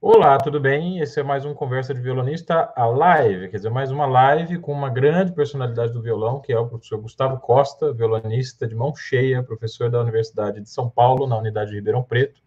Olá, 0.00 0.38
tudo 0.38 0.60
bem? 0.60 1.00
Esse 1.00 1.18
é 1.18 1.24
mais 1.24 1.44
um 1.44 1.52
Conversa 1.52 1.92
de 1.92 2.00
Violonista, 2.00 2.72
a 2.76 2.86
live, 2.86 3.48
quer 3.48 3.56
dizer, 3.56 3.68
mais 3.68 3.90
uma 3.90 4.06
live 4.06 4.56
com 4.60 4.72
uma 4.72 4.88
grande 4.88 5.32
personalidade 5.32 5.92
do 5.92 6.00
violão, 6.00 6.40
que 6.40 6.52
é 6.52 6.58
o 6.58 6.68
professor 6.68 7.00
Gustavo 7.00 7.40
Costa, 7.40 7.92
violonista 7.92 8.64
de 8.64 8.76
mão 8.76 8.94
cheia, 8.94 9.42
professor 9.42 9.90
da 9.90 10.00
Universidade 10.00 10.60
de 10.60 10.70
São 10.70 10.88
Paulo, 10.88 11.26
na 11.26 11.36
unidade 11.36 11.70
de 11.70 11.76
Ribeirão 11.76 12.04
Preto. 12.04 12.40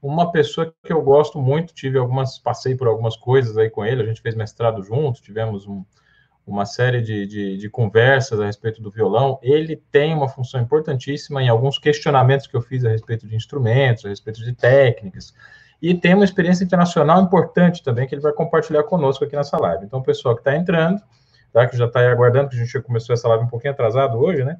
Uma 0.00 0.32
pessoa 0.32 0.74
que 0.82 0.90
eu 0.90 1.02
gosto 1.02 1.38
muito, 1.38 1.74
tive 1.74 1.98
algumas, 1.98 2.38
passei 2.38 2.74
por 2.74 2.88
algumas 2.88 3.14
coisas 3.14 3.58
aí 3.58 3.68
com 3.68 3.84
ele, 3.84 4.00
a 4.00 4.06
gente 4.06 4.22
fez 4.22 4.34
mestrado 4.34 4.82
junto, 4.82 5.20
tivemos 5.20 5.66
um, 5.66 5.84
uma 6.46 6.64
série 6.64 7.02
de, 7.02 7.26
de, 7.26 7.58
de, 7.58 7.68
conversas 7.68 8.40
a 8.40 8.46
respeito 8.46 8.80
do 8.80 8.90
violão. 8.90 9.38
Ele 9.42 9.76
tem 9.92 10.14
uma 10.14 10.30
função 10.30 10.62
importantíssima 10.62 11.42
em 11.42 11.50
alguns 11.50 11.78
questionamentos 11.78 12.46
que 12.46 12.56
eu 12.56 12.62
fiz 12.62 12.86
a 12.86 12.88
respeito 12.88 13.28
de 13.28 13.36
instrumentos, 13.36 14.06
a 14.06 14.08
respeito 14.08 14.42
de 14.42 14.54
técnicas 14.54 15.34
e 15.80 15.94
tem 15.94 16.14
uma 16.14 16.24
experiência 16.24 16.64
internacional 16.64 17.20
importante 17.20 17.82
também 17.82 18.06
que 18.06 18.14
ele 18.14 18.22
vai 18.22 18.32
compartilhar 18.32 18.82
conosco 18.84 19.24
aqui 19.24 19.36
nessa 19.36 19.58
live. 19.58 19.84
Então, 19.84 20.00
o 20.00 20.02
pessoal 20.02 20.34
que 20.34 20.40
está 20.40 20.56
entrando, 20.56 21.00
tá, 21.52 21.66
que 21.66 21.76
já 21.76 21.86
está 21.86 22.00
aguardando, 22.10 22.48
que 22.48 22.56
a 22.56 22.58
gente 22.58 22.72
já 22.72 22.80
começou 22.80 23.12
essa 23.12 23.28
live 23.28 23.44
um 23.44 23.48
pouquinho 23.48 23.72
atrasado 23.72 24.18
hoje, 24.18 24.44
né? 24.44 24.56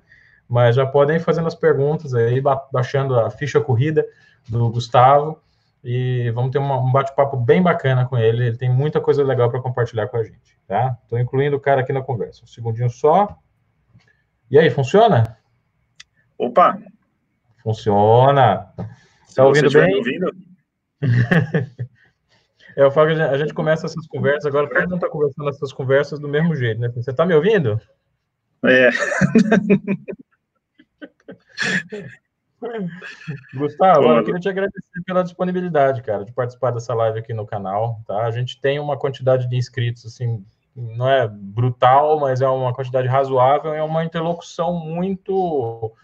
Mas 0.48 0.76
já 0.76 0.86
podem 0.86 1.16
ir 1.16 1.20
fazendo 1.20 1.48
as 1.48 1.54
perguntas 1.54 2.14
aí, 2.14 2.40
baixando 2.72 3.18
a 3.18 3.30
ficha 3.30 3.60
corrida 3.60 4.06
do 4.48 4.70
Gustavo, 4.70 5.40
e 5.82 6.30
vamos 6.32 6.50
ter 6.50 6.58
uma, 6.58 6.78
um 6.78 6.90
bate-papo 6.90 7.36
bem 7.36 7.62
bacana 7.62 8.04
com 8.06 8.18
ele. 8.18 8.48
Ele 8.48 8.56
tem 8.56 8.68
muita 8.68 9.00
coisa 9.00 9.22
legal 9.22 9.48
para 9.50 9.60
compartilhar 9.60 10.08
com 10.08 10.16
a 10.16 10.22
gente, 10.24 10.58
tá? 10.66 10.98
Estou 11.02 11.18
incluindo 11.18 11.56
o 11.56 11.60
cara 11.60 11.80
aqui 11.80 11.92
na 11.92 12.02
conversa. 12.02 12.42
Um 12.44 12.46
segundinho 12.48 12.90
só. 12.90 13.38
E 14.50 14.58
aí, 14.58 14.68
funciona? 14.68 15.36
Opa! 16.36 16.78
Funciona. 17.62 18.68
Está 19.28 19.44
ouvindo 19.44 19.70
bem? 19.70 19.94
Ouvindo? 19.96 20.35
É, 22.76 22.90
falo 22.90 23.08
que 23.08 23.22
a 23.22 23.38
gente 23.38 23.54
começa 23.54 23.86
essas 23.86 24.06
conversas, 24.06 24.44
agora 24.44 24.68
todo 24.68 24.82
mundo 24.82 24.96
está 24.96 25.08
conversando 25.08 25.48
essas 25.48 25.72
conversas 25.72 26.18
do 26.18 26.28
mesmo 26.28 26.54
jeito, 26.54 26.78
né? 26.78 26.92
Você 26.94 27.10
está 27.10 27.24
me 27.24 27.34
ouvindo? 27.34 27.80
É. 28.62 28.90
Gustavo, 33.54 34.08
eu 34.08 34.24
queria 34.24 34.40
te 34.40 34.48
agradecer 34.50 35.02
pela 35.06 35.22
disponibilidade, 35.22 36.02
cara, 36.02 36.22
de 36.22 36.32
participar 36.32 36.70
dessa 36.70 36.92
live 36.92 37.18
aqui 37.18 37.32
no 37.32 37.46
canal, 37.46 38.02
tá? 38.06 38.26
A 38.26 38.30
gente 38.30 38.60
tem 38.60 38.78
uma 38.78 38.98
quantidade 38.98 39.48
de 39.48 39.56
inscritos, 39.56 40.04
assim, 40.04 40.44
não 40.74 41.08
é 41.08 41.26
brutal, 41.26 42.20
mas 42.20 42.42
é 42.42 42.48
uma 42.48 42.74
quantidade 42.74 43.08
razoável, 43.08 43.72
é 43.72 43.82
uma 43.82 44.04
interlocução 44.04 44.74
muito 44.74 45.94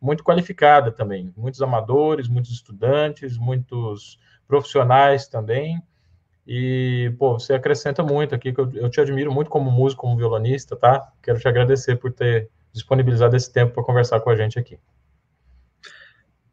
muito 0.00 0.24
qualificada 0.24 0.90
também, 0.90 1.32
muitos 1.36 1.62
amadores, 1.62 2.26
muitos 2.26 2.50
estudantes, 2.50 3.38
muitos 3.38 4.18
profissionais 4.46 5.26
também. 5.26 5.80
E, 6.46 7.14
pô, 7.18 7.38
você 7.38 7.54
acrescenta 7.54 8.02
muito 8.02 8.34
aqui, 8.34 8.52
que 8.52 8.60
eu, 8.60 8.70
eu 8.74 8.90
te 8.90 9.00
admiro 9.00 9.32
muito 9.32 9.48
como 9.48 9.70
músico, 9.70 10.02
como 10.02 10.16
violonista, 10.16 10.74
tá? 10.74 11.12
Quero 11.22 11.38
te 11.38 11.46
agradecer 11.46 11.96
por 11.96 12.12
ter 12.12 12.48
disponibilizado 12.72 13.36
esse 13.36 13.52
tempo 13.52 13.74
para 13.74 13.84
conversar 13.84 14.20
com 14.20 14.30
a 14.30 14.36
gente 14.36 14.58
aqui. 14.58 14.78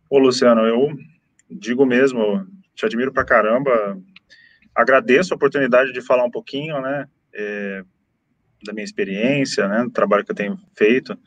Ô, 0.09 0.19
Luciano, 0.19 0.61
eu 0.65 0.89
digo 1.49 1.85
mesmo, 1.85 2.45
te 2.75 2.85
admiro 2.85 3.11
pra 3.11 3.25
caramba. 3.25 3.97
Agradeço 4.75 5.33
a 5.33 5.37
oportunidade 5.37 5.91
de 5.91 6.01
falar 6.01 6.23
um 6.23 6.31
pouquinho, 6.31 6.79
né, 6.81 7.07
é, 7.33 7.83
da 8.63 8.73
minha 8.73 8.83
experiência, 8.83 9.67
né, 9.67 9.83
do 9.83 9.91
trabalho 9.91 10.23
que 10.23 10.31
eu 10.31 10.35
tenho 10.35 10.59
feito. 10.75 11.17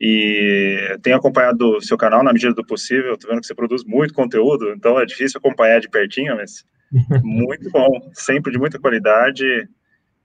E 0.00 0.96
tenho 1.02 1.16
acompanhado 1.16 1.76
o 1.76 1.80
seu 1.80 1.96
canal 1.96 2.22
na 2.22 2.32
medida 2.32 2.54
do 2.54 2.64
possível. 2.64 3.14
Estou 3.14 3.30
vendo 3.30 3.40
que 3.40 3.46
você 3.46 3.54
produz 3.54 3.84
muito 3.84 4.14
conteúdo, 4.14 4.70
então 4.70 4.98
é 4.98 5.04
difícil 5.04 5.38
acompanhar 5.38 5.80
de 5.80 5.88
pertinho, 5.88 6.36
mas 6.36 6.64
muito 7.22 7.70
bom, 7.70 7.88
sempre 8.12 8.52
de 8.52 8.58
muita 8.58 8.78
qualidade. 8.78 9.44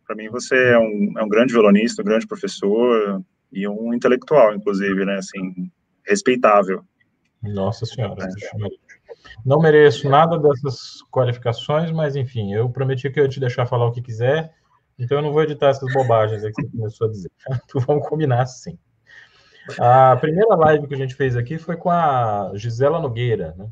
Para 0.05 0.15
mim, 0.15 0.29
você 0.29 0.55
é 0.55 0.77
um, 0.77 1.13
é 1.17 1.23
um 1.23 1.29
grande 1.29 1.53
violonista, 1.53 2.01
um 2.01 2.05
grande 2.05 2.27
professor 2.27 3.23
e 3.51 3.67
um 3.67 3.93
intelectual, 3.93 4.53
inclusive, 4.53 5.05
né? 5.05 5.15
Assim, 5.15 5.71
respeitável. 6.05 6.83
Nossa 7.41 7.85
Senhora. 7.85 8.23
É. 8.23 8.93
Não 9.45 9.59
mereço 9.59 10.09
nada 10.09 10.37
dessas 10.37 11.01
qualificações, 11.11 11.91
mas 11.91 12.15
enfim, 12.15 12.53
eu 12.53 12.69
prometi 12.69 13.09
que 13.09 13.19
eu 13.19 13.23
ia 13.23 13.29
te 13.29 13.39
deixar 13.39 13.65
falar 13.65 13.87
o 13.87 13.91
que 13.91 14.01
quiser, 14.01 14.53
então 14.97 15.17
eu 15.17 15.21
não 15.21 15.33
vou 15.33 15.43
editar 15.43 15.69
essas 15.69 15.91
bobagens 15.93 16.43
aí 16.43 16.51
que 16.51 16.61
você 16.61 16.69
começou 16.69 17.07
a 17.07 17.11
dizer. 17.11 17.31
Então 17.65 17.81
vamos 17.87 18.07
combinar 18.07 18.45
sim. 18.45 18.77
A 19.79 20.15
primeira 20.17 20.55
live 20.55 20.87
que 20.87 20.93
a 20.93 20.97
gente 20.97 21.15
fez 21.15 21.35
aqui 21.35 21.57
foi 21.57 21.77
com 21.77 21.89
a 21.89 22.51
Gisela 22.55 22.99
Nogueira, 22.99 23.53
né? 23.57 23.67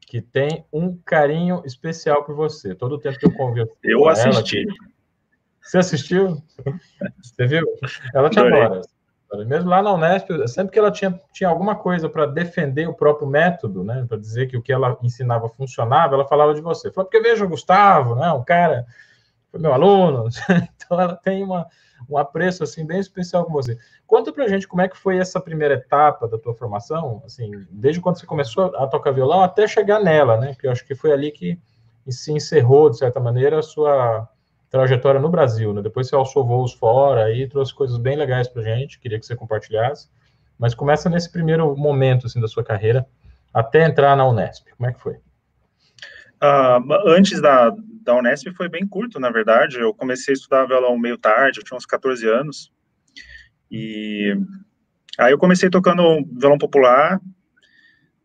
que 0.00 0.20
tem 0.20 0.64
um 0.72 0.96
carinho 1.04 1.62
especial 1.64 2.24
por 2.24 2.34
você. 2.34 2.74
Todo 2.74 2.94
o 2.94 2.98
tempo 2.98 3.18
que 3.18 3.26
eu 3.26 3.34
converso 3.34 3.72
eu 3.82 4.08
assisti. 4.08 4.60
Ela, 4.60 4.90
você 5.60 5.78
assistiu? 5.78 6.42
Você 7.22 7.46
viu? 7.46 7.64
Ela 8.14 8.30
te 8.30 8.40
adora. 8.40 8.80
Mesmo 9.46 9.70
lá 9.70 9.80
na 9.80 9.92
Unesp, 9.92 10.28
sempre 10.48 10.72
que 10.72 10.78
ela 10.78 10.90
tinha, 10.90 11.20
tinha 11.32 11.48
alguma 11.48 11.76
coisa 11.76 12.08
para 12.08 12.26
defender 12.26 12.88
o 12.88 12.94
próprio 12.94 13.28
método, 13.28 13.84
né, 13.84 14.04
para 14.08 14.18
dizer 14.18 14.48
que 14.48 14.56
o 14.56 14.62
que 14.62 14.72
ela 14.72 14.98
ensinava 15.02 15.48
funcionava, 15.48 16.14
ela 16.14 16.26
falava 16.26 16.52
de 16.52 16.60
você. 16.60 16.90
Falou, 16.90 17.08
porque 17.08 17.20
veja 17.22 17.44
o 17.44 17.48
Gustavo, 17.48 18.16
né, 18.16 18.32
um 18.32 18.42
cara, 18.42 18.84
foi 19.52 19.60
meu 19.60 19.72
aluno. 19.72 20.28
então 20.74 21.00
ela 21.00 21.14
tem 21.14 21.44
uma, 21.44 21.68
um 22.08 22.16
apreço 22.16 22.62
assim 22.62 22.86
bem 22.86 22.98
especial 22.98 23.44
com 23.44 23.52
você. 23.52 23.78
Conta 24.06 24.32
pra 24.32 24.48
gente 24.48 24.66
como 24.66 24.82
é 24.82 24.88
que 24.88 24.96
foi 24.96 25.18
essa 25.18 25.40
primeira 25.40 25.74
etapa 25.74 26.26
da 26.28 26.38
tua 26.38 26.54
formação, 26.54 27.22
assim, 27.24 27.50
desde 27.70 28.00
quando 28.00 28.18
você 28.18 28.26
começou 28.26 28.74
a 28.76 28.86
tocar 28.86 29.12
violão 29.12 29.42
até 29.42 29.66
chegar 29.66 30.00
nela, 30.00 30.36
né? 30.36 30.52
Porque 30.52 30.66
eu 30.66 30.72
acho 30.72 30.84
que 30.86 30.94
foi 30.94 31.12
ali 31.12 31.30
que 31.30 31.58
se 32.08 32.32
encerrou, 32.32 32.90
de 32.90 32.98
certa 32.98 33.20
maneira, 33.20 33.58
a 33.58 33.62
sua 33.62 34.28
trajetória 34.68 35.20
no 35.20 35.28
Brasil, 35.28 35.72
né? 35.72 35.82
Depois 35.82 36.08
você 36.08 36.14
alçou 36.14 36.44
voos 36.44 36.72
fora 36.72 37.24
aí, 37.24 37.48
trouxe 37.48 37.74
coisas 37.74 37.98
bem 37.98 38.16
legais 38.16 38.48
pra 38.48 38.62
gente, 38.62 38.98
queria 38.98 39.18
que 39.18 39.26
você 39.26 39.36
compartilhasse. 39.36 40.08
Mas 40.58 40.74
começa 40.74 41.08
nesse 41.08 41.30
primeiro 41.30 41.76
momento, 41.76 42.26
assim, 42.26 42.40
da 42.40 42.48
sua 42.48 42.62
carreira, 42.62 43.06
até 43.52 43.84
entrar 43.84 44.16
na 44.16 44.26
Unesp. 44.26 44.68
Como 44.76 44.88
é 44.88 44.92
que 44.92 45.00
foi? 45.00 45.18
Uh, 46.42 47.08
antes 47.08 47.40
da, 47.40 47.70
da 48.02 48.16
Unesp 48.16 48.50
foi 48.56 48.68
bem 48.68 48.86
curto, 48.86 49.20
na 49.20 49.30
verdade. 49.30 49.78
Eu 49.78 49.92
comecei 49.92 50.32
a 50.32 50.36
estudar 50.36 50.66
violão 50.66 50.98
meio 50.98 51.18
tarde, 51.18 51.60
eu 51.60 51.64
tinha 51.64 51.76
uns 51.76 51.86
14 51.86 52.26
anos. 52.26 52.72
E 53.70 54.34
aí 55.18 55.32
eu 55.32 55.38
comecei 55.38 55.68
tocando 55.68 56.02
violão 56.32 56.58
popular, 56.58 57.20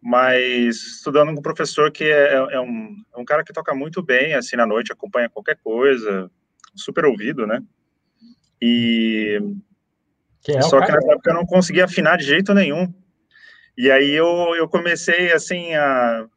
mas 0.02 0.78
estudando 0.78 1.34
com 1.34 1.40
um 1.40 1.44
professor 1.44 1.92
que 1.92 2.06
é, 2.06 2.34
é, 2.34 2.59
um, 2.59 2.96
é 3.14 3.20
um 3.20 3.26
cara 3.26 3.44
que 3.44 3.53
toca 3.53 3.76
muito 3.76 4.02
bem, 4.02 4.34
assim, 4.34 4.56
na 4.56 4.66
noite, 4.66 4.94
acompanha 4.94 5.30
qualquer 5.30 5.58
coisa, 5.58 6.32
super 6.74 7.06
ouvido, 7.06 7.46
né? 7.46 7.62
E... 8.62 9.40
É 10.47 10.62
só 10.62 10.80
que 10.80 10.92
nessa 10.92 11.12
época 11.12 11.32
eu 11.32 11.34
não 11.34 11.46
conseguia 11.46 11.86
afinar 11.86 12.18
de 12.18 12.24
jeito 12.24 12.53
nenhum. 12.53 12.94
E 13.76 13.90
aí 13.90 14.12
eu, 14.12 14.53
eu 14.56 14.70
comecei, 14.70 15.32
assim, 15.34 15.74
a 15.74 16.28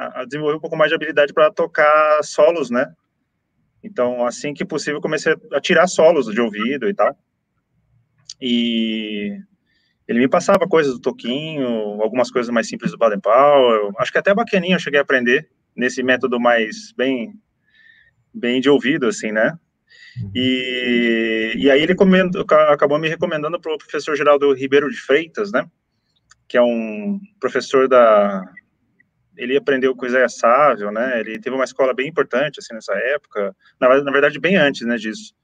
a, 0.00 0.24
desenvolver 0.24 0.56
um 0.56 0.60
pouco 0.60 0.76
mais 0.76 0.88
de 0.88 0.94
habilidade 0.94 1.32
para 1.32 1.50
tocar 1.50 2.22
solos, 2.22 2.70
né? 2.70 2.92
Então, 3.82 4.24
assim 4.24 4.54
que 4.54 4.64
possível, 4.64 5.00
comecei 5.00 5.34
a 5.52 5.60
tirar 5.60 5.86
solos 5.86 6.26
de 6.26 6.40
ouvido 6.40 6.88
e 6.88 6.94
tal. 6.94 7.16
E 8.40 9.36
ele 10.08 10.18
me 10.18 10.28
passava 10.28 10.66
coisas 10.66 10.94
do 10.94 11.00
toquinho, 11.00 11.66
algumas 12.02 12.30
coisas 12.30 12.52
mais 12.52 12.68
simples 12.68 12.90
do 12.90 12.98
Baden 12.98 13.20
Powell. 13.20 13.92
Acho 13.98 14.12
que 14.12 14.18
até 14.18 14.34
bacaninha 14.34 14.76
eu 14.76 14.80
cheguei 14.80 14.98
a 14.98 15.02
aprender 15.02 15.48
nesse 15.76 16.02
método 16.02 16.40
mais 16.40 16.92
bem, 16.96 17.34
bem 18.32 18.60
de 18.60 18.68
ouvido, 18.68 19.06
assim, 19.06 19.32
né? 19.32 19.58
E, 20.34 21.54
e 21.56 21.70
aí 21.70 21.82
ele 21.82 21.94
comendo, 21.94 22.40
acabou 22.40 22.98
me 22.98 23.08
recomendando 23.08 23.60
para 23.60 23.72
o 23.72 23.78
professor 23.78 24.16
Geraldo 24.16 24.52
Ribeiro 24.52 24.90
de 24.90 25.00
Freitas, 25.00 25.52
né? 25.52 25.66
Que 26.48 26.56
é 26.56 26.62
um 26.62 27.20
professor 27.38 27.88
da 27.88 28.44
ele 29.36 29.56
aprendeu 29.56 29.94
com 29.94 30.06
Isaiah 30.06 30.28
Sávio, 30.28 30.90
né? 30.90 31.20
Ele 31.20 31.38
teve 31.38 31.54
uma 31.54 31.64
escola 31.64 31.94
bem 31.94 32.08
importante, 32.08 32.58
assim, 32.58 32.74
nessa 32.74 32.94
época. 32.94 33.54
Na, 33.80 34.02
na 34.02 34.12
verdade, 34.12 34.38
bem 34.38 34.56
antes, 34.56 34.86
né, 34.86 34.96
disso. 34.96 35.34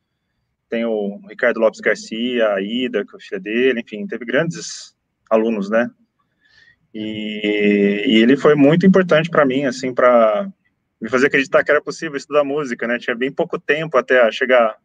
Tem 0.68 0.84
o 0.84 1.20
Ricardo 1.28 1.60
Lopes 1.60 1.80
Garcia, 1.80 2.52
a 2.52 2.60
Ida, 2.60 3.04
que 3.04 3.14
é 3.14 3.16
a 3.16 3.20
filha 3.20 3.40
dele, 3.40 3.80
enfim, 3.80 4.06
teve 4.06 4.24
grandes 4.24 4.94
alunos, 5.30 5.70
né? 5.70 5.88
E, 6.92 8.04
e 8.06 8.16
ele 8.22 8.36
foi 8.36 8.54
muito 8.54 8.86
importante 8.86 9.28
para 9.28 9.44
mim, 9.44 9.64
assim, 9.64 9.94
para 9.94 10.48
me 11.00 11.08
fazer 11.08 11.26
acreditar 11.26 11.62
que 11.62 11.70
era 11.70 11.82
possível 11.82 12.16
estudar 12.16 12.42
música, 12.42 12.86
né? 12.86 12.98
Tinha 12.98 13.14
bem 13.14 13.30
pouco 13.30 13.58
tempo 13.58 13.96
até 13.96 14.30
chegar. 14.32 14.76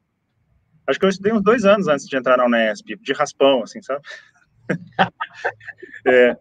Acho 0.86 1.00
que 1.00 1.06
eu 1.06 1.10
estudei 1.10 1.32
uns 1.32 1.42
dois 1.42 1.66
anos 1.66 1.88
antes 1.88 2.06
de 2.06 2.16
entrar 2.16 2.38
na 2.38 2.46
Unesp, 2.46 2.96
de 3.02 3.14
raspão, 3.14 3.64
assim, 3.64 3.82
sabe? 3.82 4.02
é, 6.06 6.38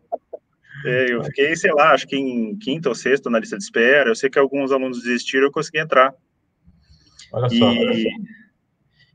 é, 0.85 1.13
eu 1.13 1.25
fiquei, 1.25 1.55
sei 1.57 1.73
lá, 1.73 1.93
acho 1.93 2.07
que 2.07 2.17
em 2.17 2.57
quinta 2.59 2.89
ou 2.89 2.95
sexta 2.95 3.29
na 3.29 3.39
lista 3.39 3.57
de 3.57 3.65
espera. 3.65 4.11
Eu 4.11 4.15
sei 4.15 4.31
que 4.31 4.39
alguns 4.39 4.73
alunos 4.73 5.03
desistiram, 5.03 5.47
eu 5.47 5.53
consegui 5.53 5.79
entrar. 5.79 6.15
Olha 7.33 7.49
só. 7.49 7.73
E, 7.73 8.09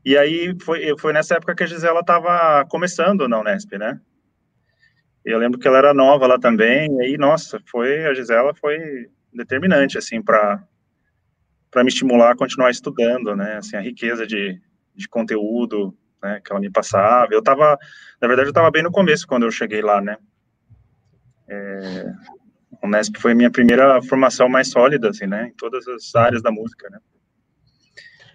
e 0.04 0.16
aí 0.16 0.56
foi, 0.62 0.96
foi 0.98 1.12
nessa 1.12 1.34
época 1.34 1.54
que 1.54 1.64
a 1.64 1.66
Gisela 1.66 2.00
estava 2.00 2.64
começando 2.66 3.28
na 3.28 3.40
Unesp, 3.40 3.72
né? 3.76 4.00
Eu 5.24 5.38
lembro 5.38 5.58
que 5.58 5.66
ela 5.66 5.78
era 5.78 5.94
nova 5.94 6.26
lá 6.26 6.38
também, 6.38 6.88
e 6.98 7.02
aí, 7.02 7.18
nossa, 7.18 7.60
foi, 7.66 8.06
a 8.06 8.14
Gisela 8.14 8.54
foi 8.54 9.08
determinante, 9.32 9.98
assim, 9.98 10.22
para 10.22 10.62
para 11.68 11.82
me 11.82 11.90
estimular 11.90 12.30
a 12.30 12.36
continuar 12.36 12.70
estudando, 12.70 13.36
né? 13.36 13.56
Assim, 13.56 13.76
a 13.76 13.80
riqueza 13.80 14.26
de, 14.26 14.58
de 14.94 15.06
conteúdo, 15.08 15.94
né, 16.22 16.40
que 16.42 16.50
ela 16.50 16.60
me 16.60 16.70
passava. 16.70 17.28
Eu 17.30 17.40
estava, 17.40 17.76
na 18.18 18.28
verdade, 18.28 18.48
eu 18.48 18.52
estava 18.52 18.70
bem 18.70 18.82
no 18.82 18.90
começo 18.90 19.26
quando 19.26 19.42
eu 19.42 19.50
cheguei 19.50 19.82
lá, 19.82 20.00
né? 20.00 20.16
É, 21.48 22.12
o 22.82 22.88
Nesp 22.88 23.18
foi 23.18 23.34
minha 23.34 23.50
primeira 23.50 24.00
formação 24.02 24.48
mais 24.48 24.70
sólida, 24.70 25.10
assim, 25.10 25.26
né? 25.26 25.48
Em 25.48 25.52
todas 25.52 25.86
as 25.88 26.14
áreas 26.14 26.42
da 26.42 26.50
música, 26.50 26.88
né? 26.90 26.98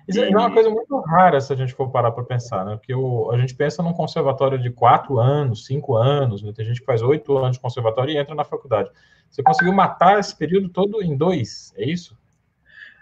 Isso 0.07 0.19
é 0.19 0.29
uma 0.29 0.51
coisa 0.51 0.69
muito 0.69 0.99
rara 1.01 1.39
se 1.39 1.53
a 1.53 1.55
gente 1.55 1.73
for 1.73 1.89
parar 1.89 2.11
para 2.11 2.23
pensar, 2.23 2.65
né? 2.65 2.75
Porque 2.75 2.93
o, 2.93 3.31
a 3.31 3.37
gente 3.37 3.55
pensa 3.55 3.83
num 3.83 3.93
conservatório 3.93 4.59
de 4.59 4.69
quatro 4.69 5.19
anos, 5.19 5.65
cinco 5.65 5.95
anos, 5.95 6.41
né? 6.41 6.51
tem 6.53 6.65
gente 6.65 6.79
que 6.79 6.85
faz 6.85 7.01
oito 7.01 7.37
anos 7.37 7.57
de 7.57 7.61
conservatório 7.61 8.13
e 8.13 8.17
entra 8.17 8.35
na 8.35 8.43
faculdade. 8.43 8.89
Você 9.29 9.43
conseguiu 9.43 9.73
matar 9.73 10.19
esse 10.19 10.35
período 10.35 10.69
todo 10.69 11.01
em 11.01 11.15
dois, 11.15 11.73
é 11.77 11.85
isso? 11.85 12.17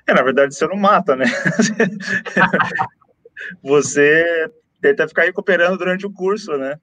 É, 0.05 0.13
na 0.13 0.21
verdade, 0.21 0.53
você 0.53 0.67
não 0.67 0.75
mata, 0.75 1.15
né? 1.15 1.25
você 3.63 4.51
tenta 4.81 5.07
ficar 5.07 5.23
recuperando 5.23 5.77
durante 5.77 6.05
o 6.05 6.13
curso, 6.13 6.55
né? 6.57 6.79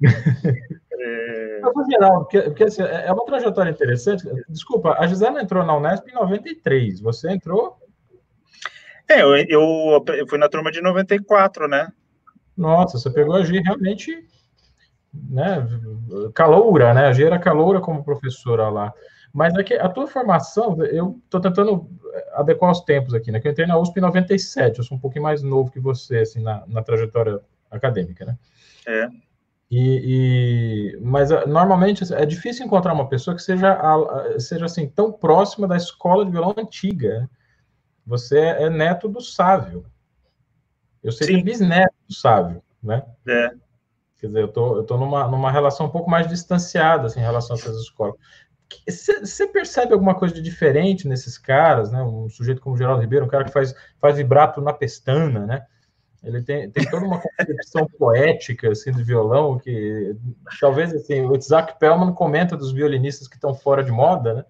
É... 1.02 1.39
No 1.60 1.84
geral, 1.90 2.20
porque, 2.20 2.42
porque 2.42 2.64
assim, 2.64 2.82
é, 2.82 3.06
é 3.06 3.12
uma 3.12 3.24
trajetória 3.24 3.70
interessante. 3.70 4.24
Desculpa, 4.48 4.96
a 4.98 5.06
Gisela 5.06 5.42
entrou 5.42 5.64
na 5.64 5.76
Unesp 5.76 6.08
em 6.08 6.14
93. 6.14 7.00
Você 7.00 7.30
entrou? 7.30 7.76
É, 9.08 9.22
eu, 9.22 9.36
eu, 9.36 10.04
eu 10.16 10.28
fui 10.28 10.38
na 10.38 10.48
turma 10.48 10.70
de 10.70 10.80
94, 10.80 11.66
né? 11.66 11.88
Nossa, 12.56 12.98
você 12.98 13.10
pegou 13.10 13.34
a 13.34 13.42
G 13.42 13.60
realmente, 13.60 14.24
né? 15.12 15.66
Caloura, 16.34 16.94
né? 16.94 17.06
A 17.06 17.12
G 17.12 17.24
era 17.24 17.38
caloura 17.38 17.80
como 17.80 18.04
professora 18.04 18.68
lá. 18.68 18.92
Mas 19.32 19.54
é 19.54 19.62
que 19.62 19.74
a 19.74 19.88
tua 19.88 20.06
formação, 20.06 20.82
eu 20.84 21.20
estou 21.24 21.40
tentando 21.40 21.88
adequar 22.34 22.70
os 22.70 22.80
tempos 22.80 23.14
aqui, 23.14 23.30
né? 23.30 23.40
Que 23.40 23.48
eu 23.48 23.52
entrei 23.52 23.66
na 23.66 23.78
USP 23.78 23.98
em 23.98 24.02
97, 24.02 24.78
eu 24.78 24.84
sou 24.84 24.96
um 24.96 25.00
pouquinho 25.00 25.22
mais 25.22 25.42
novo 25.42 25.70
que 25.70 25.80
você, 25.80 26.18
assim, 26.18 26.42
na, 26.42 26.64
na 26.66 26.82
trajetória 26.82 27.40
acadêmica, 27.70 28.24
né? 28.24 28.36
É. 28.86 29.08
E, 29.70 30.96
e, 30.96 31.00
mas 31.00 31.30
ah, 31.30 31.46
normalmente 31.46 32.12
é 32.12 32.26
difícil 32.26 32.66
encontrar 32.66 32.92
uma 32.92 33.08
pessoa 33.08 33.36
que 33.36 33.42
seja, 33.42 33.78
seja 34.38 34.64
assim 34.64 34.88
tão 34.88 35.12
próxima 35.12 35.68
da 35.68 35.76
escola 35.76 36.24
de 36.24 36.32
violão 36.32 36.54
antiga. 36.58 37.20
Né? 37.20 37.28
Você 38.04 38.38
é 38.38 38.68
neto 38.68 39.08
do 39.08 39.20
Sávio. 39.20 39.86
Eu 41.02 41.12
seria 41.12 41.38
Sim. 41.38 41.44
bisneto 41.44 41.94
do 42.08 42.14
Sávio, 42.14 42.62
né? 42.82 43.04
É. 43.26 43.50
Quer 44.18 44.26
dizer, 44.26 44.42
eu 44.42 44.48
tô, 44.48 44.76
eu 44.76 44.82
tô 44.82 44.98
numa, 44.98 45.28
numa 45.28 45.50
relação 45.50 45.86
um 45.86 45.90
pouco 45.90 46.10
mais 46.10 46.26
distanciada 46.26 47.06
assim, 47.06 47.20
em 47.20 47.22
relação 47.22 47.54
a 47.54 47.58
essas 47.58 47.76
escolas. 47.76 48.16
Você 48.86 49.46
percebe 49.46 49.92
alguma 49.92 50.14
coisa 50.14 50.34
de 50.34 50.42
diferente 50.42 51.08
nesses 51.08 51.38
caras, 51.38 51.90
né? 51.90 52.02
Um 52.02 52.28
sujeito 52.28 52.60
como 52.60 52.76
Geraldo 52.76 53.00
Ribeiro, 53.00 53.24
um 53.24 53.28
cara 53.28 53.44
que 53.44 53.52
faz, 53.52 53.74
faz 54.00 54.16
vibrato 54.16 54.60
na 54.60 54.72
pestana, 54.72 55.46
né? 55.46 55.66
Ele 56.22 56.42
tem, 56.42 56.70
tem 56.70 56.88
toda 56.90 57.06
uma 57.06 57.20
concepção 57.20 57.86
poética 57.98 58.70
assim 58.70 58.92
do 58.92 59.04
violão 59.04 59.58
que 59.58 60.14
talvez 60.60 60.92
assim 60.92 61.22
o 61.22 61.34
Isaac 61.34 61.78
Pellman 61.78 62.12
comenta 62.12 62.56
dos 62.56 62.72
violinistas 62.72 63.26
que 63.26 63.36
estão 63.36 63.54
fora 63.54 63.82
de 63.82 63.90
moda, 63.90 64.34
né? 64.34 64.44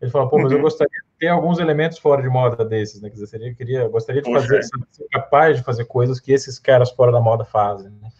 Ele 0.00 0.10
fala, 0.10 0.28
pô, 0.28 0.38
mas 0.38 0.52
eu 0.52 0.58
uhum. 0.58 0.64
gostaria 0.64 1.00
de 1.00 1.18
ter 1.18 1.28
alguns 1.28 1.58
elementos 1.58 1.98
fora 1.98 2.20
de 2.20 2.28
moda 2.28 2.64
desses, 2.64 3.00
né? 3.00 3.08
Quer 3.08 3.14
dizer, 3.14 3.26
seria, 3.26 3.54
queria, 3.54 3.88
gostaria 3.88 4.20
de 4.20 4.30
fazer, 4.30 4.62
ser 4.62 5.06
capaz 5.10 5.56
de 5.56 5.64
fazer 5.64 5.86
coisas 5.86 6.20
que 6.20 6.32
esses 6.32 6.58
caras 6.58 6.90
fora 6.90 7.10
da 7.10 7.20
moda 7.20 7.44
fazem. 7.44 7.90
Né? 7.90 8.10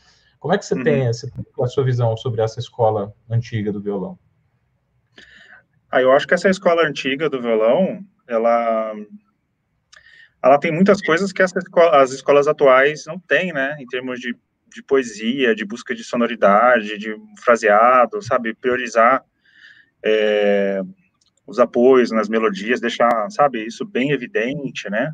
Como 0.41 0.55
é 0.55 0.59
que 0.59 0.65
você 0.65 0.75
uhum. 0.75 0.83
tem 0.83 1.07
essa, 1.07 1.31
a 1.61 1.67
sua 1.67 1.85
visão 1.85 2.17
sobre 2.17 2.41
essa 2.41 2.59
escola 2.59 3.13
antiga 3.29 3.71
do 3.71 3.81
violão? 3.81 4.19
Ah, 5.91 6.01
eu 6.01 6.11
acho 6.13 6.27
que 6.27 6.35
essa 6.35 6.49
escola 6.49 6.83
antiga 6.87 7.29
do 7.29 7.41
violão, 7.41 8.01
ela 8.27 8.95
ela 10.43 10.59
tem 10.59 10.73
muitas 10.73 11.01
coisas 11.01 11.33
que 11.33 11.43
escola, 11.43 12.03
as 12.03 12.13
escolas 12.13 12.47
atuais 12.47 13.05
não 13.07 13.19
têm, 13.19 13.53
né, 13.53 13.77
em 13.81 13.87
termos 13.87 14.21
de, 14.21 14.37
de 14.73 14.83
poesia, 14.83 15.55
de 15.55 15.65
busca 15.65 15.95
de 15.95 16.05
sonoridade, 16.05 16.99
de 16.99 17.17
fraseado, 17.43 18.23
sabe, 18.23 18.55
priorizar 18.55 19.25
é, 20.05 20.81
os 21.47 21.59
apoios 21.59 22.11
nas 22.11 22.29
melodias, 22.29 22.81
deixar, 22.81 23.31
sabe, 23.31 23.65
isso 23.65 23.85
bem 23.85 24.13
evidente, 24.13 24.89
né, 24.91 25.13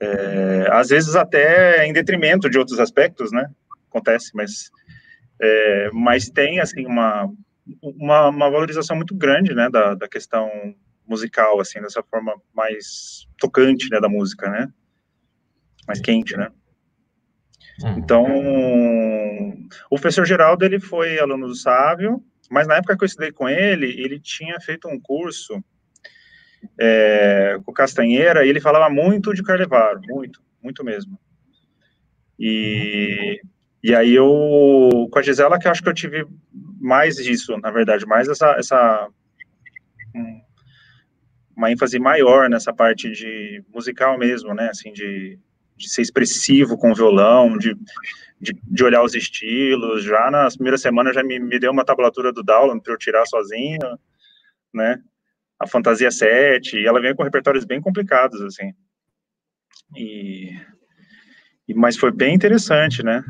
é, 0.00 0.68
às 0.70 0.88
vezes 0.88 1.16
até 1.16 1.86
em 1.86 1.92
detrimento 1.92 2.50
de 2.50 2.58
outros 2.58 2.78
aspectos, 2.78 3.32
né, 3.32 3.48
acontece, 3.88 4.30
mas, 4.34 4.70
é, 5.40 5.90
mas 5.92 6.28
tem, 6.28 6.60
assim, 6.60 6.86
uma, 6.86 7.28
uma, 7.82 8.28
uma 8.28 8.50
valorização 8.50 8.96
muito 8.96 9.14
grande, 9.14 9.54
né, 9.54 9.68
da, 9.70 9.94
da 9.94 10.08
questão 10.08 10.74
musical, 11.06 11.60
assim, 11.60 11.80
dessa 11.80 12.02
forma 12.02 12.34
mais 12.54 13.26
tocante, 13.38 13.90
né, 13.90 14.00
da 14.00 14.08
música, 14.08 14.50
né? 14.50 14.68
Mais 15.86 16.00
quente, 16.00 16.36
né? 16.36 16.50
Uhum. 17.82 17.98
Então, 17.98 18.24
o 19.90 19.96
professor 19.96 20.24
Geraldo, 20.24 20.64
ele 20.64 20.80
foi 20.80 21.18
aluno 21.18 21.48
do 21.48 21.54
Sávio, 21.54 22.22
mas 22.50 22.66
na 22.66 22.76
época 22.76 22.96
que 22.96 23.04
eu 23.04 23.06
estudei 23.06 23.32
com 23.32 23.48
ele, 23.48 23.86
ele 24.00 24.20
tinha 24.20 24.58
feito 24.60 24.88
um 24.88 25.00
curso 25.00 25.62
é, 26.80 27.58
com 27.64 27.72
Castanheira, 27.72 28.44
e 28.44 28.48
ele 28.48 28.60
falava 28.60 28.92
muito 28.92 29.34
de 29.34 29.42
Carlevaro, 29.42 30.00
muito, 30.08 30.40
muito 30.62 30.84
mesmo. 30.84 31.18
E, 32.38 33.40
e 33.82 33.94
aí 33.94 34.14
eu, 34.14 35.08
com 35.10 35.18
a 35.18 35.22
Gisela, 35.22 35.58
que 35.58 35.66
eu 35.66 35.70
acho 35.70 35.82
que 35.82 35.88
eu 35.88 35.94
tive 35.94 36.26
mais 36.80 37.16
disso, 37.16 37.56
na 37.58 37.70
verdade, 37.70 38.06
mais 38.06 38.28
essa, 38.28 38.52
essa 38.52 39.08
uma 41.56 41.70
ênfase 41.70 41.98
maior 41.98 42.48
nessa 42.48 42.72
parte 42.72 43.10
de 43.10 43.62
musical 43.72 44.18
mesmo, 44.18 44.52
né, 44.54 44.68
assim, 44.68 44.92
de, 44.92 45.38
de 45.76 45.88
ser 45.88 46.02
expressivo 46.02 46.76
com 46.76 46.90
o 46.90 46.94
violão, 46.94 47.56
de, 47.56 47.74
de, 48.40 48.52
de, 48.62 48.84
olhar 48.84 49.02
os 49.02 49.14
estilos, 49.14 50.04
já 50.04 50.30
nas 50.30 50.56
primeiras 50.56 50.80
semanas 50.80 51.14
já 51.14 51.22
me, 51.22 51.38
me 51.38 51.58
deu 51.58 51.70
uma 51.70 51.84
tablatura 51.84 52.32
do 52.32 52.42
Dowland 52.42 52.82
para 52.82 52.92
eu 52.92 52.98
tirar 52.98 53.24
sozinho, 53.26 53.98
né, 54.72 55.00
a 55.58 55.66
Fantasia 55.66 56.10
7, 56.10 56.76
e 56.76 56.86
ela 56.86 57.00
vem 57.00 57.14
com 57.14 57.22
repertórios 57.22 57.64
bem 57.64 57.80
complicados, 57.80 58.40
assim, 58.42 58.72
e, 59.96 60.50
e 61.68 61.74
mas 61.74 61.96
foi 61.96 62.10
bem 62.10 62.34
interessante, 62.34 63.02
né, 63.04 63.22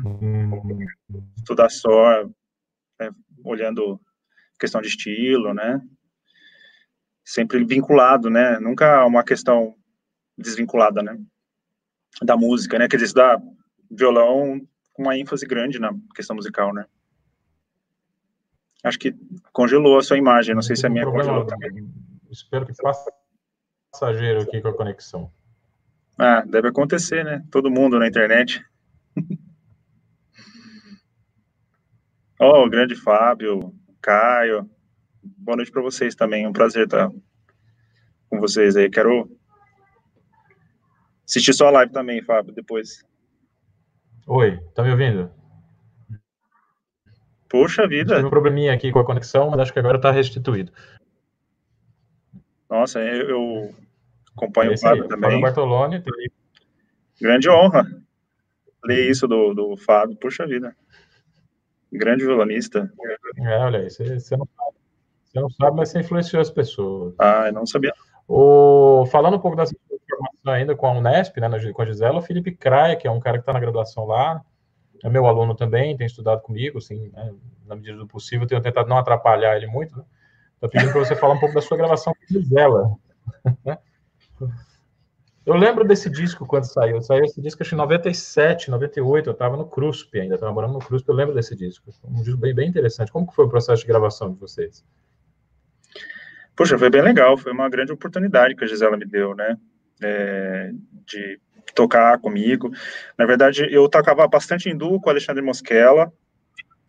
estudar 1.37 1.69
só, 1.69 2.25
né, 2.99 3.11
olhando 3.43 3.99
questão 4.59 4.81
de 4.81 4.87
estilo, 4.87 5.53
né, 5.53 5.79
sempre 7.25 7.65
vinculado, 7.65 8.29
né? 8.29 8.59
Nunca 8.59 9.03
uma 9.05 9.23
questão 9.23 9.75
desvinculada, 10.37 11.01
né? 11.01 11.17
Da 12.21 12.37
música, 12.37 12.77
né? 12.77 12.87
Quer 12.87 12.97
dizer, 12.97 13.15
da 13.15 13.41
violão 13.89 14.61
com 14.93 15.01
uma 15.01 15.17
ênfase 15.17 15.45
grande 15.45 15.79
na 15.79 15.91
questão 16.13 16.35
musical, 16.35 16.71
né? 16.73 16.85
Acho 18.83 18.99
que 18.99 19.15
congelou 19.51 19.97
a 19.97 20.03
sua 20.03 20.17
imagem, 20.17 20.53
não 20.53 20.61
sei 20.61 20.75
se 20.75 20.85
a 20.85 20.89
minha 20.89 21.05
congelou 21.05 21.45
também. 21.45 21.91
Espero 22.29 22.67
que 22.67 22.75
faça 22.75 23.11
passageiro 23.91 24.41
aqui 24.41 24.61
com 24.61 24.67
a 24.67 24.73
conexão. 24.77 25.31
Ah, 26.17 26.43
deve 26.45 26.67
acontecer, 26.67 27.25
né? 27.25 27.43
Todo 27.49 27.71
mundo 27.71 27.97
na 27.97 28.07
internet. 28.07 28.63
Ó, 32.39 32.61
oh, 32.61 32.65
o 32.65 32.69
grande 32.69 32.95
Fábio, 32.95 33.73
Caio, 34.01 34.69
boa 35.37 35.57
noite 35.57 35.71
para 35.71 35.81
vocês 35.81 36.15
também. 36.15 36.43
É 36.43 36.47
um 36.47 36.53
prazer 36.53 36.85
estar 36.85 37.09
com 38.29 38.39
vocês 38.39 38.75
aí. 38.75 38.89
Quero 38.89 39.29
assistir 41.27 41.53
sua 41.53 41.69
live 41.71 41.91
também, 41.91 42.21
Fábio, 42.21 42.53
depois. 42.53 43.03
Oi, 44.27 44.59
tá 44.73 44.83
me 44.83 44.91
ouvindo? 44.91 45.31
Poxa 47.49 47.87
vida. 47.87 48.15
Tive 48.15 48.27
um 48.27 48.29
probleminha 48.29 48.73
aqui 48.73 48.91
com 48.91 48.99
a 48.99 49.05
conexão, 49.05 49.49
mas 49.49 49.59
acho 49.59 49.73
que 49.73 49.79
agora 49.79 49.97
está 49.97 50.11
restituído. 50.11 50.71
Nossa, 52.69 52.99
eu, 52.99 53.29
eu 53.29 53.75
acompanho 54.35 54.73
Esse 54.73 54.85
o 54.85 54.89
Fábio 54.89 55.03
aí, 55.03 55.09
também. 55.09 55.29
Fábio 55.29 55.41
Bartoloni. 55.41 56.03
Grande 57.21 57.49
honra 57.49 57.85
ler 58.85 59.09
isso 59.09 59.27
do, 59.27 59.53
do 59.53 59.75
Fábio, 59.77 60.15
puxa 60.17 60.45
vida. 60.45 60.75
Grande 61.91 62.25
violonista. 62.25 62.91
É, 63.37 63.57
olha 63.57 63.79
aí, 63.79 63.89
você, 63.89 64.19
você 64.19 64.37
não 64.37 64.45
você 64.45 64.64
não 65.41 65.49
sabe, 65.49 65.77
mas 65.77 65.89
você 65.89 65.99
influenciou 65.99 66.41
as 66.41 66.49
pessoas. 66.49 67.13
Ah, 67.19 67.47
eu 67.47 67.53
não 67.53 67.65
sabia. 67.65 67.93
O, 68.27 69.05
falando 69.11 69.35
um 69.35 69.39
pouco 69.39 69.57
dessa 69.57 69.75
formação 70.09 70.53
ainda 70.53 70.75
com 70.75 70.87
a 70.87 70.91
Unesp, 70.91 71.37
né, 71.37 71.49
com 71.73 71.81
a 71.81 71.85
Gisela, 71.85 72.19
o 72.19 72.21
Felipe 72.21 72.51
Craia, 72.51 72.95
que 72.95 73.07
é 73.07 73.11
um 73.11 73.19
cara 73.19 73.37
que 73.37 73.41
está 73.41 73.53
na 73.53 73.59
graduação 73.59 74.05
lá, 74.05 74.41
é 75.03 75.09
meu 75.09 75.25
aluno 75.27 75.53
também, 75.53 75.95
tem 75.95 76.07
estudado 76.07 76.41
comigo, 76.41 76.77
assim, 76.77 77.09
né, 77.09 77.33
na 77.65 77.75
medida 77.75 77.97
do 77.97 78.07
possível, 78.07 78.47
tenho 78.47 78.61
tentado 78.61 78.89
não 78.89 78.97
atrapalhar 78.97 79.55
ele 79.55 79.67
muito, 79.67 79.97
né? 79.97 80.03
Estou 80.53 80.69
pedindo 80.69 80.91
para 80.91 81.05
você 81.05 81.15
falar 81.15 81.33
um 81.33 81.39
pouco 81.39 81.53
da 81.53 81.61
sua 81.61 81.77
gravação 81.77 82.13
com 82.13 82.23
a 82.23 82.27
Gisela. 82.27 82.95
Né? 83.63 83.77
Eu 85.45 85.53
lembro 85.55 85.85
desse 85.85 86.09
disco 86.09 86.45
quando 86.45 86.63
saiu. 86.63 86.99
Saiu 87.03 87.23
esse 87.23 87.39
disco 87.39 87.61
acho 87.61 87.75
em 87.75 87.77
97, 87.77 88.71
98. 88.71 89.29
Eu 89.29 89.33
estava 89.33 89.55
no 89.55 89.67
CRUSP 89.67 90.19
ainda, 90.19 90.35
estava 90.35 90.51
morando 90.51 90.73
no 90.73 90.79
CRUSP. 90.79 91.07
Eu 91.07 91.13
lembro 91.13 91.35
desse 91.35 91.55
disco. 91.55 91.91
Um 92.03 92.23
disco 92.23 92.39
bem, 92.39 92.55
bem 92.55 92.67
interessante. 92.67 93.11
Como 93.11 93.27
que 93.27 93.35
foi 93.35 93.45
o 93.45 93.49
processo 93.49 93.81
de 93.81 93.87
gravação 93.87 94.33
de 94.33 94.39
vocês? 94.39 94.83
Poxa, 96.55 96.77
foi 96.77 96.89
bem 96.89 97.01
legal, 97.01 97.37
foi 97.37 97.51
uma 97.51 97.69
grande 97.69 97.91
oportunidade 97.91 98.55
que 98.55 98.63
a 98.63 98.67
Gisela 98.67 98.97
me 98.97 99.05
deu, 99.05 99.35
né? 99.35 99.57
é, 100.03 100.71
de 101.05 101.39
tocar 101.73 102.19
comigo. 102.19 102.71
Na 103.17 103.25
verdade, 103.25 103.67
eu 103.69 103.87
tocava 103.89 104.27
bastante 104.27 104.73
duo 104.73 104.99
com 104.99 105.07
o 105.07 105.11
Alexandre 105.11 105.41
Mosquela, 105.41 106.11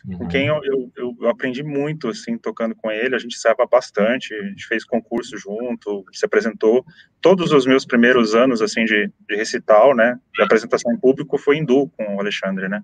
uhum. 0.07 0.19
com 0.19 0.29
quem 0.29 0.47
eu, 0.47 0.61
eu, 0.65 1.15
eu, 1.21 1.29
aprendi 1.29 1.63
muito, 1.63 2.09
assim, 2.09 2.39
tocando 2.39 2.75
com 2.75 2.91
ele. 2.91 3.15
A 3.15 3.19
gente 3.19 3.39
sabe 3.39 3.65
bastante, 3.71 4.35
a 4.35 4.43
gente 4.43 4.67
fez 4.67 4.85
concurso 4.85 5.37
junto, 5.37 6.05
se 6.13 6.25
apresentou. 6.25 6.85
Todos 7.21 7.53
os 7.53 7.67
meus 7.67 7.85
primeiros 7.85 8.35
anos, 8.35 8.63
assim, 8.63 8.85
de, 8.85 9.11
de 9.29 9.37
recital, 9.37 9.95
né, 9.95 10.19
de 10.35 10.43
apresentação 10.43 10.93
em 10.93 10.99
público, 10.99 11.39
foi 11.39 11.65
duo 11.65 11.89
com 11.91 12.17
o 12.17 12.21
Alexandre, 12.21 12.69
né. 12.69 12.83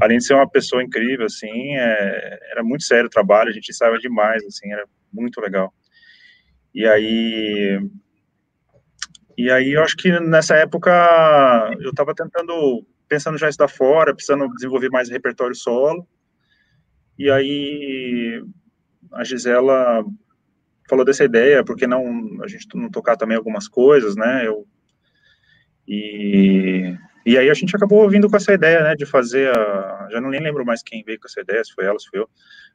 Além 0.00 0.18
de 0.18 0.24
ser 0.24 0.34
uma 0.34 0.48
pessoa 0.48 0.82
incrível, 0.82 1.26
assim, 1.26 1.76
é, 1.76 2.38
era 2.52 2.62
muito 2.62 2.84
sério 2.84 3.06
o 3.06 3.10
trabalho, 3.10 3.48
a 3.48 3.52
gente 3.52 3.70
ensaiava 3.70 3.98
demais, 3.98 4.44
assim, 4.44 4.70
era 4.72 4.84
muito 5.12 5.40
legal. 5.40 5.72
E 6.74 6.86
aí, 6.86 7.80
e 9.38 9.50
aí 9.50 9.72
eu 9.72 9.82
acho 9.82 9.96
que 9.96 10.18
nessa 10.20 10.54
época 10.56 10.90
eu 11.80 11.90
estava 11.90 12.14
tentando, 12.14 12.86
pensando 13.08 13.38
já 13.38 13.48
estudar 13.48 13.68
fora, 13.68 14.14
precisando 14.14 14.48
desenvolver 14.54 14.90
mais 14.90 15.08
repertório 15.08 15.54
solo. 15.54 16.06
E 17.18 17.30
aí 17.30 18.42
a 19.12 19.24
Gisela 19.24 20.04
falou 20.88 21.04
dessa 21.04 21.24
ideia, 21.24 21.64
porque 21.64 21.86
não 21.86 22.42
a 22.42 22.48
gente 22.48 22.66
não 22.74 22.90
tocar 22.90 23.16
também 23.16 23.36
algumas 23.36 23.68
coisas, 23.68 24.16
né? 24.16 24.46
Eu 24.46 24.66
e 25.88 26.94
e 27.26 27.36
aí 27.36 27.50
a 27.50 27.54
gente 27.54 27.74
acabou 27.74 28.08
vindo 28.08 28.30
com 28.30 28.36
essa 28.36 28.52
ideia, 28.52 28.84
né, 28.84 28.94
de 28.94 29.04
fazer 29.04 29.50
a, 29.50 29.85
já 30.10 30.20
não 30.20 30.30
nem 30.30 30.40
lembro 30.40 30.64
mais 30.64 30.82
quem 30.82 31.02
veio 31.04 31.18
com 31.20 31.26
essa 31.26 31.40
ideia, 31.40 31.64
se 31.64 31.72
foi 31.72 31.84
ela, 31.84 31.98
se 31.98 32.08
foi 32.08 32.20
eu, 32.20 32.28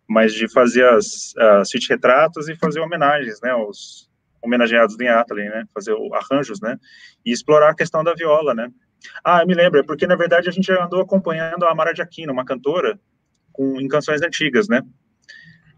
mas 0.07 0.33
de 0.33 0.51
fazer 0.51 0.85
as, 0.85 1.35
as 1.37 1.69
city 1.69 1.89
retratos 1.89 2.49
e 2.49 2.55
fazer 2.55 2.79
homenagens, 2.79 3.39
né, 3.41 3.51
aos 3.51 4.09
homenageados 4.41 4.97
do 4.97 5.07
Atali, 5.07 5.49
né, 5.49 5.65
fazer 5.73 5.95
arranjos, 6.13 6.59
né, 6.61 6.77
e 7.25 7.31
explorar 7.31 7.69
a 7.69 7.75
questão 7.75 8.03
da 8.03 8.13
viola, 8.13 8.53
né. 8.53 8.69
Ah, 9.23 9.45
me 9.45 9.53
lembro, 9.53 9.79
é 9.79 9.83
porque 9.83 10.05
na 10.05 10.15
verdade 10.15 10.49
a 10.49 10.51
gente 10.51 10.71
andou 10.71 11.01
acompanhando 11.01 11.65
a 11.65 11.73
Mara 11.73 11.93
de 11.93 12.01
Aquino, 12.01 12.33
uma 12.33 12.45
cantora, 12.45 12.99
com, 13.51 13.79
em 13.79 13.87
canções 13.87 14.21
antigas, 14.21 14.67
né. 14.67 14.81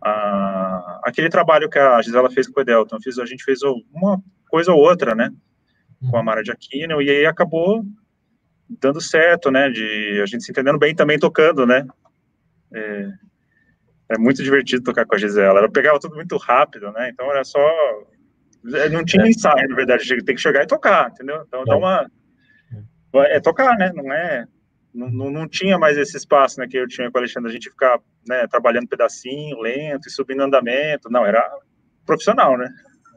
Ah, 0.04 1.02
aquele 1.04 1.30
trabalho 1.30 1.70
que 1.70 1.80
a 1.80 2.02
Gisela 2.02 2.30
fez 2.30 2.48
com 2.48 2.60
o 2.60 2.62
Edelton, 2.62 2.98
fiz, 3.02 3.18
a 3.20 3.26
gente 3.26 3.44
fez 3.44 3.62
uma 3.94 4.22
coisa 4.50 4.72
ou 4.72 4.80
outra, 4.80 5.16
né, 5.16 5.30
com 6.10 6.18
a 6.18 6.24
Mara 6.24 6.44
de 6.44 6.52
Aquino, 6.52 7.02
e 7.02 7.10
aí 7.10 7.26
acabou 7.26 7.84
dando 8.70 9.02
certo, 9.02 9.52
né, 9.52 9.70
de 9.70 10.20
a 10.22 10.26
gente 10.26 10.44
se 10.44 10.52
entendendo 10.52 10.80
bem 10.80 10.96
também 10.96 11.20
tocando, 11.20 11.66
né. 11.66 11.86
É, 12.74 13.10
é 14.10 14.18
muito 14.18 14.44
divertido 14.44 14.84
tocar 14.84 15.06
com 15.06 15.16
a 15.16 15.18
Gisela. 15.18 15.60
Ela 15.60 15.72
pegava 15.72 16.00
tudo 16.00 16.16
muito 16.16 16.38
rápido, 16.38 16.92
né? 16.92 17.10
Então 17.10 17.30
era 17.32 17.44
só. 17.44 17.60
É, 18.74 18.90
não 18.90 19.04
tinha 19.04 19.26
é. 19.26 19.30
ensaio, 19.30 19.70
na 19.70 19.76
verdade. 19.76 20.24
Tem 20.24 20.36
que 20.36 20.42
chegar 20.42 20.64
e 20.64 20.68
tocar, 20.68 21.10
entendeu? 21.10 21.44
Então 21.48 21.64
dá 21.66 21.74
é. 21.74 21.78
uma. 21.78 22.12
É 23.16 23.40
tocar, 23.40 23.78
né? 23.78 23.92
Não 23.94 24.12
é. 24.12 24.46
Não, 24.94 25.10
não, 25.10 25.32
não, 25.32 25.48
tinha 25.48 25.78
mais 25.80 25.98
esse 25.98 26.16
espaço 26.16 26.60
né, 26.60 26.68
que 26.68 26.78
eu 26.78 26.88
tinha 26.88 27.10
com 27.10 27.18
o 27.18 27.20
Alexandre, 27.20 27.50
a 27.50 27.54
gente 27.54 27.70
ficar 27.70 28.00
né, 28.28 28.46
trabalhando 28.46 28.88
pedacinho, 28.88 29.60
lento 29.60 30.08
e 30.08 30.12
subindo 30.12 30.44
andamento. 30.44 31.10
Não, 31.10 31.26
era 31.26 31.44
profissional, 32.06 32.56
né? 32.58 32.70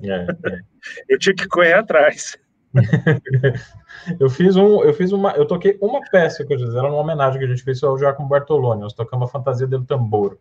É, 0.03 0.27
é. 0.53 0.61
eu 1.09 1.19
tinha 1.19 1.35
que 1.35 1.47
correr 1.47 1.75
atrás. 1.75 2.39
eu 4.21 4.29
fiz 4.29 4.57
um, 4.57 4.83
eu 4.83 4.93
fiz 4.95 5.13
uma, 5.13 5.33
eu 5.33 5.47
toquei 5.47 5.79
uma 5.81 6.01
peça 6.11 6.45
que 6.45 6.53
eu 6.53 6.57
dizer, 6.57 6.79
era 6.79 6.89
uma 6.89 7.01
homenagem 7.01 7.39
que 7.39 7.45
a 7.45 7.49
gente 7.49 7.63
fez 7.63 7.83
ao 7.83 7.99
Giacomo 7.99 8.29
Bartoloni, 8.29 8.81
nós 8.81 8.93
tocamos 8.93 9.29
a 9.29 9.33
Fantasia 9.33 9.67
do 9.67 9.85
Tambor. 9.85 10.39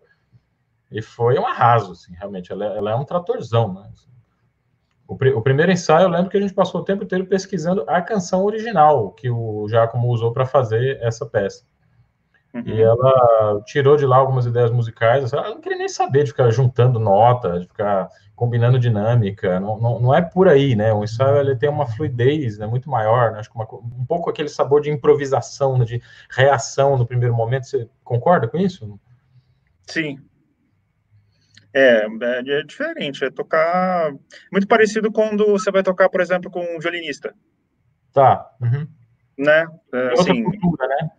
E 0.92 1.02
foi 1.02 1.38
um 1.40 1.46
arraso, 1.46 1.92
assim, 1.92 2.14
realmente. 2.14 2.52
Ela, 2.52 2.66
é, 2.66 2.78
ela 2.78 2.92
é 2.92 2.96
um 2.96 3.04
tratorzão, 3.04 3.74
né? 3.74 3.90
O, 5.08 5.14
o, 5.14 5.42
primeiro 5.42 5.72
ensaio, 5.72 6.06
eu 6.06 6.10
lembro 6.10 6.30
que 6.30 6.38
a 6.38 6.42
gente 6.42 6.54
passou 6.54 6.82
o 6.82 6.84
tempo 6.84 7.04
inteiro 7.04 7.26
pesquisando 7.26 7.84
a 7.88 8.02
canção 8.02 8.44
original 8.44 9.12
que 9.12 9.30
o 9.30 9.68
Giacomo 9.68 10.08
usou 10.08 10.32
para 10.32 10.46
fazer 10.46 10.98
essa 11.02 11.26
peça. 11.26 11.64
Uhum. 12.56 12.64
E 12.66 12.82
ela 12.82 13.62
tirou 13.66 13.98
de 13.98 14.06
lá 14.06 14.16
algumas 14.16 14.46
ideias 14.46 14.72
musicais. 14.72 15.34
Ela 15.34 15.50
não 15.50 15.60
queria 15.60 15.78
nem 15.78 15.90
saber 15.90 16.24
de 16.24 16.32
ficar 16.32 16.50
juntando 16.52 16.98
nota, 16.98 17.60
de 17.60 17.68
ficar 17.68 18.08
combinando 18.34 18.80
dinâmica. 18.80 19.60
Não, 19.60 19.78
não, 19.78 20.00
não 20.00 20.16
é 20.16 20.22
por 20.22 20.48
aí, 20.48 20.74
né? 20.74 20.94
O 20.94 21.04
ensaio 21.04 21.38
ele 21.38 21.56
tem 21.58 21.70
uma 21.70 21.86
fluidez 21.86 22.58
né, 22.58 22.66
muito 22.66 22.90
maior. 22.90 23.34
Né? 23.34 23.40
Acho 23.40 23.52
que 23.52 23.56
uma, 23.56 23.66
um 23.66 24.06
pouco 24.08 24.30
aquele 24.30 24.48
sabor 24.48 24.82
de 24.82 24.90
improvisação, 24.90 25.78
né, 25.78 25.84
de 25.84 26.02
reação 26.32 26.98
no 26.98 27.06
primeiro 27.06 27.36
momento. 27.36 27.66
Você 27.66 27.90
concorda 28.04 28.48
com 28.48 28.58
isso? 28.58 28.98
Sim, 29.86 30.18
é, 31.76 32.06
é, 32.06 32.60
é 32.60 32.64
diferente, 32.64 33.26
é 33.26 33.30
tocar 33.30 34.14
muito 34.50 34.66
parecido 34.66 35.12
quando 35.12 35.46
você 35.48 35.70
vai 35.70 35.84
tocar, 35.84 36.08
por 36.08 36.22
exemplo, 36.22 36.50
com 36.50 36.62
um 36.62 36.80
violinista. 36.80 37.36
Tá. 38.14 38.50
Uhum. 38.62 38.88
Né? 39.38 39.68
É, 39.94 40.14
assim, 40.14 40.42
cultura, 40.42 40.88
né? 40.88 41.10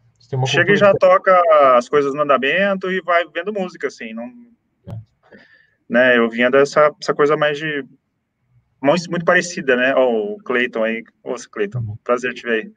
Chega 0.47 0.73
e 0.73 0.77
já 0.77 0.93
toca 0.95 1.41
as 1.77 1.89
coisas 1.89 2.15
no 2.15 2.23
andamento 2.23 2.91
e 2.91 3.01
vai 3.01 3.25
vendo 3.33 3.53
música, 3.53 3.87
assim, 3.89 4.13
não... 4.13 4.25
É. 4.89 4.97
Né, 5.89 6.19
eu 6.19 6.29
vinha 6.29 6.51
dessa 6.51 6.91
essa 7.01 7.15
coisa 7.15 7.37
mais 7.37 7.59
de... 7.59 7.85
Muito, 8.83 9.11
muito 9.11 9.25
parecida, 9.25 9.75
né? 9.75 9.95
Ó, 9.95 10.07
oh, 10.07 10.35
o 10.35 10.39
Cleiton 10.39 10.85
aí. 10.85 11.03
Ô, 11.25 11.33
oh, 11.33 11.51
Cleiton, 11.51 11.79
uhum. 11.79 11.97
prazer 12.05 12.35
te 12.35 12.43
ver 12.43 12.53
aí. 12.53 12.73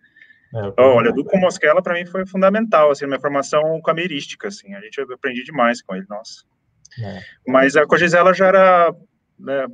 É, 0.52 0.74
oh, 0.82 0.96
olha, 0.96 1.12
do 1.12 1.24
com 1.24 1.38
Mosquela 1.38 1.82
para 1.82 1.94
mim 1.94 2.06
foi 2.06 2.26
fundamental, 2.26 2.90
assim, 2.90 3.06
minha 3.06 3.20
formação 3.20 3.80
camerística, 3.82 4.48
assim, 4.48 4.74
a 4.74 4.82
gente 4.82 5.00
aprendi 5.02 5.44
demais 5.44 5.82
com 5.82 5.96
ele, 5.96 6.06
nossa. 6.10 6.44
É. 7.04 7.22
Mas 7.48 7.76
a 7.76 7.86
Cogisela 7.86 8.34
já 8.34 8.48
era, 8.48 8.96
né, 9.38 9.68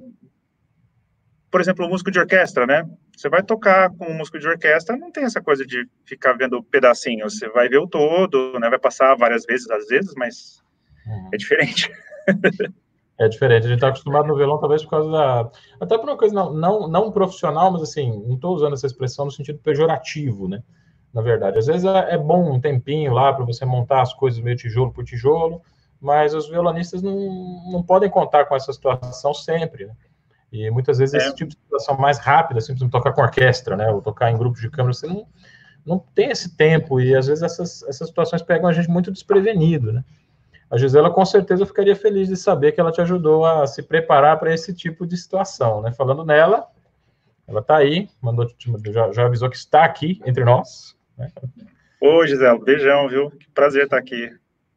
por 1.50 1.62
exemplo, 1.62 1.86
o 1.86 1.90
músico 1.90 2.12
de 2.12 2.20
orquestra, 2.20 2.68
né? 2.68 2.84
Você 3.16 3.30
vai 3.30 3.42
tocar 3.42 3.90
com 3.92 4.06
um 4.06 4.18
músico 4.18 4.40
de 4.40 4.48
orquestra, 4.48 4.98
não 4.98 5.12
tem 5.12 5.24
essa 5.24 5.42
coisa 5.42 5.66
de 5.66 5.88
ficar 6.06 6.34
vendo 6.34 6.62
pedacinhos, 6.64 7.38
você 7.38 7.48
vai 7.50 7.70
ver 7.70 7.78
o 7.78 7.88
todo, 7.88 8.60
né? 8.60 8.70
Vai 8.70 8.80
passar 8.80 9.16
várias 9.16 9.46
vezes, 9.46 9.70
às 9.70 9.88
vezes, 9.88 10.14
mas 10.16 10.62
uhum. 11.08 11.30
é 11.34 11.38
diferente. 11.38 11.92
É 13.18 13.30
diferente, 13.30 13.66
a 13.66 13.70
gente 13.70 13.78
está 13.78 13.88
acostumado 13.88 14.28
no 14.28 14.36
violão, 14.36 14.60
talvez 14.60 14.84
por 14.84 14.90
causa 14.90 15.10
da. 15.10 15.50
Até 15.80 15.98
por 15.98 16.10
uma 16.10 16.18
coisa 16.18 16.36
não, 16.36 16.54
não, 16.54 16.88
não 16.88 17.12
profissional, 17.12 17.72
mas 17.72 17.82
assim, 17.82 18.12
não 18.28 18.36
estou 18.36 18.54
usando 18.54 18.74
essa 18.74 18.86
expressão 18.86 19.24
no 19.24 19.32
sentido 19.32 19.58
pejorativo, 19.60 20.50
né? 20.50 20.62
Na 21.14 21.22
verdade, 21.22 21.58
às 21.58 21.68
vezes 21.68 21.86
é, 21.86 22.16
é 22.16 22.18
bom 22.18 22.52
um 22.52 22.60
tempinho 22.60 23.14
lá 23.14 23.32
para 23.32 23.46
você 23.46 23.64
montar 23.64 24.02
as 24.02 24.14
coisas 24.14 24.42
meio 24.42 24.58
tijolo 24.58 24.92
por 24.92 25.06
tijolo, 25.06 25.62
mas 26.02 26.34
os 26.34 26.50
violonistas 26.50 27.02
não, 27.02 27.16
não 27.72 27.82
podem 27.82 28.10
contar 28.10 28.46
com 28.46 28.56
essa 28.56 28.74
situação 28.74 29.34
sempre, 29.34 29.86
né? 29.86 29.94
E 30.56 30.72
muitas 30.72 31.00
vezes 31.00 31.14
é. 31.14 31.18
esse 31.18 31.36
tipo 31.36 31.52
de 31.52 31.58
situação 31.58 31.98
mais 31.98 32.18
rápida, 32.18 32.62
simplesmente 32.62 32.92
tocar 32.92 33.12
com 33.12 33.22
orquestra, 33.22 33.76
né? 33.76 33.92
Ou 33.92 34.02
tocar 34.02 34.32
em 34.32 34.38
grupos 34.38 34.62
de 34.62 34.70
câmara, 34.70 34.94
você 34.94 35.06
não, 35.06 35.28
não 35.86 36.00
tem 36.00 36.30
esse 36.30 36.56
tempo, 36.56 37.02
e 37.02 37.14
às 37.14 37.28
vezes 37.28 37.44
essas, 37.44 37.84
essas 37.84 38.08
situações 38.08 38.42
pegam 38.42 38.70
a 38.70 38.74
gente 38.74 38.90
muito 38.90 39.12
desprevenido, 39.12 39.92
né? 39.92 40.04
A 40.72 40.78
Gisela 40.78 41.12
com 41.12 41.26
certeza 41.26 41.66
ficaria 41.66 41.96
feliz 41.96 42.28
de 42.28 42.38
saber 42.38 42.72
que 42.72 42.80
ela 42.80 42.92
te 42.92 43.02
ajudou 43.02 43.46
a 43.46 43.68
se 43.68 43.84
preparar 43.84 44.40
para 44.40 44.54
esse 44.54 44.74
tipo 44.74 45.06
de 45.06 45.18
situação, 45.18 45.82
né? 45.82 45.92
Falando 45.92 46.24
nela, 46.26 46.68
ela 47.48 47.60
está 47.60 47.78
aí, 47.78 48.10
mandou, 48.22 48.48
já, 48.92 49.12
já 49.12 49.26
avisou 49.26 49.50
que 49.50 49.58
está 49.58 49.84
aqui 49.84 50.22
entre 50.26 50.44
nós. 50.44 50.96
Né? 51.18 51.30
Ô, 52.02 52.26
Gisela, 52.26 52.58
beijão, 52.58 53.08
viu? 53.08 53.30
Que 53.30 53.50
prazer 53.52 53.84
estar 53.84 53.98
aqui. 53.98 54.32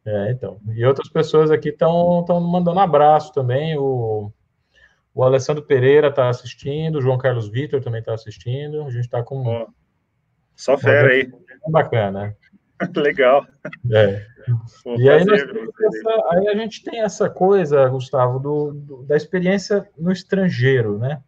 É, 0.05 0.31
então. 0.31 0.59
E 0.75 0.85
outras 0.85 1.09
pessoas 1.09 1.51
aqui 1.51 1.69
estão 1.69 2.25
mandando 2.41 2.79
abraço 2.79 3.33
também. 3.33 3.77
O, 3.77 4.31
o 5.19 5.23
Alessandro 5.25 5.61
Pereira 5.61 6.07
está 6.07 6.29
assistindo, 6.29 6.97
o 6.97 7.01
João 7.01 7.17
Carlos 7.17 7.49
Vitor 7.49 7.81
também 7.81 7.99
está 7.99 8.13
assistindo. 8.13 8.83
A 8.83 8.89
gente 8.89 9.03
está 9.03 9.21
com. 9.21 9.45
Oh, 9.45 9.67
só 10.55 10.77
fera 10.77 11.09
aí. 11.09 11.29
Bacana. 11.69 12.33
Legal. 12.95 13.45
É. 13.91 14.25
Pô, 14.81 14.95
e 14.95 15.09
aí, 15.09 15.21
essa, 15.21 16.27
aí, 16.31 16.47
a 16.47 16.55
gente 16.55 16.81
tem 16.85 17.01
essa 17.01 17.29
coisa, 17.29 17.85
Gustavo, 17.89 18.39
do, 18.39 18.71
do, 18.73 19.03
da 19.03 19.17
experiência 19.17 19.85
no 19.97 20.09
estrangeiro, 20.09 20.97
né? 20.97 21.21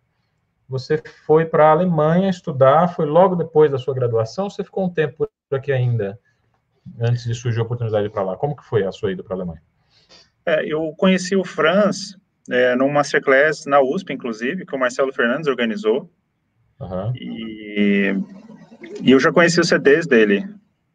Você 0.70 1.04
foi 1.26 1.46
para 1.46 1.68
a 1.68 1.72
Alemanha 1.72 2.30
estudar, 2.30 2.96
foi 2.96 3.06
logo 3.06 3.36
depois 3.36 3.70
da 3.70 3.78
sua 3.78 3.94
graduação, 3.94 4.50
você 4.50 4.64
ficou 4.64 4.86
um 4.86 4.90
tempo 4.90 5.28
por 5.50 5.58
aqui 5.58 5.74
ainda? 5.74 6.18
antes 6.98 7.26
de 7.26 7.36
surgir 7.36 7.60
a 7.60 7.64
oportunidade 7.64 8.10
para 8.10 8.24
lá? 8.24 8.38
Como 8.38 8.56
que 8.56 8.64
foi 8.64 8.86
a 8.86 8.92
sua 8.92 9.12
ida 9.12 9.22
para 9.22 9.36
a 9.36 9.38
Alemanha? 9.38 9.62
É, 10.46 10.66
eu 10.66 10.94
conheci 10.98 11.36
o 11.36 11.44
Franz 11.44 12.18
é, 12.50 12.76
num 12.76 12.90
masterclass 12.90 13.66
na 13.66 13.82
USP, 13.82 14.14
inclusive, 14.14 14.66
que 14.66 14.76
o 14.76 14.80
Marcelo 14.80 15.14
Fernandes 15.14 15.48
organizou. 15.48 16.12
Uhum. 16.80 17.14
E, 17.16 18.16
e, 19.02 19.12
eu 19.12 19.20
já 19.20 19.32
conheci 19.32 19.60
os 19.60 19.68
CDs 19.68 20.08
dele. 20.08 20.48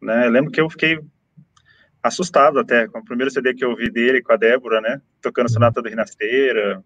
Né? 0.03 0.27
Eu 0.27 0.31
lembro 0.31 0.51
que 0.51 0.61
eu 0.61 0.69
fiquei 0.69 0.99
assustado 2.03 2.59
até 2.59 2.87
com 2.87 2.99
o 2.99 3.05
primeiro 3.05 3.31
CD 3.31 3.55
que 3.55 3.65
eu 3.65 3.71
ouvi 3.71 3.91
dele 3.91 4.23
com 4.23 4.33
a 4.33 4.37
Débora, 4.37 4.81
né? 4.81 5.01
Tocando 5.21 5.51
Sonata 5.51 5.83
do 5.83 5.89
Rinasteira, 5.89 6.83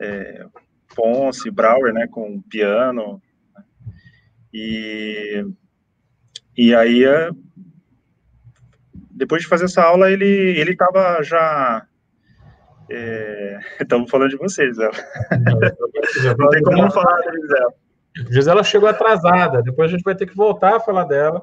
é, 0.00 0.46
Ponce, 0.94 1.50
Brauer, 1.50 1.92
né? 1.92 2.06
Com 2.06 2.40
piano. 2.42 3.20
E, 4.52 5.44
e 6.56 6.74
aí 6.74 7.04
depois 9.18 9.42
de 9.42 9.48
fazer 9.48 9.64
essa 9.64 9.82
aula, 9.82 10.10
ele 10.10 10.24
ele 10.24 10.70
estava 10.70 11.22
já 11.22 11.86
Estamos 13.80 14.08
é, 14.08 14.10
falando 14.10 14.30
de 14.30 14.36
vocês, 14.36 14.76
Zé. 14.76 14.90
Não, 16.38 16.50
tem 16.50 16.62
como 16.62 16.78
não 16.78 16.90
falar 16.90 17.20
dele, 17.22 17.46
Zé. 17.46 17.66
Gisela 18.30 18.64
chegou 18.64 18.88
atrasada, 18.88 19.62
depois 19.62 19.88
a 19.88 19.92
gente 19.92 20.02
vai 20.02 20.14
ter 20.14 20.26
que 20.26 20.34
voltar 20.34 20.76
a 20.76 20.80
falar 20.80 21.04
dela. 21.04 21.42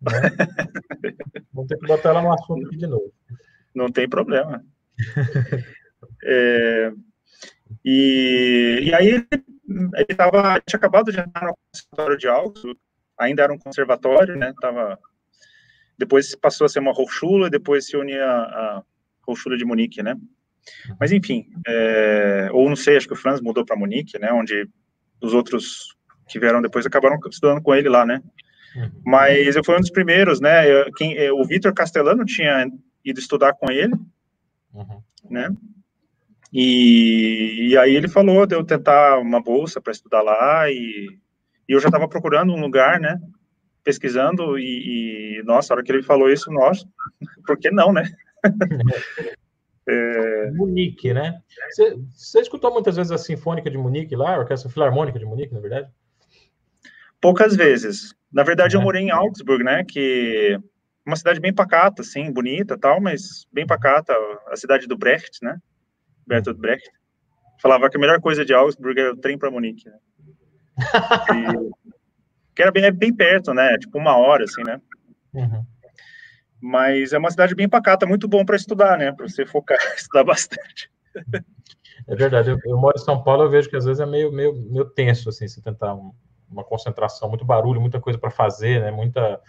Né? 0.00 0.10
Vamos 1.52 1.68
ter 1.68 1.78
que 1.78 1.86
botar 1.86 2.10
ela 2.10 2.22
no 2.22 2.32
assunto 2.32 2.66
aqui 2.66 2.76
de 2.76 2.86
novo. 2.86 3.12
Não 3.74 3.90
tem 3.90 4.08
problema. 4.08 4.62
é, 6.24 6.92
e, 7.84 8.80
e 8.84 8.94
aí 8.94 9.26
ele 9.94 10.14
tava, 10.16 10.60
tinha 10.66 10.78
acabado 10.78 11.10
de 11.10 11.20
entrar 11.20 11.46
no 11.46 11.54
conservatório 11.72 12.18
de 12.18 12.28
Augsburg, 12.28 12.78
ainda 13.18 13.42
era 13.42 13.52
um 13.52 13.58
conservatório, 13.58 14.36
né? 14.36 14.54
Tava, 14.60 14.98
depois 15.98 16.34
passou 16.36 16.64
a 16.64 16.68
ser 16.68 16.78
uma 16.78 16.92
Hochschule, 16.92 17.50
depois 17.50 17.86
se 17.86 17.96
unia 17.96 18.24
a 18.24 18.82
Hochschule 19.26 19.58
de 19.58 19.64
Munique, 19.64 20.02
né? 20.02 20.16
Mas 20.98 21.12
enfim, 21.12 21.46
é, 21.66 22.48
ou 22.52 22.68
não 22.68 22.76
sei, 22.76 22.96
acho 22.96 23.06
que 23.06 23.12
o 23.12 23.16
Franz 23.16 23.40
mudou 23.40 23.64
para 23.64 23.76
Munique, 23.76 24.18
né? 24.18 24.32
Onde 24.32 24.68
os 25.20 25.34
outros 25.34 25.96
que 26.28 26.38
vieram 26.38 26.62
depois 26.62 26.86
acabaram 26.86 27.18
estudando 27.30 27.62
com 27.62 27.74
ele 27.74 27.88
lá, 27.88 28.04
né? 28.04 28.22
Uhum. 28.76 28.90
Mas 29.04 29.56
eu 29.56 29.64
fui 29.64 29.74
um 29.74 29.80
dos 29.80 29.90
primeiros, 29.90 30.40
né? 30.40 30.70
Eu, 30.70 30.92
quem, 30.92 31.16
é, 31.16 31.32
o 31.32 31.44
Vitor 31.44 31.72
Castellano 31.72 32.24
tinha 32.24 32.66
ido 33.04 33.18
estudar 33.18 33.54
com 33.54 33.70
ele, 33.70 33.94
uhum. 34.74 35.02
né? 35.30 35.50
E, 36.52 37.68
e, 37.70 37.78
aí 37.78 37.94
ele 37.94 38.08
falou 38.08 38.46
de 38.46 38.54
eu 38.54 38.64
tentar 38.64 39.18
uma 39.18 39.42
bolsa 39.42 39.80
para 39.80 39.92
estudar 39.92 40.22
lá 40.22 40.70
e, 40.70 41.18
e 41.68 41.72
eu 41.72 41.80
já 41.80 41.88
estava 41.88 42.08
procurando 42.08 42.54
um 42.54 42.60
lugar, 42.60 42.98
né? 42.98 43.20
Pesquisando 43.84 44.58
e, 44.58 45.38
e, 45.38 45.42
nossa, 45.42 45.72
a 45.72 45.76
hora 45.76 45.84
que 45.84 45.92
ele 45.92 46.02
falou 46.02 46.30
isso, 46.30 46.50
nossa, 46.50 46.86
por 47.46 47.58
que 47.58 47.70
não, 47.70 47.92
né? 47.92 48.04
é... 49.88 50.50
Munique, 50.52 51.12
né? 51.14 51.40
Você, 51.70 51.96
você 52.10 52.40
escutou 52.40 52.72
muitas 52.72 52.96
vezes 52.96 53.10
a 53.10 53.18
Sinfônica 53.18 53.70
de 53.70 53.78
Munique 53.78 54.14
lá, 54.14 54.34
a 54.34 54.38
Orquestra 54.38 54.70
Filarmônica 54.70 55.18
de 55.18 55.24
Munique, 55.24 55.54
na 55.54 55.60
verdade? 55.60 55.88
Poucas 57.20 57.56
vezes. 57.56 58.14
Na 58.32 58.42
verdade, 58.42 58.76
eu 58.76 58.82
morei 58.82 59.02
em 59.02 59.10
Augsburg, 59.10 59.64
né? 59.64 59.84
Que 59.84 60.58
uma 61.04 61.16
cidade 61.16 61.40
bem 61.40 61.54
pacata, 61.54 62.02
assim, 62.02 62.30
bonita 62.30 62.76
tal, 62.76 63.00
mas 63.00 63.46
bem 63.50 63.66
pacata, 63.66 64.14
a 64.48 64.56
cidade 64.56 64.86
do 64.86 64.96
Brecht, 64.96 65.42
né? 65.42 65.58
Bertolt 66.26 66.58
Brecht. 66.58 66.90
Falava 67.60 67.88
que 67.88 67.96
a 67.96 68.00
melhor 68.00 68.20
coisa 68.20 68.44
de 68.44 68.52
Augsburg 68.52 69.00
era 69.00 69.12
o 69.12 69.16
trem 69.16 69.38
para 69.38 69.50
Munique, 69.50 69.88
né? 69.88 69.98
E, 71.34 72.54
que 72.54 72.62
era 72.62 72.70
bem, 72.70 72.84
é 72.84 72.90
bem 72.90 73.14
perto, 73.14 73.54
né? 73.54 73.78
Tipo 73.78 73.98
uma 73.98 74.16
hora, 74.16 74.44
assim, 74.44 74.62
né? 74.64 74.80
Uhum. 75.32 75.64
Mas 76.60 77.12
é 77.12 77.18
uma 77.18 77.30
cidade 77.30 77.54
bem 77.54 77.68
pacata, 77.68 78.06
muito 78.06 78.26
bom 78.26 78.44
para 78.44 78.56
estudar, 78.56 78.98
né? 78.98 79.12
Para 79.12 79.28
você 79.28 79.46
focar, 79.46 79.78
estudar 79.96 80.24
bastante. 80.24 80.90
É 82.06 82.16
verdade. 82.16 82.50
Eu, 82.50 82.58
eu, 82.64 82.76
moro 82.76 82.96
em 82.96 83.04
São 83.04 83.22
Paulo, 83.22 83.44
eu 83.44 83.50
vejo 83.50 83.68
que 83.68 83.76
às 83.76 83.84
vezes 83.84 84.00
é 84.00 84.06
meio, 84.06 84.32
meio, 84.32 84.54
meio 84.54 84.84
tenso, 84.84 85.28
assim, 85.28 85.46
se 85.46 85.62
tentar 85.62 85.94
um, 85.94 86.12
uma 86.50 86.64
concentração, 86.64 87.28
muito 87.28 87.44
barulho, 87.44 87.80
muita 87.80 88.00
coisa 88.00 88.18
para 88.18 88.30
fazer, 88.30 88.80
né? 88.80 88.90
Muita, 88.90 89.40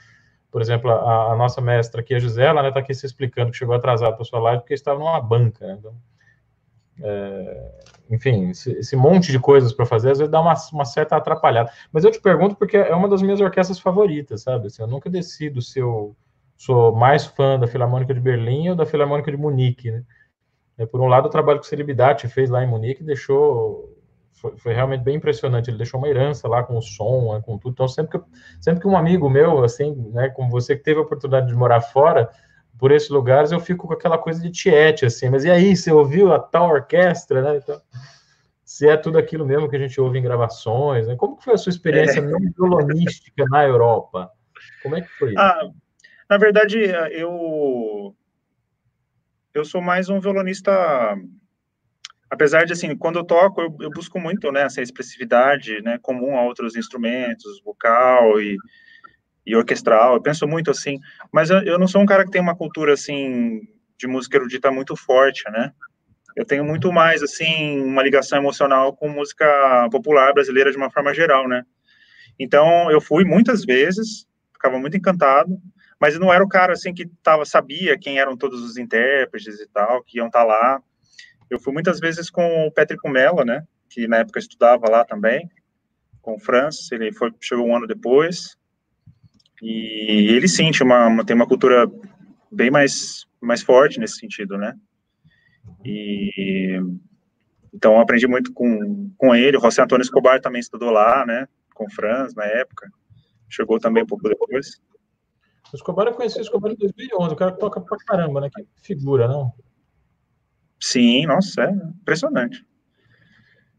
por 0.51 0.61
exemplo, 0.61 0.91
a, 0.91 1.33
a, 1.33 1.35
nossa 1.35 1.61
mestra 1.61 2.01
aqui, 2.01 2.13
a 2.13 2.19
Gisela, 2.19 2.61
né, 2.61 2.71
tá 2.71 2.79
aqui 2.79 2.93
se 2.93 3.05
explicando 3.05 3.51
que 3.51 3.57
chegou 3.57 3.75
atrasado 3.75 4.15
para 4.15 4.25
sua 4.25 4.39
live 4.39 4.61
porque 4.61 4.73
estava 4.73 4.99
numa 4.99 5.19
banca, 5.21 5.65
né? 5.65 5.77
Então, 5.79 5.95
é, 7.01 7.71
enfim, 8.09 8.49
esse, 8.49 8.71
esse, 8.71 8.95
monte 8.95 9.31
de 9.31 9.39
coisas 9.39 9.71
para 9.71 9.85
fazer, 9.85 10.11
às 10.11 10.17
vezes 10.17 10.31
dá 10.31 10.41
uma, 10.41 10.53
uma, 10.73 10.85
certa 10.85 11.15
atrapalhada. 11.15 11.71
Mas 11.93 12.03
eu 12.03 12.11
te 12.11 12.19
pergunto 12.19 12.55
porque 12.55 12.75
é 12.75 12.93
uma 12.93 13.07
das 13.07 13.21
minhas 13.21 13.39
orquestras 13.39 13.79
favoritas, 13.79 14.41
sabe? 14.41 14.67
Assim, 14.67 14.81
eu 14.81 14.87
nunca 14.87 15.09
decido 15.09 15.61
se 15.61 15.79
eu 15.79 16.15
sou 16.59 16.93
mais 16.93 17.25
fã 17.25 17.57
da 17.57 17.67
Filarmônica 17.67 18.13
de 18.13 18.19
Berlim 18.19 18.69
ou 18.69 18.75
da 18.75 18.85
Filarmônica 18.85 19.31
de 19.31 19.37
Munique, 19.37 19.89
né? 19.89 20.03
É, 20.77 20.85
por 20.85 20.99
um 20.99 21.07
lado, 21.07 21.27
o 21.27 21.29
trabalho 21.29 21.59
que 21.59 21.65
o 21.65 21.69
Celibidati 21.69 22.27
fez 22.27 22.49
lá 22.49 22.63
em 22.63 22.67
Munique 22.67 23.03
deixou 23.03 23.97
foi, 24.33 24.57
foi, 24.57 24.73
realmente 24.73 25.01
bem 25.01 25.15
impressionante. 25.15 25.69
Ele 25.69 25.77
deixou 25.77 25.99
uma 25.99 26.07
herança 26.07 26.47
lá 26.47 26.63
com 26.63 26.77
o 26.77 26.81
som, 26.81 27.33
né, 27.33 27.41
com 27.45 27.57
tudo. 27.57 27.73
Então, 27.73 27.87
sempre 27.87 28.17
que, 28.17 28.25
sempre 28.61 28.81
que 28.81 28.87
um 28.87 28.97
amigo 28.97 29.29
meu, 29.29 29.63
assim, 29.63 29.93
né, 30.13 30.29
como 30.29 30.49
você 30.49 30.75
que 30.75 30.83
teve 30.83 30.99
a 30.99 31.03
oportunidade 31.03 31.47
de 31.47 31.55
morar 31.55 31.81
fora, 31.81 32.29
por 32.77 32.91
esses 32.91 33.09
lugares, 33.09 33.51
eu 33.51 33.59
fico 33.59 33.87
com 33.87 33.93
aquela 33.93 34.17
coisa 34.17 34.41
de 34.41 34.49
tiete, 34.49 35.05
assim. 35.05 35.29
Mas 35.29 35.43
e 35.43 35.51
aí, 35.51 35.75
você 35.75 35.91
ouviu 35.91 36.33
a 36.33 36.39
tal 36.39 36.69
orquestra, 36.69 37.41
né? 37.41 37.57
Então, 37.57 37.81
se 38.63 38.87
é 38.87 38.95
tudo 38.95 39.17
aquilo 39.17 39.45
mesmo 39.45 39.69
que 39.69 39.75
a 39.75 39.79
gente 39.79 39.99
ouve 39.99 40.19
em 40.19 40.23
gravações, 40.23 41.07
né? 41.07 41.15
Como 41.17 41.35
que 41.35 41.43
foi 41.43 41.55
a 41.55 41.57
sua 41.57 41.71
experiência 41.71 42.19
é. 42.19 42.23
violonística 42.23 43.43
na 43.49 43.65
Europa? 43.65 44.31
Como 44.81 44.95
é 44.95 45.01
que 45.01 45.09
foi? 45.17 45.33
Ah, 45.37 45.69
na 46.29 46.37
verdade, 46.37 46.79
eu 47.11 48.15
eu 49.53 49.65
sou 49.65 49.81
mais 49.81 50.09
um 50.09 50.19
violonista 50.19 50.71
apesar 52.29 52.65
de 52.65 52.73
assim, 52.73 52.95
quando 52.95 53.17
eu 53.19 53.23
toco, 53.23 53.61
eu, 53.61 53.75
eu, 53.81 53.89
busco 53.89 54.19
muito, 54.19 54.51
né, 54.51 54.61
essa 54.61 54.81
expressividade, 54.81 55.81
né, 55.81 55.97
comum 56.01 56.37
a 56.37 56.43
outros 56.43 56.75
instrumentos, 56.75 57.61
vocal 57.63 58.39
e, 58.39 58.55
e 59.45 59.55
orquestral. 59.55 60.13
Eu 60.13 60.21
penso 60.21 60.47
muito 60.47 60.69
assim, 60.69 60.99
mas 61.31 61.49
eu, 61.49 61.59
eu, 61.63 61.79
não 61.79 61.87
sou 61.87 62.01
um 62.01 62.05
cara 62.05 62.23
que 62.23 62.31
tem 62.31 62.41
uma 62.41 62.55
cultura 62.55 62.93
assim 62.93 63.61
de 63.97 64.07
música 64.07 64.37
erudita 64.37 64.71
muito 64.71 64.95
forte, 64.95 65.43
né? 65.51 65.73
Eu 66.35 66.45
tenho 66.45 66.63
muito 66.63 66.91
mais 66.93 67.21
assim 67.21 67.81
uma 67.81 68.03
ligação 68.03 68.37
emocional 68.37 68.95
com 68.95 69.09
música 69.09 69.89
popular 69.91 70.33
brasileira 70.33 70.71
de 70.71 70.77
uma 70.77 70.91
forma 70.91 71.13
geral, 71.13 71.47
né? 71.47 71.63
Então, 72.39 72.89
eu 72.89 73.01
fui 73.01 73.25
muitas 73.25 73.65
vezes, 73.65 74.25
ficava 74.53 74.79
muito 74.79 74.95
encantado, 74.95 75.59
mas 75.99 76.17
não 76.17 76.31
era 76.31 76.43
o 76.43 76.47
cara 76.47 76.73
assim 76.73 76.93
que 76.93 77.05
tava 77.21 77.45
sabia 77.45 77.97
quem 77.97 78.19
eram 78.19 78.37
todos 78.37 78.63
os 78.63 78.77
intérpretes 78.77 79.59
e 79.59 79.67
tal, 79.67 80.03
que 80.03 80.17
iam 80.17 80.27
estar 80.27 80.39
tá 80.39 80.45
lá. 80.45 80.81
Eu 81.49 81.59
fui 81.59 81.73
muitas 81.73 81.99
vezes 81.99 82.29
com 82.29 82.67
o 82.67 82.71
Patrick 82.71 83.07
Mello, 83.09 83.43
né, 83.43 83.63
que 83.89 84.07
na 84.07 84.17
época 84.17 84.39
estudava 84.39 84.89
lá 84.89 85.03
também, 85.03 85.49
com 86.21 86.35
o 86.35 86.39
Francis, 86.39 86.91
ele 86.91 87.11
foi, 87.11 87.33
chegou 87.41 87.67
um 87.67 87.75
ano 87.75 87.87
depois, 87.87 88.55
e 89.61 90.27
ele 90.29 90.47
sim 90.47 90.71
tinha 90.71 90.85
uma, 90.85 91.07
uma, 91.07 91.25
tem 91.25 91.35
uma 91.35 91.47
cultura 91.47 91.89
bem 92.51 92.69
mais, 92.69 93.25
mais 93.41 93.61
forte 93.61 93.99
nesse 93.99 94.17
sentido, 94.17 94.57
né, 94.57 94.75
e 95.83 96.79
então 97.73 97.93
eu 97.93 97.99
aprendi 97.99 98.27
muito 98.27 98.53
com, 98.53 99.11
com 99.17 99.35
ele, 99.35 99.57
o 99.57 99.61
José 99.61 99.81
Antônio 99.81 100.03
Escobar 100.03 100.39
também 100.39 100.59
estudou 100.59 100.91
lá, 100.91 101.25
né, 101.25 101.47
com 101.73 101.85
o 101.85 101.91
Franz 101.91 102.35
na 102.35 102.45
época, 102.45 102.91
chegou 103.49 103.79
também 103.79 104.03
um 104.03 104.07
pouco 104.07 104.27
depois. 104.29 104.79
O 105.71 105.75
Escobar 105.75 106.07
eu 106.07 106.13
conheci 106.13 106.39
o 106.39 106.41
Escobar 106.41 106.71
em 106.71 106.75
2011, 106.75 107.33
o 107.33 107.37
cara 107.37 107.51
toca 107.51 107.81
pra 107.81 107.97
caramba, 107.97 108.41
né, 108.41 108.49
que 108.49 108.65
figura, 108.81 109.27
não? 109.27 109.53
Sim, 110.79 111.25
nossa, 111.25 111.63
é 111.63 111.71
impressionante. 111.71 112.65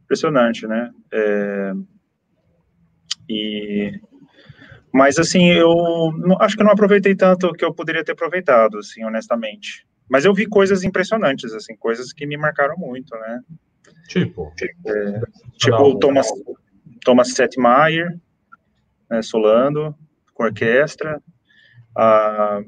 Impressionante, 0.04 0.66
né? 0.66 0.90
É, 1.12 1.72
e, 3.28 4.00
mas, 4.92 5.18
assim, 5.18 5.50
eu 5.50 6.12
não, 6.18 6.36
acho 6.40 6.56
que 6.56 6.64
não 6.64 6.72
aproveitei 6.72 7.14
tanto 7.14 7.52
que 7.52 7.64
eu 7.64 7.72
poderia 7.72 8.04
ter 8.04 8.12
aproveitado, 8.12 8.78
assim, 8.78 9.04
honestamente. 9.04 9.86
Mas 10.08 10.24
eu 10.24 10.34
vi 10.34 10.46
coisas 10.46 10.82
impressionantes, 10.82 11.52
assim, 11.54 11.76
coisas 11.76 12.12
que 12.12 12.26
me 12.26 12.36
marcaram 12.36 12.76
muito, 12.76 13.14
né? 13.16 13.40
Tipo? 14.08 14.52
É, 14.58 15.20
tipo 15.56 15.76
o 15.76 15.98
Thomas, 15.98 16.26
Thomas 17.04 17.32
Setmeyer, 17.32 18.18
né, 19.08 19.22
solando, 19.22 19.94
com 20.34 20.42
orquestra, 20.42 21.22
a, 21.96 22.62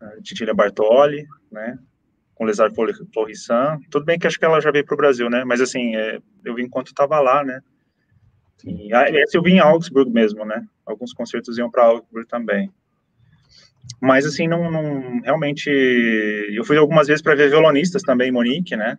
a 0.00 0.22
Titília 0.22 0.54
Bartoli, 0.54 1.26
né? 1.50 1.78
com 2.38 2.44
Lesar 2.44 2.70
Florissant. 2.72 3.80
Tudo 3.90 4.06
bem 4.06 4.16
que 4.16 4.26
acho 4.26 4.38
que 4.38 4.44
ela 4.44 4.60
já 4.60 4.70
veio 4.70 4.84
para 4.84 4.94
o 4.94 4.96
Brasil, 4.96 5.28
né? 5.28 5.44
Mas 5.44 5.60
assim, 5.60 5.96
é, 5.96 6.20
eu 6.44 6.54
vi 6.54 6.62
enquanto 6.62 6.86
estava 6.86 7.18
lá, 7.18 7.42
né? 7.42 7.60
E, 8.64 8.94
essa 8.94 9.36
eu 9.36 9.42
vi 9.42 9.52
em 9.52 9.58
Augsburg 9.58 10.10
mesmo, 10.10 10.44
né? 10.44 10.64
Alguns 10.86 11.12
concertos 11.12 11.58
iam 11.58 11.68
para 11.68 11.84
Augsburg 11.84 12.28
também. 12.28 12.72
Mas 14.00 14.24
assim, 14.24 14.46
não, 14.46 14.70
não, 14.70 15.20
realmente. 15.20 15.68
Eu 16.52 16.64
fui 16.64 16.76
algumas 16.76 17.08
vezes 17.08 17.20
para 17.20 17.34
ver 17.34 17.50
violonistas 17.50 18.02
também 18.02 18.28
em 18.28 18.32
Monique, 18.32 18.76
né? 18.76 18.96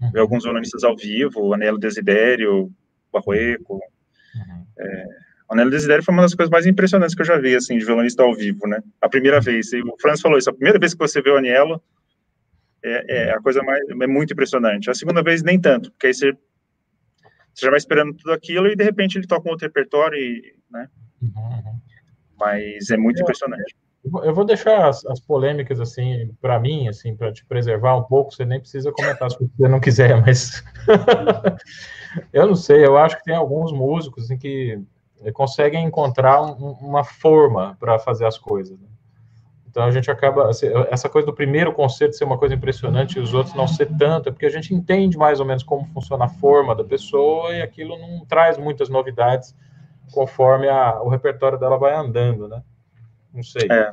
Uhum. 0.00 0.10
Ver 0.10 0.20
alguns 0.20 0.44
violonistas 0.44 0.82
ao 0.82 0.96
vivo, 0.96 1.52
Anelo 1.52 1.78
Desidério, 1.78 2.72
Barroeco. 3.12 3.74
Uhum. 3.74 4.66
É, 4.78 5.04
o 5.48 5.54
Anelo 5.54 5.70
Desidério 5.70 6.04
foi 6.04 6.12
uma 6.12 6.22
das 6.22 6.34
coisas 6.34 6.50
mais 6.50 6.66
impressionantes 6.66 7.14
que 7.14 7.22
eu 7.22 7.26
já 7.26 7.38
vi, 7.38 7.56
assim, 7.56 7.78
de 7.78 7.84
violonista 7.84 8.22
ao 8.22 8.34
vivo, 8.34 8.66
né? 8.66 8.82
A 9.00 9.08
primeira 9.08 9.40
vez. 9.40 9.72
E 9.72 9.80
o 9.80 9.96
Franz 9.98 10.20
falou 10.20 10.36
isso, 10.36 10.50
a 10.50 10.52
primeira 10.52 10.78
vez 10.78 10.92
que 10.92 10.98
você 10.98 11.22
vê 11.22 11.30
o 11.30 11.38
Anielo, 11.38 11.82
é, 12.84 13.28
é, 13.28 13.30
a 13.30 13.40
coisa 13.40 13.62
mais 13.62 13.80
é 13.88 14.06
muito 14.06 14.32
impressionante. 14.32 14.90
A 14.90 14.94
segunda 14.94 15.22
vez 15.22 15.42
nem 15.42 15.58
tanto, 15.58 15.90
porque 15.90 16.08
aí 16.08 16.14
você, 16.14 16.32
você 17.54 17.64
já 17.64 17.70
vai 17.70 17.78
esperando 17.78 18.14
tudo 18.14 18.32
aquilo 18.32 18.66
e 18.66 18.76
de 18.76 18.84
repente 18.84 19.16
ele 19.16 19.26
toca 19.26 19.48
um 19.48 19.52
outro 19.52 19.66
repertório 19.66 20.18
e, 20.18 20.54
né? 20.70 20.88
Uhum. 21.22 21.80
Mas 22.38 22.90
é 22.90 22.96
muito 22.98 23.22
impressionante. 23.22 23.74
Eu 24.22 24.34
vou 24.34 24.44
deixar 24.44 24.86
as, 24.86 25.04
as 25.06 25.18
polêmicas 25.18 25.80
assim 25.80 26.30
para 26.40 26.60
mim, 26.60 26.88
assim, 26.88 27.16
para 27.16 27.32
te 27.32 27.44
preservar 27.44 27.96
um 27.96 28.04
pouco. 28.04 28.32
Você 28.32 28.44
nem 28.44 28.60
precisa 28.60 28.92
comentar 28.92 29.30
se 29.30 29.38
você 29.38 29.68
não 29.68 29.80
quiser, 29.80 30.20
mas 30.20 30.62
eu 32.32 32.46
não 32.46 32.54
sei. 32.54 32.84
Eu 32.84 32.96
acho 32.96 33.16
que 33.16 33.24
tem 33.24 33.34
alguns 33.34 33.72
músicos 33.72 34.24
assim, 34.24 34.38
que 34.38 34.80
conseguem 35.32 35.84
encontrar 35.84 36.42
um, 36.42 36.72
uma 36.80 37.04
forma 37.04 37.76
para 37.78 37.98
fazer 37.98 38.26
as 38.26 38.38
coisas. 38.38 38.78
Né? 38.78 38.88
Então 39.68 39.82
a 39.82 39.90
gente 39.90 40.10
acaba 40.10 40.48
assim, 40.48 40.66
essa 40.90 41.08
coisa 41.08 41.26
do 41.26 41.32
primeiro 41.32 41.72
concerto 41.72 42.16
ser 42.16 42.24
uma 42.24 42.38
coisa 42.38 42.54
impressionante 42.54 43.18
e 43.18 43.20
os 43.20 43.34
outros 43.34 43.54
não 43.54 43.68
ser 43.68 43.86
tanto, 43.96 44.28
é 44.28 44.32
porque 44.32 44.46
a 44.46 44.50
gente 44.50 44.74
entende 44.74 45.16
mais 45.16 45.40
ou 45.40 45.46
menos 45.46 45.62
como 45.62 45.86
funciona 45.86 46.24
a 46.24 46.28
forma 46.28 46.74
da 46.74 46.84
pessoa 46.84 47.54
e 47.54 47.62
aquilo 47.62 47.98
não 47.98 48.24
traz 48.26 48.56
muitas 48.58 48.88
novidades 48.88 49.54
conforme 50.12 50.68
a, 50.68 51.00
o 51.02 51.08
repertório 51.08 51.58
dela 51.58 51.78
vai 51.78 51.94
andando, 51.94 52.48
né? 52.48 52.62
Não 53.32 53.42
sei. 53.42 53.68
É. 53.70 53.90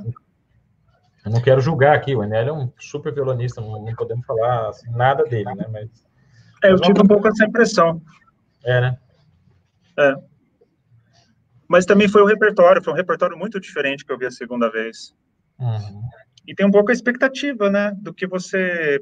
Eu 1.26 1.32
não 1.32 1.42
quero 1.42 1.60
julgar 1.60 1.96
aqui, 1.96 2.16
o 2.16 2.24
Enel 2.24 2.48
é 2.48 2.54
um 2.54 2.72
super 2.80 3.14
violonista, 3.14 3.60
não, 3.60 3.84
não 3.84 3.96
podemos 3.96 4.26
falar 4.26 4.70
assim, 4.70 4.90
nada 4.92 5.24
dele, 5.24 5.54
né? 5.56 5.66
Mas, 5.72 5.90
é, 6.64 6.72
eu 6.72 6.80
tive 6.80 7.02
um 7.02 7.08
pouco 7.08 7.28
essa 7.28 7.46
impressão. 7.46 8.02
É, 8.64 8.82
né? 8.82 8.98
É. 9.98 10.16
Mas 11.68 11.86
também 11.86 12.08
foi 12.08 12.22
o 12.22 12.26
repertório, 12.26 12.84
foi 12.84 12.94
um 12.94 12.98
repertório 12.98 13.38
muito 13.38 13.60
diferente 13.60 14.06
que 14.06 14.12
eu 14.12 14.18
vi 14.18 14.26
a 14.26 14.32
segunda 14.32 14.70
vez. 14.70 15.16
Uhum. 15.60 16.02
E 16.48 16.54
tem 16.54 16.66
um 16.66 16.72
pouco 16.72 16.92
a 16.92 16.94
expectativa, 16.94 17.70
né, 17.70 17.92
do 17.98 18.14
que 18.14 18.28
você, 18.28 19.02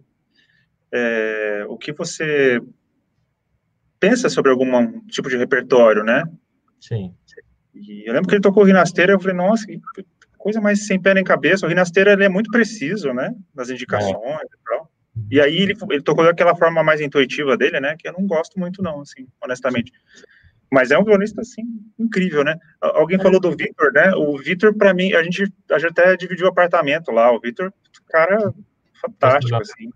é, 0.92 1.66
o 1.68 1.78
que 1.78 1.92
você 1.92 2.62
pensa 4.00 4.30
sobre 4.30 4.52
algum 4.52 5.02
tipo 5.08 5.30
de 5.30 5.38
repertório, 5.38 6.04
né? 6.04 6.24
Sim. 6.80 7.14
E 7.74 8.08
eu 8.08 8.14
lembro 8.14 8.30
que 8.30 8.36
ele 8.36 8.42
tocou 8.42 8.64
o 8.64 8.66
Rinasteira, 8.66 9.14
eu 9.14 9.20
falei, 9.20 9.36
nossa, 9.36 9.66
que 9.66 9.82
coisa 10.38 10.60
mais 10.60 10.86
sem 10.86 11.02
pé 11.02 11.14
nem 11.14 11.24
cabeça. 11.24 11.66
O 11.66 11.70
Rinasteira, 11.70 12.12
ele 12.14 12.26
é 12.26 12.30
muito 12.30 12.52
preciso, 12.52 13.14
né, 13.14 13.34
nas 13.54 13.70
indicações 13.70 14.16
é. 14.16 14.46
e 14.46 14.64
tal. 14.66 14.92
E 15.32 15.40
aí 15.40 15.56
ele, 15.56 15.74
ele 15.90 16.02
tocou 16.02 16.26
daquela 16.26 16.56
forma 16.56 16.84
mais 16.84 17.00
intuitiva 17.00 17.56
dele, 17.56 17.80
né, 17.80 17.96
que 17.98 18.08
eu 18.08 18.14
não 18.14 18.26
gosto 18.26 18.60
muito 18.60 18.82
não, 18.82 19.02
assim, 19.02 19.28
honestamente. 19.42 19.92
Mas 20.74 20.90
é 20.90 20.98
um 20.98 21.04
violonista, 21.04 21.42
assim, 21.42 21.62
incrível, 22.00 22.44
né? 22.44 22.58
Alguém 22.82 23.20
falou 23.20 23.40
do 23.40 23.52
Vitor, 23.52 23.94
né? 23.94 24.12
O 24.16 24.36
Vitor, 24.40 24.74
para 24.76 24.92
mim, 24.92 25.14
a 25.14 25.22
gente, 25.22 25.44
a 25.70 25.78
gente 25.78 25.92
até 25.92 26.18
dividiu 26.18 26.48
o 26.48 26.50
apartamento 26.50 27.12
lá. 27.12 27.32
O 27.32 27.40
Vitor, 27.40 27.72
cara 28.08 28.52
fantástico, 29.00 29.56
assim. 29.56 29.92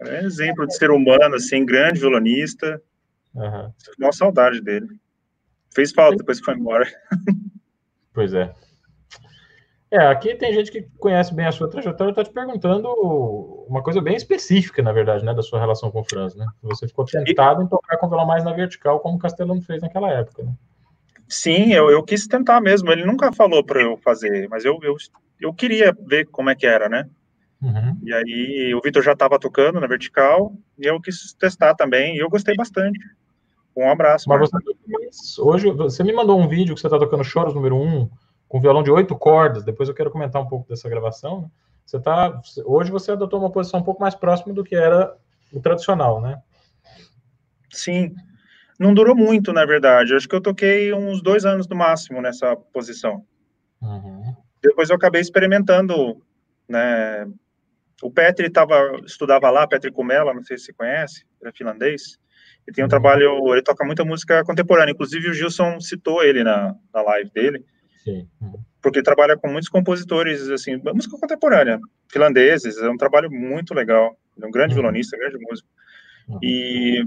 É 0.00 0.24
exemplo 0.24 0.64
de 0.64 0.76
ser 0.76 0.92
humano, 0.92 1.34
assim, 1.34 1.66
grande 1.66 1.98
violonista. 1.98 2.80
Uhum. 3.34 3.72
Uma 3.98 4.12
saudade 4.12 4.60
dele. 4.60 4.86
Fez 5.74 5.90
falta 5.90 6.18
depois 6.18 6.38
que 6.38 6.44
foi 6.44 6.54
embora. 6.54 6.86
Pois 8.14 8.34
é. 8.34 8.54
É, 9.90 9.98
aqui 10.06 10.34
tem 10.34 10.52
gente 10.52 10.70
que 10.70 10.82
conhece 10.98 11.34
bem 11.34 11.46
a 11.46 11.52
sua 11.52 11.68
trajetória, 11.68 12.10
está 12.10 12.22
te 12.22 12.30
perguntando 12.30 12.88
uma 13.66 13.82
coisa 13.82 14.02
bem 14.02 14.14
específica, 14.14 14.82
na 14.82 14.92
verdade, 14.92 15.24
né, 15.24 15.32
da 15.32 15.42
sua 15.42 15.58
relação 15.58 15.90
com 15.90 16.00
o 16.00 16.04
Franz, 16.04 16.34
né? 16.34 16.46
Você 16.62 16.86
ficou 16.86 17.06
tentado 17.06 17.62
em 17.62 17.66
tocar 17.66 17.96
com 17.96 18.08
violão 18.08 18.26
mais 18.26 18.44
na 18.44 18.52
vertical, 18.52 19.00
como 19.00 19.16
o 19.16 19.18
Castellano 19.18 19.62
fez 19.62 19.80
naquela 19.80 20.10
época, 20.10 20.42
né? 20.42 20.52
Sim, 21.26 21.72
eu, 21.72 21.90
eu 21.90 22.02
quis 22.02 22.26
tentar 22.26 22.60
mesmo. 22.60 22.90
Ele 22.90 23.04
nunca 23.04 23.32
falou 23.32 23.64
para 23.64 23.82
eu 23.82 23.96
fazer, 23.98 24.48
mas 24.48 24.64
eu, 24.64 24.78
eu, 24.82 24.96
eu 25.40 25.52
queria 25.52 25.94
ver 26.06 26.26
como 26.26 26.50
é 26.50 26.54
que 26.54 26.66
era, 26.66 26.88
né? 26.88 27.08
Uhum. 27.60 27.98
E 28.02 28.12
aí 28.12 28.74
o 28.74 28.80
Vitor 28.82 29.02
já 29.02 29.12
estava 29.12 29.38
tocando 29.38 29.80
na 29.80 29.86
vertical 29.86 30.52
e 30.78 30.86
eu 30.86 31.00
quis 31.00 31.34
testar 31.34 31.74
também 31.74 32.16
e 32.16 32.18
eu 32.18 32.30
gostei 32.30 32.54
bastante. 32.54 32.98
Um 33.76 33.90
abraço. 33.90 34.28
Mas 34.28 34.40
você, 34.40 35.40
hoje 35.40 35.70
você 35.70 36.02
me 36.02 36.12
mandou 36.12 36.38
um 36.38 36.48
vídeo 36.48 36.74
que 36.74 36.80
você 36.80 36.86
está 36.86 36.98
tocando 36.98 37.24
Choros 37.24 37.54
número 37.54 37.76
1. 37.76 37.80
Um 37.80 38.08
com 38.48 38.60
violão 38.60 38.82
de 38.82 38.90
oito 38.90 39.16
cordas. 39.16 39.62
Depois 39.62 39.88
eu 39.88 39.94
quero 39.94 40.10
comentar 40.10 40.40
um 40.40 40.48
pouco 40.48 40.68
dessa 40.68 40.88
gravação. 40.88 41.42
Né? 41.42 41.50
Você 41.84 42.00
tá, 42.00 42.40
hoje 42.64 42.90
você 42.90 43.12
adotou 43.12 43.38
uma 43.38 43.50
posição 43.50 43.80
um 43.80 43.84
pouco 43.84 44.00
mais 44.00 44.14
próxima 44.14 44.52
do 44.54 44.64
que 44.64 44.74
era 44.74 45.14
o 45.52 45.60
tradicional, 45.60 46.20
né? 46.20 46.40
Sim, 47.70 48.14
não 48.78 48.94
durou 48.94 49.14
muito, 49.14 49.52
na 49.52 49.64
verdade. 49.64 50.14
Acho 50.14 50.28
que 50.28 50.34
eu 50.34 50.40
toquei 50.40 50.92
uns 50.92 51.22
dois 51.22 51.44
anos 51.44 51.66
no 51.66 51.76
máximo 51.76 52.20
nessa 52.20 52.56
posição. 52.56 53.24
Uhum. 53.80 54.34
Depois 54.62 54.90
eu 54.90 54.96
acabei 54.96 55.20
experimentando, 55.20 56.22
né? 56.68 57.26
O 58.02 58.10
Petri 58.10 58.48
tava, 58.48 59.00
estudava 59.04 59.50
lá, 59.50 59.66
Petri 59.66 59.90
Kumela, 59.90 60.32
não 60.32 60.44
sei 60.44 60.56
se 60.56 60.66
você 60.66 60.72
conhece, 60.72 61.26
ele 61.40 61.50
é 61.50 61.52
finlandês. 61.52 62.18
Ele 62.66 62.74
tem 62.74 62.84
um 62.84 62.86
uhum. 62.86 62.90
trabalho, 62.90 63.52
ele 63.52 63.62
toca 63.62 63.84
muita 63.84 64.04
música 64.04 64.44
contemporânea. 64.44 64.92
Inclusive 64.92 65.30
o 65.30 65.34
Gilson 65.34 65.80
citou 65.80 66.22
ele 66.22 66.44
na, 66.44 66.76
na 66.92 67.02
live 67.02 67.30
dele. 67.30 67.64
Sim. 68.08 68.28
Porque 68.80 69.02
trabalha 69.02 69.36
com 69.36 69.48
muitos 69.48 69.68
compositores, 69.68 70.48
assim, 70.48 70.80
música 70.94 71.18
contemporânea, 71.18 71.78
finlandeses, 72.10 72.78
é 72.78 72.88
um 72.88 72.96
trabalho 72.96 73.30
muito 73.30 73.74
legal. 73.74 74.16
Ele 74.36 74.46
é 74.46 74.48
um 74.48 74.52
grande 74.52 74.74
uhum. 74.74 74.80
violonista, 74.80 75.18
grande 75.18 75.38
músico. 75.38 75.68
Uhum. 76.28 76.38
E, 76.42 77.04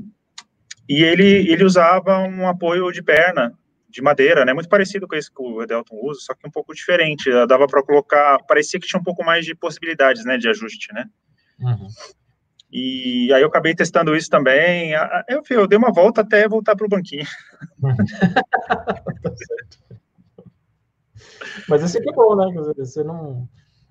e 0.88 1.04
ele, 1.04 1.52
ele 1.52 1.64
usava 1.64 2.20
um 2.20 2.48
apoio 2.48 2.92
de 2.92 3.02
perna, 3.02 3.58
de 3.90 4.02
madeira, 4.02 4.46
né, 4.46 4.54
muito 4.54 4.70
parecido 4.70 5.08
com 5.08 5.16
esse 5.16 5.30
que 5.30 5.42
o 5.42 5.62
Edelton 5.62 5.98
usa, 6.04 6.22
só 6.22 6.34
que 6.34 6.48
um 6.48 6.52
pouco 6.52 6.74
diferente. 6.74 7.30
Dava 7.48 7.68
para 7.68 7.84
colocar, 7.84 8.38
parecia 8.48 8.80
que 8.80 8.88
tinha 8.88 9.00
um 9.00 9.04
pouco 9.04 9.24
mais 9.24 9.46
de 9.46 9.56
possibilidades, 9.56 10.24
né, 10.24 10.38
de 10.38 10.48
ajuste, 10.48 10.94
né. 10.94 11.06
Uhum. 11.60 11.88
E 12.72 13.34
aí 13.34 13.42
eu 13.42 13.48
acabei 13.48 13.76
testando 13.76 14.16
isso 14.16 14.30
também. 14.30 14.94
Eu, 15.28 15.42
eu 15.50 15.68
dei 15.68 15.78
uma 15.78 15.92
volta 15.92 16.22
até 16.22 16.48
voltar 16.48 16.76
para 16.76 16.86
o 16.86 16.90
banquinho. 16.90 17.26
tá 17.82 19.36
certo. 19.36 19.81
Mas 21.68 21.84
isso 21.84 21.98
aqui 21.98 22.10
é 22.10 22.14
bom, 22.14 22.36
né? 22.36 22.46
Você 22.78 23.04
não. 23.04 23.48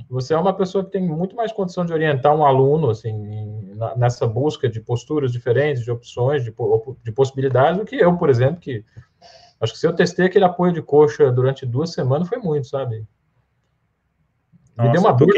Você 0.09 0.35
é 0.35 0.39
uma 0.39 0.53
pessoa 0.53 0.85
que 0.85 0.91
tem 0.91 1.03
muito 1.03 1.37
mais 1.37 1.53
condição 1.53 1.85
de 1.85 1.93
orientar 1.93 2.35
um 2.35 2.45
aluno, 2.45 2.91
assim, 2.91 3.15
nessa 3.97 4.27
busca 4.27 4.69
de 4.69 4.81
posturas 4.81 5.31
diferentes, 5.31 5.85
de 5.85 5.91
opções, 5.91 6.43
de, 6.43 6.53
de 7.05 7.13
possibilidades, 7.13 7.79
do 7.79 7.87
que 7.87 7.97
eu, 7.97 8.17
por 8.17 8.29
exemplo, 8.29 8.61
que 8.61 8.85
acho 9.61 9.73
que 9.73 9.79
se 9.79 9.87
eu 9.87 9.93
testei 9.93 10.27
aquele 10.27 10.45
apoio 10.45 10.73
de 10.73 10.83
coxa 10.83 11.31
durante 11.31 11.65
duas 11.65 11.93
semanas, 11.93 12.29
foi 12.29 12.39
muito, 12.39 12.67
sabe? 12.67 13.07
Nossa, 14.77 14.89
Me 14.89 14.93
deu 14.93 15.01
uma 15.03 15.13
dor 15.13 15.29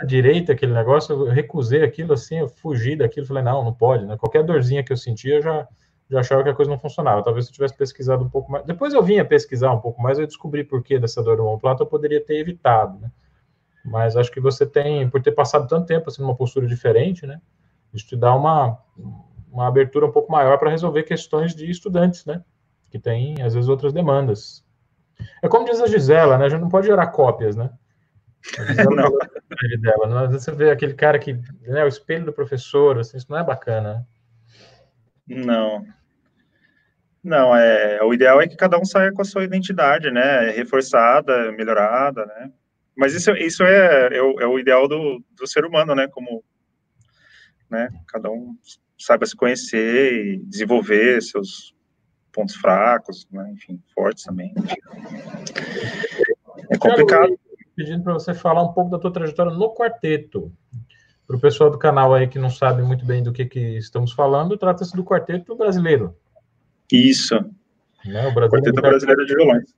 na 0.00 0.06
direita, 0.06 0.52
aquele 0.52 0.74
negócio, 0.74 1.14
eu 1.14 1.30
recusei 1.30 1.82
aquilo 1.82 2.12
assim, 2.12 2.38
eu 2.38 2.48
fugi 2.48 2.96
daquilo, 2.96 3.26
falei, 3.26 3.42
não, 3.42 3.64
não 3.64 3.72
pode, 3.72 4.04
né? 4.04 4.16
Qualquer 4.16 4.42
dorzinha 4.42 4.82
que 4.82 4.92
eu 4.92 4.96
sentia, 4.96 5.36
eu 5.36 5.42
já 5.42 5.68
já 6.12 6.20
achava 6.20 6.42
que 6.42 6.50
a 6.50 6.54
coisa 6.54 6.70
não 6.70 6.78
funcionava. 6.78 7.24
Talvez 7.24 7.46
se 7.46 7.50
eu 7.50 7.54
tivesse 7.54 7.74
pesquisado 7.74 8.22
um 8.22 8.28
pouco 8.28 8.52
mais. 8.52 8.66
Depois 8.66 8.92
eu 8.92 9.02
vinha 9.02 9.24
pesquisar 9.24 9.72
um 9.72 9.80
pouco 9.80 10.00
mais, 10.02 10.18
eu 10.18 10.26
descobri 10.26 10.62
por 10.62 10.82
que 10.82 10.98
dessa 10.98 11.22
dor 11.22 11.38
no 11.38 11.46
omoplato, 11.46 11.82
eu 11.82 11.86
poderia 11.86 12.22
ter 12.22 12.36
evitado, 12.36 12.98
né? 13.00 13.10
Mas 13.82 14.14
acho 14.14 14.30
que 14.30 14.38
você 14.38 14.66
tem, 14.66 15.08
por 15.08 15.22
ter 15.22 15.32
passado 15.32 15.66
tanto 15.66 15.86
tempo 15.86 16.08
assim 16.08 16.20
numa 16.20 16.36
postura 16.36 16.66
diferente, 16.66 17.26
né? 17.26 17.40
Isso 17.94 18.06
te 18.06 18.14
dá 18.14 18.34
uma, 18.34 18.78
uma 19.50 19.66
abertura 19.66 20.06
um 20.06 20.12
pouco 20.12 20.30
maior 20.30 20.58
para 20.58 20.70
resolver 20.70 21.02
questões 21.02 21.54
de 21.54 21.68
estudantes, 21.70 22.26
né? 22.26 22.44
Que 22.90 22.98
tem, 22.98 23.40
às 23.42 23.54
vezes, 23.54 23.68
outras 23.68 23.92
demandas. 23.92 24.62
É 25.42 25.48
como 25.48 25.64
diz 25.64 25.80
a 25.80 25.86
Gisela, 25.86 26.36
né? 26.36 26.44
A 26.44 26.48
gente 26.50 26.60
não 26.60 26.68
pode 26.68 26.86
gerar 26.86 27.06
cópias, 27.06 27.56
né? 27.56 27.70
Dela, 29.80 30.06
né? 30.06 30.24
Às 30.24 30.30
vezes 30.30 30.44
você 30.44 30.52
vê 30.52 30.70
aquele 30.70 30.94
cara 30.94 31.18
que, 31.18 31.32
né, 31.62 31.84
o 31.84 31.88
espelho 31.88 32.26
do 32.26 32.32
professor, 32.32 32.98
assim, 32.98 33.16
isso 33.16 33.26
não 33.30 33.38
é 33.38 33.44
bacana, 33.44 33.94
né? 33.94 34.04
Não. 35.26 35.86
Não, 37.22 37.54
é, 37.54 38.02
o 38.02 38.12
ideal 38.12 38.40
é 38.40 38.48
que 38.48 38.56
cada 38.56 38.78
um 38.78 38.84
saia 38.84 39.12
com 39.12 39.22
a 39.22 39.24
sua 39.24 39.44
identidade, 39.44 40.10
né, 40.10 40.50
reforçada, 40.50 41.52
melhorada, 41.52 42.26
né, 42.26 42.50
mas 42.96 43.14
isso, 43.14 43.30
isso 43.32 43.62
é, 43.62 44.16
é, 44.16 44.22
o, 44.22 44.40
é 44.40 44.46
o 44.46 44.58
ideal 44.58 44.88
do, 44.88 45.22
do 45.30 45.46
ser 45.46 45.64
humano, 45.64 45.94
né, 45.94 46.08
como, 46.08 46.42
né, 47.70 47.88
cada 48.08 48.28
um 48.28 48.56
saiba 48.98 49.24
se 49.24 49.36
conhecer 49.36 50.12
e 50.12 50.36
desenvolver 50.38 51.22
seus 51.22 51.74
pontos 52.32 52.56
fracos, 52.56 53.28
né, 53.30 53.52
enfim, 53.52 53.80
fortes 53.94 54.24
também. 54.24 54.52
É 56.70 56.78
complicado. 56.78 57.38
Pedindo 57.74 58.04
para 58.04 58.12
você 58.12 58.34
falar 58.34 58.62
um 58.62 58.72
pouco 58.72 58.90
da 58.90 58.98
tua 58.98 59.12
trajetória 59.12 59.52
no 59.52 59.74
quarteto. 59.74 60.52
Para 61.26 61.36
o 61.36 61.40
pessoal 61.40 61.70
do 61.70 61.78
canal 61.78 62.12
aí 62.12 62.28
que 62.28 62.38
não 62.38 62.50
sabe 62.50 62.82
muito 62.82 63.06
bem 63.06 63.22
do 63.22 63.32
que, 63.32 63.46
que 63.46 63.78
estamos 63.78 64.12
falando, 64.12 64.58
trata-se 64.58 64.94
do 64.94 65.04
quarteto 65.04 65.56
brasileiro. 65.56 66.14
Isso. 66.92 67.34
Né? 68.04 68.26
O 68.28 68.34
quarteto 68.34 68.80
brasileiro 68.80 69.24
de 69.24 69.34
violões. 69.34 69.74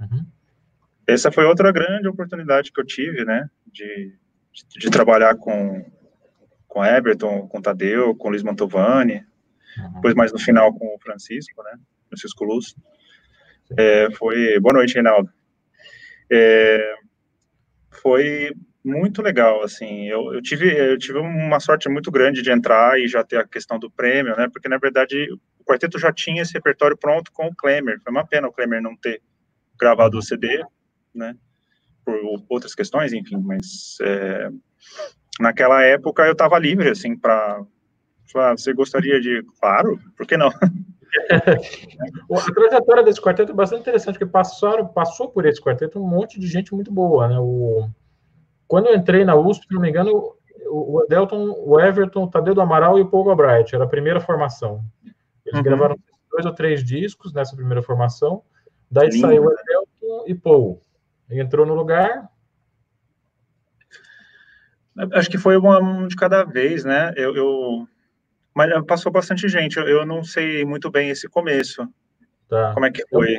Uhum. 0.00 0.26
Essa 1.06 1.32
foi 1.32 1.44
outra 1.44 1.72
grande 1.72 2.06
oportunidade 2.06 2.70
que 2.70 2.80
eu 2.80 2.84
tive, 2.84 3.24
né, 3.24 3.48
de, 3.72 4.12
de, 4.52 4.78
de 4.78 4.90
trabalhar 4.90 5.34
com 5.36 5.84
com 6.68 6.84
Everton, 6.84 7.48
com 7.48 7.62
Tadeu, 7.62 8.14
com 8.14 8.28
Luiz 8.28 8.42
Mantovani, 8.42 9.24
uhum. 9.78 9.92
depois 9.94 10.14
mais 10.14 10.30
no 10.30 10.38
final 10.38 10.72
com 10.74 10.94
o 10.94 11.00
Francisco, 11.00 11.62
né, 11.62 11.78
Francisco 12.08 12.44
Luz. 12.44 12.74
É, 13.76 14.10
foi 14.12 14.60
boa 14.60 14.74
noite, 14.74 14.92
Reinaldo. 14.92 15.30
É, 16.30 16.94
foi 17.90 18.52
muito 18.84 19.22
legal, 19.22 19.62
assim, 19.62 20.08
eu, 20.08 20.34
eu, 20.34 20.42
tive, 20.42 20.70
eu 20.70 20.98
tive 20.98 21.18
uma 21.18 21.58
sorte 21.58 21.88
muito 21.88 22.10
grande 22.10 22.42
de 22.42 22.50
entrar 22.50 23.00
e 23.00 23.08
já 23.08 23.24
ter 23.24 23.38
a 23.38 23.48
questão 23.48 23.78
do 23.78 23.90
prêmio, 23.90 24.36
né, 24.36 24.46
porque, 24.52 24.68
na 24.68 24.76
verdade, 24.76 25.26
quarteto 25.68 25.98
já 25.98 26.12
tinha 26.12 26.42
esse 26.42 26.54
repertório 26.54 26.96
pronto 26.96 27.30
com 27.32 27.46
o 27.46 27.54
Klemer, 27.54 28.00
foi 28.00 28.10
uma 28.10 28.26
pena 28.26 28.48
o 28.48 28.52
Klemer 28.52 28.80
não 28.80 28.96
ter 28.96 29.20
gravado 29.78 30.16
o 30.18 30.22
CD, 30.22 30.64
né, 31.14 31.36
por 32.04 32.16
outras 32.48 32.74
questões, 32.74 33.12
enfim, 33.12 33.36
mas 33.36 33.98
é, 34.00 34.48
naquela 35.38 35.82
época 35.82 36.24
eu 36.24 36.32
estava 36.32 36.58
livre, 36.58 36.88
assim, 36.88 37.16
para 37.16 37.62
falar, 38.32 38.56
você 38.56 38.72
gostaria 38.72 39.20
de, 39.20 39.44
claro, 39.60 40.00
por 40.16 40.26
que 40.26 40.36
não? 40.36 40.48
a 41.30 42.52
trajetória 42.52 43.02
desse 43.02 43.20
quarteto 43.20 43.52
é 43.52 43.54
bastante 43.54 43.80
interessante, 43.80 44.18
porque 44.18 44.32
passou 44.32 44.86
passou 44.88 45.30
por 45.30 45.46
esse 45.46 45.60
quarteto 45.60 46.00
um 46.00 46.08
monte 46.08 46.40
de 46.40 46.46
gente 46.46 46.74
muito 46.74 46.90
boa, 46.90 47.28
né, 47.28 47.38
o 47.38 47.88
quando 48.66 48.86
eu 48.86 48.94
entrei 48.94 49.24
na 49.24 49.34
USP, 49.34 49.66
se 49.66 49.72
não 49.72 49.80
me 49.80 49.88
engano, 49.88 50.34
o 50.66 51.06
Delton, 51.08 51.54
o 51.56 51.80
Everton, 51.80 52.24
o 52.24 52.30
Tadeu 52.30 52.54
do 52.54 52.60
Amaral 52.60 52.98
e 52.98 53.02
o 53.02 53.08
Paul 53.08 53.24
Galbraith, 53.24 53.72
era 53.72 53.84
a 53.84 53.88
primeira 53.88 54.20
formação. 54.20 54.84
Eles 55.48 55.58
uhum. 55.58 55.62
gravaram 55.62 55.96
dois 56.30 56.46
ou 56.46 56.52
três 56.52 56.84
discos 56.84 57.32
nessa 57.32 57.56
primeira 57.56 57.82
formação, 57.82 58.42
daí 58.90 59.08
Lindo. 59.08 59.26
saiu 59.26 59.44
o 59.44 59.48
Delton 59.48 60.24
e 60.26 60.34
Paul. 60.34 60.80
Entrou 61.30 61.66
no 61.66 61.74
lugar. 61.74 62.28
Acho 65.12 65.30
que 65.30 65.38
foi 65.38 65.56
um 65.58 66.06
de 66.06 66.16
cada 66.16 66.44
vez, 66.44 66.84
né? 66.84 67.12
Eu, 67.16 67.34
eu... 67.36 67.88
Mas 68.54 68.72
passou 68.86 69.12
bastante 69.12 69.48
gente. 69.48 69.78
Eu 69.78 70.04
não 70.04 70.24
sei 70.24 70.64
muito 70.64 70.90
bem 70.90 71.10
esse 71.10 71.28
começo. 71.28 71.86
Tá. 72.48 72.72
Como 72.74 72.86
é 72.86 72.90
que 72.90 73.06
foi? 73.08 73.38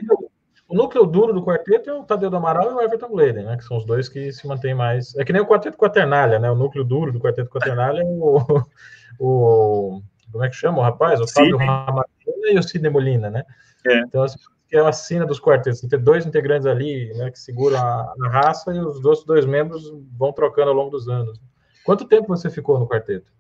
O 0.68 0.76
núcleo 0.76 1.06
duro 1.06 1.34
do 1.34 1.44
quarteto 1.44 1.90
é 1.90 1.94
o 1.94 2.04
Tadeu 2.04 2.30
do 2.30 2.38
Amaral 2.38 2.72
e 2.72 2.74
o 2.76 2.82
Everton 2.82 3.10
Gleiden, 3.10 3.44
né? 3.44 3.58
Que 3.58 3.64
são 3.64 3.76
os 3.76 3.86
dois 3.86 4.08
que 4.08 4.32
se 4.32 4.48
mantêm 4.48 4.76
mais. 4.76 5.16
É 5.16 5.26
que 5.26 5.34
nem 5.34 5.42
o 5.42 5.48
quarteto 5.48 5.78
quaternalha, 5.78 6.38
né? 6.38 6.50
O 6.50 6.56
núcleo 6.56 6.84
duro 6.84 7.12
do 7.12 7.20
quarteto 7.20 7.50
quaternalha 7.50 8.02
é 8.02 8.06
o. 8.06 8.64
o 9.20 10.02
como 10.32 10.44
é 10.44 10.50
que 10.50 10.56
chama 10.56 10.80
o 10.80 10.82
rapaz? 10.82 11.20
O 11.20 11.28
Fábio 11.28 11.58
Ramalhina 11.58 12.52
e 12.52 12.58
o 12.58 12.64
Sidney 12.64 12.92
Molina, 12.92 13.30
né? 13.30 13.44
É. 13.88 14.00
Então, 14.00 14.24
assim, 14.24 14.38
é 14.72 14.80
a 14.80 14.92
sina 14.92 15.26
dos 15.26 15.40
quartetos. 15.40 15.82
Tem 15.82 16.00
dois 16.00 16.26
integrantes 16.26 16.66
ali, 16.66 17.12
né? 17.16 17.32
Que 17.32 17.40
seguram 17.40 17.78
a, 17.78 18.14
a 18.26 18.30
raça 18.30 18.74
e 18.74 18.80
os 18.80 19.04
outros 19.04 19.26
dois 19.26 19.46
membros 19.46 19.92
vão 20.18 20.32
trocando 20.32 20.70
ao 20.70 20.76
longo 20.76 20.92
dos 20.92 21.08
anos. 21.08 21.40
Quanto 21.84 22.08
tempo 22.08 22.28
você 22.28 22.50
ficou 22.50 22.80
no 22.80 22.88
quarteto? 22.88 23.32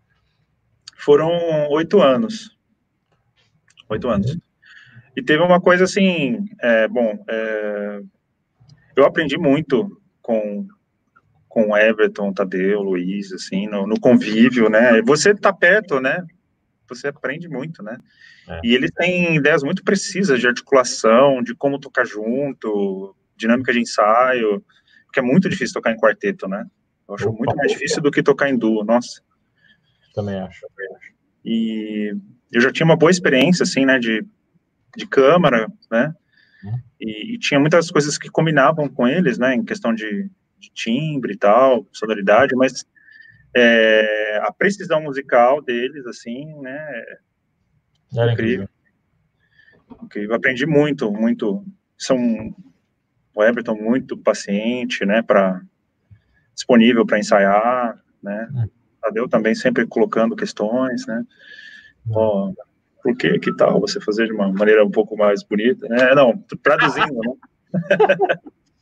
Foram 0.97 1.29
oito 1.69 2.01
anos. 2.01 2.57
Oito 3.89 4.07
uhum. 4.07 4.13
anos. 4.13 4.37
E 5.15 5.21
teve 5.21 5.43
uma 5.43 5.59
coisa 5.59 5.83
assim, 5.83 6.45
é, 6.61 6.87
bom, 6.87 7.23
é, 7.27 8.01
eu 8.95 9.05
aprendi 9.05 9.37
muito 9.37 9.89
com 10.21 10.67
com 11.49 11.75
Everton, 11.75 12.31
Tadeu, 12.31 12.83
Luiz, 12.83 13.33
assim, 13.33 13.67
no, 13.67 13.87
no 13.87 13.99
convívio, 13.99 14.69
né? 14.69 15.01
Você 15.01 15.33
tá 15.33 15.51
perto, 15.51 15.99
né? 15.99 16.23
Você 16.89 17.07
aprende 17.07 17.47
muito, 17.47 17.81
né? 17.83 17.97
É. 18.47 18.59
E 18.63 18.75
eles 18.75 18.91
têm 18.91 19.35
ideias 19.35 19.63
muito 19.63 19.83
precisas 19.83 20.39
de 20.39 20.47
articulação, 20.47 21.41
de 21.41 21.55
como 21.55 21.79
tocar 21.79 22.05
junto, 22.05 23.15
dinâmica 23.37 23.71
de 23.71 23.79
ensaio, 23.79 24.63
que 25.13 25.19
é 25.19 25.23
muito 25.23 25.49
difícil 25.49 25.73
tocar 25.73 25.91
em 25.91 25.97
quarteto, 25.97 26.47
né? 26.47 26.65
Eu 27.07 27.15
acho 27.15 27.29
Opa, 27.29 27.37
muito 27.37 27.55
mais 27.55 27.71
difícil 27.71 28.01
do 28.01 28.11
que 28.11 28.21
tocar 28.21 28.49
em 28.49 28.57
duo, 28.57 28.83
nossa. 28.83 29.21
Também 30.13 30.39
acho. 30.39 30.65
E 31.45 32.13
eu 32.51 32.61
já 32.61 32.71
tinha 32.71 32.85
uma 32.85 32.97
boa 32.97 33.11
experiência, 33.11 33.63
assim, 33.63 33.85
né, 33.85 33.97
de 33.97 34.25
de 34.95 35.05
câmara, 35.05 35.71
né? 35.91 36.13
Uhum. 36.63 36.79
E, 36.99 37.35
e, 37.35 37.39
tinha 37.39 37.59
muitas 37.59 37.89
coisas 37.89 38.17
que 38.17 38.29
combinavam 38.29 38.87
com 38.87 39.07
eles, 39.07 39.37
né? 39.37 39.55
Em 39.55 39.63
questão 39.63 39.93
de, 39.93 40.29
de 40.57 40.69
timbre 40.73 41.33
e 41.33 41.37
tal, 41.37 41.87
sonoridade, 41.91 42.55
mas 42.55 42.85
é, 43.55 44.37
a 44.43 44.51
precisão 44.51 45.01
musical 45.01 45.61
deles, 45.61 46.05
assim, 46.05 46.45
né? 46.61 47.03
Era 48.15 48.33
incrível. 48.33 48.69
incrível. 50.03 50.35
Aprendi 50.35 50.65
muito, 50.65 51.11
muito. 51.11 51.63
São 51.97 52.17
o 53.33 53.43
Everton 53.43 53.75
muito 53.75 54.17
paciente, 54.17 55.05
né? 55.05 55.21
Para 55.21 55.61
disponível 56.53 57.05
para 57.05 57.19
ensaiar, 57.19 58.01
né? 58.21 58.49
Uhum. 58.51 58.69
Tadeu 59.01 59.29
também 59.29 59.55
sempre 59.55 59.87
colocando 59.87 60.35
questões, 60.35 61.05
né? 61.07 61.23
Uhum 62.07 62.53
por 63.03 63.15
que 63.15 63.39
que 63.39 63.55
tal 63.55 63.79
você 63.79 63.99
fazer 63.99 64.27
de 64.27 64.33
uma 64.33 64.51
maneira 64.51 64.85
um 64.85 64.91
pouco 64.91 65.17
mais 65.17 65.43
bonita, 65.43 65.87
né? 65.87 66.13
Não, 66.13 66.37
traduzindo, 66.61 67.19
né? 67.21 67.33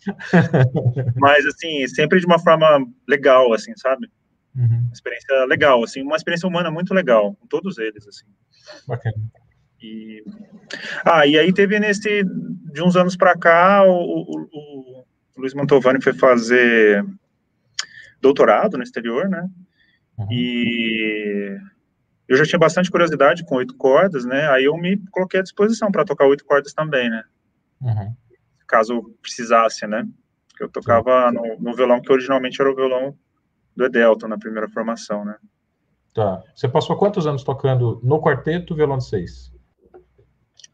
Mas, 1.15 1.45
assim, 1.45 1.85
sempre 1.87 2.19
de 2.19 2.25
uma 2.25 2.39
forma 2.39 2.85
legal, 3.07 3.53
assim, 3.53 3.73
sabe? 3.75 4.09
Uhum. 4.57 4.89
experiência 4.91 5.45
legal, 5.45 5.83
assim, 5.83 6.01
uma 6.01 6.15
experiência 6.15 6.49
humana 6.49 6.71
muito 6.71 6.93
legal, 6.93 7.35
com 7.35 7.45
todos 7.45 7.77
eles, 7.77 8.07
assim. 8.07 8.25
Bacana. 8.87 9.15
E... 9.79 10.23
Ah, 11.05 11.27
e 11.27 11.37
aí 11.37 11.53
teve 11.53 11.79
nesse, 11.79 12.23
de 12.23 12.81
uns 12.81 12.95
anos 12.95 13.15
para 13.15 13.37
cá, 13.37 13.83
o, 13.83 13.91
o, 13.91 14.47
o, 14.51 15.05
Luiz 15.37 15.53
Mantovani 15.53 16.01
foi 16.01 16.13
fazer 16.13 17.05
doutorado 18.19 18.77
no 18.77 18.83
exterior, 18.83 19.29
né? 19.29 19.47
Uhum. 20.17 20.27
E 20.31 21.57
eu 22.27 22.35
já 22.35 22.43
tinha 22.43 22.59
bastante 22.59 22.89
curiosidade 22.89 23.45
com 23.45 23.55
oito 23.55 23.75
cordas, 23.75 24.25
né? 24.25 24.49
Aí 24.49 24.65
eu 24.65 24.75
me 24.75 24.97
coloquei 25.11 25.39
à 25.39 25.43
disposição 25.43 25.91
para 25.91 26.03
tocar 26.03 26.25
oito 26.25 26.43
cordas 26.43 26.73
também, 26.73 27.09
né? 27.09 27.23
Uhum. 27.79 28.15
Caso 28.67 29.15
precisasse, 29.21 29.85
né? 29.85 30.05
Eu 30.59 30.67
tocava 30.67 31.31
no, 31.31 31.59
no, 31.59 31.75
violão 31.75 32.01
que 32.01 32.11
originalmente 32.11 32.59
era 32.59 32.71
o 32.71 32.75
violão 32.75 33.15
do 33.77 33.85
Edelton 33.85 34.27
na 34.27 34.37
primeira 34.37 34.67
formação, 34.67 35.23
né? 35.23 35.37
Tá. 36.13 36.43
Você 36.55 36.67
passou 36.67 36.97
quantos 36.97 37.27
anos 37.27 37.43
tocando 37.43 38.01
no 38.03 38.19
quarteto 38.19 38.75
violão 38.75 38.97
de 38.97 39.07
seis? 39.07 39.53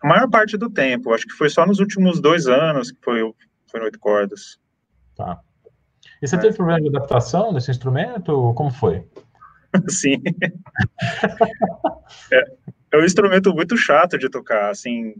A 0.02 0.08
maior 0.08 0.30
parte 0.30 0.58
do 0.58 0.70
tempo. 0.70 1.14
Acho 1.14 1.28
que 1.28 1.34
foi 1.34 1.50
só 1.50 1.66
nos 1.66 1.80
últimos 1.80 2.22
dois 2.22 2.48
anos 2.48 2.92
que 2.92 3.00
foi, 3.04 3.20
foi 3.70 3.80
no 3.80 3.86
oito 3.86 4.00
cordas. 4.00 4.58
Tá. 5.16 5.40
E 6.22 6.28
você 6.28 6.38
é. 6.38 6.40
teve 6.40 6.56
problema 6.56 6.82
de 6.82 6.88
adaptação 6.88 7.52
nesse 7.52 7.70
instrumento? 7.70 8.54
Como 8.54 8.72
foi? 8.72 9.06
Sim. 9.90 10.22
é, 12.32 12.44
é 12.94 12.98
um 12.98 13.04
instrumento 13.04 13.54
muito 13.54 13.76
chato 13.76 14.18
de 14.18 14.30
tocar, 14.30 14.70
assim, 14.70 15.16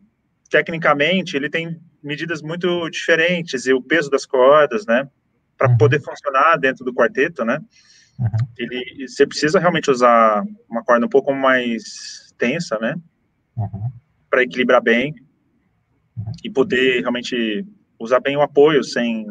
tecnicamente 0.50 1.36
ele 1.36 1.50
tem 1.50 1.82
medidas 2.02 2.42
muito 2.42 2.90
diferentes 2.90 3.66
e 3.66 3.74
o 3.74 3.82
peso 3.82 4.10
das 4.10 4.26
cordas, 4.26 4.86
né, 4.86 5.10
para 5.64 5.72
uhum. 5.72 5.78
poder 5.78 6.02
funcionar 6.02 6.58
dentro 6.58 6.84
do 6.84 6.94
quarteto, 6.94 7.46
né, 7.46 7.58
uhum. 8.20 8.48
ele, 8.58 9.08
você 9.08 9.26
precisa 9.26 9.60
realmente 9.60 9.90
usar 9.90 10.44
uma 10.70 10.84
corda 10.84 11.06
um 11.06 11.10
pouco 11.10 11.34
mais 11.34 12.34
tensa, 12.38 12.78
né, 12.80 12.96
uhum. 13.56 13.90
para 14.30 14.44
equilibrar 14.44 14.82
bem 14.82 15.16
e 16.44 16.50
poder 16.50 17.00
realmente 17.00 17.66
usar 17.98 18.20
bem 18.20 18.36
o 18.36 18.42
apoio 18.42 18.84
sem 18.84 19.26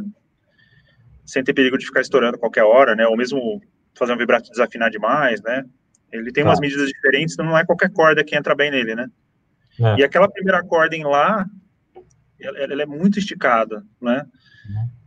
sem 1.25 1.45
ter 1.45 1.53
perigo 1.53 1.79
de 1.79 1.87
ficar 1.87 2.01
estourando 2.01 2.39
qualquer 2.39 2.65
hora, 2.65 2.97
né, 2.97 3.07
ou 3.07 3.17
mesmo 3.17 3.61
fazer 3.95 4.15
um 4.15 4.19
vibrato 4.19 4.51
desafinar 4.51 4.91
demais, 4.91 5.41
né? 5.43 5.65
Ele 6.11 6.33
tem 6.33 6.43
tá. 6.43 6.51
umas 6.51 6.61
medidas 6.61 6.89
diferentes, 6.89 7.35
então 7.35 7.47
não 7.47 7.57
é 7.57 7.65
qualquer 7.65 7.91
corda 7.91 8.25
que 8.25 8.37
entra 8.37 8.55
bem 8.55 8.71
nele, 8.71 8.95
né? 8.95 9.07
É. 9.79 10.01
E 10.01 10.05
aquela 10.05 10.31
primeira 10.31 10.63
corda 10.65 10.97
em 10.97 11.05
lá, 11.05 11.47
ela, 12.41 12.59
ela 12.59 12.83
é 12.83 12.87
muito 12.87 13.19
esticada, 13.19 13.85
né? 14.01 14.27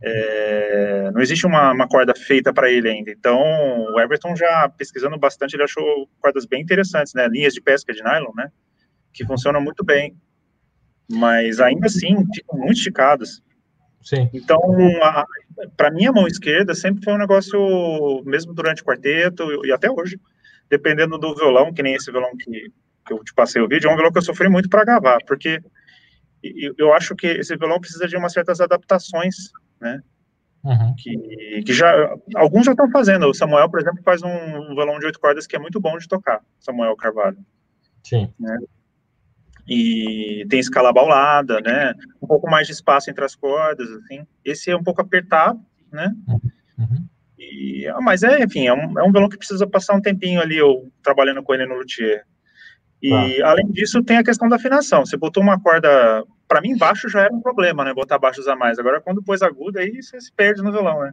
É, 0.02 1.10
não 1.12 1.20
existe 1.20 1.46
uma, 1.46 1.72
uma 1.72 1.88
corda 1.88 2.14
feita 2.14 2.52
para 2.52 2.70
ele 2.70 2.88
ainda. 2.88 3.10
Então, 3.10 3.38
o 3.38 4.00
Everton 4.00 4.36
já 4.36 4.68
pesquisando 4.68 5.18
bastante, 5.18 5.54
ele 5.54 5.64
achou 5.64 6.08
cordas 6.20 6.44
bem 6.44 6.62
interessantes, 6.62 7.14
né? 7.14 7.26
Linhas 7.28 7.54
de 7.54 7.60
pesca 7.60 7.92
de 7.92 8.02
nylon, 8.02 8.32
né? 8.34 8.50
Que 9.12 9.24
funcionam 9.24 9.60
muito 9.60 9.84
bem. 9.84 10.16
Mas 11.10 11.60
ainda 11.60 11.86
assim, 11.86 12.26
ficam 12.34 12.58
muito 12.58 12.74
esticadas. 12.74 13.42
Sim. 14.02 14.28
Então, 14.32 14.60
para 15.76 15.90
mim, 15.90 16.06
a 16.06 16.12
mão 16.12 16.26
esquerda 16.26 16.74
sempre 16.74 17.02
foi 17.02 17.14
um 17.14 17.18
negócio, 17.18 18.22
mesmo 18.24 18.54
durante 18.54 18.82
o 18.82 18.84
quarteto 18.84 19.64
e 19.64 19.72
até 19.72 19.90
hoje, 19.90 20.20
dependendo 20.70 21.18
do 21.18 21.34
violão, 21.34 21.72
que 21.72 21.82
nem 21.82 21.94
esse 21.94 22.10
violão 22.12 22.30
que, 22.36 22.70
que 23.04 23.12
eu 23.12 23.24
te 23.24 23.34
passei 23.34 23.60
o 23.60 23.68
vídeo, 23.68 23.88
é 23.88 23.92
um 23.92 23.96
violão 23.96 24.12
que 24.12 24.18
eu 24.18 24.22
sofri 24.22 24.48
muito 24.48 24.68
para 24.68 24.84
gravar, 24.84 25.18
porque 25.26 25.60
eu 26.78 26.92
acho 26.92 27.16
que 27.16 27.26
esse 27.26 27.56
violão 27.56 27.80
precisa 27.80 28.06
de 28.06 28.16
umas 28.16 28.32
certas 28.32 28.60
adaptações, 28.60 29.50
né? 29.80 30.02
Uhum. 30.64 30.94
Que, 30.96 31.62
que 31.64 31.72
já 31.72 32.14
alguns 32.34 32.66
já 32.66 32.72
estão 32.72 32.90
fazendo. 32.90 33.26
O 33.26 33.34
Samuel, 33.34 33.70
por 33.70 33.80
exemplo, 33.80 34.02
faz 34.02 34.22
um, 34.22 34.74
violão 34.74 34.98
de 34.98 35.06
oito 35.06 35.20
cordas 35.20 35.46
que 35.46 35.54
é 35.54 35.58
muito 35.58 35.80
bom 35.80 35.96
de 35.96 36.08
tocar. 36.08 36.42
Samuel 36.58 36.96
Carvalho. 36.96 37.38
Sim. 38.02 38.32
Né? 38.38 38.58
e 39.68 40.46
tem 40.48 40.60
escala 40.60 40.92
baulada, 40.92 41.60
né? 41.60 41.92
Um 42.22 42.26
pouco 42.26 42.48
mais 42.48 42.66
de 42.66 42.72
espaço 42.72 43.10
entre 43.10 43.24
as 43.24 43.34
cordas, 43.34 43.90
assim. 43.90 44.24
Esse 44.44 44.70
é 44.70 44.76
um 44.76 44.82
pouco 44.82 45.00
apertado, 45.00 45.60
né? 45.90 46.14
Uhum. 46.28 47.06
E, 47.38 47.86
ah, 47.88 48.00
mas 48.00 48.22
é, 48.22 48.42
enfim, 48.42 48.66
é 48.66 48.72
um, 48.72 48.98
é 48.98 49.02
um 49.02 49.10
violão 49.10 49.28
que 49.28 49.36
precisa 49.36 49.66
passar 49.66 49.94
um 49.94 50.00
tempinho 50.00 50.40
ali, 50.40 50.56
eu 50.56 50.90
trabalhando 51.02 51.42
com 51.42 51.52
ele 51.52 51.66
no 51.66 51.76
luthier. 51.76 52.24
E 53.02 53.42
ah. 53.42 53.50
além 53.50 53.66
disso, 53.70 54.02
tem 54.02 54.18
a 54.18 54.24
questão 54.24 54.48
da 54.48 54.56
afinação. 54.56 55.04
Você 55.04 55.16
botou 55.16 55.42
uma 55.42 55.60
corda, 55.60 56.24
para 56.46 56.60
mim, 56.60 56.76
baixo 56.76 57.08
já 57.08 57.22
era 57.22 57.34
um 57.34 57.40
problema, 57.40 57.84
né? 57.84 57.92
Botar 57.92 58.18
baixos 58.18 58.46
a 58.48 58.56
mais. 58.56 58.78
Agora, 58.78 59.00
quando 59.00 59.22
pôs 59.22 59.42
aguda, 59.42 59.80
aí 59.80 60.02
você 60.02 60.20
se 60.20 60.32
perde 60.32 60.62
no 60.62 60.72
violão, 60.72 61.00
né? 61.00 61.12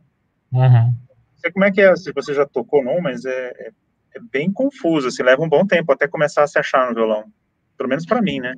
Uhum. 0.51 0.85
Não 0.85 1.37
sei 1.37 1.51
como 1.51 1.65
é 1.65 1.71
que 1.71 1.81
é, 1.81 1.95
se 1.95 2.11
você 2.13 2.33
já 2.33 2.45
tocou 2.45 2.83
não, 2.83 3.01
mas 3.01 3.25
é, 3.25 3.47
é, 3.57 3.71
é 4.15 4.19
bem 4.31 4.51
confuso, 4.51 5.07
assim, 5.07 5.23
leva 5.23 5.41
um 5.41 5.49
bom 5.49 5.65
tempo 5.65 5.91
até 5.91 6.07
começar 6.07 6.43
a 6.43 6.47
se 6.47 6.59
achar 6.59 6.87
no 6.87 6.95
violão. 6.95 7.25
Pelo 7.77 7.89
menos 7.89 8.05
para 8.05 8.21
mim, 8.21 8.39
né? 8.39 8.53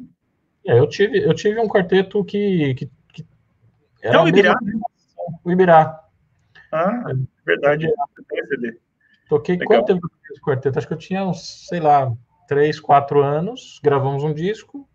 É, 0.65 0.77
eu 0.77 0.87
tive, 0.87 1.19
eu 1.23 1.33
tive 1.33 1.59
um 1.59 1.67
quarteto 1.67 2.23
que. 2.23 2.73
que, 2.75 2.91
que 3.13 3.25
era 4.01 4.17
é 4.17 4.19
o 4.19 4.27
Ibirá, 4.27 4.55
né? 4.61 4.73
O 5.43 5.51
Ibirá. 5.51 5.99
Ah, 6.71 7.03
verdade. 7.45 7.87
Toquei 9.29 9.55
Legal. 9.55 9.79
quanto 9.79 9.87
tempo 9.87 10.11
esse 10.31 10.41
quarteto? 10.41 10.77
Acho 10.77 10.87
que 10.87 10.93
eu 10.93 10.97
tinha 10.97 11.25
uns, 11.25 11.67
sei 11.67 11.79
lá, 11.79 12.11
três, 12.47 12.79
quatro 12.79 13.23
anos, 13.23 13.79
gravamos 13.83 14.23
um 14.23 14.33
disco. 14.33 14.87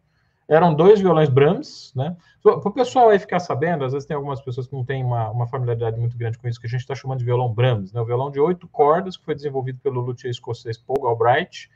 Eram 0.50 0.74
dois 0.74 1.00
violões 1.00 1.28
Brahms, 1.28 1.92
né? 1.94 2.16
Para 2.42 2.56
o 2.56 2.72
pessoal 2.72 3.10
aí 3.10 3.18
ficar 3.20 3.38
sabendo, 3.38 3.84
às 3.84 3.92
vezes 3.92 4.06
tem 4.06 4.16
algumas 4.16 4.40
pessoas 4.40 4.66
que 4.66 4.72
não 4.74 4.84
têm 4.84 5.04
uma, 5.04 5.30
uma 5.30 5.46
familiaridade 5.46 5.96
muito 5.96 6.18
grande 6.18 6.38
com 6.38 6.48
isso, 6.48 6.60
que 6.60 6.66
a 6.66 6.70
gente 6.70 6.80
está 6.80 6.94
chamando 6.94 7.18
de 7.18 7.24
violão 7.24 7.52
Brahms, 7.52 7.92
né? 7.92 8.00
O 8.00 8.04
violão 8.04 8.32
de 8.32 8.40
oito 8.40 8.66
cordas, 8.66 9.16
que 9.16 9.24
foi 9.24 9.36
desenvolvido 9.36 9.78
pelo 9.78 10.00
luthier 10.00 10.30
escocês 10.30 10.76
Paul 10.76 11.00
Galbraith, 11.00 11.68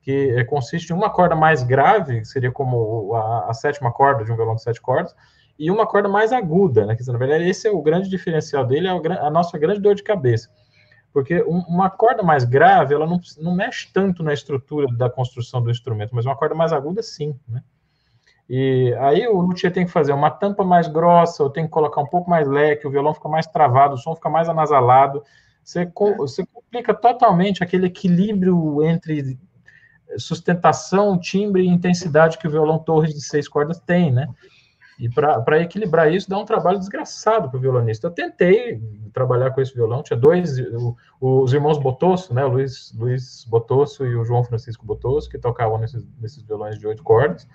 que 0.00 0.30
é, 0.30 0.44
consiste 0.44 0.90
em 0.90 0.92
uma 0.94 1.10
corda 1.10 1.34
mais 1.34 1.64
grave, 1.64 2.20
que 2.20 2.28
seria 2.28 2.52
como 2.52 3.14
a, 3.16 3.50
a, 3.50 3.52
sétima 3.54 3.90
corda 3.90 4.24
de 4.24 4.30
um 4.30 4.36
violão 4.36 4.54
de 4.54 4.62
sete 4.62 4.80
cordas, 4.80 5.12
e 5.58 5.68
uma 5.68 5.84
corda 5.84 6.08
mais 6.08 6.32
aguda, 6.32 6.86
né? 6.86 6.94
Que, 6.94 7.04
na 7.10 7.18
verdade, 7.18 7.48
esse 7.48 7.66
é 7.66 7.70
o 7.70 7.82
grande 7.82 8.08
diferencial 8.08 8.64
dele, 8.64 8.86
é 8.86 8.90
a 8.90 9.30
nossa 9.30 9.58
grande 9.58 9.80
dor 9.80 9.96
de 9.96 10.04
cabeça. 10.04 10.48
Porque 11.12 11.42
um, 11.42 11.58
uma 11.66 11.90
corda 11.90 12.22
mais 12.22 12.44
grave, 12.44 12.94
ela 12.94 13.08
não, 13.08 13.20
não 13.38 13.56
mexe 13.56 13.90
tanto 13.92 14.22
na 14.22 14.32
estrutura 14.32 14.86
da 14.96 15.10
construção 15.10 15.60
do 15.60 15.68
instrumento, 15.68 16.14
mas 16.14 16.24
uma 16.24 16.36
corda 16.36 16.54
mais 16.54 16.72
aguda, 16.72 17.02
sim, 17.02 17.34
né? 17.48 17.60
E 18.52 18.92
aí 18.98 19.28
o 19.28 19.40
luthier 19.40 19.72
tem 19.72 19.86
que 19.86 19.92
fazer 19.92 20.12
uma 20.12 20.28
tampa 20.28 20.64
mais 20.64 20.88
grossa, 20.88 21.40
ou 21.44 21.48
tem 21.48 21.66
que 21.66 21.70
colocar 21.70 22.00
um 22.00 22.06
pouco 22.06 22.28
mais 22.28 22.48
leque, 22.48 22.84
o 22.84 22.90
violão 22.90 23.14
fica 23.14 23.28
mais 23.28 23.46
travado, 23.46 23.94
o 23.94 23.96
som 23.96 24.12
fica 24.16 24.28
mais 24.28 24.48
anasalado. 24.48 25.22
Você, 25.62 25.88
você 26.18 26.44
complica 26.52 26.92
totalmente 26.92 27.62
aquele 27.62 27.86
equilíbrio 27.86 28.82
entre 28.82 29.38
sustentação, 30.18 31.16
timbre 31.16 31.62
e 31.62 31.68
intensidade 31.68 32.38
que 32.38 32.48
o 32.48 32.50
violão 32.50 32.80
Torres 32.80 33.14
de 33.14 33.20
seis 33.20 33.46
cordas 33.46 33.78
tem, 33.78 34.10
né? 34.10 34.26
E 34.98 35.08
para 35.08 35.60
equilibrar 35.60 36.12
isso, 36.12 36.28
dá 36.28 36.36
um 36.36 36.44
trabalho 36.44 36.78
desgraçado 36.80 37.48
para 37.48 37.56
o 37.56 37.60
violonista. 37.60 38.08
Eu 38.08 38.10
tentei 38.10 38.82
trabalhar 39.12 39.52
com 39.52 39.60
esse 39.60 39.72
violão, 39.72 40.02
tinha 40.02 40.18
dois, 40.18 40.58
o, 40.58 40.96
os 41.20 41.52
irmãos 41.52 41.78
Botosso, 41.78 42.34
né, 42.34 42.44
o 42.44 42.48
Luiz, 42.48 42.92
Luiz 42.98 43.46
Botosso 43.48 44.04
e 44.04 44.16
o 44.16 44.24
João 44.24 44.42
Francisco 44.42 44.84
Botosso, 44.84 45.30
que 45.30 45.38
tocavam 45.38 45.78
nesses, 45.78 46.04
nesses 46.20 46.42
violões 46.42 46.80
de 46.80 46.86
oito 46.86 47.04
cordas. 47.04 47.46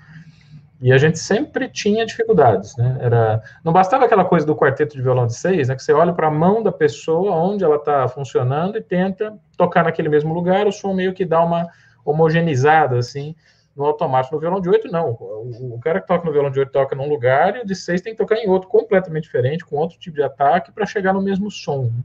E 0.81 0.91
a 0.91 0.97
gente 0.97 1.17
sempre 1.17 1.69
tinha 1.69 2.05
dificuldades, 2.05 2.75
né? 2.75 2.97
Era, 2.99 3.41
não 3.63 3.71
bastava 3.71 4.05
aquela 4.05 4.25
coisa 4.25 4.45
do 4.45 4.55
quarteto 4.55 4.95
de 4.95 5.01
violão 5.01 5.25
de 5.25 5.33
seis, 5.33 5.69
né? 5.69 5.75
Que 5.75 5.81
você 5.81 5.93
olha 5.93 6.13
para 6.13 6.27
a 6.27 6.31
mão 6.31 6.61
da 6.61 6.71
pessoa, 6.71 7.31
onde 7.31 7.63
ela 7.63 7.77
está 7.77 8.07
funcionando, 8.07 8.77
e 8.77 8.81
tenta 8.81 9.37
tocar 9.57 9.85
naquele 9.85 10.09
mesmo 10.09 10.33
lugar, 10.33 10.67
o 10.67 10.71
som 10.71 10.93
meio 10.93 11.13
que 11.13 11.23
dá 11.23 11.41
uma 11.43 11.69
homogeneizada, 12.03 12.97
assim, 12.97 13.35
no 13.75 13.85
automático. 13.85 14.35
No 14.35 14.41
violão 14.41 14.59
de 14.59 14.69
oito, 14.69 14.91
não. 14.91 15.11
O, 15.11 15.75
o, 15.75 15.79
cara 15.79 16.01
que 16.01 16.07
toca 16.07 16.25
no 16.25 16.31
violão 16.33 16.51
de 16.51 16.59
oito 16.59 16.71
toca 16.71 16.93
num 16.93 17.07
lugar, 17.07 17.55
e 17.55 17.61
o 17.61 17.65
de 17.65 17.75
seis 17.75 18.01
tem 18.01 18.13
que 18.13 18.17
tocar 18.17 18.35
em 18.35 18.49
outro 18.49 18.67
completamente 18.67 19.23
diferente, 19.23 19.65
com 19.65 19.77
outro 19.77 19.97
tipo 19.97 20.17
de 20.17 20.23
ataque, 20.23 20.73
para 20.73 20.85
chegar 20.85 21.13
no 21.13 21.21
mesmo 21.21 21.49
som. 21.49 21.85
Né? 21.85 22.03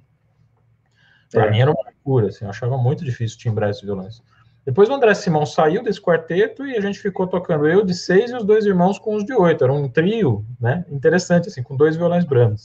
Para 1.33 1.47
é. 1.47 1.51
mim 1.51 1.61
era 1.61 1.71
uma 1.71 1.85
loucura, 1.85 2.29
assim, 2.29 2.45
eu 2.45 2.51
achava 2.51 2.79
muito 2.79 3.05
difícil 3.05 3.37
timbrar 3.39 3.71
esses 3.71 3.83
violões. 3.83 4.23
Depois 4.65 4.89
o 4.89 4.95
André 4.95 5.15
Simão 5.15 5.47
saiu 5.47 5.83
desse 5.83 6.01
quarteto 6.01 6.67
e 6.67 6.77
a 6.77 6.81
gente 6.81 6.99
ficou 6.99 7.27
tocando 7.27 7.67
eu 7.67 7.85
de 7.85 7.95
seis 7.95 8.31
e 8.31 8.37
os 8.37 8.45
dois 8.45 8.67
irmãos 8.67 8.99
com 8.99 9.17
os 9.17 9.25
de 9.25 9.33
oito. 9.33 9.65
Era 9.65 9.73
um 9.73 9.89
trio, 9.89 10.45
né? 10.61 10.85
Interessante, 10.91 11.49
assim, 11.49 11.63
com 11.63 11.77
dois 11.77 11.97
violões 11.97 12.25
brancos. 12.25 12.63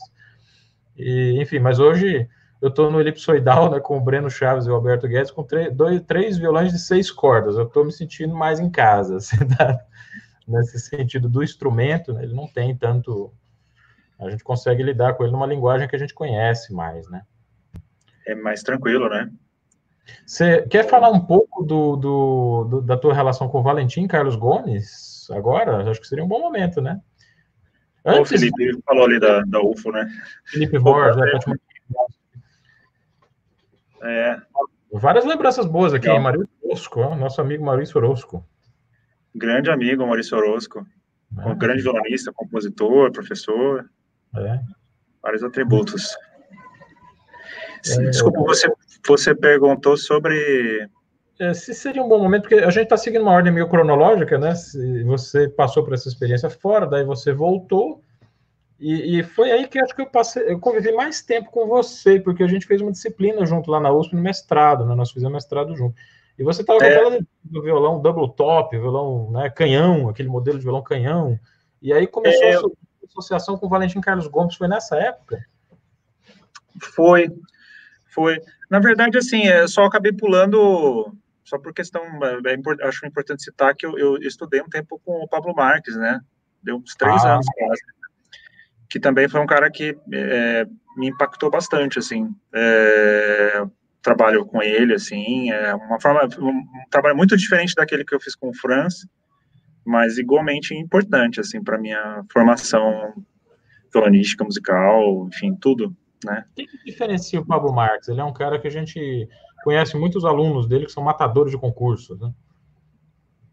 E, 0.97 1.41
enfim, 1.41 1.59
mas 1.59 1.79
hoje 1.79 2.29
eu 2.61 2.69
estou 2.69 2.89
no 2.89 2.99
elipsoidal, 2.99 3.69
né, 3.69 3.79
com 3.79 3.97
o 3.97 4.01
Breno 4.01 4.29
Chaves 4.29 4.65
e 4.65 4.69
o 4.69 4.75
Alberto 4.75 5.07
Guedes, 5.07 5.31
com 5.31 5.45
dois, 5.73 6.01
três 6.01 6.37
violões 6.37 6.71
de 6.71 6.79
seis 6.79 7.11
cordas. 7.11 7.57
Eu 7.57 7.63
estou 7.63 7.85
me 7.85 7.91
sentindo 7.91 8.35
mais 8.35 8.59
em 8.59 8.69
casa, 8.69 9.17
assim, 9.17 9.37
tá? 9.57 9.79
nesse 10.47 10.79
sentido 10.79 11.27
do 11.27 11.43
instrumento, 11.43 12.13
né, 12.13 12.23
ele 12.23 12.33
não 12.33 12.47
tem 12.47 12.75
tanto. 12.75 13.33
A 14.19 14.29
gente 14.29 14.43
consegue 14.43 14.83
lidar 14.83 15.13
com 15.13 15.23
ele 15.23 15.31
numa 15.31 15.45
linguagem 15.45 15.87
que 15.87 15.95
a 15.95 15.99
gente 15.99 16.13
conhece 16.13 16.73
mais, 16.73 17.09
né? 17.09 17.23
É 18.25 18.33
mais 18.33 18.63
tranquilo, 18.63 19.09
né? 19.09 19.29
Você 20.25 20.61
quer 20.67 20.87
falar 20.87 21.09
um 21.11 21.19
pouco 21.19 21.63
do, 21.63 21.95
do, 21.95 22.63
do, 22.69 22.81
da 22.81 22.97
tua 22.97 23.13
relação 23.13 23.47
com 23.47 23.59
o 23.59 23.63
Valentim 23.63 24.07
Carlos 24.07 24.35
Gomes 24.35 25.27
agora? 25.31 25.89
Acho 25.89 26.01
que 26.01 26.07
seria 26.07 26.23
um 26.23 26.27
bom 26.27 26.39
momento, 26.39 26.81
né? 26.81 27.01
Antes, 28.05 28.31
o 28.31 28.37
Felipe 28.37 28.79
falou 28.85 29.05
ali 29.05 29.19
da, 29.19 29.41
da 29.41 29.61
UFO, 29.61 29.91
né? 29.91 30.07
Felipe 30.45 30.77
Borges, 30.77 31.15
né? 31.15 31.57
É. 34.03 34.37
Várias 34.93 35.25
lembranças 35.25 35.65
boas 35.65 35.93
aqui, 35.93 36.07
Legal. 36.07 36.21
Maurício 36.21 36.49
Orosco, 36.63 37.15
nosso 37.15 37.41
amigo 37.41 37.65
Maurício 37.65 37.97
Orosco. 37.97 38.45
Grande 39.33 39.71
amigo, 39.71 40.05
Maurício 40.05 40.37
Orosco. 40.37 40.85
É. 41.39 41.47
Um 41.47 41.57
grande 41.57 41.81
violonista, 41.81 42.31
compositor, 42.31 43.11
professor. 43.11 43.89
É. 44.35 44.59
Vários 45.21 45.43
atributos. 45.43 46.15
É, 47.87 48.09
Desculpa, 48.09 48.39
você, 48.41 48.71
você 49.07 49.35
perguntou 49.35 49.97
sobre. 49.97 50.87
É, 51.39 51.53
se 51.53 51.73
seria 51.73 52.01
um 52.01 52.07
bom 52.07 52.19
momento, 52.19 52.43
porque 52.43 52.55
a 52.55 52.69
gente 52.69 52.83
está 52.83 52.97
seguindo 52.97 53.21
uma 53.21 53.33
ordem 53.33 53.51
meio 53.51 53.67
cronológica, 53.67 54.37
né? 54.37 54.55
Se 54.55 55.03
você 55.03 55.49
passou 55.49 55.83
por 55.83 55.93
essa 55.93 56.07
experiência 56.07 56.49
fora, 56.49 56.87
daí 56.87 57.03
você 57.03 57.33
voltou, 57.33 58.01
e, 58.79 59.19
e, 59.19 59.23
foi 59.23 59.51
aí 59.51 59.67
que 59.67 59.79
acho 59.79 59.95
que 59.95 60.01
eu 60.01 60.05
passei, 60.05 60.51
eu 60.51 60.59
convivi 60.59 60.91
mais 60.91 61.21
tempo 61.21 61.49
com 61.49 61.65
você, 61.67 62.19
porque 62.19 62.43
a 62.43 62.47
gente 62.47 62.65
fez 62.65 62.81
uma 62.81 62.91
disciplina 62.91 63.45
junto 63.45 63.71
lá 63.71 63.79
na 63.79 63.91
USP 63.91 64.15
no 64.15 64.21
mestrado, 64.21 64.85
né? 64.85 64.95
Nós 64.95 65.11
fizemos 65.11 65.33
mestrado 65.33 65.75
junto. 65.75 65.95
E 66.37 66.43
você 66.43 66.61
estava 66.61 66.79
com 66.79 66.85
é. 66.85 66.89
aquela 66.89 67.19
do 67.43 67.61
violão 67.61 68.01
double 68.01 68.33
top, 68.35 68.77
violão 68.77 69.31
né, 69.31 69.49
canhão, 69.49 70.09
aquele 70.09 70.27
modelo 70.27 70.57
de 70.57 70.63
violão 70.63 70.83
canhão. 70.83 71.39
E 71.81 71.93
aí 71.93 72.05
começou 72.05 72.43
é, 72.43 72.55
a 72.55 72.59
sua 72.59 72.71
associação 73.07 73.57
com 73.57 73.67
o 73.67 73.69
Valentim 73.69 74.01
Carlos 74.01 74.27
Gomes, 74.27 74.55
foi 74.55 74.67
nessa 74.67 74.97
época? 74.97 75.45
Foi, 76.81 77.29
foi. 78.15 78.41
Na 78.71 78.79
verdade, 78.79 79.17
assim, 79.17 79.45
eu 79.45 79.65
é, 79.65 79.67
só 79.67 79.83
acabei 79.83 80.13
pulando, 80.13 81.13
só 81.43 81.59
por 81.59 81.73
questão, 81.73 82.01
é, 82.23 82.53
é 82.53 82.87
acho 82.87 83.05
importante 83.05 83.43
citar 83.43 83.75
que 83.75 83.85
eu, 83.85 83.99
eu, 83.99 84.17
estudei 84.17 84.61
um 84.61 84.69
tempo 84.69 84.99
com 85.05 85.21
o 85.21 85.27
Pablo 85.27 85.53
Marques, 85.53 85.95
né? 85.97 86.21
Deu 86.63 86.77
uns 86.77 86.95
três 86.95 87.23
ah. 87.25 87.33
anos 87.33 87.45
quase. 87.53 87.81
Que 88.89 88.99
também 88.99 89.27
foi 89.27 89.41
um 89.41 89.45
cara 89.45 89.69
que 89.69 89.97
é, 90.13 90.65
me 90.95 91.09
impactou 91.09 91.51
bastante, 91.51 91.99
assim. 91.99 92.33
É, 92.53 93.63
trabalho 94.01 94.45
com 94.45 94.61
ele, 94.61 94.93
assim, 94.93 95.51
é 95.51 95.73
uma 95.73 95.99
forma, 95.99 96.29
um, 96.39 96.49
um, 96.49 96.63
trabalho 96.91 97.17
muito 97.17 97.35
diferente 97.35 97.73
daquele 97.75 98.05
que 98.05 98.13
eu 98.13 98.19
fiz 98.19 98.35
com 98.35 98.49
o 98.49 98.53
Franz, 98.53 99.07
mas 99.83 100.19
igualmente 100.19 100.75
importante, 100.75 101.39
assim, 101.39 101.63
para 101.63 101.79
minha 101.79 102.23
formação 102.31 103.13
violonística, 103.91 104.43
musical, 104.43 105.27
enfim, 105.27 105.55
tudo 105.59 105.95
né? 106.23 106.45
O 106.51 106.55
que, 106.55 106.67
que 106.67 106.83
diferencia 106.85 107.39
o 107.39 107.45
Pablo 107.45 107.73
Marques? 107.73 108.07
Ele 108.09 108.21
é 108.21 108.23
um 108.23 108.33
cara 108.33 108.59
que 108.59 108.67
a 108.67 108.71
gente 108.71 109.27
conhece 109.63 109.97
muitos 109.97 110.23
alunos 110.23 110.67
dele 110.67 110.85
que 110.85 110.91
são 110.91 111.03
matadores 111.03 111.51
de 111.51 111.57
concursos, 111.57 112.19
né? 112.19 112.31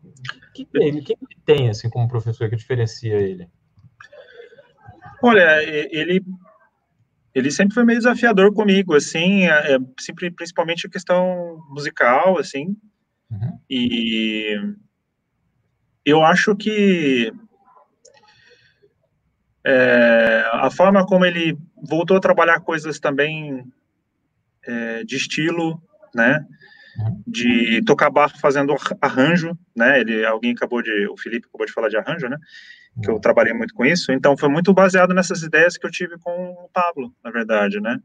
O 0.04 0.52
que, 0.52 0.64
que, 0.66 0.78
ele, 0.78 1.00
que 1.02 1.12
ele 1.12 1.40
tem, 1.44 1.70
assim, 1.70 1.88
como 1.88 2.08
professor, 2.08 2.48
que 2.50 2.56
diferencia 2.56 3.14
ele? 3.14 3.48
Olha, 5.22 5.62
ele 5.62 6.22
ele 7.34 7.50
sempre 7.50 7.74
foi 7.74 7.84
meio 7.84 7.98
desafiador 7.98 8.52
comigo, 8.52 8.94
assim, 8.94 9.46
é, 9.46 9.74
é 9.74 9.78
sempre, 9.98 10.30
principalmente 10.30 10.86
a 10.86 10.90
questão 10.90 11.58
musical, 11.70 12.38
assim, 12.38 12.76
uhum. 13.30 13.58
e 13.70 14.54
eu 16.04 16.22
acho 16.22 16.54
que 16.54 17.32
é, 19.64 20.44
a 20.52 20.70
forma 20.70 21.06
como 21.06 21.24
ele 21.24 21.56
voltou 21.82 22.16
a 22.16 22.20
trabalhar 22.20 22.60
coisas 22.60 23.00
também 23.00 23.64
é, 24.66 25.04
de 25.04 25.16
estilo, 25.16 25.82
né? 26.14 26.44
De 27.26 27.82
tocar 27.84 28.10
barro 28.10 28.38
fazendo 28.38 28.74
arranjo, 29.00 29.58
né? 29.74 30.00
Ele, 30.00 30.24
alguém 30.24 30.52
acabou 30.52 30.82
de, 30.82 31.06
o 31.08 31.16
Felipe 31.16 31.46
acabou 31.48 31.66
de 31.66 31.72
falar 31.72 31.88
de 31.88 31.96
arranjo, 31.96 32.28
né? 32.28 32.38
Que 33.02 33.10
eu 33.10 33.18
trabalhei 33.18 33.54
muito 33.54 33.74
com 33.74 33.84
isso. 33.84 34.12
Então 34.12 34.36
foi 34.36 34.48
muito 34.48 34.72
baseado 34.72 35.14
nessas 35.14 35.42
ideias 35.42 35.76
que 35.76 35.86
eu 35.86 35.90
tive 35.90 36.18
com 36.18 36.30
o 36.30 36.68
Pablo, 36.72 37.12
na 37.24 37.30
verdade, 37.30 37.80
né? 37.80 37.98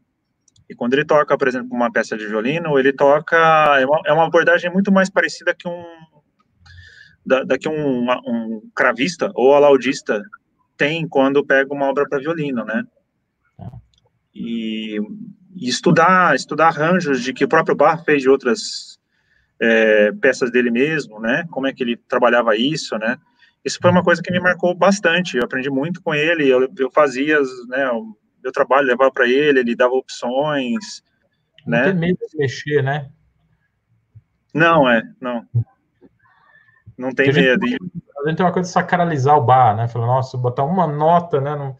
E 0.68 0.74
quando 0.74 0.94
ele 0.94 1.04
toca, 1.04 1.36
por 1.36 1.48
exemplo, 1.48 1.68
uma 1.72 1.90
peça 1.90 2.16
de 2.16 2.26
violino, 2.26 2.78
ele 2.78 2.92
toca 2.92 3.36
é 3.78 3.86
uma, 3.86 4.00
é 4.06 4.12
uma 4.12 4.26
abordagem 4.26 4.70
muito 4.70 4.90
mais 4.90 5.08
parecida 5.08 5.54
que 5.54 5.68
um 5.68 5.84
da, 7.24 7.42
da 7.44 7.58
que 7.58 7.68
um, 7.68 8.10
um 8.10 8.62
cravista 8.74 9.30
ou 9.34 9.54
alaudista 9.54 10.22
tem 10.78 11.06
quando 11.06 11.44
pega 11.44 11.74
uma 11.74 11.86
obra 11.86 12.08
para 12.08 12.18
violino, 12.18 12.64
né? 12.64 12.84
E, 14.34 14.98
e, 15.56 15.68
estudar, 15.68 16.34
estudar 16.34 16.68
arranjos 16.68 17.22
de 17.22 17.32
que 17.32 17.44
o 17.44 17.48
próprio 17.48 17.76
Bach 17.76 18.04
fez 18.04 18.22
de 18.22 18.28
outras 18.28 18.98
é, 19.60 20.12
peças 20.12 20.50
dele 20.50 20.70
mesmo, 20.70 21.20
né? 21.20 21.44
Como 21.50 21.66
é 21.66 21.72
que 21.72 21.82
ele 21.82 21.96
trabalhava 21.96 22.56
isso, 22.56 22.96
né? 22.98 23.18
Isso 23.64 23.78
foi 23.82 23.90
uma 23.90 24.04
coisa 24.04 24.22
que 24.22 24.30
me 24.30 24.40
marcou 24.40 24.74
bastante. 24.74 25.36
Eu 25.36 25.44
aprendi 25.44 25.68
muito 25.68 26.00
com 26.00 26.14
ele. 26.14 26.48
Eu, 26.48 26.72
eu 26.78 26.90
fazia, 26.90 27.38
né? 27.68 27.90
O 27.90 28.16
meu 28.42 28.52
trabalho 28.52 28.86
levava 28.86 29.10
para 29.10 29.28
ele, 29.28 29.60
ele 29.60 29.74
dava 29.74 29.94
opções, 29.94 31.02
não 31.66 31.78
né? 31.78 31.84
Tem 31.84 31.94
medo 31.94 32.18
de 32.30 32.36
mexer, 32.38 32.82
né? 32.82 33.10
Não 34.54 34.88
é, 34.88 35.02
não. 35.20 35.44
Não 36.96 37.12
tem 37.12 37.32
medo. 37.32 37.64
A 37.64 38.28
gente 38.28 38.36
tem 38.36 38.46
uma 38.46 38.52
coisa 38.52 38.68
de 38.68 38.72
sacralizar 38.72 39.36
o 39.36 39.44
bar, 39.44 39.76
né? 39.76 39.86
Falar, 39.86 40.06
nossa, 40.06 40.36
botar 40.36 40.64
uma 40.64 40.86
nota, 40.86 41.40
né? 41.40 41.54
Não, 41.54 41.76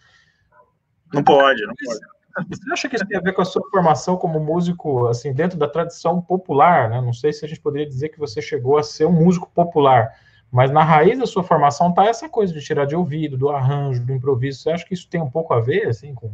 não 1.12 1.22
pode, 1.22 1.64
não 1.66 1.74
pode. 1.74 2.00
Você 2.48 2.72
acha 2.72 2.88
que 2.88 2.96
isso 2.96 3.06
tem 3.06 3.18
a 3.18 3.20
ver 3.20 3.32
com 3.32 3.42
a 3.42 3.44
sua 3.44 3.62
formação 3.70 4.16
como 4.16 4.38
músico, 4.38 5.08
assim, 5.08 5.32
dentro 5.32 5.58
da 5.58 5.68
tradição 5.68 6.20
popular, 6.20 6.88
né? 6.88 7.00
Não 7.00 7.12
sei 7.12 7.32
se 7.32 7.44
a 7.44 7.48
gente 7.48 7.60
poderia 7.60 7.86
dizer 7.86 8.10
que 8.10 8.18
você 8.18 8.40
chegou 8.40 8.78
a 8.78 8.82
ser 8.82 9.06
um 9.06 9.12
músico 9.12 9.50
popular, 9.52 10.14
Mas 10.50 10.70
na 10.70 10.82
raiz 10.82 11.18
da 11.18 11.26
sua 11.26 11.42
formação 11.42 11.92
tá 11.92 12.06
essa 12.06 12.28
coisa 12.28 12.54
de 12.54 12.60
tirar 12.60 12.86
de 12.86 12.96
ouvido, 12.96 13.36
do 13.36 13.50
arranjo, 13.50 14.04
do 14.04 14.12
improviso. 14.12 14.60
Você 14.60 14.70
acha 14.70 14.84
que 14.84 14.94
isso 14.94 15.08
tem 15.08 15.20
um 15.20 15.30
pouco 15.30 15.52
a 15.52 15.60
ver, 15.60 15.88
assim, 15.88 16.14
com 16.14 16.32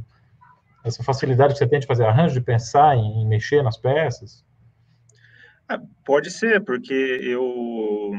essa 0.85 1.03
facilidade 1.03 1.55
que 1.55 1.59
você 1.59 1.67
tem 1.67 1.81
de 1.81 1.87
fazer 1.87 2.05
arranjo, 2.05 2.35
de 2.35 2.41
pensar 2.41 2.97
em, 2.97 3.23
em 3.23 3.27
mexer 3.27 3.63
nas 3.63 3.77
peças? 3.77 4.45
Ah, 5.69 5.81
pode 6.05 6.31
ser, 6.31 6.63
porque 6.63 6.93
eu 6.93 8.13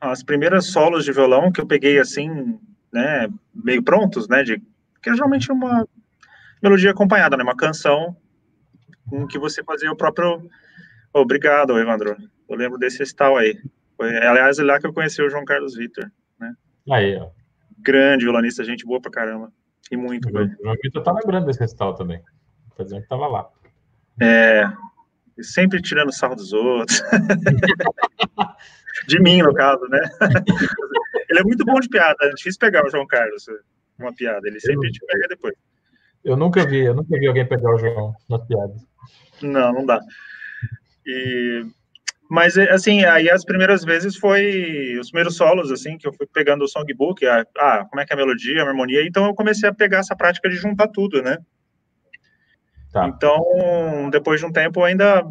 as 0.00 0.22
primeiras 0.22 0.66
solos 0.66 1.04
de 1.04 1.12
violão 1.12 1.50
que 1.50 1.60
eu 1.60 1.66
peguei 1.66 1.98
assim, 1.98 2.58
né, 2.92 3.28
meio 3.52 3.82
prontos, 3.82 4.28
né, 4.28 4.42
de 4.42 4.62
que 5.02 5.10
é 5.10 5.14
geralmente 5.14 5.50
uma 5.50 5.86
melodia 6.62 6.90
acompanhada, 6.90 7.36
né, 7.36 7.42
uma 7.42 7.56
canção 7.56 8.16
com 9.08 9.26
que 9.26 9.38
você 9.38 9.62
fazia 9.62 9.90
o 9.90 9.96
próprio. 9.96 10.48
Obrigado, 11.12 11.78
Evandro. 11.78 12.16
Eu 12.48 12.56
lembro 12.56 12.78
desse 12.78 13.14
tal 13.14 13.36
aí. 13.36 13.58
Foi, 13.96 14.16
aliás, 14.16 14.58
é 14.58 14.62
lá 14.62 14.78
que 14.78 14.86
eu 14.86 14.92
conheci 14.92 15.22
o 15.22 15.30
João 15.30 15.44
Carlos 15.44 15.74
Vitor, 15.74 16.10
né? 16.38 16.54
Aí, 16.90 17.16
ó. 17.16 17.30
Grande 17.78 18.24
violonista, 18.24 18.64
gente 18.64 18.84
boa 18.84 19.00
pra 19.00 19.10
caramba. 19.10 19.52
E 19.90 19.96
muito, 19.96 20.28
O 20.28 20.32
João 20.32 20.76
Vitor 20.82 21.02
tá 21.02 21.12
lembrando 21.12 21.46
desse 21.46 21.60
recital 21.60 21.94
também. 21.94 22.22
Tá 22.76 22.84
dizendo 22.84 23.02
que 23.02 23.08
tava 23.08 23.26
lá. 23.26 23.48
É, 24.20 24.64
sempre 25.40 25.80
tirando 25.80 26.12
sarro 26.12 26.36
dos 26.36 26.52
outros. 26.52 27.02
de 29.06 29.20
mim, 29.20 29.42
no 29.42 29.54
caso, 29.54 29.84
né? 29.88 30.00
ele 31.28 31.40
é 31.40 31.42
muito 31.42 31.64
bom 31.64 31.78
de 31.80 31.88
piada, 31.88 32.16
é 32.22 32.30
difícil 32.30 32.58
pegar 32.58 32.86
o 32.86 32.90
João 32.90 33.06
Carlos, 33.06 33.46
uma 33.98 34.14
piada, 34.14 34.46
ele 34.46 34.60
sempre 34.60 34.88
eu, 34.88 34.92
te 34.92 35.00
pega 35.06 35.28
depois. 35.28 35.54
Eu 36.24 36.36
nunca 36.36 36.66
vi, 36.66 36.84
eu 36.84 36.94
nunca 36.94 37.18
vi 37.18 37.26
alguém 37.26 37.46
pegar 37.46 37.74
o 37.74 37.78
João 37.78 38.14
nas 38.28 38.46
piadas. 38.46 38.86
Não, 39.42 39.72
não 39.72 39.86
dá. 39.86 40.00
E, 41.06 41.64
mas, 42.28 42.58
assim, 42.58 43.04
aí 43.04 43.30
as 43.30 43.44
primeiras 43.44 43.84
vezes 43.84 44.16
foi 44.16 44.98
os 45.00 45.10
primeiros 45.10 45.36
solos, 45.36 45.72
assim, 45.72 45.96
que 45.96 46.06
eu 46.06 46.12
fui 46.12 46.26
pegando 46.26 46.62
o 46.64 46.68
songbook, 46.68 47.24
ah, 47.26 47.46
ah, 47.56 47.86
como 47.88 48.00
é 48.00 48.04
que 48.04 48.12
é 48.12 48.14
a 48.14 48.18
melodia, 48.18 48.62
a 48.62 48.66
harmonia, 48.66 49.06
então 49.06 49.26
eu 49.26 49.34
comecei 49.34 49.68
a 49.68 49.74
pegar 49.74 49.98
essa 49.98 50.14
prática 50.14 50.48
de 50.48 50.56
juntar 50.56 50.88
tudo, 50.88 51.22
né? 51.22 51.38
Tá. 52.92 53.06
Então, 53.06 54.10
depois 54.10 54.40
de 54.40 54.46
um 54.46 54.52
tempo, 54.52 54.82
ainda 54.82 55.24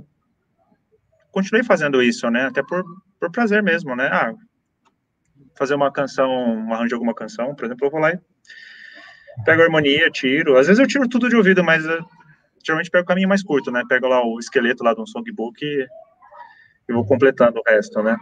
continuei 1.32 1.64
fazendo 1.64 2.02
isso, 2.02 2.30
né? 2.32 2.46
Até 2.46 2.64
por, 2.64 2.84
por 3.20 3.32
prazer 3.32 3.62
mesmo, 3.62 3.96
né? 3.96 4.08
Ah, 4.12 4.34
fazer 5.56 5.76
uma 5.76 5.92
canção, 5.92 6.30
um 6.30 6.74
arranjo 6.74 6.90
de 6.90 6.94
alguma 6.96 7.14
canção, 7.14 7.54
por 7.54 7.66
exemplo, 7.66 7.86
eu 7.86 7.92
vou 7.92 8.00
lá 8.00 8.12
e 8.12 8.20
pego 9.46 9.62
a 9.62 9.66
harmonia, 9.66 10.10
tiro. 10.10 10.58
Às 10.58 10.68
vezes 10.68 10.80
eu 10.80 10.88
tiro 10.88 11.08
tudo 11.08 11.30
de 11.30 11.36
ouvido, 11.36 11.64
mas 11.64 11.86
eu, 11.86 12.04
geralmente 12.64 12.90
pego 12.90 13.04
o 13.04 13.08
caminho 13.08 13.30
mais 13.30 13.44
curto, 13.44 13.72
né? 13.72 13.84
Pego 13.88 14.08
lá 14.08 14.26
o 14.26 14.40
esqueleto 14.40 14.84
lá 14.84 14.94
de 14.94 15.02
um 15.02 15.08
songbook 15.08 15.64
e, 15.64 15.88
e 16.90 16.94
vou 16.94 17.06
completando 17.06 17.60
o 17.60 17.64
resto, 17.70 18.02
né? 18.02 18.18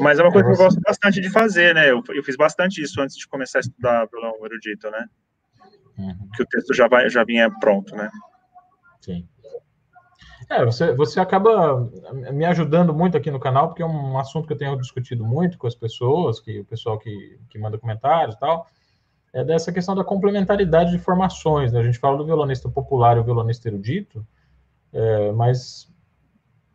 Mas 0.00 0.18
é 0.18 0.22
uma 0.22 0.32
coisa 0.32 0.46
que 0.46 0.54
eu 0.54 0.58
gosto 0.58 0.80
bastante 0.80 1.20
de 1.20 1.30
fazer, 1.30 1.74
né? 1.74 1.90
Eu, 1.90 2.02
eu 2.08 2.22
fiz 2.22 2.36
bastante 2.36 2.82
isso 2.82 3.00
antes 3.00 3.16
de 3.16 3.26
começar 3.26 3.58
a 3.58 3.60
estudar 3.60 4.06
violão 4.06 4.34
erudito, 4.44 4.90
né? 4.90 5.06
Uhum. 5.98 6.28
Que 6.34 6.42
o 6.42 6.46
texto 6.46 6.74
já, 6.74 6.86
vai, 6.86 7.08
já 7.08 7.24
vinha 7.24 7.50
pronto, 7.50 7.94
né? 7.94 8.10
Sim. 9.00 9.26
É, 10.48 10.64
você, 10.64 10.94
você 10.94 11.18
acaba 11.18 11.90
me 12.32 12.44
ajudando 12.44 12.94
muito 12.94 13.16
aqui 13.16 13.30
no 13.30 13.40
canal, 13.40 13.68
porque 13.68 13.82
é 13.82 13.86
um 13.86 14.18
assunto 14.18 14.46
que 14.46 14.52
eu 14.52 14.58
tenho 14.58 14.76
discutido 14.76 15.24
muito 15.24 15.58
com 15.58 15.66
as 15.66 15.74
pessoas, 15.74 16.38
que 16.38 16.60
o 16.60 16.64
pessoal 16.64 16.98
que, 16.98 17.38
que 17.48 17.58
manda 17.58 17.78
comentários 17.78 18.36
e 18.36 18.38
tal, 18.38 18.66
é 19.36 19.44
dessa 19.44 19.70
questão 19.70 19.94
da 19.94 20.02
complementaridade 20.02 20.92
de 20.92 20.98
formações. 20.98 21.70
Né? 21.70 21.80
A 21.80 21.82
gente 21.82 21.98
fala 21.98 22.16
do 22.16 22.24
violonista 22.24 22.70
popular 22.70 23.18
e 23.18 23.20
o 23.20 23.24
violonista 23.24 23.68
erudito, 23.68 24.26
é, 24.90 25.30
mas 25.32 25.92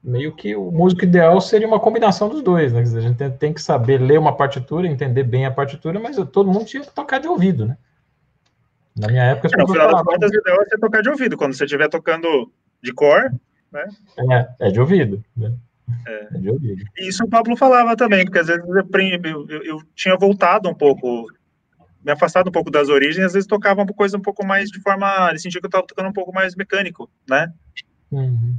meio 0.03 0.35
que 0.35 0.55
o 0.55 0.71
músico 0.71 1.03
ideal 1.03 1.41
seria 1.41 1.67
uma 1.67 1.79
combinação 1.79 2.29
dos 2.29 2.43
dois, 2.43 2.71
né? 2.71 2.81
A 2.81 3.01
gente 3.01 3.17
tem, 3.17 3.31
tem, 3.31 3.53
que 3.53 3.61
saber 3.61 3.99
ler 3.99 4.19
uma 4.19 4.35
partitura, 4.35 4.87
entender 4.87 5.23
bem 5.23 5.45
a 5.45 5.51
partitura, 5.51 5.99
mas 5.99 6.17
todo 6.31 6.51
mundo 6.51 6.65
tinha 6.65 6.83
que 6.83 6.93
tocar 6.93 7.19
de 7.19 7.27
ouvido, 7.27 7.65
né? 7.65 7.77
Na 8.95 9.07
minha 9.07 9.23
época... 9.23 9.49
É, 9.51 9.57
no 9.57 9.67
final 9.67 9.91
das 9.91 10.03
contas, 10.03 10.31
o 10.31 10.35
ideal 10.35 10.61
é 10.61 10.65
você 10.65 10.77
tocar 10.77 11.01
de 11.01 11.09
ouvido. 11.09 11.37
Quando 11.37 11.53
você 11.53 11.65
estiver 11.65 11.89
tocando 11.89 12.51
de 12.83 12.93
cor, 12.93 13.31
né? 13.71 13.85
É, 14.59 14.67
é 14.67 14.71
de 14.71 14.79
ouvido, 14.79 15.23
né? 15.35 15.51
É. 16.05 16.27
é. 16.35 16.37
de 16.37 16.49
ouvido. 16.49 16.83
Isso 16.97 17.23
o 17.23 17.29
Pablo 17.29 17.55
falava 17.57 17.95
também, 17.95 18.23
porque 18.23 18.39
às 18.39 18.47
vezes 18.47 18.63
eu, 18.63 19.47
eu, 19.49 19.63
eu, 19.63 19.81
tinha 19.95 20.15
voltado 20.15 20.69
um 20.69 20.75
pouco, 20.75 21.27
me 22.03 22.11
afastado 22.11 22.49
um 22.49 22.51
pouco 22.51 22.71
das 22.71 22.89
origens, 22.89 23.25
às 23.25 23.33
vezes 23.33 23.47
tocava 23.47 23.81
uma 23.81 23.93
coisa 23.93 24.17
um 24.17 24.21
pouco 24.21 24.45
mais 24.45 24.69
de 24.69 24.79
forma, 24.81 25.29
ele 25.29 25.39
sentia 25.39 25.61
que 25.61 25.65
eu 25.65 25.69
estava 25.69 25.85
tocando 25.85 26.09
um 26.09 26.13
pouco 26.13 26.33
mais 26.33 26.55
mecânico, 26.55 27.09
né? 27.29 27.51
Uhum. 28.11 28.57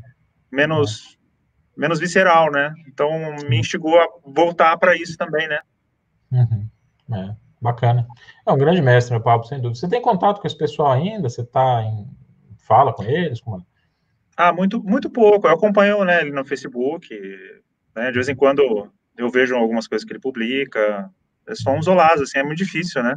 Menos, 0.51 1.19
é. 1.77 1.81
menos 1.81 1.99
visceral, 1.99 2.51
né? 2.51 2.73
Então 2.87 3.11
me 3.49 3.59
instigou 3.59 3.99
a 3.99 4.07
voltar 4.25 4.77
para 4.79 4.97
isso 4.97 5.17
também, 5.17 5.49
né? 5.49 5.61
Uhum. 6.31 6.69
É, 7.15 7.35
bacana. 7.61 8.07
É 8.47 8.53
um 8.53 8.59
grande 8.59 8.81
mestre, 8.81 9.13
meu 9.13 9.23
Pablo, 9.23 9.47
sem 9.47 9.61
dúvida. 9.61 9.79
Você 9.79 9.89
tem 9.89 10.01
contato 10.01 10.41
com 10.41 10.47
esse 10.47 10.57
pessoal 10.57 10.93
ainda? 10.93 11.29
Você 11.29 11.45
tá 11.45 11.83
em 11.83 12.07
fala 12.63 12.93
com 12.93 13.03
eles? 13.03 13.41
Como... 13.41 13.65
Ah, 14.37 14.53
muito, 14.53 14.83
muito 14.83 15.11
pouco. 15.11 15.47
Eu 15.47 15.53
acompanho 15.53 16.05
né, 16.05 16.23
ele 16.23 16.31
no 16.31 16.45
Facebook, 16.45 17.09
né, 17.95 18.07
de 18.07 18.15
vez 18.15 18.29
em 18.29 18.35
quando 18.35 18.91
eu 19.17 19.31
vejo 19.31 19.55
algumas 19.55 19.87
coisas 19.87 20.07
que 20.07 20.13
ele 20.13 20.21
publica. 20.21 21.11
É 21.47 21.55
só 21.55 21.73
uns 21.73 21.87
olás, 21.87 22.21
assim, 22.21 22.39
é 22.39 22.43
muito 22.43 22.59
difícil, 22.59 23.03
né? 23.03 23.17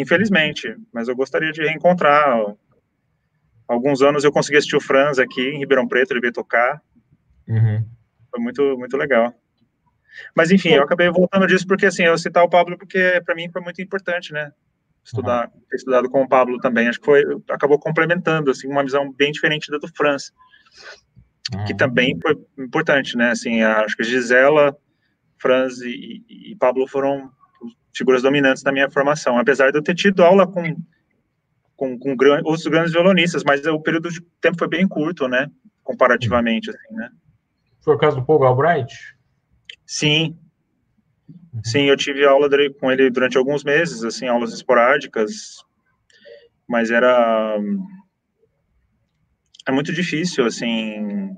Infelizmente, 0.00 0.76
mas 0.92 1.08
eu 1.08 1.16
gostaria 1.16 1.50
de 1.52 1.62
reencontrar. 1.62 2.54
Alguns 3.66 4.00
anos 4.00 4.24
eu 4.24 4.32
consegui 4.32 4.56
assistir 4.58 4.76
o 4.76 4.80
Franz 4.80 5.18
aqui 5.18 5.42
em 5.42 5.58
Ribeirão 5.58 5.88
Preto, 5.88 6.12
ele 6.12 6.20
veio 6.20 6.32
tocar. 6.32 6.80
Uhum. 7.46 7.84
Foi 8.30 8.40
muito, 8.40 8.78
muito 8.78 8.96
legal. 8.96 9.34
Mas 10.34 10.50
enfim, 10.50 10.70
eu 10.70 10.82
acabei 10.82 11.10
voltando 11.10 11.46
disso 11.46 11.66
porque 11.66 11.86
assim, 11.86 12.04
eu 12.04 12.16
citar 12.16 12.44
o 12.44 12.48
Pablo 12.48 12.78
porque 12.78 13.20
para 13.24 13.34
mim 13.34 13.50
foi 13.50 13.60
muito 13.60 13.82
importante, 13.82 14.32
né? 14.32 14.52
estudar, 15.08 15.50
uhum. 15.52 15.60
ter 15.68 15.76
estudado 15.76 16.08
com 16.10 16.22
o 16.22 16.28
Pablo 16.28 16.58
também. 16.58 16.88
Acho 16.88 17.00
que 17.00 17.06
foi, 17.06 17.24
acabou 17.50 17.78
complementando, 17.78 18.50
assim, 18.50 18.68
uma 18.68 18.84
visão 18.84 19.10
bem 19.12 19.32
diferente 19.32 19.70
da 19.70 19.78
do 19.78 19.88
Franz, 19.88 20.32
uhum. 21.54 21.64
que 21.64 21.74
também 21.74 22.18
foi 22.20 22.36
importante, 22.58 23.16
né? 23.16 23.30
Assim, 23.30 23.62
acho 23.62 23.96
que 23.96 24.04
Gisela, 24.04 24.76
Franz 25.40 25.80
e, 25.80 26.24
e, 26.28 26.56
Pablo 26.56 26.86
foram 26.86 27.30
figuras 27.98 28.22
dominantes 28.22 28.62
da 28.62 28.72
minha 28.72 28.90
formação, 28.90 29.38
apesar 29.38 29.70
de 29.70 29.78
eu 29.78 29.82
ter 29.82 29.94
tido 29.94 30.22
aula 30.22 30.46
com 30.46 30.76
com, 31.76 31.96
com 31.96 32.16
gran, 32.16 32.40
outros 32.44 32.66
grandes 32.66 32.92
violonistas, 32.92 33.44
mas 33.44 33.64
o 33.64 33.80
período 33.80 34.10
de 34.10 34.20
tempo 34.40 34.58
foi 34.58 34.66
bem 34.66 34.88
curto, 34.88 35.28
né? 35.28 35.48
Comparativamente, 35.84 36.70
assim, 36.70 36.94
né? 36.94 37.08
Foi 37.84 37.94
o 37.94 37.98
caso 37.98 38.16
do 38.16 38.24
Paul 38.24 38.40
Galbraith? 38.40 38.90
Sim, 39.86 40.36
Sim, 41.64 41.84
eu 41.84 41.96
tive 41.96 42.26
aula 42.26 42.48
com 42.80 42.90
ele 42.90 43.10
durante 43.10 43.36
alguns 43.36 43.64
meses, 43.64 44.04
assim, 44.04 44.26
aulas 44.26 44.52
esporádicas, 44.52 45.62
mas 46.68 46.90
era 46.90 47.58
é 49.66 49.72
muito 49.72 49.92
difícil, 49.92 50.46
assim, 50.46 51.30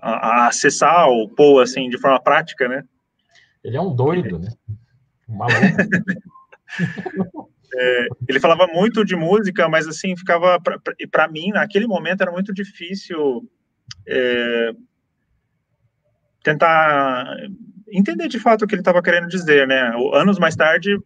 a, 0.00 0.12
a 0.12 0.48
acessar 0.48 1.08
o 1.08 1.28
Paul, 1.28 1.60
assim, 1.60 1.88
de 1.88 1.98
forma 1.98 2.20
prática, 2.22 2.68
né? 2.68 2.84
Ele 3.62 3.76
é 3.76 3.80
um 3.80 3.94
doido, 3.94 4.38
né? 4.38 4.48
Maluco. 5.28 5.58
é, 7.74 8.06
ele 8.28 8.40
falava 8.40 8.66
muito 8.66 9.04
de 9.04 9.16
música, 9.16 9.68
mas, 9.68 9.86
assim, 9.86 10.16
ficava, 10.16 10.58
para 11.10 11.28
mim, 11.28 11.50
naquele 11.50 11.86
momento, 11.86 12.22
era 12.22 12.32
muito 12.32 12.52
difícil 12.52 13.48
é, 14.06 14.72
tentar 16.42 17.36
entender 17.90 18.28
de 18.28 18.38
fato 18.38 18.64
o 18.64 18.66
que 18.66 18.74
ele 18.74 18.82
estava 18.82 19.02
querendo 19.02 19.28
dizer, 19.28 19.66
né? 19.66 19.92
Anos 20.12 20.38
mais 20.38 20.56
tarde, 20.56 20.98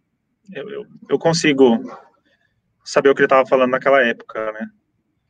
eu, 0.53 0.69
eu, 0.69 0.85
eu 1.09 1.19
consigo 1.19 1.79
saber 2.83 3.09
o 3.09 3.15
que 3.15 3.21
ele 3.21 3.27
estava 3.27 3.47
falando 3.47 3.71
naquela 3.71 4.01
época, 4.01 4.51
né? 4.51 4.67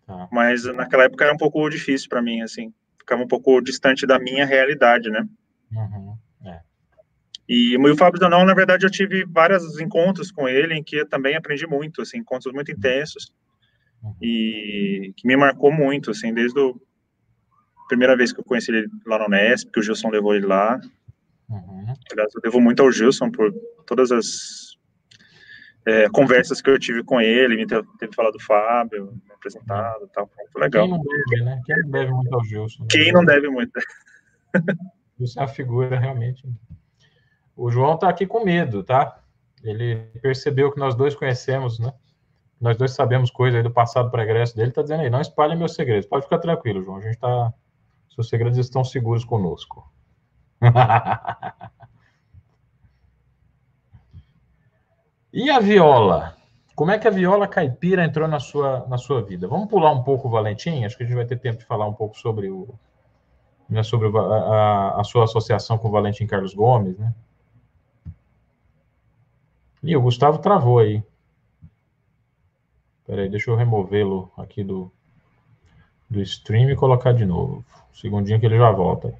Ah. 0.07 0.27
Mas 0.31 0.63
naquela 0.65 1.03
época 1.03 1.25
era 1.25 1.33
um 1.33 1.37
pouco 1.37 1.69
difícil 1.69 2.09
para 2.09 2.21
mim, 2.21 2.41
assim, 2.41 2.73
ficava 2.97 3.21
um 3.21 3.27
pouco 3.27 3.61
distante 3.61 4.07
da 4.07 4.17
minha 4.17 4.45
realidade, 4.45 5.09
né? 5.09 5.25
É. 7.49 7.53
E 7.53 7.77
o 7.77 7.97
Fábio 7.97 8.19
Danão, 8.19 8.45
na 8.45 8.53
verdade, 8.53 8.85
eu 8.85 8.91
tive 8.91 9.25
vários 9.25 9.79
encontros 9.79 10.31
com 10.31 10.47
ele 10.47 10.75
em 10.75 10.83
que 10.83 10.97
eu 10.97 11.07
também 11.07 11.35
aprendi 11.35 11.65
muito, 11.65 12.01
assim, 12.01 12.19
encontros 12.19 12.53
muito 12.53 12.71
intensos 12.71 13.33
e 14.21 15.13
que 15.17 15.27
me 15.27 15.35
marcou 15.35 15.71
muito, 15.71 16.11
assim, 16.11 16.33
desde 16.33 16.59
a 16.59 16.71
primeira 17.87 18.15
vez 18.15 18.31
que 18.31 18.39
eu 18.39 18.45
conheci 18.45 18.71
ele 18.71 18.87
lá 19.05 19.19
no 19.19 19.25
Unesp, 19.25 19.71
que 19.71 19.79
o 19.79 19.83
Gilson 19.83 20.09
levou 20.09 20.35
ele 20.35 20.45
lá, 20.45 20.79
Uhum. 21.49 21.93
Eu 22.35 22.41
devo 22.41 22.61
muito 22.61 22.81
ao 22.81 22.91
Gilson 22.91 23.31
por 23.31 23.51
todas 23.85 24.11
as 24.11 24.77
é, 25.85 26.07
conversas 26.09 26.61
que 26.61 26.69
eu 26.69 26.77
tive 26.77 27.03
com 27.03 27.19
ele, 27.19 27.55
me 27.55 27.65
teve, 27.65 27.87
teve 27.97 28.13
falado 28.13 28.33
do 28.33 28.43
Fábio, 28.43 29.11
me 29.25 29.33
apresentado 29.33 30.05
e 30.05 30.09
tal, 30.09 30.27
foi 30.27 30.43
muito 30.43 30.59
legal. 30.59 30.87
Quem 30.87 30.91
não 30.91 31.03
deve, 31.03 31.43
né? 31.43 31.61
Quem 31.65 31.75
não 31.81 31.89
deve 31.91 32.11
muito 32.11 32.35
ao 32.35 32.43
Gilson? 32.43 32.81
Né? 32.83 32.87
Quem 32.91 33.11
não 33.11 33.25
deve 33.25 33.49
muito. 33.49 33.71
Gilson 35.17 35.41
é 35.41 35.43
a 35.43 35.47
figura 35.47 35.99
realmente. 35.99 36.43
O 37.59 37.69
João 37.69 37.97
tá 37.97 38.07
aqui 38.07 38.25
com 38.25 38.45
medo, 38.45 38.85
tá? 38.85 39.19
Ele 39.61 39.97
percebeu 40.21 40.71
que 40.71 40.79
nós 40.79 40.95
dois 40.95 41.13
conhecemos, 41.13 41.77
né? 41.77 41.93
Nós 42.59 42.75
dois 42.77 42.91
sabemos 42.91 43.29
coisas 43.29 43.61
do 43.61 43.69
passado 43.69 44.09
pregresso 44.09 44.55
dele, 44.55 44.71
tá 44.71 44.81
dizendo 44.81 45.01
aí, 45.01 45.09
não 45.09 45.19
espalhe 45.19 45.57
meus 45.57 45.75
segredos. 45.75 46.05
Pode 46.05 46.23
ficar 46.23 46.39
tranquilo, 46.39 46.81
João, 46.81 46.95
a 46.97 47.01
gente 47.01 47.17
tá... 47.17 47.53
Seus 48.15 48.29
segredos 48.29 48.57
estão 48.57 48.85
seguros 48.85 49.25
conosco. 49.25 49.91
e 55.33 55.49
a 55.49 55.59
viola? 55.59 56.37
Como 56.75 56.91
é 56.91 56.97
que 56.97 57.09
a 57.09 57.11
viola 57.11 57.45
caipira 57.45 58.05
entrou 58.05 58.25
na 58.25 58.39
sua, 58.39 58.85
na 58.87 58.97
sua 58.97 59.21
vida? 59.21 59.49
Vamos 59.49 59.67
pular 59.67 59.91
um 59.91 60.01
pouco 60.01 60.29
o 60.29 60.31
Valentim? 60.31 60.85
Acho 60.85 60.95
que 60.95 61.03
a 61.03 61.05
gente 61.05 61.15
vai 61.15 61.25
ter 61.25 61.37
tempo 61.37 61.59
de 61.59 61.65
falar 61.65 61.87
um 61.87 61.93
pouco 61.93 62.17
sobre, 62.17 62.49
o, 62.49 62.69
né, 63.69 63.83
sobre 63.83 64.07
a, 64.17 64.21
a, 64.21 65.01
a 65.01 65.03
sua 65.03 65.25
associação 65.25 65.77
com 65.77 65.89
o 65.89 65.91
Valentim 65.91 66.25
Carlos 66.25 66.53
Gomes, 66.53 66.97
né? 66.97 67.13
E 69.81 69.95
o 69.95 70.01
Gustavo 70.01 70.39
travou 70.39 70.79
aí. 70.79 71.01
Espera 73.01 73.23
aí, 73.23 73.29
deixa 73.29 73.49
eu 73.49 73.55
removê-lo 73.55 74.31
aqui 74.37 74.63
do, 74.63 74.91
do 76.09 76.21
stream 76.21 76.69
e 76.69 76.75
colocar 76.75 77.13
de 77.13 77.25
novo. 77.25 77.65
Segundinho 77.93 78.39
que 78.39 78.45
ele 78.45 78.57
já 78.57 78.71
volta. 78.71 79.13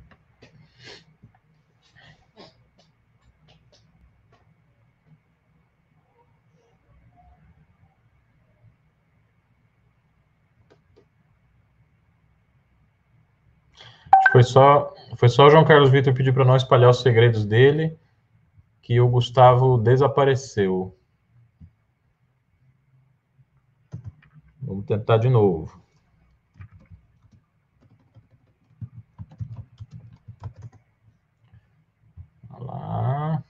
Foi 14.31 14.43
só, 14.43 14.93
foi 15.15 15.29
só 15.29 15.47
o 15.47 15.49
João 15.49 15.65
Carlos 15.65 15.89
Vitor 15.89 16.13
pedir 16.13 16.33
para 16.33 16.45
não 16.45 16.55
espalhar 16.55 16.89
os 16.91 17.01
segredos 17.01 17.45
dele 17.45 17.97
que 18.89 18.99
o 18.99 19.07
Gustavo 19.07 19.77
desapareceu. 19.77 20.97
Vamos 24.59 24.83
tentar 24.85 25.19
de 25.19 25.29
novo. 25.29 25.79
Lá. 32.59 33.43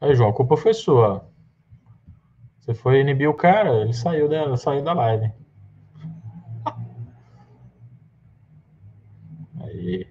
Aí, 0.00 0.14
João, 0.14 0.30
a 0.30 0.32
culpa 0.32 0.56
foi 0.56 0.72
sua. 0.72 1.30
Você 2.60 2.72
foi 2.72 3.00
inibir 3.00 3.28
o 3.28 3.34
cara, 3.34 3.82
ele 3.82 3.92
saiu 3.92 4.30
dela, 4.30 4.56
saiu 4.56 4.82
da 4.82 4.94
live. 4.94 5.30
Aí. 9.68 10.08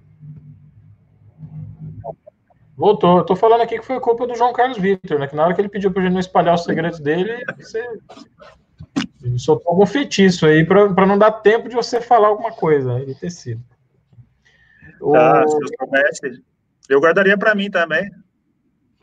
Voltou. 2.77 3.17
Eu 3.17 3.25
tô 3.25 3.35
falando 3.35 3.61
aqui 3.61 3.79
que 3.79 3.85
foi 3.85 3.99
culpa 3.99 4.27
do 4.27 4.35
João 4.35 4.53
Carlos 4.53 4.77
Vitor, 4.77 5.17
né? 5.17 5.27
Que 5.27 5.35
na 5.35 5.43
hora 5.43 5.55
que 5.55 5.59
ele 5.59 5.67
pediu 5.67 5.91
pra 5.91 6.03
gente 6.03 6.13
não 6.13 6.19
espalhar 6.19 6.53
os 6.53 6.63
segredos 6.63 6.99
dele, 6.99 7.43
você 7.57 7.83
soltou 9.39 9.71
algum 9.71 9.87
feitiço 9.87 10.45
aí 10.45 10.63
para 10.63 11.07
não 11.07 11.17
dar 11.17 11.31
tempo 11.31 11.67
de 11.67 11.73
você 11.73 11.99
falar 11.99 12.27
alguma 12.27 12.51
coisa? 12.51 13.03
De 13.03 13.15
ter 13.15 13.31
sido. 13.31 13.63
Tá, 14.99 15.43
o... 15.43 15.49
se 15.49 15.55
eu 15.55 15.67
soubesse, 15.79 16.43
eu 16.87 17.01
guardaria 17.01 17.35
para 17.35 17.55
mim 17.55 17.71
também. 17.71 18.11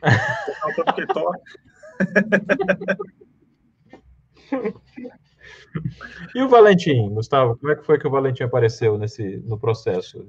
e 6.35 6.43
o 6.43 6.49
Valentim, 6.49 7.11
Gustavo, 7.11 7.57
como 7.57 7.72
é 7.72 7.77
que 7.77 7.85
foi 7.85 7.99
que 7.99 8.07
o 8.07 8.11
Valentim 8.11 8.45
apareceu 8.45 8.97
nesse, 8.97 9.39
no 9.39 9.59
processo? 9.59 10.25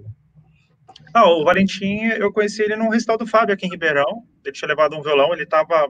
Ah, 1.16 1.30
o 1.30 1.46
Valentim, 1.46 2.08
eu 2.08 2.30
conheci 2.34 2.62
ele 2.62 2.76
num 2.76 2.90
recital 2.90 3.18
do 3.18 3.26
Fábio 3.26 3.54
aqui 3.54 3.66
em 3.66 3.70
Ribeirão. 3.70 4.26
Ele 4.44 4.52
tinha 4.52 4.68
levado 4.68 4.98
um 4.98 5.02
violão, 5.02 5.32
ele 5.32 5.44
estava. 5.44 5.90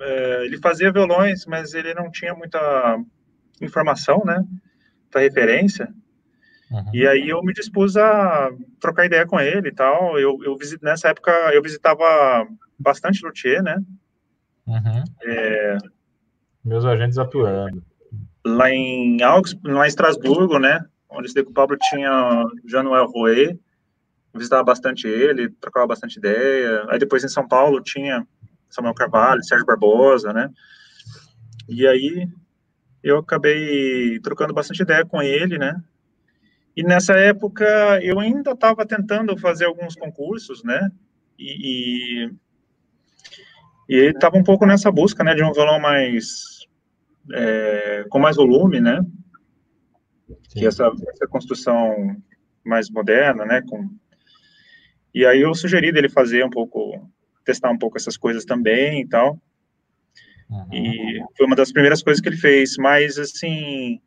É, 0.00 0.44
ele 0.44 0.58
fazia 0.58 0.92
violões, 0.92 1.44
mas 1.44 1.74
ele 1.74 1.92
não 1.92 2.08
tinha 2.08 2.32
muita 2.32 3.02
informação, 3.60 4.22
né? 4.24 4.36
Muita 5.02 5.18
referência. 5.18 5.92
Uhum. 6.70 6.90
E 6.94 7.04
aí 7.04 7.30
eu 7.30 7.42
me 7.42 7.52
dispus 7.52 7.96
a 7.96 8.48
trocar 8.78 9.06
ideia 9.06 9.26
com 9.26 9.40
ele 9.40 9.70
e 9.70 9.74
tal. 9.74 10.16
Eu, 10.16 10.38
eu 10.44 10.56
nessa 10.80 11.08
época 11.08 11.32
eu 11.52 11.60
visitava 11.60 12.46
bastante 12.78 13.26
luthier, 13.26 13.60
né? 13.60 13.76
Uhum. 14.68 15.02
É, 15.24 15.78
meus 16.64 16.84
agentes 16.84 17.18
atuando. 17.18 17.82
Lá 18.46 18.70
em 18.70 19.20
Augsburg, 19.20 19.76
lá 19.76 19.84
em 19.84 19.88
Estrasburgo, 19.88 20.60
né? 20.60 20.86
Onde 21.10 21.28
o 21.40 21.52
Pablo 21.52 21.76
tinha 21.76 22.44
Januel 22.64 23.06
Rouet, 23.06 23.58
visitava 24.34 24.64
bastante 24.64 25.06
ele, 25.06 25.50
trocava 25.60 25.86
bastante 25.86 26.18
ideia. 26.18 26.86
Aí 26.88 26.98
depois 26.98 27.24
em 27.24 27.28
São 27.28 27.46
Paulo 27.46 27.82
tinha 27.82 28.26
Samuel 28.68 28.94
Carvalho, 28.94 29.44
Sérgio 29.44 29.66
Barbosa, 29.66 30.32
né? 30.32 30.48
E 31.68 31.86
aí 31.86 32.28
eu 33.02 33.18
acabei 33.18 34.18
trocando 34.20 34.54
bastante 34.54 34.82
ideia 34.82 35.04
com 35.04 35.20
ele, 35.20 35.58
né? 35.58 35.82
E 36.76 36.82
nessa 36.82 37.14
época 37.14 37.64
eu 38.02 38.18
ainda 38.18 38.52
estava 38.52 38.86
tentando 38.86 39.36
fazer 39.36 39.66
alguns 39.66 39.94
concursos, 39.94 40.62
né? 40.64 40.90
E, 41.38 42.30
e, 43.88 43.94
ele 43.94 44.10
estava 44.10 44.38
um 44.38 44.44
pouco 44.44 44.64
nessa 44.64 44.90
busca, 44.90 45.24
né, 45.24 45.34
de 45.34 45.42
um 45.42 45.52
violão 45.52 45.80
mais 45.80 46.66
é, 47.32 48.04
com 48.08 48.18
mais 48.18 48.36
volume, 48.36 48.80
né? 48.80 49.04
Sim. 50.48 50.60
Que 50.60 50.66
essa, 50.66 50.90
essa 51.08 51.26
construção 51.26 52.16
mais 52.64 52.88
moderna, 52.90 53.44
né? 53.44 53.62
Com... 53.62 53.90
E 55.14 55.26
aí 55.26 55.40
eu 55.40 55.54
sugeri 55.54 55.92
dele 55.92 56.08
fazer 56.08 56.44
um 56.44 56.50
pouco, 56.50 57.10
testar 57.44 57.70
um 57.70 57.78
pouco 57.78 57.96
essas 57.98 58.16
coisas 58.16 58.44
também 58.44 59.02
e 59.02 59.08
tal. 59.08 59.38
Uhum. 60.48 60.68
E 60.72 61.20
foi 61.36 61.46
uma 61.46 61.56
das 61.56 61.72
primeiras 61.72 62.02
coisas 62.02 62.20
que 62.20 62.28
ele 62.28 62.36
fez. 62.36 62.76
Mas, 62.78 63.18
assim, 63.18 64.00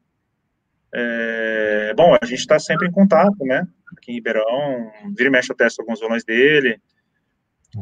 é... 0.93 1.93
bom, 1.95 2.15
a 2.19 2.25
gente 2.25 2.39
está 2.39 2.59
sempre 2.59 2.87
em 2.87 2.91
contato, 2.91 3.37
né? 3.45 3.67
Aqui 3.97 4.11
em 4.11 4.15
Ribeirão, 4.15 4.91
vira 5.15 5.29
e 5.29 5.31
mexe 5.31 5.51
eu 5.51 5.55
testo 5.55 5.81
alguns 5.81 5.99
violões 5.99 6.23
dele. 6.23 6.79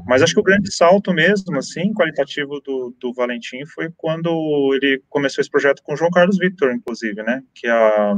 Mas 0.08 0.24
acho 0.24 0.34
que 0.34 0.40
o 0.40 0.44
grande 0.44 0.74
salto 0.74 1.14
mesmo, 1.14 1.56
assim, 1.58 1.94
qualitativo 1.94 2.60
do, 2.62 2.96
do 3.00 3.14
Valentim 3.14 3.64
foi 3.66 3.92
quando 3.96 4.72
ele 4.74 5.02
começou 5.08 5.42
esse 5.42 5.52
projeto 5.52 5.84
com 5.84 5.94
o 5.94 5.96
João 5.96 6.10
Carlos 6.10 6.38
Victor, 6.38 6.74
inclusive, 6.74 7.22
né? 7.22 7.44
Que 7.54 7.68
é 7.68 7.72
a, 7.72 8.16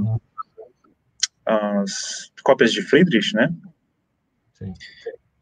as 1.46 2.32
cópias 2.44 2.72
de 2.72 2.82
Friedrich, 2.82 3.36
né? 3.36 3.54
Sim. 4.56 4.74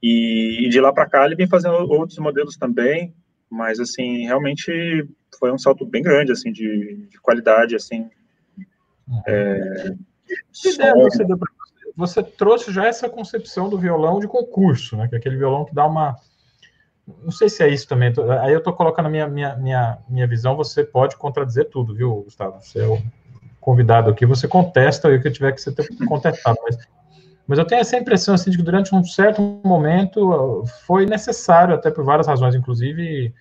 E, 0.02 0.66
e 0.66 0.70
de 0.70 0.82
lá 0.82 0.92
para 0.92 1.08
cá 1.08 1.26
ele 1.26 1.36
vem 1.36 1.48
fazendo 1.48 1.76
outros 1.76 2.20
modelos 2.20 2.58
também, 2.58 3.14
mas, 3.50 3.80
assim, 3.80 4.26
realmente 4.26 5.08
foi 5.40 5.52
um 5.52 5.58
salto 5.58 5.86
bem 5.86 6.02
grande, 6.02 6.32
assim, 6.32 6.52
de, 6.52 7.08
de 7.10 7.20
qualidade, 7.22 7.76
assim. 7.76 8.10
Uhum. 9.08 9.22
É, 9.28 9.96
que 10.52 10.70
ideia 10.70 10.94
você 10.96 11.24
deu 11.24 11.38
para 11.38 11.52
você 11.96 12.24
trouxe 12.24 12.72
já 12.72 12.88
essa 12.88 13.08
concepção 13.08 13.70
do 13.70 13.78
violão 13.78 14.20
de 14.20 14.28
concurso, 14.28 14.98
né? 14.98 15.08
Que 15.08 15.16
é 15.16 15.18
aquele 15.18 15.38
violão 15.38 15.66
que 15.66 15.74
dá 15.74 15.86
uma. 15.86 16.16
Não 17.22 17.32
sei 17.32 17.50
se 17.50 17.62
é 17.64 17.70
isso 17.70 17.88
também. 17.88 18.12
Aí 18.42 18.52
eu 18.52 18.60
estou 18.60 18.74
colocando 18.74 19.06
a 19.08 19.10
minha, 19.10 19.28
minha, 19.28 19.56
minha, 19.56 20.00
minha 20.10 20.28
visão, 20.28 20.56
você 20.56 20.84
pode 20.84 21.16
contradizer 21.18 21.70
tudo, 21.70 21.94
viu, 21.94 22.24
Gustavo? 22.24 22.60
Você 22.62 22.80
é 22.80 22.88
o 22.88 23.00
convidado 23.60 24.10
aqui, 24.10 24.26
você 24.26 24.48
contesta 24.48 25.08
o 25.08 25.22
que 25.22 25.30
tiver 25.30 25.52
que 25.52 25.62
ser 25.62 25.76
contestado. 26.08 26.58
Mas, 26.64 26.78
mas 27.48 27.60
eu 27.60 27.66
tenho 27.66 27.82
essa 27.82 27.98
impressão 27.98 28.34
assim, 28.34 28.52
de 28.52 28.58
que 28.58 28.64
durante 28.64 28.94
um 28.96 29.04
certo 29.04 29.42
momento 29.64 30.64
foi 30.86 31.06
necessário, 31.06 31.76
até 31.76 31.92
por 31.92 32.04
várias 32.04 32.28
razões, 32.28 32.56
inclusive 32.56 33.34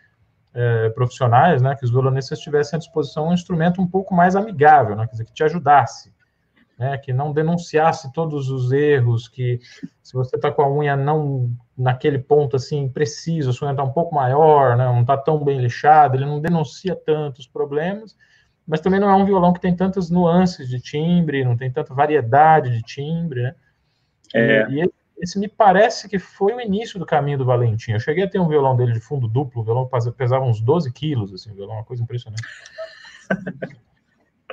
é, 0.55 0.89
profissionais, 0.91 1.63
né, 1.63 1.75
que 1.77 1.85
os 1.85 1.91
violonistas 1.91 2.39
tivessem 2.39 2.77
à 2.77 2.81
disposição 2.81 3.29
um 3.29 3.35
instrumento 3.35 3.81
um 3.81 3.87
pouco 3.87 4.15
mais 4.15 4.37
amigável, 4.37 4.97
né, 4.97 5.07
quer 5.07 5.13
dizer, 5.13 5.25
que 5.25 5.33
te 5.33 5.45
ajudasse 5.45 6.13
né, 6.83 6.99
que 6.99 7.13
não 7.13 7.33
denunciasse 7.33 8.13
todos 8.13 8.51
os 8.51 8.73
erros, 8.73 9.29
que 9.29 9.61
se 10.03 10.15
você 10.15 10.35
está 10.35 10.51
com 10.51 10.63
a 10.63 10.71
unha 10.71 10.97
não 10.97 11.55
naquele 11.79 12.19
ponto 12.19 12.57
assim 12.57 12.89
preciso, 12.89 13.51
a 13.51 13.53
sua 13.53 13.69
unha 13.69 13.75
está 13.75 13.85
um 13.85 13.93
pouco 13.93 14.15
maior, 14.15 14.77
né, 14.77 14.85
não 14.85 15.03
está 15.03 15.17
tão 15.17 15.43
bem 15.45 15.61
lixada, 15.61 16.17
ele 16.17 16.27
não 16.27 16.41
denuncia 16.41 16.97
tantos 16.97 17.47
problemas, 17.47 18.17
mas 18.67 18.81
também 18.81 18.99
não 18.99 19.09
é 19.09 19.15
um 19.15 19.25
violão 19.25 19.53
que 19.53 19.61
tem 19.61 19.75
tantas 19.75 20.11
nuances 20.11 20.69
de 20.69 20.81
timbre, 20.81 21.45
não 21.45 21.57
tem 21.57 21.71
tanta 21.71 21.95
variedade 21.95 22.71
de 22.71 22.83
timbre, 22.83 23.43
né? 23.43 23.55
É. 24.35 24.67
E, 24.71 24.85
e 24.85 24.91
esse 25.23 25.39
me 25.39 25.47
parece 25.47 26.09
que 26.09 26.19
foi 26.19 26.53
o 26.53 26.61
início 26.61 26.99
do 26.99 27.07
caminho 27.07 27.39
do 27.39 27.45
Valentim. 27.45 27.93
Eu 27.93 28.01
cheguei 28.01 28.25
a 28.25 28.29
ter 28.29 28.41
um 28.41 28.49
violão 28.49 28.77
dele 28.77 28.93
de 28.93 29.01
fundo 29.01 29.29
duplo, 29.29 29.63
o 29.63 29.65
violão 29.65 29.89
pesava 30.17 30.45
uns 30.45 30.61
12 30.61 30.93
quilos, 30.93 31.33
assim, 31.33 31.53
o 31.53 31.55
violão, 31.55 31.77
uma 31.77 31.85
coisa 31.85 32.03
impressionante. 32.03 32.43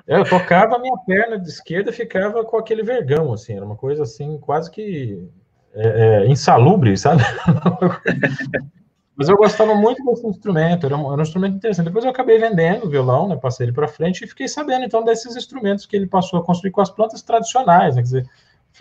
Eu 0.07 0.23
tocava 0.27 0.75
a 0.75 0.79
minha 0.79 0.97
perna 1.05 1.37
de 1.37 1.47
esquerda 1.47 1.91
ficava 1.91 2.43
com 2.43 2.57
aquele 2.57 2.81
vergão, 2.81 3.31
assim, 3.31 3.53
era 3.53 3.65
uma 3.65 3.75
coisa 3.75 4.03
assim, 4.03 4.39
quase 4.39 4.71
que 4.71 5.29
é, 5.73 6.23
é, 6.23 6.27
insalubre, 6.27 6.97
sabe? 6.97 7.21
Mas 9.15 9.27
eu 9.27 9.35
gostava 9.35 9.75
muito 9.75 10.03
desse 10.05 10.25
instrumento, 10.25 10.85
era 10.85 10.95
um, 10.95 11.11
era 11.11 11.19
um, 11.19 11.21
instrumento 11.21 11.57
interessante. 11.57 11.87
Depois 11.87 12.05
eu 12.05 12.11
acabei 12.11 12.39
vendendo 12.39 12.85
o 12.85 12.89
violão, 12.89 13.27
né, 13.27 13.35
passei 13.35 13.65
ele 13.65 13.73
para 13.73 13.87
frente 13.87 14.23
e 14.23 14.27
fiquei 14.27 14.47
sabendo 14.47 14.85
então 14.85 15.03
desses 15.03 15.35
instrumentos 15.35 15.85
que 15.85 15.95
ele 15.95 16.07
passou 16.07 16.39
a 16.39 16.43
construir 16.43 16.71
com 16.71 16.79
as 16.79 16.89
plantas 16.89 17.21
tradicionais, 17.21 17.95
né, 17.95 18.01
quer 18.01 18.05
dizer, 18.05 18.29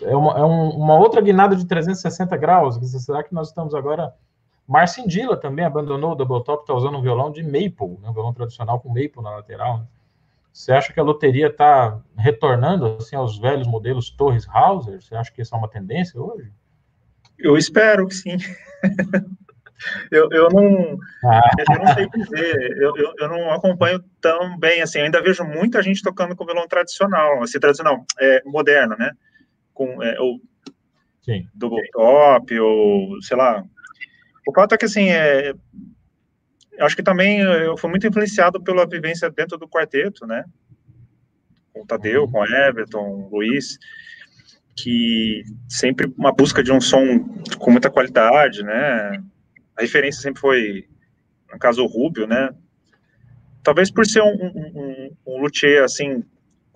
é 0.01 0.15
uma, 0.15 0.37
é 0.37 0.43
um, 0.43 0.69
uma 0.71 0.95
outra 0.95 1.21
guinada 1.21 1.55
de 1.55 1.65
360 1.65 2.35
graus. 2.37 2.75
Será 3.03 3.23
que 3.23 3.33
nós 3.33 3.49
estamos 3.49 3.73
agora 3.73 4.13
Marcin 4.69 5.07
Dilla 5.07 5.35
também 5.35 5.65
abandonou 5.65 6.11
o 6.11 6.15
double 6.15 6.43
top, 6.43 6.61
está 6.61 6.75
usando 6.75 6.99
um 6.99 7.01
violão 7.01 7.31
de 7.31 7.41
maple, 7.41 7.97
né, 8.01 8.09
um 8.09 8.13
violão 8.13 8.31
tradicional 8.31 8.79
com 8.79 8.89
maple 8.89 9.23
na 9.23 9.31
lateral. 9.31 9.79
Né? 9.79 9.87
Você 10.53 10.71
acha 10.71 10.93
que 10.93 10.99
a 10.99 11.03
loteria 11.03 11.47
está 11.47 11.99
retornando 12.15 12.97
assim 12.99 13.15
aos 13.15 13.39
velhos 13.39 13.67
modelos 13.67 14.11
Torres 14.11 14.47
Hauser? 14.47 15.01
Você 15.01 15.15
acha 15.15 15.31
que 15.31 15.41
isso 15.41 15.55
é 15.55 15.57
uma 15.57 15.67
tendência 15.67 16.21
hoje? 16.21 16.51
Eu 17.39 17.57
espero 17.57 18.07
que 18.07 18.13
sim. 18.13 18.37
eu, 20.11 20.29
eu, 20.31 20.49
não, 20.49 20.99
ah. 21.25 21.49
eu 21.57 21.79
não 21.79 21.93
sei 21.95 22.09
dizer, 22.09 22.77
eu, 22.77 22.95
eu, 22.95 23.13
eu, 23.17 23.27
não 23.27 23.51
acompanho 23.51 24.03
tão 24.21 24.55
bem, 24.59 24.83
assim, 24.83 24.99
eu 24.99 25.05
ainda 25.05 25.21
vejo 25.21 25.43
muita 25.43 25.81
gente 25.81 26.03
tocando 26.03 26.35
com 26.35 26.45
violão 26.45 26.67
tradicional, 26.67 27.41
assim, 27.41 27.59
tradicional, 27.59 28.05
é, 28.19 28.43
moderno, 28.45 28.95
né, 28.99 29.13
com, 29.79 30.03
é, 30.03 30.19
ou 30.19 30.41
Sim. 31.21 31.47
double 31.55 31.89
top, 31.93 32.59
ou, 32.59 33.21
sei 33.21 33.37
lá, 33.37 33.63
o 34.45 34.53
fato 34.53 34.75
é 34.75 34.77
que, 34.77 34.83
assim, 34.83 35.09
é, 35.09 35.53
acho 36.81 36.97
que 36.97 37.03
também 37.03 37.39
eu 37.39 37.77
fui 37.77 37.89
muito 37.89 38.05
influenciado 38.05 38.61
pela 38.61 38.85
vivência 38.85 39.29
dentro 39.29 39.57
do 39.57 39.69
quarteto, 39.69 40.27
né, 40.27 40.43
com 41.71 41.83
o 41.83 41.85
Tadeu, 41.85 42.23
uhum. 42.23 42.31
com 42.31 42.39
o 42.41 42.45
Everton, 42.45 42.99
o 42.99 43.29
Luiz, 43.37 43.77
que 44.75 45.43
sempre 45.69 46.13
uma 46.17 46.33
busca 46.33 46.61
de 46.61 46.73
um 46.73 46.81
som 46.81 47.19
com 47.57 47.71
muita 47.71 47.89
qualidade, 47.89 48.61
né, 48.61 49.23
a 49.77 49.81
referência 49.81 50.21
sempre 50.21 50.41
foi, 50.41 50.89
no 51.49 51.57
caso, 51.57 51.81
o 51.81 51.87
Rubio, 51.87 52.27
né? 52.27 52.49
Talvez 53.63 53.89
por 53.89 54.05
ser 54.05 54.21
um, 54.21 54.33
um, 54.33 54.71
um, 54.75 55.17
um 55.25 55.41
luthier, 55.41 55.83
assim, 55.83 56.23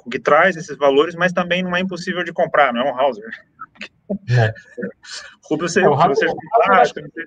que 0.09 0.19
traz 0.19 0.55
esses 0.55 0.77
valores, 0.77 1.15
mas 1.15 1.31
também 1.31 1.63
não 1.63 1.75
é 1.75 1.79
impossível 1.79 2.23
de 2.23 2.33
comprar, 2.33 2.73
não 2.73 2.81
é 2.81 2.91
um 2.91 2.99
Hauser. 2.99 3.29
É. 4.29 4.53
Rubio, 5.49 5.67
você, 5.67 5.81
é, 5.81 5.89
o 5.89 5.93
Hauser, 5.93 6.29
você, 6.29 7.01
você, 7.01 7.25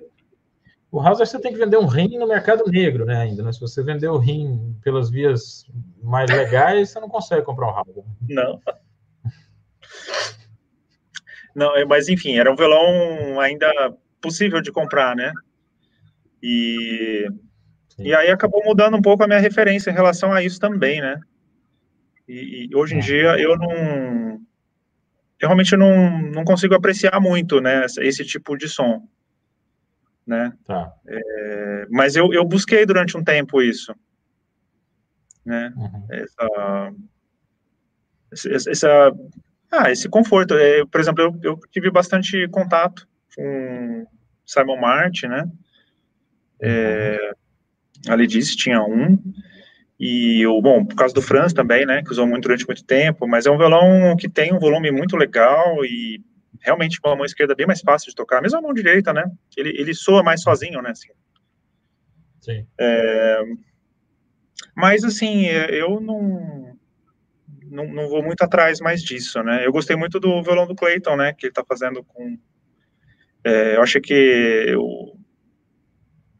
o 0.91 0.99
Hauser 0.99 1.27
você 1.27 1.39
tem 1.39 1.51
que 1.51 1.59
vender 1.59 1.77
um 1.77 1.85
rim 1.85 2.17
no 2.17 2.27
mercado 2.27 2.63
negro, 2.69 3.05
né, 3.05 3.17
ainda, 3.17 3.43
né? 3.43 3.51
Se 3.51 3.59
você 3.59 3.83
vender 3.83 4.07
o 4.07 4.17
rim 4.17 4.75
pelas 4.83 5.09
vias 5.09 5.65
mais 6.01 6.29
legais, 6.29 6.91
você 6.91 6.99
não 6.99 7.09
consegue 7.09 7.43
comprar 7.43 7.67
um 7.67 7.77
Hauser. 7.77 8.03
Não. 8.29 8.61
Não, 11.55 11.75
é, 11.75 11.83
mas 11.85 12.07
enfim, 12.07 12.37
era 12.37 12.51
um 12.51 12.55
violão 12.55 13.39
ainda 13.39 13.67
possível 14.21 14.61
de 14.61 14.71
comprar, 14.71 15.15
né? 15.15 15.31
E, 16.41 17.27
e 17.97 18.13
aí 18.13 18.29
acabou 18.29 18.63
mudando 18.63 18.95
um 18.95 19.01
pouco 19.01 19.23
a 19.23 19.27
minha 19.27 19.39
referência 19.39 19.89
em 19.89 19.93
relação 19.93 20.31
a 20.31 20.43
isso 20.43 20.59
também, 20.59 21.01
né? 21.01 21.19
E, 22.27 22.67
e 22.69 22.75
hoje 22.75 22.95
em 22.95 22.99
dia 22.99 23.39
eu 23.39 23.57
não. 23.57 24.41
Eu 25.39 25.49
realmente 25.49 25.77
não, 25.77 26.19
não 26.31 26.43
consigo 26.43 26.73
apreciar 26.73 27.19
muito, 27.19 27.61
né? 27.61 27.85
Esse 27.99 28.25
tipo 28.25 28.57
de 28.57 28.67
som. 28.67 29.07
Né? 30.25 30.51
Tá. 30.65 30.91
É, 31.07 31.87
mas 31.89 32.15
eu, 32.15 32.33
eu 32.33 32.43
busquei 32.43 32.85
durante 32.85 33.15
um 33.15 33.23
tempo 33.23 33.61
isso. 33.61 33.95
Né? 35.45 35.71
Uhum. 35.77 36.07
Essa, 36.09 36.93
essa, 38.69 39.11
ah, 39.71 39.91
esse 39.91 40.09
conforto. 40.09 40.55
É, 40.55 40.85
por 40.85 40.99
exemplo, 40.99 41.23
eu, 41.23 41.39
eu 41.43 41.59
tive 41.71 41.91
bastante 41.91 42.47
contato 42.49 43.07
com 43.35 44.07
Simon 44.45 44.77
Martin, 44.79 45.27
né? 45.27 45.51
É, 46.59 47.31
a 48.07 48.15
Ledice 48.15 48.55
tinha 48.55 48.81
um, 48.81 49.17
e 49.99 50.45
o, 50.45 50.61
bom, 50.61 50.85
por 50.85 50.95
causa 50.95 51.13
do 51.13 51.21
Franz 51.21 51.53
também, 51.53 51.85
né, 51.85 52.03
que 52.03 52.11
usou 52.11 52.27
muito 52.27 52.43
durante 52.43 52.67
muito 52.67 52.83
tempo, 52.83 53.27
mas 53.27 53.45
é 53.45 53.51
um 53.51 53.57
violão 53.57 54.15
que 54.15 54.29
tem 54.29 54.53
um 54.53 54.59
volume 54.59 54.91
muito 54.91 55.17
legal 55.17 55.83
e 55.83 56.23
realmente 56.61 57.01
com 57.01 57.09
a 57.09 57.15
mão 57.15 57.25
esquerda 57.25 57.55
bem 57.55 57.65
mais 57.65 57.81
fácil 57.81 58.09
de 58.09 58.15
tocar, 58.15 58.41
mesmo 58.41 58.59
a 58.59 58.61
mão 58.61 58.73
direita, 58.73 59.11
né, 59.11 59.23
ele, 59.55 59.69
ele 59.69 59.93
soa 59.93 60.21
mais 60.21 60.41
sozinho, 60.41 60.81
né, 60.81 60.91
assim. 60.91 61.09
Sim. 62.39 62.65
É, 62.79 63.41
mas, 64.75 65.03
assim, 65.03 65.45
eu 65.45 65.99
não, 65.99 66.77
não, 67.63 67.87
não, 67.87 68.07
vou 68.07 68.23
muito 68.23 68.43
atrás 68.43 68.79
mais 68.79 69.01
disso, 69.01 69.41
né, 69.41 69.65
eu 69.65 69.71
gostei 69.71 69.95
muito 69.95 70.19
do 70.19 70.43
violão 70.43 70.67
do 70.67 70.75
Clayton, 70.75 71.15
né, 71.15 71.33
que 71.33 71.47
ele 71.47 71.53
tá 71.53 71.65
fazendo 71.67 72.03
com, 72.03 72.37
é, 73.43 73.77
eu 73.77 73.81
acho 73.81 73.99
que 73.99 74.75
o 74.77 75.17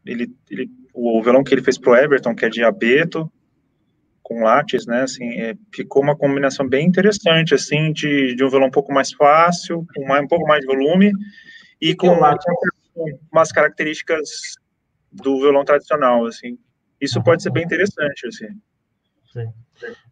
ele, 0.06 0.34
ele, 0.50 0.70
o 0.94 1.22
violão 1.22 1.44
que 1.44 1.52
ele 1.52 1.62
fez 1.62 1.76
pro 1.76 1.94
Everton, 1.94 2.34
que 2.34 2.44
é 2.44 2.48
de 2.48 2.64
abeto, 2.64 3.30
com 4.28 4.42
látis, 4.42 4.86
né, 4.86 5.02
assim, 5.02 5.40
é, 5.40 5.54
ficou 5.74 6.02
uma 6.02 6.14
combinação 6.14 6.68
bem 6.68 6.86
interessante, 6.86 7.54
assim, 7.54 7.90
de, 7.92 8.34
de 8.34 8.44
um 8.44 8.50
violão 8.50 8.68
um 8.68 8.70
pouco 8.70 8.92
mais 8.92 9.10
fácil, 9.10 9.86
com 9.96 10.06
mais, 10.06 10.22
um 10.22 10.28
pouco 10.28 10.46
mais 10.46 10.60
de 10.60 10.66
volume, 10.66 11.10
e 11.80 11.94
com, 11.94 12.08
umas 13.32 13.50
características 13.50 14.28
do 15.10 15.40
violão 15.40 15.64
tradicional, 15.64 16.26
assim. 16.26 16.58
Isso 17.00 17.22
pode 17.22 17.42
ser 17.42 17.50
bem 17.50 17.64
interessante, 17.64 18.26
assim. 18.26 18.48
Sim. 19.32 19.50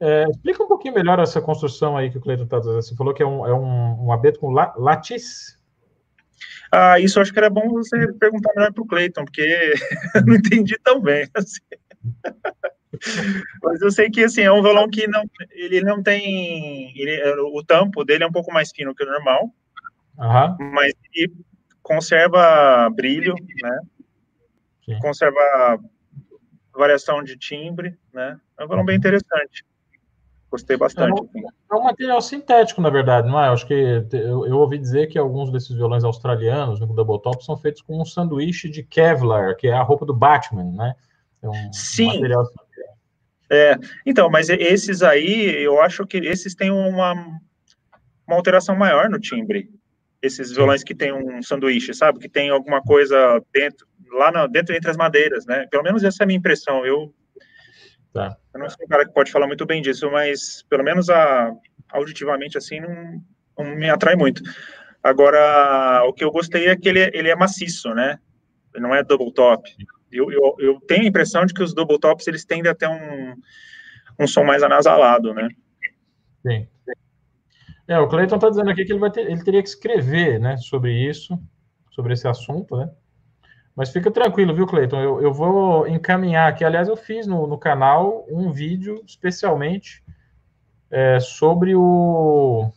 É, 0.01 0.25
explica 0.31 0.62
um 0.62 0.69
pouquinho 0.69 0.95
melhor 0.95 1.19
essa 1.19 1.43
construção 1.43 1.97
aí 1.97 2.11
que 2.11 2.17
o 2.17 2.21
Cleiton 2.21 2.45
está 2.45 2.59
dizendo. 2.59 2.81
Você 2.81 2.95
falou 2.95 3.12
que 3.12 3.23
é 3.23 3.27
um, 3.27 3.47
é 3.47 3.53
um, 3.53 4.07
um 4.07 4.12
abeto 4.12 4.41
com 4.41 4.51
látis? 4.51 5.59
Ah, 6.73 6.99
isso 7.01 7.21
acho 7.21 7.33
que 7.33 7.39
era 7.39 7.51
bom 7.51 7.69
você 7.69 8.12
perguntar 8.14 8.53
melhor 8.55 8.73
para 8.73 8.83
o 8.83 8.87
Cleiton, 8.87 9.25
porque 9.25 9.43
eu 10.14 10.25
não 10.25 10.37
entendi 10.37 10.79
tão 10.83 11.01
bem. 11.01 11.29
Assim. 11.35 11.61
Mas 13.63 13.81
eu 13.81 13.91
sei 13.91 14.11
que 14.11 14.25
assim, 14.25 14.43
é 14.43 14.53
um 14.53 14.63
violão 14.63 14.89
que 14.89 15.07
não, 15.07 15.23
ele 15.53 15.81
não 15.83 16.03
tem. 16.03 16.93
Ele, 16.99 17.23
o 17.41 17.63
tampo 17.65 18.05
dele 18.05 18.25
é 18.25 18.27
um 18.27 18.33
pouco 18.33 18.53
mais 18.53 18.71
fino 18.71 18.95
que 18.95 19.05
o 19.05 19.07
normal, 19.07 19.53
uhum. 20.19 20.71
mas 20.73 20.93
ele 21.15 21.33
conserva 21.83 22.91
brilho, 22.91 23.35
né? 23.63 23.81
Sim. 24.85 24.99
Conserva 25.01 25.81
variação 26.75 27.23
de 27.23 27.37
timbre, 27.37 27.97
né? 28.13 28.39
É 28.59 28.65
um 28.65 28.69
violão 28.69 28.85
bem 28.85 28.97
interessante. 28.97 29.65
Gostei 30.51 30.77
bastante. 30.77 31.21
É 31.21 31.23
um, 31.23 31.49
é 31.73 31.75
um, 31.75 31.85
material 31.85 32.21
sintético, 32.21 32.81
na 32.81 32.89
verdade, 32.89 33.29
não 33.29 33.41
é? 33.41 33.49
Eu 33.49 33.53
acho 33.53 33.67
que 33.67 33.75
eu, 33.75 34.47
eu, 34.47 34.57
ouvi 34.59 34.79
dizer 34.79 35.09
que 35.09 35.19
alguns 35.19 35.51
desses 35.51 35.75
violões 35.75 36.05
australianos, 36.05 36.79
no 36.79 36.87
Double 36.87 37.21
Top, 37.21 37.45
são 37.45 37.57
feitos 37.57 37.83
com 37.83 38.01
um 38.01 38.05
sanduíche 38.05 38.69
de 38.69 38.83
Kevlar, 38.83 39.57
que 39.57 39.67
é 39.67 39.73
a 39.73 39.83
roupa 39.83 40.07
do 40.07 40.15
Batman, 40.15 40.65
né? 40.65 40.95
É 41.43 41.49
um, 41.49 41.73
Sim. 41.73 42.15
material 42.15 42.45
é, 43.51 43.77
então, 44.05 44.29
mas 44.29 44.49
esses 44.49 45.03
aí, 45.03 45.63
eu 45.63 45.81
acho 45.81 46.07
que 46.07 46.17
esses 46.19 46.55
têm 46.55 46.71
uma, 46.71 47.13
uma 48.27 48.37
alteração 48.37 48.75
maior 48.77 49.09
no 49.09 49.19
timbre. 49.19 49.71
Esses 50.21 50.51
violões 50.51 50.83
que 50.83 50.95
tem 50.95 51.13
um 51.13 51.43
sanduíche, 51.43 51.95
sabe? 51.95 52.19
Que 52.19 52.29
tem 52.29 52.51
alguma 52.51 52.83
coisa 52.83 53.41
dentro, 53.53 53.87
lá 54.13 54.33
no, 54.33 54.49
dentro 54.49 54.75
entre 54.75 54.91
as 54.91 54.97
madeiras, 54.97 55.47
né? 55.47 55.67
Pelo 55.71 55.83
menos 55.83 56.03
essa 56.03 56.23
é 56.23 56.25
a 56.25 56.27
minha 56.27 56.39
impressão. 56.39 56.85
Eu 56.85 57.15
Tá. 58.17 58.35
Eu 58.55 58.61
não 58.61 58.71
sou 58.71 58.83
um 58.83 58.89
cara 58.89 59.05
que 59.05 59.13
pode 59.13 59.31
falar 59.31 59.47
muito 59.47 59.67
bem 59.67 59.83
disso, 59.83 60.11
mas 60.11 60.65
pelo 60.71 60.83
menos 60.83 61.11
a, 61.11 61.53
auditivamente 61.91 62.57
assim 62.57 62.81
não, 62.81 63.23
não, 63.59 63.77
me 63.77 63.91
atrai 63.91 64.17
muito. 64.17 64.43
Agora, 65.03 66.03
o 66.07 66.15
que 66.15 66.25
eu 66.25 66.31
gostei 66.31 66.67
é 66.67 66.75
que 66.75 66.89
ele, 66.89 67.11
ele 67.13 67.29
é 67.29 67.37
maciço, 67.37 67.91
né? 67.91 68.19
Ele 68.75 68.83
não 68.83 68.95
é 68.95 69.05
double 69.05 69.31
top. 69.35 69.71
Eu, 70.11 70.31
eu, 70.31 70.57
eu 70.59 70.81
tenho 70.81 71.03
a 71.03 71.07
impressão 71.07 71.45
de 71.45 71.53
que 71.53 71.63
os 71.63 71.75
double 71.75 71.99
tops 71.99 72.27
eles 72.27 72.45
tendem 72.45 72.71
a 72.71 72.75
ter 72.75 72.89
um, 72.89 73.35
um 74.19 74.27
som 74.27 74.45
mais 74.45 74.63
anasalado, 74.63 75.35
né? 75.35 75.49
Sim. 76.47 76.69
É, 77.89 77.99
o 77.99 78.09
Cleiton 78.09 78.37
está 78.37 78.49
dizendo 78.49 78.71
aqui 78.71 78.85
que 78.85 78.93
ele, 78.93 78.99
vai 78.99 79.11
ter, 79.11 79.31
ele 79.31 79.43
teria 79.43 79.63
que 79.63 79.69
escrever, 79.69 80.41
né, 80.41 80.57
sobre 80.57 80.93
isso, 80.93 81.39
sobre 81.93 82.15
esse 82.15 82.27
assunto, 82.27 82.77
né? 82.77 82.91
Mas 83.77 83.91
fica 83.91 84.11
tranquilo, 84.11 84.55
viu, 84.55 84.67
Cleiton? 84.67 85.01
Eu, 85.01 85.21
eu 85.21 85.33
vou 85.33 85.87
encaminhar 85.87 86.49
aqui. 86.49 86.65
Aliás, 86.65 86.89
eu 86.89 86.97
fiz 86.97 87.27
no, 87.27 87.47
no 87.47 87.59
canal 87.59 88.25
um 88.29 88.51
vídeo 88.51 89.03
especialmente 89.07 90.03
é, 90.91 91.21
sobre 91.21 91.75
o 91.77 92.73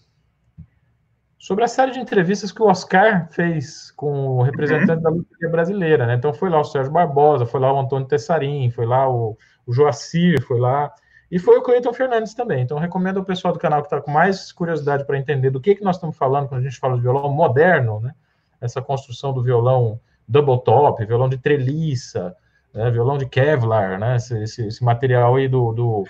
sobre 1.40 1.64
a 1.64 1.68
série 1.70 1.92
de 1.92 2.00
entrevistas 2.00 2.52
que 2.52 2.62
o 2.62 2.68
Oscar 2.68 3.30
fez 3.32 3.92
com 3.92 4.12
o 4.28 4.44
representante 4.44 4.98
uhum. 4.98 5.02
da 5.02 5.10
luta 5.10 5.50
brasileira, 5.50 6.06
né? 6.06 6.16
Então 6.16 6.34
foi 6.34 6.50
lá 6.50 6.60
o 6.60 6.66
Sérgio 6.66 6.92
Barbosa, 6.92 7.46
foi 7.46 7.62
lá 7.62 7.74
o 7.74 7.80
Antônio 7.80 8.06
Tessarim, 8.06 8.70
foi 8.70 8.86
lá 8.86 9.10
o, 9.10 9.38
o 9.66 9.74
Joacir, 9.74 10.42
foi 10.46 10.60
lá 10.60 10.94
e 11.32 11.40
foi 11.40 11.58
o 11.58 11.62
Cleiton 11.62 11.94
Fernandes 11.94 12.34
também. 12.34 12.62
Então 12.62 12.78
recomendo 12.78 13.20
ao 13.20 13.26
pessoal 13.26 13.54
do 13.54 13.60
canal 13.60 13.82
que 13.82 13.88
está 13.88 14.02
com 14.02 14.12
mais 14.12 14.52
curiosidade 14.52 15.06
para 15.06 15.18
entender 15.18 15.50
do 15.50 15.62
que 15.62 15.76
que 15.76 15.84
nós 15.84 15.96
estamos 15.96 16.18
falando 16.18 16.50
quando 16.50 16.60
a 16.60 16.64
gente 16.64 16.78
fala 16.78 16.96
de 16.96 17.02
violão 17.02 17.32
moderno, 17.32 18.02
né? 18.02 18.14
Essa 18.60 18.82
construção 18.82 19.34
do 19.34 19.42
violão 19.42 19.98
double 20.28 20.62
top, 20.62 21.04
violão 21.06 21.30
de 21.30 21.38
treliça, 21.38 22.36
né, 22.74 22.92
violão 22.92 23.18
de 23.18 23.26
Kevlar, 23.26 23.98
né, 23.98 24.18
esse, 24.18 24.38
esse, 24.44 24.68
esse, 24.68 24.84
material 24.84 25.36
aí 25.36 25.48
do, 25.48 25.72
do, 25.72 26.04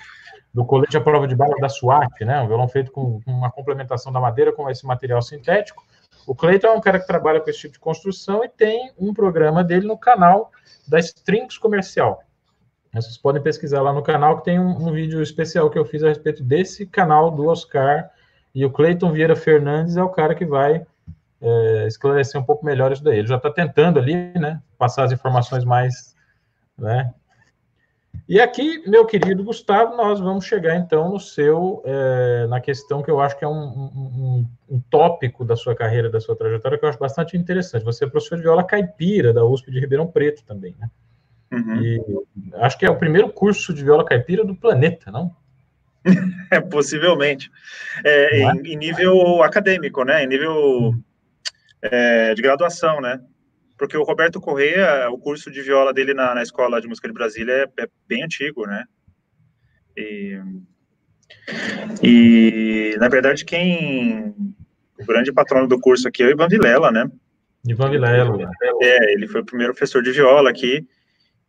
do 0.53 0.65
colete 0.65 0.97
à 0.97 1.01
prova 1.01 1.27
de 1.27 1.35
bala 1.35 1.55
da 1.59 1.69
SWAT, 1.69 2.25
né, 2.25 2.41
um 2.41 2.47
violão 2.47 2.67
feito 2.67 2.91
com, 2.91 3.21
uma 3.25 3.51
complementação 3.51 4.11
da 4.11 4.19
madeira 4.19 4.51
com 4.51 4.69
esse 4.69 4.85
material 4.85 5.21
sintético. 5.21 5.83
O 6.25 6.35
Cleiton 6.35 6.67
é 6.67 6.71
um 6.71 6.81
cara 6.81 6.99
que 6.99 7.07
trabalha 7.07 7.39
com 7.39 7.49
esse 7.49 7.59
tipo 7.59 7.73
de 7.73 7.79
construção 7.79 8.43
e 8.43 8.49
tem 8.49 8.91
um 8.99 9.13
programa 9.13 9.63
dele 9.63 9.87
no 9.87 9.97
canal 9.97 10.51
da 10.87 10.99
Strings 10.99 11.57
Comercial. 11.57 12.23
Vocês 12.93 13.17
podem 13.17 13.41
pesquisar 13.41 13.81
lá 13.81 13.93
no 13.93 14.01
canal 14.01 14.37
que 14.37 14.45
tem 14.45 14.59
um, 14.59 14.87
um 14.87 14.91
vídeo 14.91 15.21
especial 15.21 15.69
que 15.69 15.77
eu 15.77 15.85
fiz 15.85 16.03
a 16.03 16.09
respeito 16.09 16.43
desse 16.43 16.87
canal 16.87 17.29
do 17.29 17.47
Oscar. 17.47 18.09
E 18.53 18.65
o 18.65 18.71
Cleiton 18.71 19.11
Vieira 19.11 19.35
Fernandes 19.35 19.95
é 19.95 20.03
o 20.03 20.09
cara 20.09 20.33
que 20.33 20.45
vai 20.45 20.85
é, 21.39 21.87
esclarecer 21.87 22.41
um 22.41 22.43
pouco 22.43 22.65
melhor 22.65 22.91
isso 22.91 23.03
daí. 23.03 23.19
Ele 23.19 23.27
já 23.27 23.37
está 23.37 23.51
tentando 23.51 23.99
ali, 23.99 24.15
né, 24.39 24.61
passar 24.77 25.03
as 25.03 25.11
informações 25.11 25.63
mais, 25.63 26.15
né, 26.77 27.13
E 28.27 28.39
aqui, 28.39 28.87
meu 28.87 29.07
querido 29.07 29.43
Gustavo, 29.43 29.97
nós 29.97 30.19
vamos 30.19 30.45
chegar 30.45 30.75
então 30.75 31.09
no 31.09 31.19
seu, 31.19 31.81
é, 31.83 32.45
na 32.47 32.61
questão 32.61 33.01
que 33.01 33.09
eu 33.09 33.19
acho 33.19 33.37
que 33.37 33.43
é 33.43 33.47
um, 33.47 33.51
um, 33.51 34.45
um, 34.69 34.79
tópico 34.81 35.43
da 35.43 35.55
sua 35.55 35.75
carreira, 35.75 36.11
da 36.11 36.19
sua 36.19 36.35
trajetória, 36.35 36.77
que 36.77 36.85
eu 36.85 36.89
acho 36.89 36.99
bastante 36.99 37.35
interessante. 37.35 37.83
Você 37.85 38.05
é 38.05 38.07
professor 38.07 38.35
de 38.35 38.43
viola 38.43 38.63
caipira 38.63 39.33
da 39.33 39.43
USP 39.43 39.71
de 39.71 39.79
Ribeirão 39.79 40.05
Preto 40.05 40.43
também, 40.45 40.75
né? 40.79 40.89
Uhum. 41.51 41.81
E 41.81 42.01
acho 42.57 42.77
que 42.77 42.85
é 42.85 42.91
o 42.91 42.97
primeiro 42.97 43.29
curso 43.29 43.73
de 43.73 43.83
viola 43.83 44.05
caipira 44.05 44.45
do 44.45 44.55
planeta, 44.55 45.11
não? 45.11 45.35
É, 46.51 46.59
possivelmente. 46.59 47.51
É, 48.03 48.41
é? 48.41 48.43
Em, 48.43 48.73
em, 48.73 48.75
nível 48.75 49.43
acadêmico, 49.43 50.03
né? 50.03 50.23
Em 50.23 50.27
nível 50.27 50.95
é, 51.81 52.33
de 52.33 52.41
graduação, 52.41 53.01
né? 53.01 53.19
Porque 53.79 53.97
o 53.97 54.03
Roberto 54.03 54.41
Correia, 54.41 55.09
o 55.09 55.17
curso 55.17 55.49
de 55.49 55.61
viola 55.61 55.93
dele 55.93 56.13
na, 56.13 56.35
na 56.35 56.43
Escola 56.43 56.81
de 56.81 56.87
Música 56.87 57.07
de 57.07 57.13
Brasília 57.13 57.53
é, 57.53 57.83
é 57.83 57.87
bem 58.07 58.23
antigo, 58.23 58.67
né? 58.67 58.83
E, 59.97 60.39
e, 62.03 62.95
na 62.99 63.07
verdade, 63.07 63.45
quem... 63.45 64.35
O 64.99 65.05
grande 65.05 65.31
patrono 65.31 65.67
do 65.67 65.79
curso 65.79 66.09
aqui 66.09 66.21
é 66.21 66.25
o 66.27 66.29
Ivan 66.29 66.49
Vilela, 66.49 66.91
né? 66.91 67.09
Ivan 67.65 67.89
Vilela. 67.89 68.51
É, 68.81 69.13
ele 69.13 69.27
foi 69.27 69.41
o 69.41 69.45
primeiro 69.45 69.73
professor 69.73 70.03
de 70.03 70.11
viola 70.11 70.49
aqui. 70.49 70.85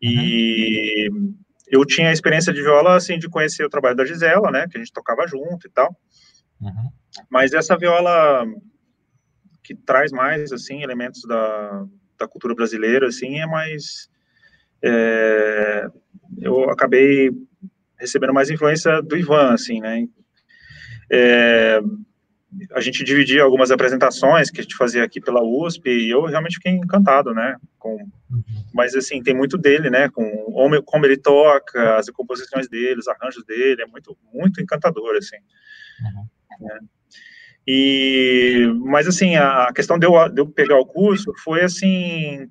E... 0.01 1.11
Uhum 1.11 1.35
eu 1.70 1.87
tinha 1.87 2.09
a 2.09 2.12
experiência 2.12 2.53
de 2.53 2.61
viola, 2.61 2.97
assim, 2.97 3.16
de 3.16 3.28
conhecer 3.28 3.64
o 3.64 3.70
trabalho 3.70 3.95
da 3.95 4.05
Gisela, 4.05 4.51
né, 4.51 4.66
que 4.68 4.76
a 4.76 4.81
gente 4.81 4.93
tocava 4.93 5.26
junto 5.26 5.66
e 5.66 5.70
tal. 5.70 5.97
Uhum. 6.61 6.91
Mas 7.31 7.53
essa 7.53 7.78
viola 7.78 8.45
que 9.62 9.74
traz 9.74 10.11
mais, 10.11 10.53
assim, 10.53 10.83
elementos 10.83 11.22
da, 11.22 11.87
da 12.21 12.29
cultura 12.29 12.55
brasileira, 12.55 13.09
assim, 13.09 13.41
é 13.41 13.47
mais... 13.47 14.09
É, 14.83 15.89
eu 16.41 16.71
acabei 16.71 17.31
recebendo 17.99 18.33
mais 18.33 18.51
influência 18.51 19.03
do 19.03 19.16
Ivan, 19.16 19.53
assim, 19.53 19.81
né. 19.81 20.07
É, 21.11 21.81
a 22.73 22.81
gente 22.81 23.05
dividia 23.05 23.43
algumas 23.43 23.71
apresentações 23.71 24.51
que 24.51 24.61
a 24.61 24.62
gente 24.62 24.77
fazia 24.77 25.05
aqui 25.05 25.21
pela 25.21 25.43
USP 25.43 25.89
e 25.89 26.11
eu 26.11 26.25
realmente 26.25 26.57
fiquei 26.57 26.73
encantado, 26.73 27.33
né? 27.33 27.57
Com, 27.79 27.97
mas 28.73 28.95
assim 28.95 29.23
tem 29.23 29.35
muito 29.35 29.57
dele, 29.57 29.89
né? 29.89 30.09
Com 30.09 30.25
como 30.85 31.07
ele 31.07 31.16
toca, 31.16 31.97
as 31.97 32.09
composições 32.11 32.68
dele, 32.68 33.01
os 33.01 33.09
arranjos 33.09 33.45
dele, 33.45 33.83
é 33.83 33.87
muito 33.87 34.16
muito 34.33 34.61
encantador, 34.61 35.16
assim. 35.16 35.37
Uhum. 36.03 36.66
Né? 36.66 36.79
E 37.73 38.66
mas 38.85 39.07
assim 39.07 39.37
a 39.37 39.71
questão 39.73 39.97
de 39.97 40.07
eu, 40.07 40.29
de 40.29 40.41
eu 40.41 40.47
pegar 40.49 40.79
o 40.79 40.87
curso 40.87 41.33
foi 41.45 41.62
assim 41.62 42.49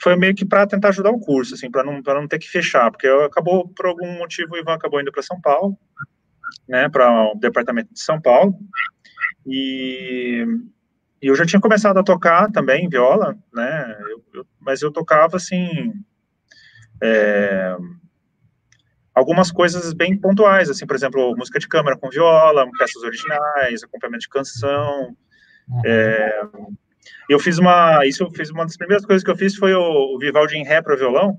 foi 0.00 0.14
meio 0.16 0.34
que 0.34 0.44
para 0.44 0.66
tentar 0.66 0.90
ajudar 0.90 1.10
o 1.10 1.18
curso, 1.18 1.54
assim, 1.54 1.70
para 1.70 1.82
não 1.82 2.00
não 2.00 2.28
ter 2.28 2.38
que 2.38 2.48
fechar, 2.48 2.90
porque 2.90 3.06
eu, 3.06 3.24
acabou 3.24 3.66
por 3.68 3.86
algum 3.86 4.18
motivo 4.18 4.54
o 4.54 4.58
Ivan 4.58 4.74
acabou 4.74 5.00
indo 5.00 5.10
para 5.10 5.22
São 5.22 5.40
Paulo 5.40 5.76
né, 6.68 6.88
para 6.88 7.32
o 7.32 7.34
departamento 7.36 7.92
de 7.92 8.00
São 8.00 8.20
Paulo. 8.20 8.58
E, 9.46 10.44
e, 11.20 11.26
eu 11.26 11.34
já 11.34 11.44
tinha 11.44 11.60
começado 11.60 11.98
a 11.98 12.04
tocar 12.04 12.50
também 12.50 12.88
viola, 12.88 13.36
né, 13.52 13.96
eu, 14.10 14.24
eu, 14.34 14.46
mas 14.60 14.82
eu 14.82 14.90
tocava 14.90 15.36
assim. 15.36 15.92
É, 17.02 17.76
algumas 19.14 19.50
coisas 19.50 19.92
bem 19.92 20.18
pontuais, 20.18 20.68
assim, 20.68 20.86
por 20.86 20.96
exemplo, 20.96 21.36
música 21.36 21.58
de 21.58 21.68
câmara 21.68 21.96
com 21.96 22.10
viola, 22.10 22.68
peças 22.78 23.02
originais, 23.02 23.82
acompanhamento 23.82 24.22
de 24.22 24.28
canção. 24.28 25.16
É, 25.84 26.42
eu 27.28 27.38
fiz 27.38 27.58
uma, 27.58 28.04
isso 28.06 28.24
eu 28.24 28.30
fiz 28.30 28.50
uma 28.50 28.64
das 28.64 28.76
primeiras 28.76 29.06
coisas 29.06 29.24
que 29.24 29.30
eu 29.30 29.36
fiz 29.36 29.56
foi 29.56 29.72
o, 29.74 30.14
o 30.14 30.18
Vivaldi 30.18 30.56
em 30.56 30.64
ré 30.64 30.82
para 30.82 30.96
violão. 30.96 31.38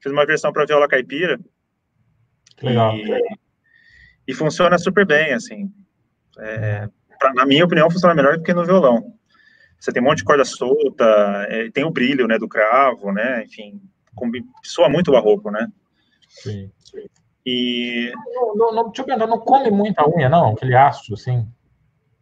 Fiz 0.00 0.10
uma 0.10 0.26
versão 0.26 0.52
para 0.52 0.66
viola 0.66 0.88
caipira. 0.88 1.38
Legal. 2.60 2.96
E, 2.96 3.20
e 4.28 4.34
funciona 4.34 4.78
super 4.78 5.06
bem, 5.06 5.32
assim. 5.32 5.72
É, 6.38 6.88
pra, 7.18 7.32
na 7.34 7.46
minha 7.46 7.64
opinião, 7.64 7.90
funciona 7.90 8.14
melhor 8.14 8.36
do 8.36 8.42
que 8.42 8.52
no 8.52 8.64
violão. 8.64 9.14
Você 9.78 9.92
tem 9.92 10.02
um 10.02 10.06
monte 10.06 10.18
de 10.18 10.24
corda 10.24 10.44
solta, 10.44 11.04
é, 11.48 11.70
tem 11.70 11.84
o 11.84 11.90
brilho, 11.90 12.28
né, 12.28 12.38
do 12.38 12.48
cravo, 12.48 13.10
né, 13.10 13.42
enfim, 13.42 13.80
soa 14.62 14.88
muito 14.88 15.10
barroco, 15.10 15.50
né. 15.50 15.66
Sim. 16.32 16.70
E... 17.44 18.12
Não, 18.34 18.54
não, 18.54 18.72
não, 18.72 18.84
deixa 18.84 19.02
eu 19.02 19.06
pensar, 19.06 19.26
não 19.26 19.38
come 19.38 19.70
muita 19.70 20.08
unha, 20.08 20.28
não, 20.28 20.52
aquele 20.52 20.74
aço, 20.74 21.14
assim? 21.14 21.46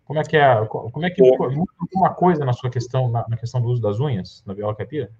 Como 0.04 0.18
é 0.18 0.24
que 0.24 0.36
é, 0.36 0.66
como 0.66 1.06
é 1.06 1.10
que 1.10 1.22
muda 1.22 1.72
alguma 1.78 2.12
coisa 2.14 2.44
na 2.44 2.52
sua 2.52 2.70
questão, 2.70 3.08
na, 3.08 3.24
na, 3.28 3.36
questão 3.36 3.62
do 3.62 3.68
uso 3.68 3.80
das 3.80 4.00
unhas, 4.00 4.42
na 4.44 4.54
viola 4.54 4.74
caipira? 4.74 5.10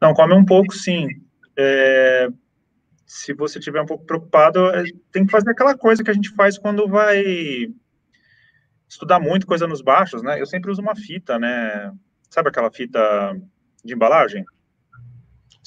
Não, 0.00 0.14
come 0.14 0.34
um 0.34 0.44
pouco, 0.44 0.72
sim. 0.72 1.06
É, 1.56 2.28
se 3.04 3.34
você 3.34 3.60
tiver 3.60 3.82
um 3.82 3.86
pouco 3.86 4.06
preocupado, 4.06 4.70
é, 4.70 4.84
tem 5.12 5.26
que 5.26 5.32
fazer 5.32 5.50
aquela 5.50 5.76
coisa 5.76 6.02
que 6.02 6.10
a 6.10 6.14
gente 6.14 6.30
faz 6.30 6.56
quando 6.56 6.88
vai 6.88 7.22
estudar 8.88 9.20
muito 9.20 9.46
coisa 9.46 9.66
nos 9.66 9.82
baixos, 9.82 10.22
né? 10.22 10.40
Eu 10.40 10.46
sempre 10.46 10.70
uso 10.70 10.80
uma 10.80 10.96
fita, 10.96 11.38
né? 11.38 11.92
Sabe 12.30 12.48
aquela 12.48 12.70
fita 12.70 13.00
de 13.84 13.92
embalagem? 13.92 14.44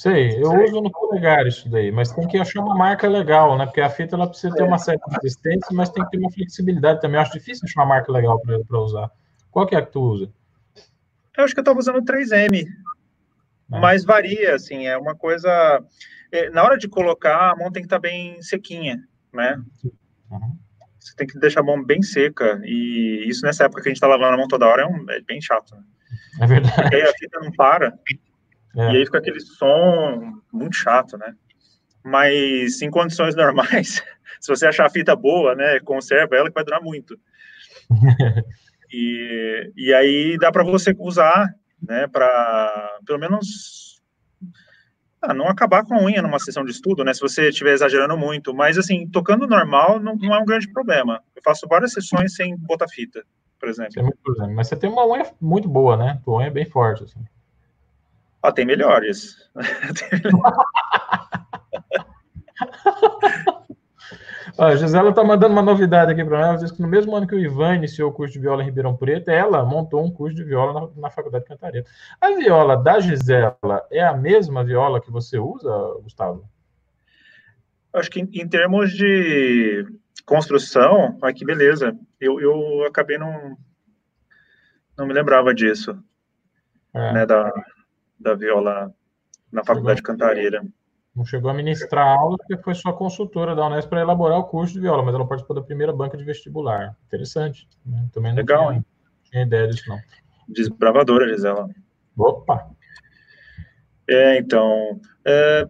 Sei, 0.02 0.41
eu 0.41 0.47
Sei. 0.47 0.64
uso 0.64 0.82
no 0.82 0.91
polegar 0.91 1.45
isso 1.45 1.70
daí, 1.70 1.91
mas 1.91 2.12
tem 2.12 2.28
que 2.28 2.36
achar 2.36 2.60
uma 2.60 2.74
marca 2.74 3.08
legal, 3.08 3.56
né? 3.56 3.68
Porque 3.68 3.82
a 3.82 3.89
fita 3.89 4.16
ela 4.16 4.28
precisa 4.28 4.56
ter 4.56 4.64
uma 4.64 4.80
certa 4.80 5.06
resistência, 5.12 5.68
mas 5.74 5.91
tem 5.91 6.04
que 6.04 6.10
ter 6.10 6.18
uma 6.18 6.32
flexibilidade 6.32 6.99
também. 6.99 7.18
Eu 7.18 7.22
acho 7.22 7.34
difícil 7.34 7.66
achar 7.66 7.82
uma 7.82 7.89
marca 7.89 8.12
legal 8.12 8.41
para 8.41 8.80
usar. 8.80 9.12
Qual 9.52 9.68
que 9.68 9.76
é 9.76 9.82
que 9.84 9.91
tu 9.91 10.02
usa? 10.02 10.34
Eu 11.38 11.43
acho 11.43 11.54
que 11.54 11.60
eu 11.60 11.62
estava 11.62 11.78
usando 11.78 12.02
3M, 12.02 12.66
é. 12.66 13.80
mas 13.80 14.04
varia, 14.04 14.56
assim, 14.56 14.88
é 14.88 14.97
uma 14.97 15.14
coisa 15.14 15.84
é, 16.32 16.49
na 16.49 16.64
hora 16.64 16.80
de 16.80 16.88
colocar, 16.88 17.52
a 17.52 17.56
mão 17.56 17.72
tem 17.72 17.84
que 17.84 17.86
estar 17.86 17.97
tá 17.97 18.02
bem 18.02 18.41
sequinha, 18.41 18.97
né? 19.32 19.62
Uhum. 20.32 20.58
Você 20.99 21.16
tem 21.16 21.28
que 21.28 21.38
deixar 21.38 21.60
a 21.60 21.64
mão 21.64 21.84
bem 21.84 22.02
seca, 22.02 22.60
e 22.64 23.24
isso 23.28 23.45
nessa 23.45 23.66
época 23.66 23.84
que 23.84 23.89
a 23.89 23.91
gente 23.91 23.97
está 23.97 24.08
lavando 24.08 24.34
a 24.34 24.38
mão 24.38 24.47
toda 24.47 24.66
hora 24.66 24.82
é, 24.82 24.86
um, 24.88 25.08
é 25.12 25.22
bem 25.22 25.39
chato, 25.39 25.76
né? 25.76 25.84
É 26.39 26.47
verdade. 26.47 26.74
Porque 26.76 26.95
aí 26.95 27.04
a 27.04 27.14
fita 27.14 27.39
não 27.39 27.52
para, 27.52 27.93
é. 28.76 28.93
e 28.93 28.97
aí 28.97 29.05
fica 29.05 29.17
aquele 29.17 29.39
som 29.39 30.41
muito 30.51 30.76
chato, 30.76 31.17
né? 31.17 31.36
Mas 32.03 32.82
em 32.82 32.89
condições 32.89 33.36
normais, 33.36 34.03
se 34.39 34.47
você 34.47 34.65
achar 34.67 34.86
a 34.86 34.89
fita 34.89 35.15
boa, 35.15 35.55
né, 35.55 35.80
conserva 35.82 36.36
ela 36.36 36.49
que 36.49 36.55
vai 36.55 36.63
durar 36.63 36.82
muito. 36.82 37.17
e, 38.91 39.72
e 39.76 39.93
aí 39.93 40.38
dá 40.38 40.51
para 40.51 40.63
você 40.63 40.95
usar, 40.97 41.53
né, 41.82 42.07
para 42.07 42.99
pelo 43.05 43.19
menos 43.19 43.91
ah, 45.22 45.34
não 45.34 45.47
acabar 45.47 45.86
com 45.86 45.93
a 45.93 46.01
unha 46.01 46.22
numa 46.22 46.39
sessão 46.39 46.65
de 46.65 46.72
estudo, 46.72 47.03
né? 47.03 47.13
Se 47.13 47.22
você 47.22 47.49
estiver 47.49 47.74
exagerando 47.74 48.17
muito, 48.17 48.53
mas 48.53 48.78
assim, 48.78 49.07
tocando 49.07 49.45
normal 49.45 49.99
não, 49.99 50.15
não, 50.15 50.34
é 50.34 50.39
um 50.39 50.45
grande 50.45 50.67
problema. 50.72 51.22
Eu 51.36 51.41
faço 51.43 51.67
várias 51.67 51.93
sessões 51.93 52.36
sem 52.36 52.57
botar 52.57 52.88
fita, 52.88 53.24
por 53.59 53.69
exemplo. 53.69 54.01
Muito, 54.01 54.53
mas 54.55 54.67
você 54.67 54.76
tem 54.76 54.89
uma 54.89 55.05
unha 55.05 55.32
muito 55.39 55.69
boa, 55.69 55.95
né? 55.95 56.19
Tua 56.24 56.39
unha 56.39 56.47
é 56.47 56.51
bem 56.51 56.65
forte, 56.65 57.03
assim. 57.03 57.24
Ah, 58.44 58.52
tem 58.52 58.66
melhores. 58.66 59.38
A 64.58 64.76
Gisela 64.76 65.12
está 65.12 65.24
mandando 65.24 65.54
uma 65.54 65.62
novidade 65.62 66.12
aqui 66.12 66.24
para 66.24 66.38
nós. 66.38 66.48
Ela 66.48 66.58
diz 66.58 66.72
que 66.72 66.82
no 66.82 66.88
mesmo 66.88 67.16
ano 67.16 67.26
que 67.26 67.34
o 67.34 67.39
Ivan 67.39 67.76
iniciou 67.76 68.10
o 68.10 68.14
curso 68.14 68.34
de 68.34 68.39
viola 68.39 68.62
em 68.62 68.66
Ribeirão 68.66 68.96
Preto, 68.96 69.30
ela 69.30 69.66
montou 69.66 70.04
um 70.04 70.12
curso 70.12 70.36
de 70.36 70.44
viola 70.44 70.74
na, 70.74 71.02
na 71.02 71.10
Faculdade 71.10 71.46
de 71.46 71.50
Cantareira. 71.50 71.88
A 72.20 72.32
viola 72.32 72.76
da 72.76 73.00
Gisela 73.00 73.58
é 73.89 74.04
a 74.04 74.14
mesma 74.14 74.64
viola 74.64 75.02
que 75.02 75.10
você 75.10 75.39
usa, 75.39 75.72
Gustavo? 76.04 76.48
Acho 77.94 78.10
que 78.10 78.20
em, 78.20 78.30
em 78.34 78.48
termos 78.48 78.92
de 78.92 79.86
construção, 80.26 81.18
aqui 81.22 81.39
que 81.39 81.46
beleza. 81.46 81.98
Eu, 82.20 82.39
eu 82.39 82.86
acabei 82.86 83.18
não 83.18 83.58
não 84.98 85.08
me 85.08 85.14
lembrava 85.14 85.54
disso, 85.54 85.98
é. 86.94 87.14
né, 87.14 87.26
da, 87.26 87.52
da 88.22 88.34
viola 88.34 88.93
na 89.51 89.63
Faculdade 89.63 89.97
de 89.97 90.03
Cantareira. 90.03 90.63
Não 91.13 91.26
chegou 91.26 91.51
a 91.51 91.53
ministrar 91.53 92.07
aula 92.07 92.38
porque 92.38 92.57
foi 92.63 92.74
sua 92.74 92.93
consultora 92.93 93.53
da 93.53 93.67
Unesp 93.67 93.89
para 93.89 94.01
elaborar 94.01 94.39
o 94.39 94.45
curso 94.45 94.74
de 94.74 94.80
viola, 94.80 95.03
mas 95.03 95.13
ela 95.13 95.28
participou 95.28 95.55
da 95.55 95.61
primeira 95.61 95.91
banca 95.91 96.15
de 96.15 96.24
vestibular. 96.24 96.95
Interessante. 97.07 97.67
Né? 97.86 98.07
Também 98.13 98.32
não 98.32 98.38
Legal, 98.38 98.67
tinha, 98.67 98.78
hein? 98.78 98.86
tinha 99.24 99.43
ideia 99.43 99.67
disso, 99.67 99.89
não. 99.89 99.99
Desbravadora, 100.47 101.28
Gisela. 101.28 101.69
Opa! 102.17 102.69
É, 104.09 104.38
então, 104.38 105.01
é, 105.26 105.67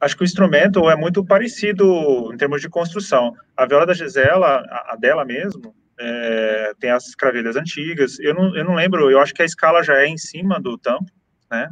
acho 0.00 0.16
que 0.16 0.22
o 0.22 0.24
instrumento 0.24 0.88
é 0.88 0.96
muito 0.96 1.24
parecido 1.24 2.32
em 2.32 2.36
termos 2.38 2.62
de 2.62 2.68
construção. 2.68 3.34
A 3.54 3.66
viola 3.66 3.86
da 3.86 3.94
Gisela, 3.94 4.64
a, 4.70 4.94
a 4.94 4.96
dela 4.96 5.24
mesmo, 5.24 5.74
é, 6.00 6.72
tem 6.80 6.90
as 6.90 7.14
cravelhas 7.14 7.56
antigas. 7.56 8.18
Eu 8.20 8.34
não, 8.34 8.56
eu 8.56 8.64
não 8.64 8.74
lembro, 8.74 9.10
eu 9.10 9.20
acho 9.20 9.34
que 9.34 9.42
a 9.42 9.46
escala 9.46 9.82
já 9.82 9.98
é 9.98 10.06
em 10.06 10.16
cima 10.16 10.60
do 10.60 10.78
tampo, 10.78 11.10
né? 11.50 11.68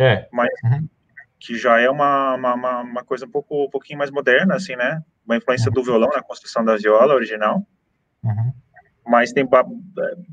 É. 0.00 0.28
Mas, 0.32 0.48
uhum 0.64 0.88
que 1.40 1.56
já 1.56 1.80
é 1.80 1.88
uma, 1.88 2.34
uma, 2.34 2.80
uma, 2.82 3.04
coisa 3.04 3.24
um, 3.24 3.30
pouco, 3.30 3.64
um 3.64 3.70
pouquinho 3.70 3.98
mais 3.98 4.10
moderna, 4.10 4.54
assim, 4.54 4.76
né? 4.76 5.02
Uma 5.24 5.38
influência 5.38 5.70
do 5.70 5.82
violão 5.82 6.10
na 6.10 6.22
construção 6.22 6.62
da 6.62 6.76
viola 6.76 7.14
original. 7.14 7.66
Uhum. 8.22 8.52
Mas 9.06 9.32
tem 9.32 9.44
o 9.44 9.48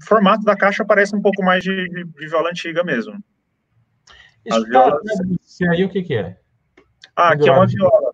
formato 0.06 0.44
da 0.44 0.56
caixa 0.56 0.84
parece 0.84 1.16
um 1.16 1.22
pouco 1.22 1.42
mais 1.42 1.64
de, 1.64 1.88
de, 1.88 2.04
de 2.04 2.28
viola 2.28 2.50
antiga 2.50 2.84
mesmo. 2.84 3.18
As 4.52 4.64
violas... 4.66 5.02
aí 5.72 5.86
o 5.86 5.90
que, 5.90 6.04
que 6.04 6.14
é? 6.14 6.38
Ah, 7.16 7.30
aqui 7.30 7.48
é 7.48 7.52
uma 7.54 7.66
viola. 7.66 8.12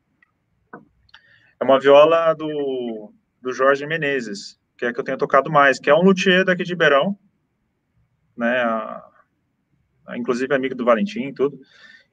É 1.59 1.63
uma 1.63 1.79
viola 1.79 2.33
do, 2.35 3.11
do 3.41 3.51
Jorge 3.51 3.87
Menezes, 3.87 4.59
que 4.77 4.85
é 4.85 4.89
a 4.89 4.93
que 4.93 4.99
eu 4.99 5.03
tenho 5.03 5.17
tocado 5.17 5.51
mais, 5.51 5.79
que 5.79 5.89
é 5.89 5.95
um 5.95 6.03
luthier 6.03 6.45
daqui 6.45 6.63
de 6.63 6.73
Ribeirão, 6.73 7.17
né, 8.37 8.61
a, 8.61 9.03
inclusive 10.15 10.53
amigo 10.53 10.75
do 10.75 10.85
Valentim 10.85 11.27
e 11.27 11.33
tudo, 11.33 11.59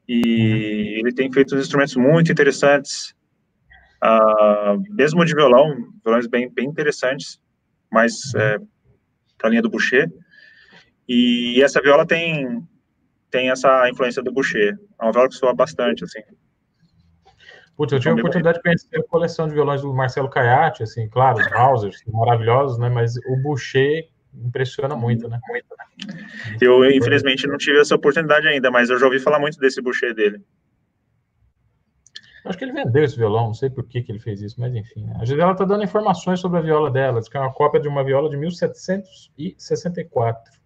e 0.08 0.98
ele 0.98 1.12
tem 1.12 1.32
feito 1.32 1.56
instrumentos 1.56 1.94
muito 1.96 2.32
interessantes, 2.32 3.14
uh, 4.02 4.80
mesmo 4.90 5.24
de 5.24 5.34
violão, 5.34 5.74
violões 6.04 6.26
bem, 6.26 6.50
bem 6.50 6.66
interessantes, 6.66 7.40
mas 7.90 8.34
é, 8.34 8.58
para 9.38 9.48
a 9.48 9.50
linha 9.50 9.62
do 9.62 9.70
Boucher, 9.70 10.10
e 11.08 11.62
essa 11.62 11.80
viola 11.80 12.06
tem, 12.06 12.62
tem 13.30 13.50
essa 13.50 13.88
influência 13.88 14.22
do 14.22 14.32
Boucher, 14.32 14.78
é 15.00 15.04
uma 15.04 15.12
viola 15.12 15.28
que 15.28 15.34
soa 15.34 15.54
bastante, 15.54 16.04
assim. 16.04 16.20
Putz, 17.76 17.92
eu 17.92 17.98
tive 17.98 18.10
a 18.10 18.14
oportunidade 18.14 18.58
de 18.58 18.62
conhecer 18.62 18.98
a 18.98 19.02
coleção 19.04 19.48
de 19.48 19.54
violões 19.54 19.80
do 19.80 19.94
Marcelo 19.94 20.28
Caiate, 20.28 20.82
assim, 20.82 21.08
claro, 21.08 21.38
os 21.38 21.52
Hausers, 21.52 22.02
maravilhosos, 22.06 22.78
né, 22.78 22.88
mas 22.88 23.16
o 23.16 23.36
Boucher 23.42 24.08
impressiona 24.34 24.96
muito, 24.96 25.28
né? 25.28 25.38
Eu, 26.60 26.84
infelizmente, 26.90 27.46
não 27.46 27.56
tive 27.56 27.80
essa 27.80 27.94
oportunidade 27.94 28.46
ainda, 28.46 28.70
mas 28.70 28.90
eu 28.90 28.98
já 28.98 29.06
ouvi 29.06 29.18
falar 29.18 29.38
muito 29.38 29.58
desse 29.58 29.82
Boucher 29.82 30.14
dele. 30.14 30.42
Acho 32.44 32.56
que 32.56 32.64
ele 32.64 32.72
vendeu 32.72 33.04
esse 33.04 33.16
violão, 33.16 33.48
não 33.48 33.54
sei 33.54 33.68
por 33.68 33.86
que, 33.86 34.02
que 34.02 34.10
ele 34.10 34.18
fez 34.18 34.40
isso, 34.40 34.58
mas 34.58 34.74
enfim. 34.74 35.04
Né? 35.04 35.14
A 35.20 35.24
Gisela 35.24 35.52
está 35.52 35.64
dando 35.64 35.84
informações 35.84 36.40
sobre 36.40 36.58
a 36.58 36.62
viola 36.62 36.90
dela, 36.90 37.20
diz 37.20 37.28
que 37.28 37.36
é 37.36 37.40
uma 37.40 37.52
cópia 37.52 37.80
de 37.80 37.86
uma 37.86 38.02
viola 38.02 38.30
de 38.30 38.36
1764. 38.36 40.58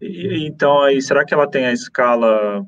E, 0.00 0.46
então, 0.46 0.82
aí, 0.82 1.00
será 1.00 1.24
que 1.24 1.32
ela 1.32 1.50
tem 1.50 1.66
a 1.66 1.72
escala 1.72 2.66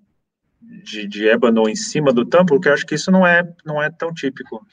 de, 0.61 1.07
de 1.07 1.29
ébano 1.29 1.69
em 1.69 1.77
cima 1.77 2.13
do 2.13 2.25
tampo? 2.25 2.55
Porque 2.55 2.69
eu 2.69 2.73
acho 2.73 2.87
que 2.87 2.95
isso 2.95 3.11
não 3.11 3.27
é, 3.27 3.47
não 3.65 3.83
é 3.83 3.91
tão 3.91 4.15
típico. 4.15 4.67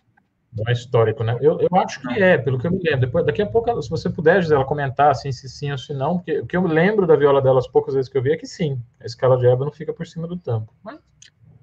Não 0.58 0.64
é 0.68 0.72
histórico, 0.72 1.24
né? 1.24 1.38
Eu, 1.40 1.60
eu 1.60 1.70
acho 1.80 2.02
que 2.02 2.22
é, 2.22 2.38
pelo 2.38 2.58
que 2.58 2.66
eu 2.66 2.72
me 2.72 2.80
lembro. 2.80 3.02
Depois, 3.02 3.26
daqui 3.26 3.42
a 3.42 3.46
pouco, 3.46 3.82
se 3.82 3.90
você 3.90 4.10
puder, 4.10 4.42
Gisela, 4.42 4.66
comentar 4.66 5.12
assim, 5.12 5.32
se 5.32 5.48
sim 5.48 5.72
ou 5.72 5.78
se 5.78 5.94
não, 5.94 6.18
porque 6.18 6.40
o 6.40 6.48
que 6.48 6.58
eu 6.58 6.62
me 6.62 6.74
lembro 6.74 7.06
da 7.06 7.16
viola 7.16 7.42
dela 7.42 7.60
as 7.60 7.68
poucas 7.68 7.94
vezes 7.94 8.10
que 8.10 8.18
eu 8.18 8.22
vi 8.24 8.32
é 8.32 8.38
que 8.38 8.48
sim, 8.48 8.82
a 9.00 9.06
escala 9.06 9.38
de 9.38 9.46
ébano 9.46 9.72
fica 9.72 9.94
por 9.94 10.08
cima 10.08 10.28
do 10.28 10.36
tampo. 10.36 10.74
Mas... 10.84 11.00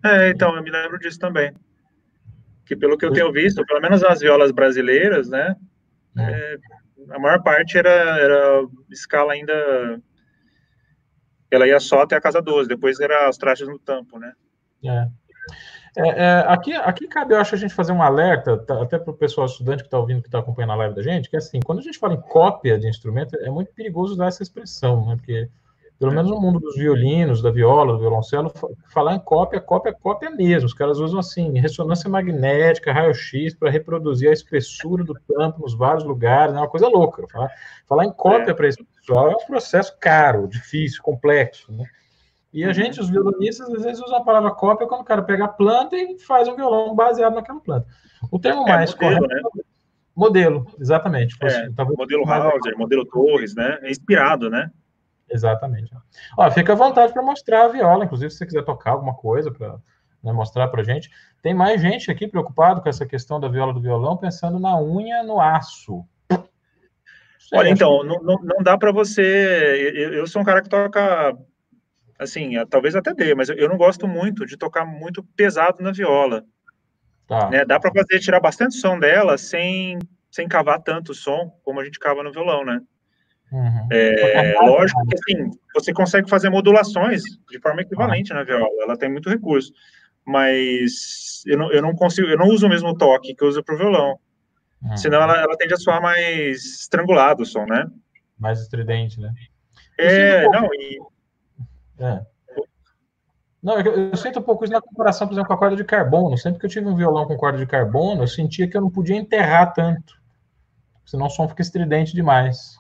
É, 0.05 0.31
então, 0.31 0.55
eu 0.55 0.63
me 0.63 0.71
lembro 0.71 0.99
disso 0.99 1.19
também. 1.19 1.53
Que 2.65 2.77
pelo 2.77 2.97
que 2.97 3.05
eu 3.05 3.13
tenho 3.13 3.33
visto, 3.33 3.67
pelo 3.67 3.81
menos 3.81 4.05
as 4.05 4.21
violas 4.21 4.53
brasileiras, 4.53 5.29
né? 5.29 5.57
É. 6.17 6.23
É, 6.23 6.59
a 7.11 7.19
maior 7.19 7.43
parte 7.43 7.77
era, 7.77 7.91
era 7.91 8.67
escala 8.91 9.33
ainda. 9.33 10.01
Ela 11.51 11.67
ia 11.67 11.81
só 11.81 12.03
até 12.03 12.17
a 12.17 12.21
casa 12.21 12.41
12, 12.41 12.69
depois 12.69 13.01
era 13.01 13.29
as 13.29 13.37
trajes 13.37 13.67
no 13.67 13.79
tampo, 13.79 14.19
né? 14.19 14.33
É. 14.85 15.09
É, 15.97 16.09
é, 16.09 16.39
aqui, 16.49 16.73
aqui 16.75 17.07
cabe, 17.07 17.35
eu 17.35 17.39
acho, 17.39 17.55
a 17.55 17.59
gente 17.59 17.73
fazer 17.73 17.93
um 17.93 18.03
alerta, 18.03 18.57
tá, 18.59 18.83
até 18.83 18.99
para 18.99 19.13
o 19.13 19.17
pessoal 19.17 19.47
estudante 19.47 19.83
que 19.83 19.87
está 19.87 19.99
ouvindo, 19.99 20.23
que 20.23 20.29
está 20.29 20.41
acompanhando 20.41 20.73
a 20.73 20.77
live 20.77 20.95
da 20.95 21.03
gente, 21.03 21.31
que 21.31 21.37
é 21.37 21.39
assim, 21.39 21.61
quando 21.61 21.79
a 21.79 21.83
gente 21.83 21.99
fala 21.99 22.15
em 22.15 22.21
cópia 22.21 22.79
de 22.79 22.89
instrumento, 22.89 23.37
é 23.37 23.49
muito 23.49 23.73
perigoso 23.73 24.15
usar 24.15 24.27
essa 24.27 24.43
expressão, 24.43 25.07
né? 25.07 25.15
Porque, 25.15 25.49
pelo 25.97 26.11
menos 26.11 26.29
no 26.29 26.41
mundo 26.41 26.59
dos 26.59 26.75
violinos, 26.75 27.41
da 27.41 27.53
viola, 27.53 27.93
do 27.93 28.01
violoncelo, 28.01 28.53
falar 28.93 29.15
em 29.15 29.21
cópia, 29.21 29.61
cópia, 29.61 29.93
cópia 29.93 30.31
mesmo. 30.31 30.67
Os 30.67 30.75
caras 30.75 30.99
usam, 30.99 31.21
assim, 31.21 31.57
ressonância 31.61 32.11
magnética, 32.11 32.93
raio-x, 32.93 33.55
para 33.55 33.71
reproduzir 33.71 34.29
a 34.29 34.33
espessura 34.33 35.05
do 35.05 35.15
tampo 35.15 35.63
nos 35.63 35.75
vários 35.75 36.03
lugares, 36.03 36.57
é 36.57 36.59
uma 36.59 36.69
coisa 36.69 36.89
louca. 36.89 37.25
Falar, 37.29 37.51
falar 37.87 38.05
em 38.05 38.13
cópia 38.13 38.51
é. 38.51 38.55
para 38.55 38.67
esse 38.67 38.83
pessoal 38.83 39.31
é 39.31 39.37
um 39.37 39.47
processo 39.47 39.97
caro, 40.01 40.49
difícil, 40.49 41.01
complexo, 41.01 41.73
né? 41.73 41.85
E 42.55 42.63
a 42.63 42.69
uhum. 42.69 42.73
gente, 42.73 43.01
os 43.01 43.11
violonistas, 43.11 43.69
às 43.69 43.83
vezes 43.83 44.01
usam 44.01 44.19
a 44.19 44.25
palavra 44.25 44.53
cópia 44.53 44.87
quando 44.87 45.01
o 45.01 45.05
cara 45.05 45.23
pega 45.23 45.47
a 45.47 45.49
planta 45.49 45.97
e 45.97 46.17
faz 46.21 46.47
um 46.47 46.55
violão 46.55 46.95
baseado 46.95 47.35
naquela 47.35 47.59
planta. 47.59 47.89
O 48.31 48.39
termo 48.39 48.63
é, 48.69 48.73
mais 48.73 48.95
modelo, 48.95 49.19
correto. 49.19 49.51
Né? 49.57 49.63
Modelo, 50.15 50.67
exatamente. 50.79 51.37
É, 51.43 51.69
modelo 51.69 52.31
Hauser, 52.31 52.79
modelo 52.79 53.05
Torres, 53.07 53.57
né? 53.57 53.81
É 53.83 53.91
inspirado, 53.91 54.49
né? 54.49 54.71
Exatamente. 55.29 55.91
Ó, 56.39 56.49
fica 56.53 56.75
à 56.75 56.77
vontade 56.77 57.13
para 57.13 57.23
mostrar 57.23 57.65
a 57.65 57.69
viola, 57.69 58.05
inclusive 58.05 58.31
se 58.31 58.39
você 58.39 58.47
quiser 58.47 58.65
tocar 58.65 58.93
alguma 58.93 59.15
coisa 59.15 59.51
para 59.51 59.77
né, 60.23 60.33
mostrar 60.33 60.69
para 60.69 60.85
gente. 60.85 61.11
Tem 61.43 61.53
mais 61.53 61.83
gente 61.83 62.09
aqui 62.09 62.29
preocupado 62.29 62.81
com 62.81 62.89
essa 62.89 63.05
questão 63.05 63.41
da 63.41 63.49
viola 63.49 63.75
do 63.75 63.81
violão, 63.81 64.17
pensando 64.17 64.61
na 64.61 64.81
unha 64.81 65.25
no 65.25 65.41
aço. 65.41 66.05
Olha, 67.53 67.69
então, 67.69 68.05
não, 68.05 68.23
não, 68.23 68.37
não 68.37 68.63
dá 68.63 68.79
para 68.79 68.93
você. 68.93 69.93
Eu, 69.97 70.15
eu, 70.15 70.27
sou 70.29 70.41
um 70.41 70.45
cara 70.45 70.63
que 70.63 70.69
toca 70.69 71.37
assim, 72.19 72.53
talvez 72.69 72.95
até 72.95 73.13
dê, 73.13 73.35
mas 73.35 73.49
eu 73.49 73.69
não 73.69 73.77
gosto 73.77 74.07
muito 74.07 74.47
de 74.47 74.57
tocar 74.57 74.85
muito 74.85 75.23
pesado 75.37 75.83
na 75.83 75.93
viola. 75.93 76.45
Tá. 77.27 77.49
Né? 77.51 77.65
Dá 77.65 77.81
para 77.81 77.93
fazer, 77.93 78.21
tirar 78.21 78.41
bastante 78.41 78.75
som 78.75 78.99
dela 78.99 79.39
sem, 79.39 79.99
sem 80.31 80.47
cavar 80.47 80.83
tanto 80.83 81.15
som 81.15 81.51
como 81.65 81.81
a 81.81 81.85
gente 81.85 81.99
cava 81.99 82.23
no 82.23 82.33
violão, 82.33 82.65
né? 82.65 82.81
Uhum. 83.53 83.89
É, 83.93 84.55
lógico 84.61 85.01
que 85.07 85.15
assim, 85.15 85.51
você 85.75 85.93
consegue 85.93 86.29
fazer 86.29 86.51
modulações 86.51 87.23
de 87.49 87.61
forma 87.61 87.83
equivalente 87.83 88.33
na 88.33 88.43
viola, 88.43 88.69
ela 88.83 88.97
tem 88.97 89.11
muito 89.11 89.31
recurso, 89.31 89.73
mas 90.27 91.43
eu 91.47 91.59
não, 91.59 91.73
eu 91.73 91.81
não 91.81 91.95
consigo, 91.95 92.27
eu 92.27 92.39
não 92.39 92.49
uso 92.49 92.67
o 92.67 92.69
mesmo 92.69 92.97
toque 92.97 93.35
que 93.35 93.45
eu 93.45 93.49
uso 93.49 93.63
para 93.63 93.75
o 93.75 93.79
violão, 93.79 94.19
uhum. 94.83 94.97
senão 94.97 95.23
ela, 95.23 95.41
ela 95.41 95.57
tende 95.57 95.75
a 95.75 95.77
soar 95.77 96.03
mais 96.03 96.65
estrangulado 96.81 97.43
o 97.43 97.47
som, 97.47 97.65
né? 97.65 97.87
Mais 98.39 98.61
estridente, 98.61 99.21
né? 99.21 99.33
É, 99.97 100.49
não, 100.49 100.67
e 100.75 100.99
é. 101.99 102.25
Não, 103.63 103.81
eu, 103.81 104.11
eu, 104.11 104.17
sinto 104.17 104.41
um 104.41 104.43
pouco 104.43 104.65
isso 104.65 104.73
na 104.75 104.81
comparação, 104.81 105.27
por 105.27 105.33
exemplo, 105.33 105.49
com 105.49 105.55
a 105.55 105.59
corda 105.59 105.75
de 105.75 105.85
carbono. 105.85 106.37
Sempre 106.37 106.61
que 106.61 106.67
eu 106.67 106.71
tive 106.71 106.87
um 106.87 106.95
violão 106.95 107.27
com 107.27 107.35
corda 107.35 107.57
de 107.57 107.67
carbono, 107.67 108.23
eu 108.23 108.29
sentia 108.29 108.69
que 108.69 108.77
eu 108.77 108.81
não 108.83 108.91
podia 108.91 109.17
enterrar 109.17 109.73
tanto. 109.73 110.21
Senão 111.07 111.27
o 111.27 111.31
som 111.31 111.49
fica 111.49 111.63
estridente 111.63 112.15
demais. 112.15 112.79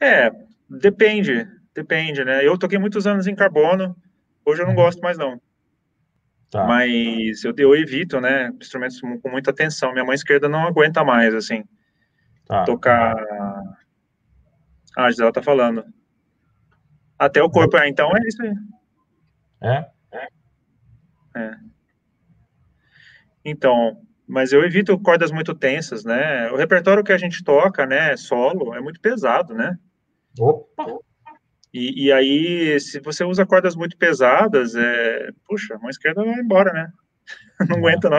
É, 0.00 0.30
depende. 0.68 1.46
Depende, 1.74 2.24
né? 2.24 2.46
Eu 2.46 2.56
toquei 2.56 2.78
muitos 2.78 3.06
anos 3.06 3.26
em 3.26 3.34
carbono. 3.34 3.94
Hoje 4.46 4.62
eu 4.62 4.66
não 4.66 4.74
uhum. 4.74 4.82
gosto 4.82 5.00
mais, 5.00 5.18
não. 5.18 5.38
Tá. 6.50 6.64
Mas 6.64 7.44
eu, 7.44 7.52
eu 7.58 7.74
evito, 7.74 8.20
né? 8.20 8.50
Instrumentos 8.60 9.00
com 9.00 9.28
muita 9.28 9.52
tensão. 9.52 9.92
Minha 9.92 10.04
mão 10.04 10.14
esquerda 10.14 10.48
não 10.48 10.66
aguenta 10.66 11.04
mais, 11.04 11.34
assim. 11.34 11.64
Tá. 12.46 12.64
Tocar. 12.64 13.16
Ah, 14.96 15.04
a 15.04 15.10
Gisela 15.10 15.32
tá 15.32 15.42
falando. 15.42 15.84
Até 17.18 17.42
o 17.42 17.50
corpo, 17.50 17.76
é, 17.76 17.88
então 17.88 18.10
é 18.16 18.20
isso 18.26 18.42
aí. 18.42 18.54
É? 19.62 19.86
É. 21.36 21.56
Então, 23.44 23.98
mas 24.26 24.52
eu 24.52 24.64
evito 24.64 24.98
cordas 24.98 25.30
muito 25.30 25.54
tensas, 25.54 26.04
né? 26.04 26.50
O 26.50 26.56
repertório 26.56 27.04
que 27.04 27.12
a 27.12 27.18
gente 27.18 27.44
toca, 27.44 27.86
né, 27.86 28.16
solo, 28.16 28.74
é 28.74 28.80
muito 28.80 29.00
pesado, 29.00 29.54
né? 29.54 29.76
Opa! 30.38 30.98
E, 31.72 32.06
e 32.06 32.12
aí, 32.12 32.78
se 32.80 33.00
você 33.00 33.24
usa 33.24 33.44
cordas 33.44 33.74
muito 33.74 33.96
pesadas, 33.96 34.74
é... 34.76 35.30
puxa, 35.46 35.74
a 35.74 35.78
mão 35.78 35.90
esquerda 35.90 36.24
vai 36.24 36.38
embora, 36.40 36.72
né? 36.72 36.92
Não 37.68 37.78
aguenta, 37.78 38.08
não. 38.10 38.18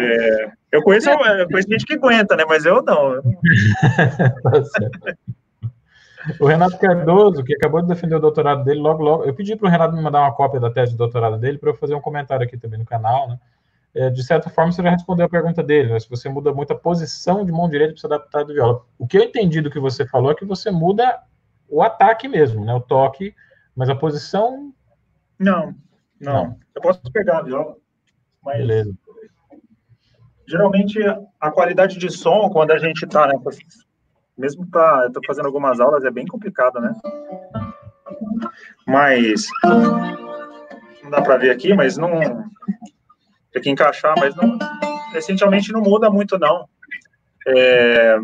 É, 0.00 0.52
eu, 0.72 0.82
conheço, 0.82 1.10
eu 1.10 1.46
conheço 1.46 1.68
gente 1.68 1.84
que 1.84 1.94
aguenta, 1.94 2.34
né? 2.36 2.44
Mas 2.48 2.64
eu 2.64 2.82
não. 2.82 3.20
tá 4.42 4.64
certo. 4.64 5.16
O 6.38 6.46
Renato 6.46 6.78
Cardoso, 6.78 7.42
que 7.42 7.54
acabou 7.54 7.82
de 7.82 7.88
defender 7.88 8.14
o 8.14 8.20
doutorado 8.20 8.64
dele, 8.64 8.80
logo, 8.80 9.02
logo. 9.02 9.24
Eu 9.24 9.34
pedi 9.34 9.56
para 9.56 9.66
o 9.66 9.70
Renato 9.70 9.94
me 9.94 10.02
mandar 10.02 10.20
uma 10.20 10.34
cópia 10.34 10.60
da 10.60 10.70
tese 10.70 10.92
de 10.92 10.98
doutorado 10.98 11.38
dele 11.38 11.58
para 11.58 11.70
eu 11.70 11.74
fazer 11.74 11.94
um 11.94 12.00
comentário 12.00 12.46
aqui 12.46 12.56
também 12.56 12.78
no 12.78 12.84
canal, 12.84 13.28
né? 13.28 13.38
É, 13.94 14.08
de 14.08 14.22
certa 14.22 14.48
forma, 14.48 14.72
você 14.72 14.82
já 14.82 14.90
respondeu 14.90 15.26
a 15.26 15.28
pergunta 15.28 15.62
dele, 15.62 15.92
né? 15.92 16.00
Se 16.00 16.08
você 16.08 16.28
muda 16.28 16.52
muito 16.52 16.72
a 16.72 16.78
posição 16.78 17.44
de 17.44 17.52
mão 17.52 17.68
direita 17.68 17.92
para 17.92 18.00
se 18.00 18.06
adaptar 18.06 18.44
do 18.44 18.54
viola. 18.54 18.82
O 18.98 19.06
que 19.06 19.18
eu 19.18 19.22
entendi 19.22 19.60
do 19.60 19.70
que 19.70 19.78
você 19.78 20.06
falou 20.06 20.30
é 20.30 20.34
que 20.34 20.44
você 20.44 20.70
muda 20.70 21.20
o 21.68 21.82
ataque 21.82 22.26
mesmo, 22.26 22.64
né? 22.64 22.72
O 22.74 22.80
toque, 22.80 23.34
mas 23.76 23.90
a 23.90 23.94
posição. 23.94 24.72
Não, 25.38 25.74
não. 26.20 26.32
não. 26.32 26.58
Eu 26.74 26.80
posso 26.80 27.02
pegar 27.12 27.38
a 27.38 27.42
viola. 27.42 27.76
Mas... 28.42 28.58
Beleza. 28.58 28.94
Geralmente, 30.48 30.98
a 31.40 31.50
qualidade 31.50 31.98
de 31.98 32.10
som, 32.10 32.50
quando 32.50 32.72
a 32.72 32.78
gente 32.78 33.04
está 33.04 33.26
nessas 33.26 33.58
mesmo 34.36 34.66
para 34.66 35.04
eu 35.04 35.12
tô 35.12 35.20
fazendo 35.26 35.46
algumas 35.46 35.80
aulas 35.80 36.04
é 36.04 36.10
bem 36.10 36.26
complicado, 36.26 36.80
né? 36.80 36.92
Mas 38.86 39.46
não 41.02 41.10
dá 41.10 41.22
para 41.22 41.36
ver 41.36 41.50
aqui, 41.50 41.74
mas 41.74 41.96
não 41.96 42.10
tem 43.52 43.62
que 43.62 43.70
encaixar, 43.70 44.14
mas 44.18 44.34
não 44.34 44.58
essencialmente 45.14 45.72
não 45.72 45.80
muda 45.80 46.10
muito 46.10 46.38
não. 46.38 46.68
É, 47.46 48.18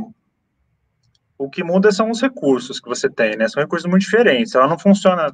o 1.37 1.49
que 1.49 1.63
muda 1.63 1.93
são 1.93 2.11
os 2.11 2.21
recursos 2.21 2.81
que 2.81 2.89
você 2.89 3.09
tem, 3.09 3.37
né? 3.37 3.49
São 3.49 3.63
recursos 3.63 3.89
muito 3.89 4.03
diferentes. 4.03 4.55
Ela 4.55 4.69
não 4.69 4.79
funciona, 4.79 5.33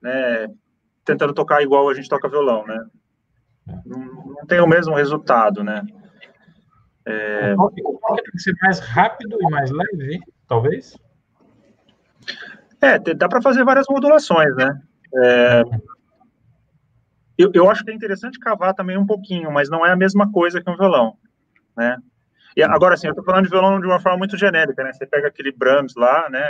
né? 0.00 0.48
Tentando 1.04 1.32
tocar 1.32 1.62
igual 1.62 1.88
a 1.88 1.94
gente 1.94 2.08
toca 2.08 2.28
violão, 2.28 2.66
né? 2.66 2.86
Não, 3.84 3.98
não 3.98 4.46
tem 4.46 4.60
o 4.60 4.66
mesmo 4.66 4.94
resultado, 4.94 5.64
né? 5.64 5.82
É... 7.08 7.54
O 7.56 7.70
toque 7.70 8.22
tem 8.22 8.32
que 8.32 8.38
ser 8.38 8.54
mais 8.60 8.80
rápido 8.80 9.38
e 9.40 9.50
mais 9.50 9.70
leve, 9.70 10.20
talvez? 10.46 10.94
É, 12.82 12.98
dá 12.98 13.26
para 13.26 13.40
fazer 13.40 13.64
várias 13.64 13.86
modulações, 13.88 14.54
né? 14.54 14.78
É... 15.16 15.62
eu, 17.38 17.50
eu 17.54 17.70
acho 17.70 17.82
que 17.82 17.90
é 17.90 17.94
interessante 17.94 18.38
cavar 18.38 18.74
também 18.74 18.98
um 18.98 19.06
pouquinho, 19.06 19.50
mas 19.50 19.70
não 19.70 19.86
é 19.86 19.90
a 19.90 19.96
mesma 19.96 20.30
coisa 20.30 20.60
que 20.60 20.70
um 20.70 20.76
violão, 20.76 21.16
né? 21.74 21.96
E 22.54 22.62
agora, 22.62 22.94
assim, 22.94 23.06
eu 23.06 23.14
tô 23.14 23.22
falando 23.22 23.44
de 23.44 23.50
violão 23.50 23.80
de 23.80 23.86
uma 23.86 24.00
forma 24.00 24.18
muito 24.18 24.36
genérica, 24.36 24.82
né? 24.84 24.92
Você 24.92 25.06
pega 25.06 25.28
aquele 25.28 25.52
Brahms 25.52 25.94
lá, 25.96 26.28
né? 26.28 26.42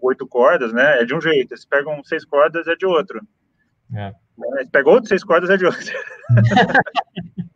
Oito 0.00 0.26
cordas, 0.26 0.72
né? 0.72 1.02
É 1.02 1.04
de 1.04 1.14
um 1.14 1.20
jeito. 1.20 1.56
Você 1.56 1.66
pega 1.68 1.90
um 1.90 2.04
seis 2.04 2.24
cordas, 2.24 2.68
é 2.68 2.76
de 2.76 2.86
outro. 2.86 3.20
É. 3.92 4.12
Você 4.38 4.70
pega 4.70 4.88
outro 4.88 5.08
seis 5.08 5.24
cordas, 5.24 5.50
é 5.50 5.56
de 5.56 5.66
outro. 5.66 5.80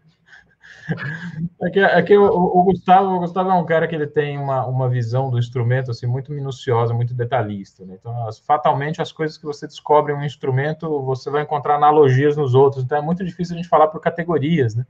É 1.62 1.70
que, 1.70 1.80
é 1.80 2.02
que 2.02 2.16
o, 2.16 2.24
o, 2.24 2.62
Gustavo, 2.64 3.14
o 3.14 3.18
Gustavo 3.20 3.50
é 3.50 3.54
um 3.54 3.64
cara 3.64 3.88
que 3.88 3.94
ele 3.94 4.06
tem 4.06 4.38
uma, 4.38 4.66
uma 4.66 4.88
visão 4.88 5.30
do 5.30 5.38
instrumento 5.38 5.90
assim 5.90 6.06
muito 6.06 6.32
minuciosa, 6.32 6.92
muito 6.92 7.14
detalhista. 7.14 7.84
Né? 7.84 7.96
Então, 7.98 8.26
as, 8.26 8.38
fatalmente, 8.38 9.00
as 9.00 9.10
coisas 9.10 9.38
que 9.38 9.44
você 9.44 9.66
descobre 9.66 10.12
em 10.12 10.16
um 10.16 10.24
instrumento, 10.24 11.02
você 11.02 11.30
vai 11.30 11.42
encontrar 11.42 11.76
analogias 11.76 12.36
nos 12.36 12.54
outros. 12.54 12.84
Então, 12.84 12.98
é 12.98 13.02
muito 13.02 13.24
difícil 13.24 13.54
a 13.54 13.56
gente 13.56 13.68
falar 13.68 13.88
por 13.88 14.00
categorias. 14.00 14.74
Né? 14.74 14.84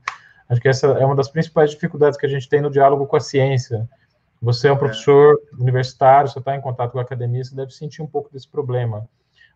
Acho 0.49 0.61
que 0.61 0.67
essa 0.67 0.87
é 0.87 1.05
uma 1.05 1.15
das 1.15 1.29
principais 1.29 1.71
dificuldades 1.71 2.19
que 2.19 2.25
a 2.25 2.29
gente 2.29 2.49
tem 2.49 2.61
no 2.61 2.69
diálogo 2.69 3.07
com 3.07 3.15
a 3.15 3.21
ciência. 3.21 3.87
Você 4.41 4.67
é 4.67 4.71
um 4.71 4.77
professor 4.77 5.39
universitário, 5.57 6.29
você 6.29 6.39
está 6.39 6.55
em 6.55 6.61
contato 6.61 6.91
com 6.91 6.99
a 6.99 7.01
academia, 7.01 7.43
você 7.43 7.55
deve 7.55 7.71
sentir 7.71 8.01
um 8.01 8.07
pouco 8.07 8.31
desse 8.31 8.47
problema. 8.47 9.07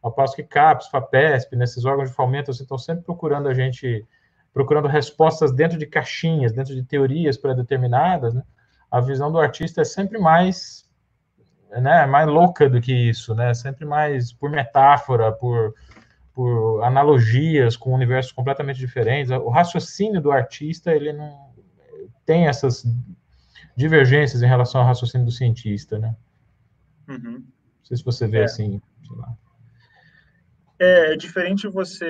Ao 0.02 0.12
passo 0.12 0.36
que 0.36 0.44
CAPES, 0.44 0.88
FAPESP, 0.88 1.56
nesses 1.56 1.84
órgãos 1.84 2.10
de 2.10 2.16
fomento, 2.16 2.54
você 2.54 2.64
estão 2.64 2.78
sempre 2.78 3.04
procurando 3.04 3.50
a 3.50 3.54
gente 3.54 4.06
procurando 4.54 4.88
respostas 4.88 5.52
dentro 5.52 5.78
de 5.78 5.86
caixinhas, 5.86 6.52
dentro 6.52 6.74
de 6.74 6.84
teorias 6.84 7.38
pré-determinadas, 7.38 8.34
né? 8.34 8.43
a 8.91 9.00
visão 9.00 9.32
do 9.32 9.39
artista 9.39 9.82
é 9.82 9.86
sempre 9.86 10.18
mais, 10.18 10.89
né, 11.70 12.06
mais 12.06 12.28
louca 12.28 12.70
do 12.70 12.82
que 12.82 12.91
isso, 12.91 13.36
né? 13.36 13.54
Sempre 13.54 13.86
mais 13.86 14.34
por 14.34 14.50
metáfora, 14.50 15.32
por, 15.32 15.76
por 16.34 16.84
analogias 16.84 17.78
com 17.78 17.93
universos 17.93 18.32
completamente 18.32 18.80
diferentes. 18.80 19.32
O 19.32 19.50
raciocínio 19.50 20.20
do 20.20 20.32
artista, 20.32 20.91
ele 20.91 21.14
não 21.14 21.52
tem 22.26 22.47
essas 22.47 22.84
divergências 23.76 24.41
em 24.41 24.47
relação 24.47 24.82
ao 24.82 24.88
raciocínio 24.88 25.26
do 25.26 25.32
cientista, 25.32 26.00
né? 26.00 26.16
Uhum. 27.08 27.43
Não 27.43 27.84
sei 27.84 27.97
se 27.97 28.04
você 28.04 28.28
vê 28.28 28.39
é. 28.39 28.43
assim, 28.43 28.82
sei 29.08 29.18
lá. 29.18 29.38
É, 30.80 31.13
é 31.13 31.17
diferente 31.17 31.67
você. 31.67 32.05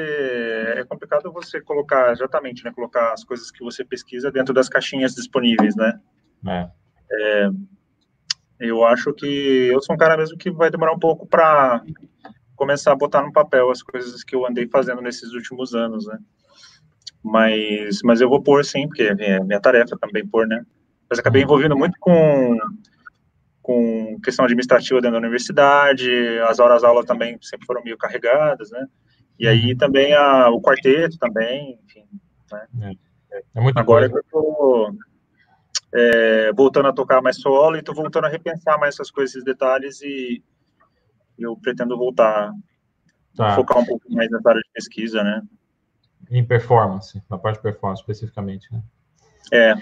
É 0.78 0.84
complicado 0.84 1.32
você 1.32 1.60
colocar, 1.60 2.12
exatamente, 2.12 2.64
né? 2.64 2.72
Colocar 2.72 3.14
as 3.14 3.24
coisas 3.24 3.50
que 3.50 3.64
você 3.64 3.84
pesquisa 3.84 4.32
dentro 4.32 4.54
das 4.54 4.70
caixinhas 4.70 5.16
disponíveis, 5.16 5.76
né? 5.76 6.00
É. 6.48 6.70
é 7.12 7.50
eu 8.60 8.84
acho 8.84 9.14
que 9.14 9.70
eu 9.72 9.82
sou 9.82 9.96
um 9.96 9.98
cara 9.98 10.18
mesmo 10.18 10.38
que 10.38 10.52
vai 10.52 10.70
demorar 10.70 10.94
um 10.94 11.00
pouco 11.00 11.26
para 11.26 11.82
começar 12.58 12.92
a 12.92 12.96
botar 12.96 13.24
no 13.24 13.32
papel 13.32 13.72
as 13.72 13.82
coisas 13.82 14.22
que 14.22 14.36
eu 14.36 14.46
andei 14.46 14.68
fazendo 14.68 15.02
nesses 15.02 15.32
últimos 15.32 15.74
anos, 15.74 16.06
né? 16.08 16.20
Mas, 17.24 18.02
mas 18.04 18.20
eu 18.20 18.30
vou 18.30 18.44
pôr 18.44 18.66
sim, 18.66 18.86
porque 18.88 19.04
é 19.04 19.40
minha 19.40 19.62
tarefa 19.62 19.98
também 19.98 20.28
pôr, 20.28 20.46
né? 20.46 20.66
Mas 21.10 21.20
acabei 21.20 21.42
envolvendo 21.42 21.76
muito 21.78 21.98
com 22.00 22.58
com 23.70 24.20
questão 24.22 24.46
administrativa 24.46 25.00
dentro 25.00 25.12
da 25.12 25.20
universidade, 25.20 26.10
as 26.48 26.58
horas 26.58 26.84
aula 26.84 27.06
também 27.06 27.38
sempre 27.40 27.68
foram 27.68 27.84
meio 27.84 28.00
carregadas, 28.00 28.72
né? 28.72 28.88
E 29.38 29.48
aí 29.48 29.74
uhum. 29.74 29.78
também 29.78 30.12
a, 30.12 30.50
o 30.50 30.60
quarteto 30.60 31.20
também, 31.20 31.80
enfim, 31.86 32.04
né? 32.74 32.96
É, 33.32 33.44
é 33.54 33.62
muito 33.62 33.78
Agora 33.78 34.10
coisa. 34.10 34.26
eu 34.26 34.32
tô 34.32 34.96
é, 35.94 36.52
voltando 36.54 36.88
a 36.88 36.94
tocar 36.94 37.22
mais 37.22 37.40
solo 37.40 37.78
e 37.78 37.84
tô 37.84 37.94
voltando 37.94 38.26
a 38.26 38.30
repensar 38.30 38.80
mais 38.80 38.96
essas 38.96 39.12
coisas, 39.12 39.36
esses 39.36 39.46
detalhes 39.46 40.02
e 40.02 40.42
eu 41.38 41.56
pretendo 41.56 41.96
voltar 41.96 42.52
tá. 43.36 43.56
focar 43.56 43.78
um 43.78 43.86
pouco 43.86 44.12
mais 44.12 44.32
nessa 44.32 44.50
área 44.50 44.62
de 44.62 44.70
pesquisa, 44.74 45.24
né? 45.24 45.44
Em 46.32 46.44
performance, 46.44 47.22
na 47.30 47.38
parte 47.38 47.58
de 47.58 47.62
performance 47.62 48.02
especificamente, 48.02 48.68
né? 48.74 48.82
É, 49.54 49.76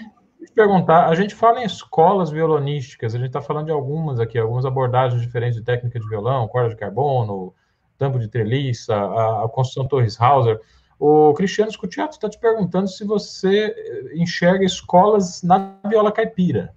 te 0.46 0.52
perguntar, 0.52 1.08
a 1.08 1.14
gente 1.14 1.34
fala 1.34 1.60
em 1.60 1.64
escolas 1.64 2.30
violonísticas, 2.30 3.14
a 3.14 3.18
gente 3.18 3.28
está 3.28 3.42
falando 3.42 3.66
de 3.66 3.72
algumas 3.72 4.20
aqui, 4.20 4.38
algumas 4.38 4.64
abordagens 4.64 5.20
diferentes 5.20 5.56
de 5.58 5.64
técnica 5.64 5.98
de 5.98 6.08
violão, 6.08 6.46
corda 6.48 6.70
de 6.70 6.76
carbono, 6.76 7.54
tampo 7.96 8.18
de 8.18 8.28
treliça, 8.28 8.94
a, 8.94 9.44
a 9.44 9.48
construção 9.48 9.88
Torres 9.88 10.20
Hauser. 10.20 10.60
O 10.98 11.32
Cristiano 11.34 11.70
Scutiato 11.70 12.14
está 12.14 12.28
te 12.28 12.38
perguntando 12.38 12.88
se 12.88 13.04
você 13.04 13.74
enxerga 14.14 14.64
escolas 14.64 15.42
na 15.42 15.76
viola 15.88 16.10
caipira. 16.10 16.74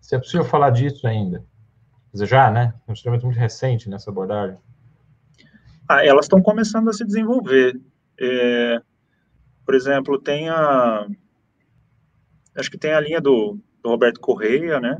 Se 0.00 0.14
é 0.14 0.18
possível 0.18 0.44
falar 0.44 0.70
disso 0.70 1.06
ainda. 1.06 1.44
Já, 2.14 2.50
né? 2.50 2.72
É 2.86 2.90
um 2.90 2.92
instrumento 2.92 3.26
muito 3.26 3.38
recente 3.38 3.90
nessa 3.90 4.10
abordagem. 4.10 4.56
Ah, 5.88 6.04
elas 6.04 6.24
estão 6.24 6.40
começando 6.40 6.88
a 6.88 6.92
se 6.92 7.04
desenvolver. 7.04 7.78
É, 8.18 8.80
por 9.64 9.74
exemplo, 9.74 10.18
tem 10.18 10.48
a, 10.48 11.06
acho 12.56 12.70
que 12.70 12.78
tem 12.78 12.92
a 12.92 13.00
linha 13.00 13.20
do, 13.20 13.58
do 13.82 13.90
Roberto 13.90 14.20
Correia, 14.20 14.80
né? 14.80 14.98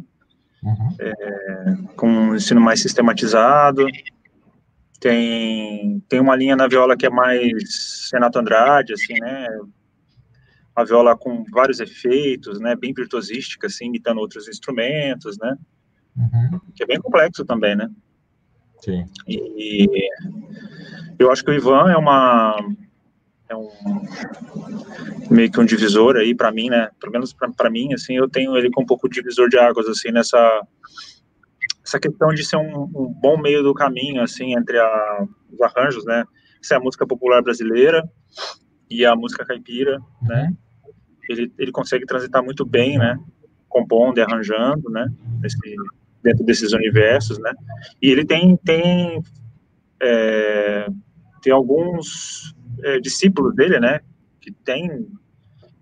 Uhum. 0.63 0.97
É, 0.99 1.75
com 1.97 2.09
um 2.09 2.35
ensino 2.35 2.61
mais 2.61 2.81
sistematizado. 2.81 3.87
Tem, 5.01 6.01
tem 6.09 6.21
uma 6.21 6.35
linha 6.35 6.57
na 6.57 6.67
viola 6.67 6.97
que 6.97 7.07
é 7.07 7.11
mais 7.11 8.09
Renato 8.13 8.39
Andrade, 8.39 8.93
assim, 8.93 9.15
né? 9.21 9.47
Uma 10.77 10.85
viola 10.85 11.17
com 11.17 11.45
vários 11.53 11.81
efeitos, 11.81 12.59
né? 12.61 12.75
Bem 12.75 12.93
virtuosística, 12.93 13.67
assim, 13.67 13.87
imitando 13.87 14.19
outros 14.19 14.49
instrumentos, 14.49 15.39
né? 15.39 15.57
Uhum. 16.17 16.61
Que 16.75 16.83
é 16.83 16.87
bem 16.87 17.01
complexo 17.01 17.45
também, 17.45 17.77
né? 17.77 17.91
Sim. 18.81 19.05
E 19.27 19.89
eu 21.19 21.31
acho 21.31 21.45
que 21.45 21.51
o 21.51 21.55
Ivan 21.55 21.91
é 21.91 21.97
uma 21.97 22.57
é 23.49 23.57
um 23.57 23.69
meio 25.31 25.51
que 25.51 25.61
um 25.61 25.65
divisor 25.65 26.17
aí 26.17 26.35
para 26.35 26.51
mim, 26.51 26.69
né? 26.69 26.91
Pelo 27.01 27.13
menos 27.13 27.33
para 27.33 27.71
mim, 27.71 27.93
assim, 27.95 28.15
eu 28.17 28.29
tenho 28.29 28.57
ele 28.57 28.71
com 28.71 28.83
um 28.83 28.87
pouco 28.87 29.09
de 29.09 29.17
divisor 29.17 29.49
de 29.49 29.59
águas, 29.59 29.89
assim, 29.89 30.11
nessa 30.11 30.63
essa 31.85 32.01
questão 32.01 32.35
de 32.35 32.45
ser 32.45 32.57
um, 32.57 32.83
um 32.83 33.15
bom 33.21 33.41
meio 33.41 33.63
do 33.63 33.73
caminho, 33.73 34.21
assim, 34.21 34.57
entre 34.57 34.77
a, 34.79 35.27
os 35.53 35.61
arranjos, 35.61 36.05
né? 36.05 36.25
Isso 36.61 36.75
é 36.75 36.77
a 36.77 36.81
música 36.81 37.07
popular 37.07 37.41
brasileira 37.43 38.03
e 38.91 39.05
a 39.05 39.15
música 39.15 39.45
caipira, 39.45 40.01
né? 40.23 40.49
Uhum. 40.49 40.93
Ele, 41.29 41.53
ele 41.59 41.73
consegue 41.73 42.05
transitar 42.05 42.43
muito 42.43 42.65
bem, 42.65 42.99
né? 42.99 43.17
Compondo 43.69 44.19
e 44.19 44.21
arranjando, 44.21 44.91
né? 44.91 45.07
Nesse, 45.41 45.59
dentro 46.23 46.45
desses 46.45 46.73
universos, 46.73 47.39
né? 47.39 47.53
E 48.03 48.11
ele 48.11 48.25
tem 48.25 48.57
tem 48.57 49.23
é, 50.03 50.89
tem 51.41 51.53
alguns 51.53 52.53
é, 52.83 53.01
discípulos 53.01 53.55
dele, 53.55 53.79
né, 53.81 54.01
que 54.41 54.51
tem, 54.53 55.09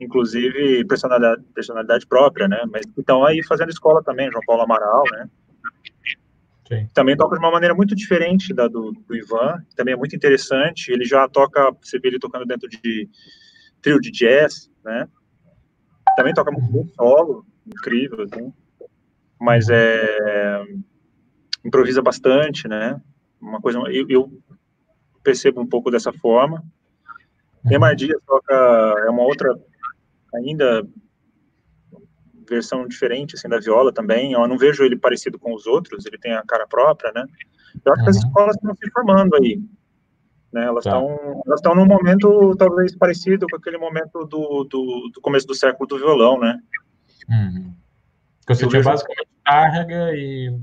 inclusive, 0.01 0.85
personalidade, 0.87 1.43
personalidade 1.55 2.07
própria, 2.07 2.49
né, 2.49 2.65
mas 2.71 2.87
estão 2.97 3.25
aí 3.25 3.43
fazendo 3.45 3.71
escola 3.71 4.03
também, 4.03 4.31
João 4.31 4.43
Paulo 4.47 4.63
Amaral, 4.63 5.03
né, 5.13 5.29
Sim. 6.67 6.89
Também 6.95 7.15
toca 7.15 7.37
de 7.37 7.45
uma 7.45 7.51
maneira 7.51 7.75
muito 7.75 7.95
diferente 7.95 8.55
da 8.55 8.67
do, 8.67 8.93
do, 8.93 9.15
Ivan, 9.15 9.63
também 9.77 9.93
é 9.93 9.97
muito 9.97 10.17
interessante. 10.17 10.91
Ele 10.91 11.05
já 11.05 11.29
toca, 11.29 11.71
você 11.83 11.99
vê 11.99 12.09
ele 12.09 12.19
tocando 12.19 12.47
dentro 12.47 12.69
de 12.69 13.09
trio 13.83 14.01
de 14.01 14.11
jazz, 14.11 14.71
né? 14.83 15.07
Também 16.17 16.33
toca 16.33 16.51
muito 16.51 16.95
solo, 16.95 17.45
incrível, 17.67 18.23
assim. 18.23 18.51
Mas 19.39 19.69
é 19.69 20.65
improvisa 21.65 22.03
bastante, 22.03 22.69
né? 22.69 23.01
Uma 23.41 23.61
coisa, 23.61 23.79
eu, 23.91 24.07
eu 24.09 24.43
percebo 25.23 25.61
um 25.61 25.67
pouco 25.67 25.91
dessa 25.91 26.13
forma. 26.13 26.63
Neymar 27.65 27.97
Dias 27.97 28.21
toca, 28.27 28.55
é 28.55 29.11
uma 29.11 29.23
outra, 29.23 29.59
ainda, 30.35 30.87
versão 32.49 32.87
diferente, 32.87 33.35
assim, 33.35 33.49
da 33.49 33.59
viola 33.59 33.93
também. 33.93 34.33
Eu 34.33 34.47
não 34.47 34.59
vejo 34.59 34.85
ele 34.85 34.97
parecido 34.97 35.39
com 35.39 35.55
os 35.55 35.67
outros, 35.67 36.05
ele 36.07 36.19
tem 36.19 36.33
a 36.33 36.43
cara 36.43 36.67
própria, 36.67 37.11
né? 37.13 37.25
Eu 37.85 37.93
acho 37.93 38.01
uhum. 38.01 38.05
que 38.05 38.11
as 38.11 38.17
uhum. 38.17 38.29
escolas 38.29 38.57
estão 38.57 38.75
se 38.75 38.91
formando 38.91 39.37
aí. 39.37 39.61
Né? 40.53 40.65
Elas 40.67 40.85
estão 40.85 41.09
tá. 41.09 41.43
elas 41.47 41.59
estão 41.59 41.75
num 41.75 41.87
momento 41.87 42.55
talvez 42.57 42.97
parecido 42.97 43.47
com 43.51 43.57
aquele 43.57 43.77
momento 43.77 44.25
do, 44.25 44.65
do, 44.65 45.11
do 45.13 45.21
começo 45.21 45.47
do 45.47 45.55
século 45.55 45.89
do 45.89 45.99
violão, 45.99 46.39
né? 46.39 46.61
Uhum. 47.29 47.75
Você 48.47 48.67
tinha 48.69 48.83
basicamente 48.83 49.29
carga 49.45 50.13
e 50.15 50.55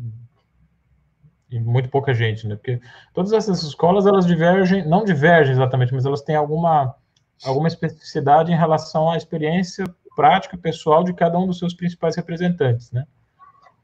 e 1.52 1.60
muito 1.60 1.89
pouca 1.89 2.14
gente, 2.14 2.47
né? 2.47 2.56
Porque 2.56 2.80
todas 3.14 3.34
essas 3.34 3.62
escolas 3.62 4.06
elas 4.06 4.26
divergem, 4.26 4.88
não 4.88 5.04
divergem 5.04 5.54
exatamente, 5.54 5.93
mas 5.93 6.06
elas 6.06 6.22
têm 6.22 6.36
alguma 6.36 6.95
alguma 7.43 7.68
especificidade 7.68 8.52
em 8.52 8.56
relação 8.56 9.10
à 9.10 9.18
experiência 9.18 9.86
prática 10.16 10.58
pessoal 10.58 11.04
de 11.04 11.14
cada 11.14 11.38
um 11.39 11.47
dos 11.47 11.58
seus 11.60 11.74
principais 11.74 12.16
representantes, 12.16 12.91
né? 12.91 13.06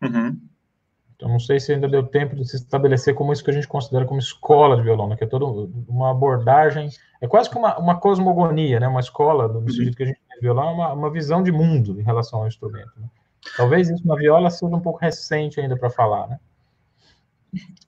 Uhum. 0.01 0.39
Então 1.15 1.28
não 1.30 1.39
sei 1.39 1.59
se 1.59 1.74
ainda 1.74 1.88
deu 1.88 2.03
tempo 2.03 2.36
de 2.36 2.47
se 2.47 2.57
estabelecer 2.57 3.15
como 3.15 3.34
isso 3.34 3.43
que 3.43 3.49
a 3.49 3.53
gente 3.53 3.68
considera 3.68 4.05
como 4.05 4.20
escola 4.20 4.78
de 4.78 4.84
violão, 4.84 5.09
né? 5.09 5.15
Que 5.18 5.24
é 5.24 5.28
toda 5.28 5.45
uma 5.88 6.11
abordagem, 6.11 6.89
é 7.20 7.28
quase 7.28 7.49
que 7.49 7.57
uma, 7.57 7.78
uma 7.78 7.99
cosmogonia, 7.99 8.80
né? 8.80 8.88
Uma 8.88 8.99
escola 8.99 9.49
do 9.49 9.59
uhum. 9.59 9.70
sentido 9.70 9.97
que 9.97 10.03
a 10.03 10.05
gente 10.05 10.20
tem 10.20 10.36
de 10.36 10.41
violão, 10.41 10.70
é 10.70 10.74
uma, 10.74 10.93
uma 10.93 11.11
visão 11.11 11.41
de 11.41 11.51
mundo 11.51 11.99
em 11.99 12.03
relação 12.03 12.39
ao 12.39 12.47
instrumento. 12.47 12.91
Né? 12.97 13.07
Talvez 13.57 13.89
isso 13.89 14.07
na 14.07 14.15
viola 14.15 14.49
seja 14.49 14.74
um 14.74 14.80
pouco 14.80 14.99
recente 14.99 15.59
ainda 15.59 15.76
para 15.76 15.89
falar, 15.89 16.28
né? 16.28 16.39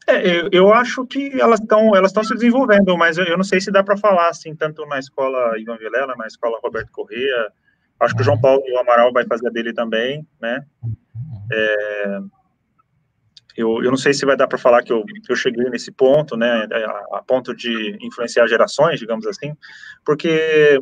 É, 0.07 0.27
eu, 0.27 0.49
eu, 0.51 0.73
acho 0.73 1.05
que 1.05 1.39
elas 1.39 1.59
estão 1.59 1.95
elas 1.95 2.09
estão 2.09 2.23
se 2.23 2.33
desenvolvendo, 2.33 2.97
mas 2.97 3.17
eu, 3.17 3.25
eu 3.25 3.37
não 3.37 3.43
sei 3.43 3.61
se 3.61 3.71
dá 3.71 3.83
para 3.83 3.97
falar 3.97 4.29
assim 4.29 4.55
tanto 4.55 4.85
na 4.85 4.97
escola 4.97 5.59
Ivan 5.59 5.77
Vilela, 5.77 6.15
na 6.17 6.27
escola 6.27 6.59
Roberto 6.63 6.91
Corrêa. 6.91 7.51
Acho 7.99 8.15
que 8.15 8.21
o 8.21 8.23
João 8.23 8.37
uhum. 8.37 8.41
Paulo 8.41 8.79
Amaral 8.79 9.11
vai 9.11 9.25
fazer 9.25 9.47
a 9.47 9.51
dele 9.51 9.73
também, 9.73 10.25
né? 10.41 10.65
Uhum. 10.81 10.95
É, 11.51 12.19
eu, 13.57 13.83
eu 13.83 13.91
não 13.91 13.97
sei 13.97 14.13
se 14.13 14.25
vai 14.25 14.37
dar 14.37 14.47
para 14.47 14.57
falar 14.57 14.81
que 14.83 14.91
eu, 14.91 15.03
eu 15.27 15.35
cheguei 15.35 15.69
nesse 15.69 15.91
ponto, 15.91 16.37
né? 16.37 16.65
A, 16.71 17.17
a, 17.17 17.23
ponto 17.23 17.53
de 17.53 17.97
influenciar 18.01 18.47
gerações, 18.47 18.99
digamos 18.99 19.27
assim, 19.27 19.53
porque 20.05 20.81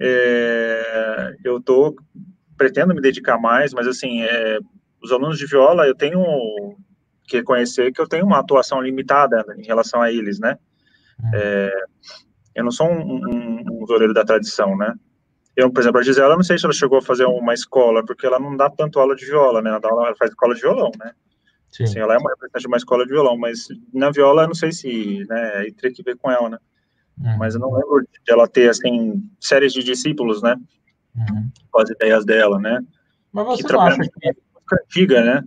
é, 0.00 1.36
eu 1.44 1.60
tô 1.60 1.94
pretendo 2.56 2.94
me 2.94 3.00
dedicar 3.02 3.38
mais, 3.38 3.74
mas 3.74 3.86
assim, 3.86 4.22
é, 4.22 4.58
os 5.02 5.12
alunos 5.12 5.38
de 5.38 5.46
viola 5.46 5.86
eu 5.86 5.94
tenho 5.94 6.18
que 7.28 7.36
reconhecer 7.36 7.92
que 7.92 8.00
eu 8.00 8.08
tenho 8.08 8.24
uma 8.24 8.38
atuação 8.38 8.80
limitada 8.80 9.44
em 9.56 9.64
relação 9.64 10.00
a 10.00 10.10
eles, 10.10 10.40
né? 10.40 10.58
Uhum. 11.22 11.30
É, 11.34 11.72
eu 12.54 12.64
não 12.64 12.70
sou 12.70 12.88
um, 12.88 13.00
um, 13.00 13.84
um 13.84 14.12
da 14.12 14.24
tradição, 14.24 14.76
né? 14.76 14.94
Eu, 15.54 15.72
por 15.72 15.80
exemplo, 15.80 16.00
a 16.00 16.02
Gisela, 16.02 16.36
não 16.36 16.42
sei 16.42 16.56
se 16.56 16.64
ela 16.64 16.72
chegou 16.72 16.98
a 16.98 17.02
fazer 17.02 17.24
uma 17.24 17.52
escola, 17.52 18.04
porque 18.04 18.26
ela 18.26 18.38
não 18.38 18.56
dá 18.56 18.70
tanto 18.70 18.98
aula 18.98 19.14
de 19.14 19.26
viola, 19.26 19.60
né? 19.60 19.70
Ela, 19.70 19.80
dá, 19.80 19.88
ela 19.88 20.16
faz 20.16 20.30
escola 20.30 20.54
de 20.54 20.60
violão, 20.60 20.90
né? 20.98 21.12
Sim. 21.70 21.84
Assim, 21.84 21.98
ela 21.98 22.14
é 22.14 22.18
uma 22.18 22.30
representante 22.30 22.62
de 22.62 22.68
uma 22.68 22.76
escola 22.76 23.04
de 23.04 23.12
violão, 23.12 23.36
mas 23.36 23.66
na 23.92 24.10
viola 24.10 24.42
eu 24.42 24.48
não 24.48 24.54
sei 24.54 24.72
se, 24.72 25.26
né, 25.28 25.52
aí 25.56 25.72
teria 25.72 25.94
que 25.94 26.02
ver 26.02 26.16
com 26.16 26.30
ela, 26.30 26.48
né? 26.48 26.58
Uhum. 27.20 27.36
Mas 27.38 27.54
eu 27.54 27.60
não 27.60 27.72
lembro 27.72 28.00
de 28.02 28.32
ela 28.32 28.48
ter, 28.48 28.70
assim, 28.70 29.22
séries 29.40 29.72
de 29.72 29.82
discípulos, 29.82 30.40
né? 30.42 30.56
Uhum. 31.16 31.50
Com 31.70 31.80
as 31.80 31.90
ideias 31.90 32.24
dela, 32.24 32.58
né? 32.58 32.80
Mas 33.32 33.44
você 33.44 33.64
que 33.64 33.72
não 33.72 33.80
acha 33.80 34.00
que... 34.00 34.36
Antiga, 34.72 35.24
né? 35.24 35.44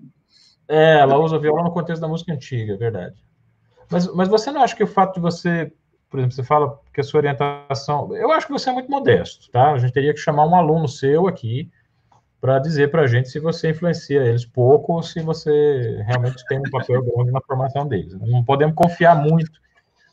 É, 0.72 0.99
ela 0.99 1.17
usa 1.17 1.38
violão 1.38 1.65
no 1.65 1.72
contexto 1.72 2.01
da 2.01 2.07
música 2.07 2.32
antiga, 2.32 2.74
é 2.74 2.78
verdade. 2.78 3.15
Mas, 3.89 4.07
mas 4.13 4.30
você 4.30 4.51
não 4.51 4.63
acha 4.63 4.74
que 4.74 4.84
o 4.84 4.88
fato 4.88 5.15
de 5.15 5.19
você, 5.19 5.69
por 6.09 6.17
exemplo, 6.17 6.34
você 6.34 6.43
fala 6.43 6.80
que 6.93 7.01
a 7.01 7.03
sua 7.03 7.19
orientação. 7.19 8.15
Eu 8.15 8.32
acho 8.32 8.47
que 8.47 8.53
você 8.53 8.69
é 8.69 8.74
muito 8.74 8.89
modesto, 8.89 9.51
tá? 9.51 9.74
A 9.74 9.78
gente 9.78 9.91
teria 9.91 10.13
que 10.13 10.19
chamar 10.19 10.45
um 10.45 10.55
aluno 10.55 10.88
seu 10.88 11.28
aqui 11.28 11.69
para 12.39 12.57
dizer 12.57 12.89
para 12.89 13.01
a 13.01 13.07
gente 13.07 13.28
se 13.28 13.38
você 13.38 13.72
influencia 13.72 14.24
eles 14.24 14.45
pouco 14.45 14.93
ou 14.93 15.03
se 15.03 15.19
você 15.19 16.01
realmente 16.07 16.43
tem 16.47 16.57
um 16.57 16.72
papel 16.72 17.03
grande 17.03 17.32
na 17.32 17.41
formação 17.41 17.86
deles. 17.86 18.13
Não 18.13 18.41
podemos 18.41 18.74
confiar 18.74 19.13
muito 19.15 19.51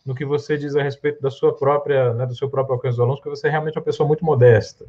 no 0.05 0.15
que 0.15 0.25
você 0.25 0.59
diz 0.59 0.75
a 0.75 0.83
respeito 0.83 1.23
da 1.23 1.31
sua 1.31 1.55
própria, 1.55 2.13
né, 2.15 2.27
do 2.27 2.35
seu 2.35 2.51
próprio 2.51 2.75
alcance 2.75 2.97
dos 2.97 3.01
alunos, 3.01 3.21
porque 3.21 3.37
você 3.37 3.47
é 3.47 3.51
realmente 3.51 3.79
uma 3.79 3.85
pessoa 3.85 4.07
muito 4.07 4.25
modesta. 4.25 4.85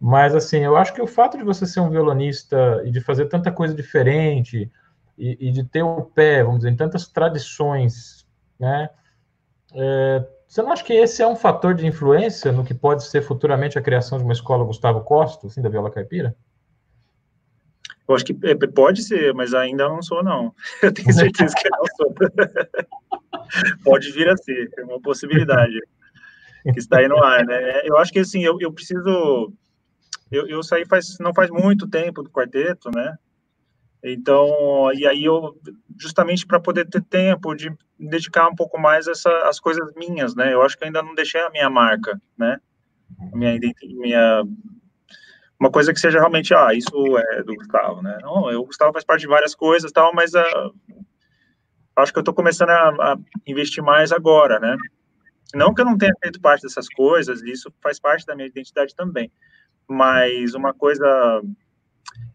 Mas, 0.00 0.34
assim, 0.34 0.58
eu 0.58 0.76
acho 0.76 0.94
que 0.94 1.02
o 1.02 1.06
fato 1.06 1.36
de 1.36 1.44
você 1.44 1.66
ser 1.66 1.80
um 1.80 1.90
violonista 1.90 2.82
e 2.84 2.90
de 2.90 3.00
fazer 3.00 3.26
tanta 3.26 3.52
coisa 3.52 3.74
diferente, 3.74 4.70
e, 5.18 5.48
e, 5.48 5.52
de 5.52 5.62
ter 5.62 5.82
o 5.82 6.02
pé, 6.02 6.42
vamos 6.42 6.60
dizer, 6.60 6.70
em 6.70 6.76
tantas 6.76 7.06
tradições, 7.06 8.26
né? 8.58 8.88
É, 9.74 10.26
você 10.48 10.62
não 10.62 10.72
acha 10.72 10.82
que 10.82 10.94
esse 10.94 11.22
é 11.22 11.28
um 11.28 11.36
fator 11.36 11.74
de 11.74 11.86
influência 11.86 12.50
no 12.50 12.64
que 12.64 12.72
pode 12.72 13.04
ser 13.04 13.20
futuramente 13.20 13.78
a 13.78 13.82
criação 13.82 14.16
de 14.16 14.24
uma 14.24 14.32
escola 14.32 14.64
Gustavo 14.64 15.02
Costa, 15.02 15.46
assim, 15.46 15.60
da 15.60 15.68
viola 15.68 15.90
caipira? 15.90 16.34
Eu 18.08 18.14
acho 18.14 18.24
que 18.24 18.36
é, 18.42 18.54
pode 18.66 19.02
ser, 19.02 19.32
mas 19.34 19.52
ainda 19.52 19.88
não 19.88 20.02
sou, 20.02 20.24
não. 20.24 20.52
Eu 20.82 20.92
tenho 20.92 21.12
certeza 21.12 21.54
que 21.54 21.68
não 21.68 21.84
sou. 21.96 22.14
pode 23.84 24.10
vir 24.10 24.28
a 24.28 24.36
ser, 24.36 24.70
é 24.78 24.82
uma 24.82 25.00
possibilidade 25.00 25.78
que 26.72 26.78
está 26.78 26.98
aí 26.98 27.08
no 27.08 27.22
ar, 27.22 27.44
né? 27.44 27.82
Eu 27.84 27.96
acho 27.98 28.12
que, 28.12 28.18
assim, 28.18 28.44
eu, 28.44 28.56
eu 28.60 28.72
preciso... 28.72 29.52
Eu, 30.30 30.46
eu 30.46 30.62
saí 30.62 30.84
faz, 30.86 31.18
não 31.18 31.34
faz 31.34 31.50
muito 31.50 31.88
tempo 31.88 32.22
do 32.22 32.30
quarteto, 32.30 32.90
né? 32.94 33.16
Então, 34.02 34.90
e 34.94 35.06
aí 35.06 35.24
eu, 35.24 35.54
justamente 35.98 36.46
para 36.46 36.60
poder 36.60 36.88
ter 36.88 37.02
tempo 37.02 37.54
de 37.54 37.70
dedicar 37.98 38.48
um 38.48 38.54
pouco 38.54 38.78
mais 38.78 39.06
essa, 39.06 39.30
as 39.48 39.60
coisas 39.60 39.92
minhas, 39.94 40.34
né? 40.34 40.54
Eu 40.54 40.62
acho 40.62 40.78
que 40.78 40.84
ainda 40.84 41.02
não 41.02 41.14
deixei 41.14 41.40
a 41.40 41.50
minha 41.50 41.68
marca, 41.68 42.20
né? 42.38 42.58
Minha, 43.32 43.58
minha 43.82 44.42
uma 45.60 45.70
coisa 45.70 45.92
que 45.92 46.00
seja 46.00 46.18
realmente, 46.18 46.54
ah, 46.54 46.72
isso 46.72 47.18
é 47.18 47.42
do 47.42 47.54
Gustavo, 47.54 48.00
né? 48.00 48.16
Não, 48.22 48.44
o 48.44 48.64
Gustavo 48.64 48.94
faz 48.94 49.04
parte 49.04 49.20
de 49.20 49.26
várias 49.26 49.54
coisas, 49.54 49.92
tal, 49.92 50.14
mas 50.14 50.32
uh, 50.32 50.74
acho 51.96 52.12
que 52.12 52.18
eu 52.18 52.22
estou 52.22 52.34
começando 52.34 52.70
a, 52.70 52.88
a, 52.88 53.16
investir 53.46 53.84
mais 53.84 54.10
agora, 54.10 54.58
né? 54.58 54.74
Não 55.54 55.74
que 55.74 55.82
eu 55.82 55.84
não 55.84 55.98
tenha 55.98 56.14
feito 56.22 56.40
parte 56.40 56.62
dessas 56.62 56.88
coisas, 56.88 57.42
isso 57.42 57.70
faz 57.82 58.00
parte 58.00 58.24
da 58.24 58.34
minha 58.34 58.48
identidade 58.48 58.94
também, 58.94 59.30
mas 59.88 60.54
uma 60.54 60.72
coisa 60.72 61.42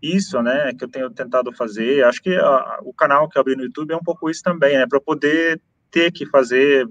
isso, 0.01 0.41
né, 0.41 0.73
que 0.73 0.83
eu 0.83 0.89
tenho 0.89 1.09
tentado 1.09 1.51
fazer. 1.53 2.03
Acho 2.05 2.21
que 2.21 2.35
a, 2.35 2.79
o 2.83 2.93
canal 2.93 3.27
que 3.27 3.37
eu 3.37 3.41
abri 3.41 3.55
no 3.55 3.63
YouTube 3.63 3.91
é 3.91 3.97
um 3.97 4.03
pouco 4.03 4.29
isso 4.29 4.43
também, 4.43 4.77
né, 4.77 4.85
para 4.87 4.99
poder 4.99 5.61
ter 5.89 6.11
que 6.11 6.25
fazer 6.25 6.87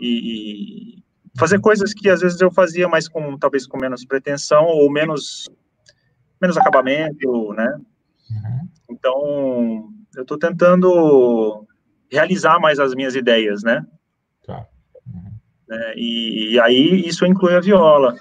e, 0.00 0.98
e, 0.98 1.04
fazer 1.38 1.60
coisas 1.60 1.92
que 1.92 2.08
às 2.08 2.20
vezes 2.20 2.40
eu 2.40 2.50
fazia, 2.50 2.88
mas 2.88 3.08
com 3.08 3.36
talvez 3.38 3.66
com 3.66 3.78
menos 3.78 4.04
pretensão 4.04 4.64
ou 4.64 4.90
menos 4.90 5.48
menos 6.40 6.56
acabamento, 6.56 7.52
né? 7.52 7.78
Uhum. 8.30 8.68
Então, 8.90 9.92
eu 10.16 10.22
estou 10.22 10.38
tentando 10.38 11.66
realizar 12.10 12.58
mais 12.58 12.78
as 12.78 12.94
minhas 12.94 13.14
ideias, 13.14 13.62
né? 13.62 13.84
Tá. 14.46 14.66
Uhum. 15.06 15.32
É, 15.70 15.94
e, 15.96 16.54
e 16.54 16.60
aí 16.60 17.06
isso 17.06 17.26
inclui 17.26 17.54
a 17.54 17.60
viola 17.60 18.16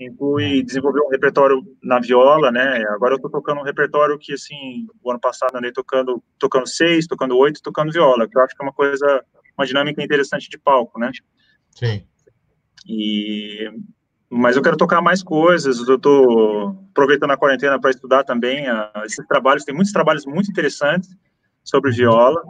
inclui 0.00 0.62
desenvolver 0.62 1.00
um 1.00 1.08
repertório 1.08 1.62
na 1.82 2.00
viola, 2.00 2.50
né? 2.50 2.84
Agora 2.88 3.14
eu 3.14 3.20
tô 3.20 3.28
tocando 3.28 3.60
um 3.60 3.64
repertório 3.64 4.18
que, 4.18 4.32
assim, 4.32 4.86
o 5.02 5.10
ano 5.10 5.20
passado 5.20 5.54
andei 5.56 5.72
tocando, 5.72 6.22
tocando 6.38 6.66
seis, 6.66 7.06
tocando 7.06 7.36
oito, 7.36 7.62
tocando 7.62 7.92
viola, 7.92 8.28
que 8.28 8.36
eu 8.36 8.42
acho 8.42 8.56
que 8.56 8.62
é 8.62 8.66
uma 8.66 8.72
coisa, 8.72 9.24
uma 9.56 9.66
dinâmica 9.66 10.02
interessante 10.02 10.48
de 10.48 10.58
palco, 10.58 10.98
né? 10.98 11.10
Sim. 11.70 12.04
E, 12.86 13.70
mas 14.28 14.56
eu 14.56 14.62
quero 14.62 14.76
tocar 14.76 15.00
mais 15.02 15.22
coisas, 15.22 15.86
eu 15.86 15.98
tô 15.98 16.74
aproveitando 16.90 17.32
a 17.32 17.36
quarentena 17.36 17.80
para 17.80 17.90
estudar 17.90 18.24
também 18.24 18.68
a, 18.68 18.90
esses 19.04 19.26
trabalhos, 19.26 19.64
tem 19.64 19.74
muitos 19.74 19.92
trabalhos 19.92 20.24
muito 20.24 20.50
interessantes 20.50 21.14
sobre 21.62 21.90
viola, 21.90 22.42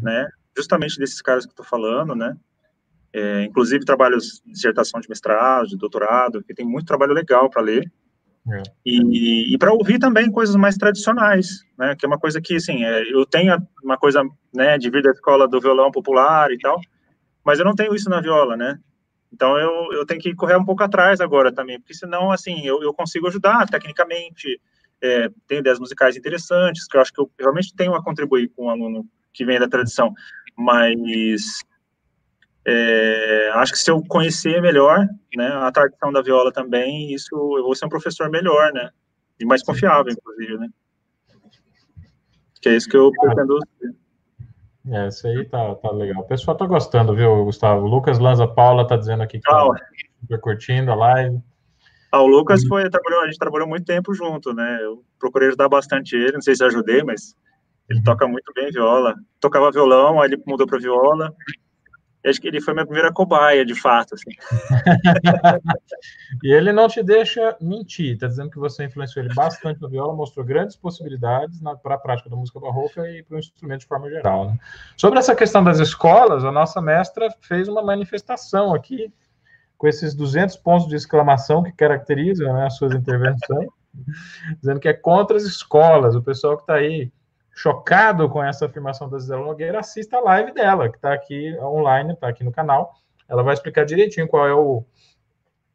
né? 0.00 0.28
Justamente 0.56 0.98
desses 0.98 1.20
caras 1.20 1.44
que 1.44 1.52
eu 1.52 1.56
tô 1.56 1.64
falando, 1.64 2.14
né? 2.14 2.36
É, 3.14 3.44
inclusive 3.44 3.84
trabalhos 3.84 4.42
de 4.44 4.52
dissertação 4.52 5.00
de 5.00 5.08
mestrado, 5.08 5.68
de 5.68 5.78
doutorado, 5.78 6.42
que 6.42 6.52
tem 6.52 6.66
muito 6.66 6.86
trabalho 6.86 7.12
legal 7.12 7.48
para 7.48 7.62
ler. 7.62 7.90
É. 8.52 8.62
E, 8.84 9.54
e 9.54 9.56
para 9.56 9.72
ouvir 9.72 9.98
também 9.98 10.30
coisas 10.30 10.56
mais 10.56 10.76
tradicionais, 10.76 11.64
né? 11.78 11.94
Que 11.96 12.04
é 12.04 12.08
uma 12.08 12.18
coisa 12.18 12.40
que, 12.42 12.56
assim, 12.56 12.84
é, 12.84 13.02
eu 13.10 13.24
tenho 13.24 13.56
uma 13.82 13.96
coisa, 13.96 14.22
né, 14.52 14.76
de 14.76 14.90
vir 14.90 15.02
da 15.02 15.12
escola 15.12 15.48
do 15.48 15.60
violão 15.60 15.90
popular 15.90 16.50
e 16.50 16.58
tal, 16.58 16.78
mas 17.44 17.58
eu 17.58 17.64
não 17.64 17.74
tenho 17.74 17.94
isso 17.94 18.10
na 18.10 18.20
viola, 18.20 18.56
né? 18.56 18.78
Então 19.32 19.56
eu, 19.56 19.92
eu 19.92 20.04
tenho 20.04 20.20
que 20.20 20.34
correr 20.34 20.56
um 20.56 20.64
pouco 20.64 20.82
atrás 20.82 21.20
agora 21.20 21.52
também, 21.52 21.78
porque 21.78 21.94
senão, 21.94 22.30
assim, 22.30 22.66
eu, 22.66 22.82
eu 22.82 22.92
consigo 22.92 23.28
ajudar 23.28 23.66
tecnicamente, 23.66 24.60
é, 25.00 25.28
tenho 25.46 25.60
ideias 25.60 25.78
musicais 25.78 26.16
interessantes, 26.16 26.86
que 26.86 26.96
eu 26.96 27.00
acho 27.00 27.12
que 27.12 27.20
eu 27.20 27.30
realmente 27.38 27.74
tenho 27.74 27.94
a 27.94 28.02
contribuir 28.02 28.48
com 28.54 28.66
um 28.66 28.70
aluno 28.70 29.06
que 29.32 29.44
vem 29.44 29.58
da 29.58 29.68
tradição, 29.68 30.12
mas 30.56 31.64
é, 32.66 33.50
acho 33.54 33.72
que 33.72 33.78
se 33.78 33.90
eu 33.90 34.02
conhecer 34.08 34.60
melhor, 34.62 35.06
né, 35.36 35.48
a 35.48 35.70
tradição 35.70 36.12
da 36.12 36.22
viola 36.22 36.52
também, 36.52 37.12
isso 37.12 37.34
eu 37.34 37.62
vou 37.62 37.74
ser 37.74 37.86
um 37.86 37.90
professor 37.90 38.30
melhor, 38.30 38.72
né, 38.72 38.90
e 39.38 39.44
mais 39.44 39.62
confiável, 39.62 40.12
inclusive, 40.12 40.58
né. 40.58 40.68
Que 42.60 42.70
é 42.70 42.76
isso 42.76 42.88
que 42.88 42.96
eu 42.96 43.10
pretendo. 43.12 43.58
É, 44.86 45.08
isso 45.08 45.26
aí 45.26 45.44
tá, 45.46 45.74
tá 45.74 45.90
legal. 45.90 46.22
O 46.22 46.26
pessoal 46.26 46.56
tá 46.56 46.66
gostando, 46.66 47.14
viu, 47.14 47.44
Gustavo? 47.44 47.84
O 47.84 47.88
Lucas 47.88 48.18
Lanza 48.18 48.46
Paula 48.46 48.86
tá 48.86 48.96
dizendo 48.96 49.22
aqui 49.22 49.38
que 49.38 49.50
tá 49.50 49.66
super 50.20 50.40
curtindo 50.40 50.90
a 50.90 50.94
live. 50.94 51.38
Ah, 52.10 52.22
o 52.22 52.26
Lucas 52.26 52.64
foi, 52.66 52.88
trabalhou, 52.88 53.22
a 53.22 53.26
gente 53.26 53.38
trabalhou 53.38 53.68
muito 53.68 53.84
tempo 53.84 54.14
junto, 54.14 54.54
né? 54.54 54.78
Eu 54.80 55.04
procurei 55.18 55.48
ajudar 55.48 55.68
bastante 55.68 56.16
ele, 56.16 56.32
não 56.32 56.40
sei 56.40 56.54
se 56.54 56.64
ajudei, 56.64 57.02
mas 57.02 57.34
ele 57.88 57.98
uhum. 57.98 58.04
toca 58.04 58.28
muito 58.28 58.52
bem 58.54 58.70
viola. 58.70 59.14
Tocava 59.40 59.72
violão, 59.72 60.20
aí 60.20 60.30
ele 60.30 60.42
mudou 60.46 60.66
para 60.66 60.78
viola, 60.78 61.34
acho 62.30 62.40
que 62.40 62.48
ele 62.48 62.60
foi 62.60 62.74
minha 62.74 62.86
primeira 62.86 63.12
cobaia, 63.12 63.64
de 63.64 63.74
fato. 63.74 64.14
Assim. 64.14 64.30
e 66.42 66.52
ele 66.52 66.72
não 66.72 66.88
te 66.88 67.02
deixa 67.02 67.56
mentir, 67.60 68.14
está 68.14 68.26
dizendo 68.26 68.50
que 68.50 68.58
você 68.58 68.84
influenciou 68.84 69.24
ele 69.24 69.34
bastante 69.34 69.80
na 69.80 69.88
viola, 69.88 70.14
mostrou 70.14 70.44
grandes 70.44 70.76
possibilidades 70.76 71.60
para 71.82 71.94
a 71.94 71.98
prática 71.98 72.30
da 72.30 72.36
música 72.36 72.58
barroca 72.58 73.08
e 73.10 73.22
para 73.22 73.36
o 73.36 73.38
instrumento 73.38 73.80
de 73.80 73.86
forma 73.86 74.08
geral. 74.08 74.50
Né? 74.50 74.58
Sobre 74.96 75.18
essa 75.18 75.34
questão 75.34 75.62
das 75.62 75.78
escolas, 75.78 76.44
a 76.44 76.52
nossa 76.52 76.80
mestra 76.80 77.28
fez 77.40 77.68
uma 77.68 77.82
manifestação 77.82 78.74
aqui, 78.74 79.12
com 79.76 79.86
esses 79.86 80.14
200 80.14 80.56
pontos 80.56 80.88
de 80.88 80.96
exclamação 80.96 81.62
que 81.62 81.72
caracterizam 81.72 82.52
né, 82.54 82.66
as 82.66 82.76
suas 82.76 82.94
intervenções, 82.94 83.68
dizendo 84.58 84.80
que 84.80 84.88
é 84.88 84.94
contra 84.94 85.36
as 85.36 85.42
escolas, 85.42 86.14
o 86.14 86.22
pessoal 86.22 86.56
que 86.56 86.62
está 86.62 86.74
aí 86.74 87.12
chocado 87.54 88.28
com 88.28 88.42
essa 88.42 88.66
afirmação 88.66 89.08
da 89.08 89.18
Gisela 89.18 89.44
Nogueira, 89.44 89.78
assista 89.78 90.16
a 90.16 90.20
live 90.20 90.52
dela, 90.52 90.88
que 90.88 90.96
está 90.96 91.12
aqui 91.12 91.56
online, 91.60 92.12
está 92.12 92.28
aqui 92.28 92.42
no 92.42 92.50
canal. 92.50 92.94
Ela 93.28 93.42
vai 93.42 93.54
explicar 93.54 93.84
direitinho 93.84 94.28
qual 94.28 94.46
é 94.46 94.54
o 94.54 94.84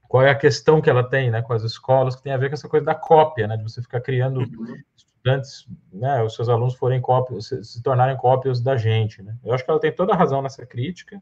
qual 0.09 0.23
é 0.23 0.31
a 0.31 0.35
questão 0.35 0.81
que 0.81 0.89
ela 0.89 1.07
tem, 1.07 1.29
né, 1.29 1.39
com 1.43 1.53
as 1.53 1.61
escolas, 1.61 2.15
que 2.15 2.23
tem 2.23 2.33
a 2.33 2.37
ver 2.37 2.49
com 2.49 2.55
essa 2.55 2.67
coisa 2.67 2.83
da 2.83 2.95
cópia, 2.95 3.47
né, 3.47 3.55
de 3.55 3.61
você 3.61 3.79
ficar 3.79 4.01
criando 4.01 4.39
uhum. 4.39 4.75
estudantes, 4.97 5.67
né, 5.93 6.23
os 6.23 6.33
seus 6.33 6.49
alunos 6.49 6.73
forem 6.73 6.99
cópias, 6.99 7.45
se, 7.45 7.63
se, 7.63 7.83
tornarem 7.83 8.17
cópias 8.17 8.59
da 8.59 8.75
gente, 8.75 9.21
né? 9.21 9.37
Eu 9.43 9.53
acho 9.53 9.63
que 9.63 9.69
ela 9.69 9.79
tem 9.79 9.93
toda 9.93 10.13
a 10.13 10.15
razão 10.15 10.41
nessa 10.41 10.65
crítica, 10.65 11.21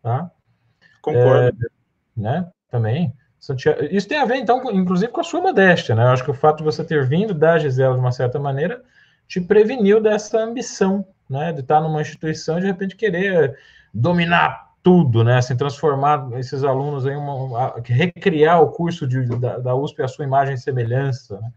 tá? 0.00 0.30
Concordo. 1.02 1.58
É, 1.66 1.70
né, 2.16 2.48
também. 2.68 3.12
Isso 3.90 4.06
tem 4.06 4.18
a 4.18 4.24
ver, 4.24 4.36
então, 4.36 4.62
inclusive 4.70 5.10
com 5.10 5.22
a 5.22 5.24
sua 5.24 5.40
modéstia, 5.40 5.96
né? 5.96 6.04
Eu 6.04 6.10
acho 6.10 6.22
que 6.22 6.30
o 6.30 6.34
fato 6.34 6.58
de 6.58 6.64
você 6.64 6.84
ter 6.84 7.04
vindo 7.08 7.34
da 7.34 7.58
Gisela, 7.58 7.94
de 7.94 8.00
uma 8.00 8.12
certa 8.12 8.38
maneira, 8.38 8.80
te 9.30 9.40
preveniu 9.40 10.02
dessa 10.02 10.40
ambição, 10.40 11.06
né? 11.28 11.52
De 11.52 11.60
estar 11.60 11.80
numa 11.80 12.00
instituição 12.02 12.58
e, 12.58 12.62
de 12.62 12.66
repente, 12.66 12.96
querer 12.96 13.56
dominar 13.94 14.72
tudo, 14.82 15.22
né? 15.22 15.38
Assim, 15.38 15.56
transformar 15.56 16.28
esses 16.32 16.64
alunos 16.64 17.06
em 17.06 17.16
uma, 17.16 17.76
recriar 17.84 18.60
o 18.60 18.72
curso 18.72 19.06
de, 19.06 19.24
da, 19.38 19.58
da 19.58 19.74
USP 19.74 20.02
à 20.02 20.08
sua 20.08 20.24
imagem 20.24 20.54
e 20.54 20.58
semelhança, 20.58 21.40
né? 21.40 21.52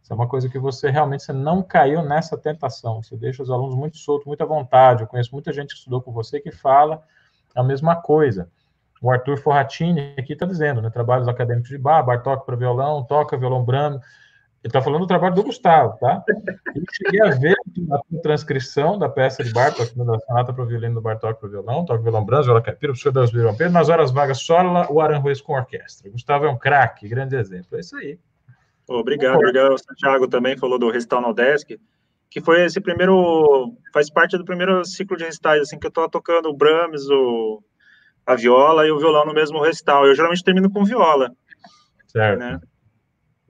Isso 0.00 0.12
é 0.12 0.14
uma 0.14 0.28
coisa 0.28 0.48
que 0.48 0.60
você 0.60 0.90
realmente 0.90 1.24
você 1.24 1.32
não 1.32 1.60
caiu 1.60 2.02
nessa 2.02 2.38
tentação. 2.38 3.02
Você 3.02 3.16
deixa 3.16 3.42
os 3.42 3.50
alunos 3.50 3.74
muito 3.74 3.98
soltos, 3.98 4.26
muito 4.26 4.40
à 4.42 4.46
vontade. 4.46 5.02
Eu 5.02 5.08
conheço 5.08 5.30
muita 5.32 5.52
gente 5.52 5.70
que 5.70 5.78
estudou 5.78 6.00
com 6.00 6.12
você 6.12 6.40
que 6.40 6.52
fala 6.52 7.02
a 7.54 7.64
mesma 7.64 7.96
coisa. 7.96 8.48
O 9.02 9.10
Arthur 9.10 9.38
Forratini 9.38 10.14
aqui 10.16 10.34
está 10.34 10.46
dizendo, 10.46 10.80
né? 10.80 10.88
Trabalhos 10.88 11.26
acadêmicos 11.26 11.68
de 11.68 11.78
bar, 11.78 12.02
Bartok 12.04 12.46
para 12.46 12.56
violão, 12.56 13.02
toca 13.02 13.36
violão 13.36 13.64
brando. 13.64 14.00
Ele 14.68 14.70
está 14.70 14.82
falando 14.82 15.00
do 15.00 15.06
trabalho 15.06 15.34
do 15.34 15.42
Gustavo, 15.42 15.96
tá? 15.98 16.22
Eu 16.28 16.82
cheguei 16.92 17.22
a 17.22 17.30
ver 17.30 17.56
a 17.90 18.20
transcrição 18.20 18.98
da 18.98 19.08
peça 19.08 19.42
de 19.42 19.50
Bartok, 19.50 19.96
né, 19.96 20.04
da 20.04 20.18
sonata 20.18 20.52
para 20.52 20.62
o 20.62 20.66
violino 20.66 20.96
do 20.96 21.00
Bartok 21.00 21.40
para 21.40 21.46
o 21.46 21.50
violão, 21.50 21.86
toca 21.86 22.02
violão 22.02 22.22
brando, 22.22 22.44
viola 22.44 22.60
caipira, 22.60 22.92
professor 22.92 23.10
das 23.10 23.32
violão 23.32 23.56
Pedro, 23.56 23.72
nas 23.72 23.88
horas 23.88 24.10
vagas 24.10 24.42
solo, 24.42 24.84
o 24.90 25.00
Aranjuez 25.00 25.40
com 25.40 25.54
orquestra. 25.54 26.10
Gustavo 26.10 26.44
é 26.44 26.50
um 26.50 26.58
craque, 26.58 27.08
grande 27.08 27.34
exemplo. 27.34 27.78
É 27.78 27.80
isso 27.80 27.96
aí. 27.96 28.18
Obrigado, 28.86 29.36
obrigado. 29.36 29.72
O 29.72 29.78
Santiago 29.78 30.28
também 30.28 30.54
falou 30.58 30.78
do 30.78 30.90
recital 30.90 31.22
no 31.22 31.32
Desk, 31.32 31.80
que 32.28 32.40
foi 32.42 32.66
esse 32.66 32.78
primeiro, 32.78 33.72
faz 33.90 34.10
parte 34.10 34.36
do 34.36 34.44
primeiro 34.44 34.84
ciclo 34.84 35.16
de 35.16 35.24
recitais, 35.24 35.62
assim, 35.62 35.78
que 35.78 35.86
eu 35.86 35.90
tô 35.90 36.06
tocando 36.10 36.50
o 36.50 36.56
Brahms, 36.56 37.08
o, 37.08 37.62
a 38.26 38.34
viola 38.34 38.86
e 38.86 38.90
o 38.90 38.98
violão 38.98 39.24
no 39.24 39.32
mesmo 39.32 39.62
recital. 39.62 40.06
Eu 40.06 40.14
geralmente 40.14 40.44
termino 40.44 40.70
com 40.70 40.84
viola. 40.84 41.32
Certo. 42.06 42.38
Né? 42.38 42.60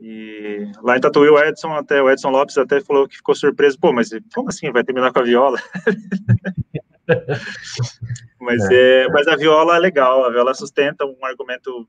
E 0.00 0.70
lá 0.82 0.96
em 0.96 1.00
Tatuí, 1.00 1.28
o 1.28 1.38
Edson, 1.38 1.72
até, 1.72 2.00
o 2.00 2.08
Edson 2.08 2.30
Lopes 2.30 2.56
até 2.56 2.80
falou 2.80 3.08
que 3.08 3.16
ficou 3.16 3.34
surpreso, 3.34 3.78
pô, 3.80 3.92
mas 3.92 4.10
como 4.34 4.48
assim, 4.48 4.70
vai 4.70 4.84
terminar 4.84 5.12
com 5.12 5.18
a 5.18 5.24
viola? 5.24 5.58
mas, 8.40 8.70
é. 8.70 9.02
é. 9.02 9.08
mas 9.08 9.26
a 9.26 9.34
viola 9.34 9.76
é 9.76 9.80
legal, 9.80 10.24
a 10.24 10.30
viola 10.30 10.54
sustenta 10.54 11.04
um 11.04 11.16
argumento 11.24 11.84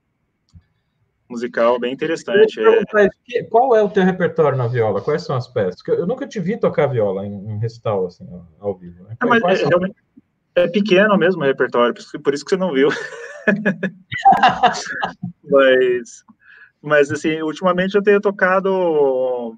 musical 1.30 1.80
bem 1.80 1.94
interessante. 1.94 2.60
É... 2.60 3.44
Qual 3.49 3.76
é 3.76 3.84
o 3.84 3.90
teu 3.90 4.03
repertório 4.03 4.57
na 4.57 4.68
viola? 4.68 5.02
Quais 5.02 5.23
são 5.23 5.36
as 5.36 5.48
peças? 5.48 5.80
Eu 5.88 6.07
nunca 6.07 6.27
te 6.27 6.40
vi 6.40 6.60
tocar 6.60 6.88
viola 6.88 7.26
em, 7.26 7.52
em 7.52 7.60
recital, 7.60 8.07
assim, 8.07 8.27
ao 8.60 8.76
vivo. 8.76 9.03
Né? 9.03 9.15
É, 9.22 9.26
mas 9.26 9.61
é, 9.61 9.68
realmente, 9.68 9.95
é, 10.56 10.68
pequeno 10.68 11.15
mesmo 11.18 11.44
o 11.44 11.45
repertório, 11.45 11.94
por 12.23 12.34
isso 12.34 12.44
que 12.44 12.49
você 12.49 12.57
não 12.57 12.73
viu. 12.73 12.90
mas, 15.44 16.23
mas, 16.82 17.12
assim, 17.12 17.42
ultimamente 17.42 17.96
eu 17.96 18.04
tenho 18.04 18.22
tocado... 18.22 19.58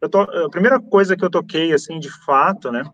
Eu 0.00 0.08
to, 0.08 0.18
a 0.18 0.50
primeira 0.50 0.80
coisa 0.80 1.16
que 1.16 1.24
eu 1.24 1.30
toquei, 1.30 1.72
assim, 1.72 1.98
de 1.98 2.10
fato, 2.24 2.70
né? 2.70 2.84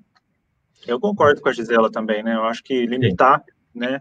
Eu 0.86 1.00
concordo 1.00 1.40
com 1.40 1.48
a 1.48 1.52
Gisela 1.52 1.90
também, 1.90 2.22
né? 2.22 2.34
Eu 2.34 2.44
acho 2.44 2.62
que 2.62 2.86
limitar, 2.86 3.40
Sim. 3.40 3.80
né? 3.80 4.00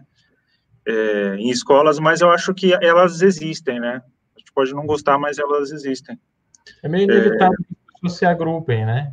é, 0.86 1.36
em 1.36 1.50
escolas, 1.50 1.98
mas 1.98 2.20
eu 2.20 2.30
acho 2.30 2.54
que 2.54 2.72
elas 2.74 3.22
existem, 3.22 3.80
né? 3.80 4.02
A 4.36 4.38
gente 4.38 4.52
pode 4.52 4.72
não 4.72 4.86
gostar, 4.86 5.18
mas 5.18 5.38
elas 5.38 5.70
existem. 5.70 6.18
É 6.82 6.88
meio 6.88 7.04
inevitável 7.04 7.54
é... 7.60 7.64
que 7.64 7.74
as 7.94 8.00
pessoas 8.00 8.18
se 8.18 8.24
agrupem, 8.24 8.84
né? 8.84 9.12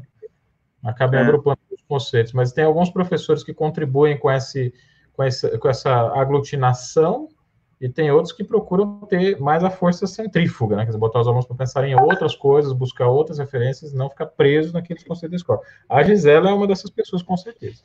Acabem 0.84 1.19
é. 1.19 1.24
agrupando 1.24 1.60
os 1.72 1.82
conceitos, 1.88 2.34
mas 2.34 2.53
tem 2.53 2.64
alguns 2.64 2.90
professores 2.90 3.44
que 3.44 3.53
contribuem 3.53 4.18
com, 4.18 4.32
esse, 4.32 4.74
com, 5.14 5.24
essa, 5.24 5.57
com 5.57 5.69
essa 5.69 5.91
aglutinação 6.19 7.30
e 7.79 7.87
tem 7.87 8.09
outros 8.09 8.33
que 8.33 8.43
procuram 8.43 9.01
ter 9.01 9.39
mais 9.39 9.63
a 9.63 9.69
força 9.69 10.07
centrífuga, 10.07 10.75
né? 10.75 10.83
Quer 10.83 10.87
dizer, 10.87 10.99
botar 10.99 11.19
os 11.21 11.27
alunos 11.27 11.45
para 11.45 11.55
pensar 11.55 11.87
em 11.87 11.95
outras 11.95 12.35
coisas, 12.35 12.73
buscar 12.73 13.07
outras 13.07 13.37
referências, 13.37 13.93
não 13.93 14.09
ficar 14.09 14.25
preso 14.25 14.73
naqueles 14.73 15.03
conceitos 15.03 15.31
da 15.31 15.35
escola. 15.37 15.61
A 15.87 16.01
Gisela 16.01 16.49
é 16.49 16.53
uma 16.53 16.67
dessas 16.67 16.89
pessoas, 16.89 17.21
com 17.21 17.37
certeza. 17.37 17.83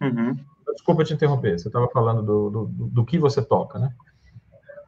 Uhum. 0.00 0.34
Desculpa 0.72 1.04
te 1.04 1.12
interromper, 1.12 1.58
você 1.58 1.68
estava 1.68 1.88
falando 1.90 2.22
do, 2.22 2.50
do, 2.50 2.64
do, 2.66 3.04
que 3.04 3.18
você 3.18 3.42
toca, 3.42 3.78
né? 3.78 3.92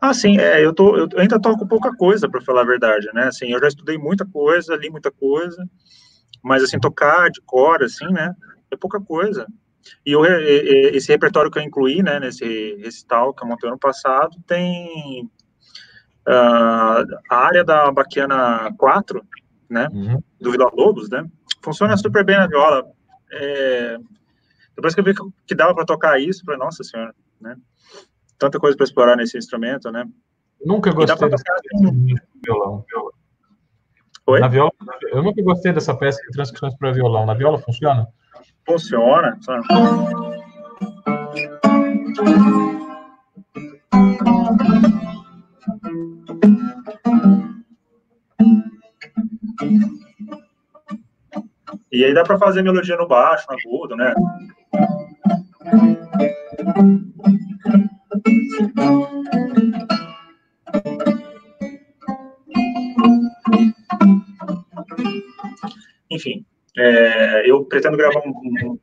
Ah, 0.01 0.15
sim, 0.15 0.39
é, 0.39 0.65
eu, 0.65 0.73
tô, 0.73 0.97
eu 0.97 1.09
ainda 1.19 1.39
toco 1.39 1.69
pouca 1.69 1.95
coisa, 1.95 2.29
para 2.29 2.41
falar 2.41 2.63
a 2.63 2.67
verdade, 2.67 3.07
né? 3.13 3.25
Assim, 3.25 3.53
eu 3.53 3.61
já 3.61 3.69
estudei 3.69 3.99
muita 3.99 4.25
coisa, 4.25 4.75
li 4.75 4.89
muita 4.89 5.11
coisa, 5.11 5.69
mas, 6.43 6.63
assim, 6.63 6.79
tocar 6.79 7.31
de 7.31 7.43
cor, 7.43 7.83
assim, 7.83 8.07
né? 8.09 8.35
É 8.71 8.77
pouca 8.77 8.99
coisa. 9.01 9.47
E 10.05 10.13
eu, 10.13 10.25
esse 10.25 11.11
repertório 11.13 11.51
que 11.51 11.59
eu 11.59 11.63
incluí, 11.63 12.03
né, 12.03 12.21
nesse 12.21 12.77
recital 12.77 13.35
que 13.35 13.43
eu 13.43 13.49
montei 13.49 13.69
ano 13.69 13.79
passado, 13.79 14.37
tem 14.47 15.29
uh, 16.29 17.19
a 17.31 17.37
área 17.37 17.65
da 17.65 17.91
Baquiana 17.91 18.73
4, 18.79 19.23
né, 19.69 19.89
uhum. 19.93 20.23
do 20.41 20.51
Vila 20.53 20.71
Lobos, 20.73 21.09
né? 21.09 21.27
Funciona 21.63 21.97
super 21.97 22.25
bem 22.25 22.37
na 22.37 22.47
viola. 22.47 22.85
É, 23.33 23.99
depois 24.77 24.95
que 24.95 25.01
eu 25.01 25.05
vi 25.05 25.15
que 25.47 25.55
dava 25.55 25.75
para 25.75 25.85
tocar 25.85 26.21
isso, 26.21 26.45
falei, 26.45 26.59
nossa 26.59 26.85
senhora, 26.85 27.15
né? 27.41 27.57
Tanta 28.39 28.59
coisa 28.59 28.77
para 28.77 28.85
explorar 28.85 29.17
nesse 29.17 29.39
instrumento, 29.39 29.91
né? 29.91 30.05
Nunca 30.65 30.93
gostei 30.93 31.29
dessa 31.29 31.45
assim, 31.53 32.15
violão. 32.43 32.85
Oi? 34.27 34.41
Na 34.41 34.49
viola, 34.49 34.73
eu 35.13 35.23
nunca 35.23 35.43
gostei 35.43 35.73
dessa 35.73 35.95
peça 35.95 36.21
de 36.23 36.31
transcrições 36.33 36.75
para 36.77 36.93
violão. 36.93 37.27
Na 37.27 37.35
viola 37.35 37.59
funciona? 37.59 38.09
Funciona. 38.67 39.39
E 51.93 52.05
aí 52.05 52.13
dá 52.13 52.25
para 52.25 52.39
fazer 52.39 52.63
melodia 52.63 52.97
no 52.97 53.07
baixo, 53.07 53.47
no 53.49 53.57
agudo, 53.57 53.95
né? 53.95 54.13
Enfim, 66.11 66.45
é, 66.77 67.51
eu 67.51 67.65
pretendo 67.65 67.97
gravar 67.97 68.21
um, 68.27 68.79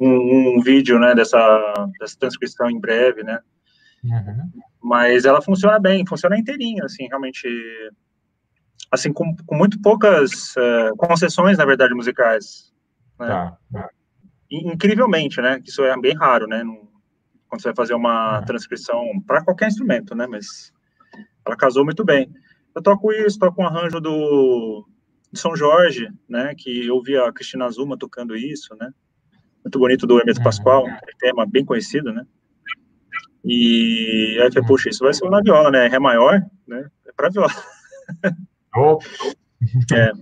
um, 0.00 0.56
um, 0.56 0.60
vídeo, 0.60 0.98
né, 0.98 1.14
dessa, 1.14 1.90
dessa 1.98 2.18
transcrição 2.18 2.70
em 2.70 2.80
breve, 2.80 3.22
né? 3.22 3.38
Uhum. 4.04 4.62
Mas 4.82 5.24
ela 5.24 5.42
funciona 5.42 5.78
bem, 5.78 6.06
funciona 6.06 6.38
inteirinha, 6.38 6.84
assim, 6.84 7.06
realmente 7.08 7.48
assim, 8.90 9.12
com, 9.12 9.36
com 9.46 9.54
muito 9.54 9.80
poucas 9.82 10.54
uh, 10.56 10.96
concessões, 10.96 11.58
na 11.58 11.64
verdade, 11.64 11.94
musicais. 11.94 12.72
Né? 13.18 13.26
Tá, 13.26 13.58
tá. 13.72 13.90
Incrivelmente, 14.50 15.42
né? 15.42 15.60
Isso 15.64 15.82
é 15.82 16.00
bem 16.00 16.14
raro, 16.14 16.46
né? 16.46 16.64
quando 17.48 17.62
você 17.62 17.68
vai 17.68 17.76
fazer 17.76 17.94
uma 17.94 18.38
uhum. 18.38 18.44
transcrição 18.44 19.02
para 19.26 19.42
qualquer 19.42 19.68
instrumento, 19.68 20.14
né? 20.14 20.26
Mas 20.26 20.72
ela 21.44 21.56
casou 21.56 21.84
muito 21.84 22.04
bem. 22.04 22.30
Eu 22.74 22.82
toco 22.82 23.12
isso, 23.12 23.38
toco 23.38 23.62
um 23.62 23.66
arranjo 23.66 24.00
do 24.00 24.86
São 25.32 25.56
Jorge, 25.56 26.08
né? 26.28 26.54
Que 26.56 26.86
eu 26.86 27.02
vi 27.02 27.16
a 27.16 27.32
Cristina 27.32 27.68
Zuma 27.70 27.96
tocando 27.96 28.36
isso, 28.36 28.74
né? 28.76 28.92
Muito 29.64 29.78
bonito 29.78 30.06
do 30.06 30.18
Hermeto 30.18 30.38
uhum. 30.38 30.44
Pascoal, 30.44 30.86
um 30.86 31.18
tema 31.18 31.46
bem 31.46 31.64
conhecido, 31.64 32.12
né? 32.12 32.24
E 33.44 34.36
aí 34.40 34.46
eu 34.46 34.52
falei, 34.52 34.68
puxa, 34.68 34.88
isso 34.88 35.04
vai 35.04 35.12
ser 35.12 35.24
uma 35.24 35.42
viola, 35.42 35.70
né? 35.70 35.86
Ré 35.88 35.98
maior, 35.98 36.40
né? 36.66 36.88
É 37.06 37.12
para 37.12 37.30
viola. 37.30 37.52
É, 39.92 40.12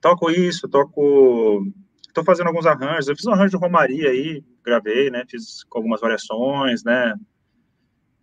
toco 0.00 0.30
isso, 0.30 0.68
toco. 0.68 1.66
Estou 2.06 2.24
fazendo 2.24 2.46
alguns 2.46 2.66
arranjos. 2.66 3.08
Eu 3.08 3.16
fiz 3.16 3.26
um 3.26 3.32
arranjo 3.32 3.50
de 3.50 3.56
Romaria 3.56 4.10
aí, 4.10 4.44
gravei, 4.64 5.10
né? 5.10 5.24
Fiz 5.28 5.64
com 5.64 5.78
algumas 5.78 6.00
variações, 6.00 6.84
né? 6.84 7.14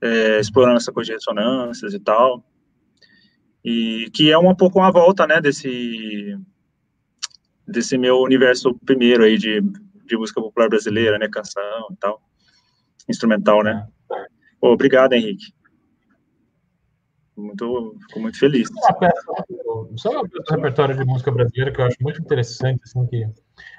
É, 0.02 0.40
explorando 0.40 0.78
essa 0.78 0.92
coisa 0.94 1.08
de 1.08 1.14
ressonâncias 1.14 1.94
e 1.94 2.00
tal. 2.00 2.44
E 3.66 4.10
que 4.14 4.32
é 4.32 4.38
um 4.38 4.56
pouco 4.56 4.80
uma 4.80 4.92
volta, 4.92 5.26
né? 5.28 5.42
Desse 5.42 6.38
desse 7.68 7.98
meu 7.98 8.20
universo 8.20 8.76
primeiro 8.86 9.24
aí 9.24 9.40
de, 9.40 9.60
de 10.06 10.16
música 10.16 10.40
popular 10.40 10.70
brasileira, 10.70 11.18
né? 11.18 11.28
Canção 11.28 11.88
e 11.92 11.96
tal. 11.98 12.22
Instrumental, 13.10 13.64
né? 13.64 13.88
obrigado, 14.62 15.14
Henrique 15.14 15.54
muito, 17.38 17.96
fico 18.08 18.20
muito 18.20 18.40
feliz. 18.40 18.68
Só 18.68 18.80
uma 18.80 18.94
peça, 19.00 19.22
só 19.98 20.10
uma 20.12 20.24
peça 20.24 20.44
do 20.44 20.56
repertório 20.56 20.98
de 20.98 21.06
música 21.06 21.32
brasileira 21.32 21.72
que 21.72 21.82
eu 21.82 21.86
acho 21.86 21.98
muito 22.02 22.22
interessante, 22.22 22.82
assim, 22.84 23.06
que 23.08 23.28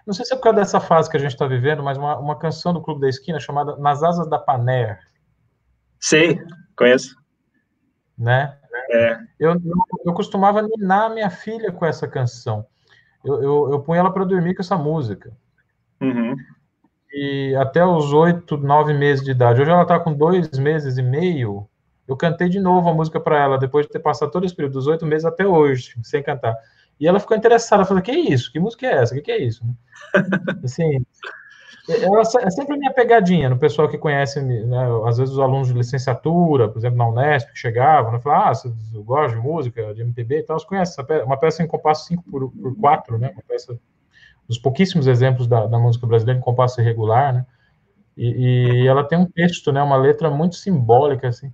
não 0.06 0.14
sei 0.14 0.24
se 0.24 0.32
é 0.32 0.36
por 0.36 0.42
causa 0.42 0.58
dessa 0.58 0.80
fase 0.80 1.10
que 1.10 1.16
a 1.16 1.20
gente 1.20 1.32
está 1.32 1.46
vivendo, 1.46 1.82
mas 1.82 1.96
uma, 1.98 2.18
uma 2.18 2.38
canção 2.38 2.72
do 2.72 2.82
Clube 2.82 3.00
da 3.00 3.08
Esquina 3.08 3.40
chamada 3.40 3.76
Nas 3.76 4.02
Asas 4.02 4.28
da 4.28 4.38
Paner. 4.38 4.98
Sei, 5.98 6.38
conheço. 6.76 7.16
Né? 8.18 8.56
É. 8.90 9.18
Eu, 9.38 9.52
eu, 9.52 9.60
eu 10.06 10.14
costumava 10.14 10.62
ninar 10.62 11.12
minha 11.12 11.30
filha 11.30 11.72
com 11.72 11.84
essa 11.84 12.06
canção. 12.06 12.66
eu, 13.24 13.42
eu, 13.42 13.72
eu 13.72 13.80
punho 13.80 13.98
ela 13.98 14.12
para 14.12 14.24
dormir 14.24 14.54
com 14.54 14.62
essa 14.62 14.76
música. 14.76 15.32
Uhum. 16.00 16.36
E 17.12 17.54
até 17.56 17.84
os 17.84 18.12
oito, 18.12 18.56
nove 18.56 18.92
meses 18.92 19.24
de 19.24 19.30
idade. 19.30 19.60
Hoje 19.60 19.70
ela 19.70 19.82
está 19.82 19.98
com 19.98 20.12
dois 20.12 20.50
meses 20.58 20.98
e 20.98 21.02
meio. 21.02 21.68
Eu 22.06 22.16
cantei 22.16 22.48
de 22.48 22.60
novo 22.60 22.88
a 22.88 22.94
música 22.94 23.18
para 23.18 23.38
ela, 23.38 23.58
depois 23.58 23.86
de 23.86 23.92
ter 23.92 23.98
passado 23.98 24.30
todo 24.30 24.44
esse 24.44 24.54
período, 24.54 24.74
dos 24.74 24.86
oito 24.86 25.04
meses 25.04 25.24
até 25.24 25.46
hoje, 25.46 25.94
sem 26.02 26.22
cantar. 26.22 26.56
E 27.00 27.06
ela 27.06 27.20
ficou 27.20 27.36
interessada, 27.36 27.84
falou, 27.84 28.02
que 28.02 28.10
é 28.10 28.18
isso? 28.18 28.50
Que 28.50 28.60
música 28.60 28.86
é 28.86 28.92
essa? 29.02 29.12
O 29.12 29.16
que, 29.16 29.22
que 29.22 29.32
é 29.32 29.42
isso? 29.42 29.64
assim, 30.64 31.04
é 31.88 32.50
sempre 32.50 32.74
a 32.74 32.78
minha 32.78 32.92
pegadinha 32.92 33.48
no 33.48 33.58
pessoal 33.58 33.88
que 33.88 33.96
conhece, 33.96 34.40
né, 34.40 34.88
às 35.06 35.18
vezes 35.18 35.34
os 35.34 35.40
alunos 35.40 35.68
de 35.68 35.74
licenciatura, 35.74 36.68
por 36.68 36.78
exemplo, 36.78 36.98
na 36.98 37.08
Unesp, 37.08 37.52
que 37.52 37.58
chegavam, 37.58 38.12
né, 38.12 38.18
falavam, 38.18 38.50
ah, 38.50 38.54
você 38.54 38.72
gosta 38.94 39.36
de 39.36 39.42
música, 39.42 39.94
de 39.94 40.02
MPB 40.02 40.38
e 40.38 40.42
tal, 40.42 40.58
você 40.58 40.66
conhece 40.66 41.04
peça, 41.04 41.24
uma 41.24 41.36
peça 41.36 41.62
em 41.62 41.66
compasso 41.66 42.06
5 42.06 42.24
por, 42.24 42.50
por 42.50 42.76
4, 42.76 43.18
né, 43.18 43.30
uma 43.32 43.42
peça 43.46 43.78
dos 44.48 44.58
pouquíssimos 44.58 45.06
exemplos 45.06 45.46
da, 45.46 45.66
da 45.66 45.78
música 45.78 46.06
brasileira 46.06 46.40
em 46.40 46.42
compasso 46.42 46.80
irregular, 46.80 47.32
né, 47.32 47.46
e, 48.16 48.82
e, 48.82 48.86
ela 48.88 49.04
tem 49.04 49.18
um 49.18 49.26
texto, 49.26 49.70
né, 49.70 49.82
uma 49.82 49.96
letra 49.96 50.28
muito 50.28 50.56
simbólica, 50.56 51.28
assim, 51.28 51.52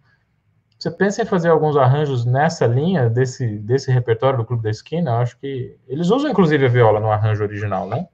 você 0.79 0.91
pensa 0.91 1.23
em 1.23 1.27
fazer 1.27 1.49
alguns 1.49 1.77
arranjos 1.77 2.25
nessa 2.25 2.67
linha, 2.67 3.09
desse, 3.09 3.59
desse 3.59 3.93
repertório 3.93 4.39
do 4.39 4.45
Clube 4.45 4.63
da 4.63 4.71
Esquina, 4.71 5.11
eu 5.11 5.17
acho 5.17 5.39
que, 5.39 5.77
eles 5.87 6.11
usam 6.11 6.31
inclusive 6.31 6.65
a 6.65 6.69
viola 6.69 6.99
no 6.99 7.11
arranjo 7.11 7.45
original, 7.45 7.87
né? 7.87 8.09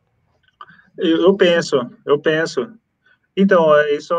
Eu, 0.99 1.23
eu 1.23 1.37
penso, 1.37 1.77
eu 2.05 2.19
penso. 2.19 2.69
Então, 3.37 3.75
é 3.77 3.95
isso. 3.95 4.15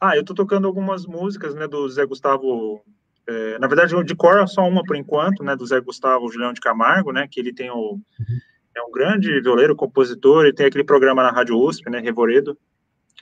Ah, 0.00 0.16
eu 0.16 0.24
tô 0.24 0.32
tocando 0.32 0.66
algumas 0.66 1.04
músicas, 1.06 1.54
né, 1.54 1.66
do 1.66 1.88
Zé 1.88 2.06
Gustavo. 2.06 2.80
É, 3.26 3.58
na 3.58 3.66
verdade, 3.66 3.92
de 4.04 4.14
cor 4.14 4.48
só 4.48 4.66
uma 4.66 4.82
por 4.84 4.96
enquanto, 4.96 5.42
né, 5.42 5.56
do 5.56 5.66
Zé 5.66 5.80
Gustavo 5.80 6.30
Julião 6.30 6.52
de 6.52 6.60
Camargo, 6.60 7.12
né, 7.12 7.26
que 7.28 7.40
ele 7.40 7.52
tem 7.52 7.70
o 7.70 7.94
uhum. 7.94 8.00
é 8.74 8.82
um 8.82 8.90
grande 8.90 9.40
violeiro, 9.40 9.76
compositor, 9.76 10.46
e 10.46 10.54
tem 10.54 10.66
aquele 10.66 10.84
programa 10.84 11.22
na 11.22 11.32
Rádio 11.32 11.58
USP, 11.58 11.90
né, 11.90 11.98
Revoredo. 11.98 12.56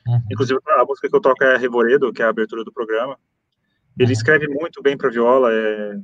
Uhum. 0.07 0.23
Inclusive 0.31 0.61
a 0.65 0.85
música 0.85 1.09
que 1.09 1.17
eu 1.17 1.21
toco 1.21 1.43
é 1.43 1.57
Revoredo, 1.57 2.13
que 2.13 2.23
é 2.23 2.27
a 2.27 2.29
abertura 2.29 2.63
do 2.63 2.73
programa. 2.73 3.19
Ele 3.99 4.09
uhum. 4.09 4.13
escreve 4.13 4.47
muito 4.47 4.83
bem 4.83 4.97
para 4.97 5.09
viola, 5.09 5.51
é, 5.51 5.99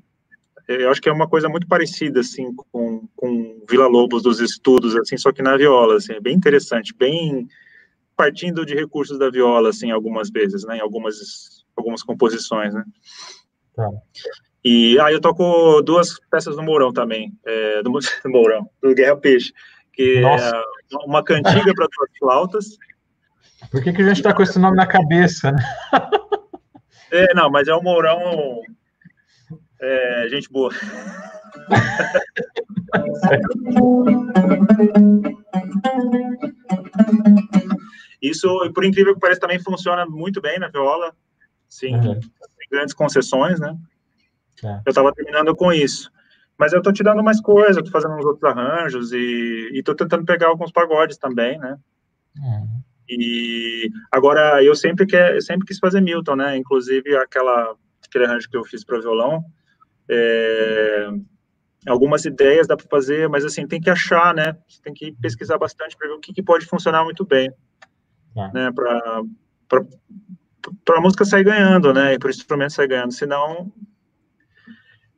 eu 0.69 0.91
acho 0.91 1.01
que 1.01 1.09
é 1.09 1.13
uma 1.13 1.29
coisa 1.29 1.49
muito 1.49 1.67
parecida, 1.67 2.21
assim, 2.21 2.55
com, 2.55 3.07
com 3.17 3.65
Vila 3.69 3.87
Lobos 3.87 4.23
dos 4.23 4.41
estudos, 4.41 4.97
assim, 4.97 5.17
só 5.17 5.33
que 5.33 5.43
na 5.43 5.57
viola, 5.57 5.97
assim, 5.97 6.13
é 6.13 6.21
bem 6.21 6.37
interessante, 6.37 6.95
bem 6.95 7.49
partindo 8.17 8.65
de 8.65 8.75
recursos 8.75 9.19
da 9.19 9.31
viola, 9.31 9.71
assim, 9.71 9.91
algumas 9.91 10.31
vezes, 10.31 10.65
né, 10.65 10.77
em 10.77 10.81
algumas, 10.81 11.65
algumas 11.77 12.03
composições, 12.03 12.75
né. 12.75 12.85
Tá. 13.75 13.89
E 14.65 14.99
aí 15.01 15.07
ah, 15.07 15.13
eu 15.13 15.21
toco 15.21 15.83
duas 15.83 16.21
peças 16.31 16.55
do 16.55 16.63
Mourão 16.63 16.93
também, 16.93 17.33
é, 17.45 17.83
do, 17.83 17.91
do 17.91 18.01
Mourão, 18.31 18.69
do 18.81 18.95
Guerra 18.95 19.17
Peixe, 19.17 19.53
que 19.93 20.21
Nossa. 20.21 20.57
é 20.57 20.97
uma 21.05 21.25
cantiga 21.25 21.73
para 21.75 21.89
duas 21.97 22.19
flautas. 22.19 22.67
Por 23.71 23.83
que, 23.83 23.93
que 23.93 24.03
a 24.03 24.07
gente 24.07 24.19
está 24.19 24.33
com 24.33 24.43
esse 24.43 24.59
nome 24.59 24.77
na 24.77 24.87
cabeça, 24.87 25.51
né? 25.51 25.63
É, 27.11 27.35
não, 27.35 27.51
mas 27.51 27.69
é 27.69 27.75
o 27.75 27.83
Mourão 27.83 28.63
é, 29.83 30.29
gente 30.29 30.51
boa. 30.51 30.71
Isso, 38.23 38.49
por 38.73 38.85
incrível 38.85 39.15
que 39.15 39.21
pareça, 39.21 39.41
também 39.41 39.59
funciona 39.59 40.07
muito 40.07 40.41
bem 40.41 40.59
na 40.59 40.69
viola. 40.69 41.13
Sim, 41.69 41.97
uhum. 41.97 42.21
tem 42.21 42.69
grandes 42.71 42.95
concessões, 42.95 43.59
né? 43.59 43.77
É. 44.63 44.81
Eu 44.87 44.91
estava 44.91 45.13
terminando 45.13 45.57
com 45.57 45.73
isso. 45.73 46.09
Mas 46.57 46.73
eu 46.73 46.79
estou 46.79 46.93
te 46.93 47.03
dando 47.03 47.25
mais 47.25 47.41
coisa, 47.41 47.81
estou 47.81 47.91
fazendo 47.91 48.15
uns 48.15 48.25
outros 48.25 48.45
arranjos 48.45 49.13
e 49.13 49.71
estou 49.75 49.97
tentando 49.97 50.25
pegar 50.25 50.47
alguns 50.47 50.71
pagodes 50.71 51.17
também, 51.19 51.59
né? 51.59 51.77
Uhum. 52.39 52.83
E 53.09 53.91
agora 54.11 54.63
eu 54.63 54.77
sempre 54.77 55.05
quer, 55.05 55.35
eu 55.35 55.43
sempre 55.43 55.67
quis 55.67 55.79
fazer 55.79 56.01
Milton, 56.01 56.37
né? 56.37 56.57
Inclusive 56.57 57.17
aquela 57.17 57.75
aquele 58.07 58.27
arranjo 58.27 58.49
que 58.49 58.57
eu 58.57 58.65
fiz 58.65 58.85
para 58.85 59.01
violão, 59.01 59.45
é, 60.09 61.09
algumas 61.87 62.25
ideias 62.25 62.67
dá 62.67 62.77
para 62.77 62.89
fazer, 62.89 63.29
mas 63.29 63.45
assim, 63.45 63.67
tem 63.67 63.81
que 63.81 63.91
achar, 63.91 64.35
né? 64.35 64.57
Você 64.69 64.81
tem 64.83 64.93
que 64.93 65.13
pesquisar 65.13 65.59
bastante 65.59 65.97
para 65.97 66.09
ver 66.09 66.15
o 66.15 66.21
que, 66.21 66.33
que, 66.33 66.43
pode 66.43 66.67
funcionar 66.67 67.05
muito 67.05 67.25
bem, 67.25 67.51
é. 68.37 68.53
né? 68.53 68.71
Para 68.73 69.13
a 70.97 71.01
música 71.01 71.25
sair 71.25 71.45
ganhando, 71.45 71.93
né? 71.93 72.15
E 72.15 72.19
para 72.19 72.29
o 72.29 72.31
instrumento 72.31 72.73
sair 72.73 72.89
ganhando. 72.89 73.13
Senão, 73.13 73.73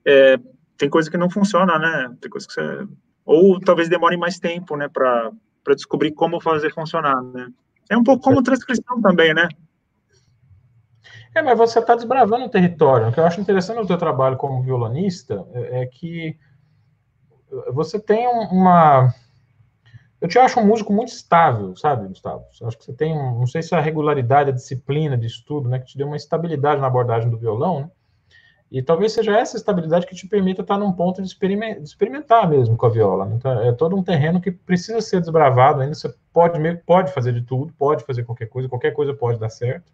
é, 0.04 0.38
tem 0.76 0.88
coisa 0.88 1.10
que 1.10 1.16
não 1.16 1.30
funciona, 1.30 1.78
né? 1.78 2.14
Tem 2.20 2.30
coisa 2.30 2.46
que 2.46 2.52
você. 2.52 2.88
Ou 3.24 3.58
talvez 3.60 3.88
demore 3.88 4.16
mais 4.16 4.38
tempo, 4.38 4.76
né? 4.76 4.88
Para 4.88 5.32
descobrir 5.74 6.12
como 6.12 6.40
fazer 6.40 6.72
funcionar, 6.72 7.22
né? 7.22 7.48
É 7.90 7.96
um 7.96 8.02
pouco 8.02 8.22
como 8.22 8.42
transcrição 8.42 9.00
também, 9.02 9.34
né? 9.34 9.48
É, 11.34 11.42
mas 11.42 11.58
você 11.58 11.80
está 11.80 11.96
desbravando 11.96 12.44
o 12.44 12.48
território. 12.48 13.08
O 13.08 13.12
que 13.12 13.18
eu 13.18 13.26
acho 13.26 13.40
interessante 13.40 13.76
no 13.76 13.86
teu 13.86 13.98
trabalho 13.98 14.36
como 14.36 14.62
violonista 14.62 15.44
é, 15.52 15.82
é 15.82 15.86
que 15.86 16.38
você 17.72 17.98
tem 17.98 18.26
uma. 18.28 19.12
Eu 20.20 20.28
te 20.28 20.38
acho 20.38 20.60
um 20.60 20.66
músico 20.66 20.92
muito 20.92 21.08
estável, 21.08 21.76
sabe, 21.76 22.08
Gustavo? 22.08 22.44
Eu 22.60 22.68
acho 22.68 22.78
que 22.78 22.84
você 22.84 22.92
tem, 22.92 23.12
um, 23.12 23.40
não 23.40 23.46
sei 23.46 23.62
se 23.62 23.74
a 23.74 23.80
regularidade, 23.80 24.50
a 24.50 24.54
disciplina 24.54 25.18
de 25.18 25.26
estudo, 25.26 25.68
né, 25.68 25.78
que 25.80 25.86
te 25.86 25.98
deu 25.98 26.06
uma 26.06 26.16
estabilidade 26.16 26.80
na 26.80 26.86
abordagem 26.86 27.28
do 27.28 27.36
violão, 27.36 27.80
né? 27.80 27.90
E 28.70 28.82
talvez 28.82 29.12
seja 29.12 29.36
essa 29.36 29.56
estabilidade 29.56 30.06
que 30.06 30.16
te 30.16 30.26
permita 30.26 30.62
estar 30.62 30.78
num 30.78 30.92
ponto 30.92 31.22
de 31.22 31.28
experimentar 31.28 32.48
mesmo 32.48 32.76
com 32.76 32.86
a 32.86 32.88
viola. 32.88 33.26
Né? 33.26 33.36
Então, 33.36 33.60
é 33.60 33.72
todo 33.72 33.94
um 33.94 34.02
terreno 34.02 34.40
que 34.40 34.50
precisa 34.50 35.00
ser 35.00 35.20
desbravado 35.20 35.80
ainda. 35.80 35.94
Você 35.94 36.12
pode, 36.32 36.58
pode 36.84 37.12
fazer 37.12 37.32
de 37.32 37.42
tudo, 37.42 37.72
pode 37.74 38.02
fazer 38.04 38.24
qualquer 38.24 38.46
coisa, 38.46 38.68
qualquer 38.68 38.90
coisa 38.92 39.14
pode 39.14 39.38
dar 39.38 39.48
certo 39.48 39.92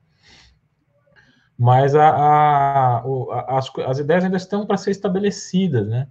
mas 1.60 1.94
a, 1.94 2.08
a, 2.08 2.96
a, 3.00 3.58
as, 3.58 3.70
as 3.86 3.98
ideias 3.98 4.24
ainda 4.24 4.38
estão 4.38 4.64
para 4.64 4.78
ser 4.78 4.92
estabelecidas, 4.92 5.86
né? 5.86 6.08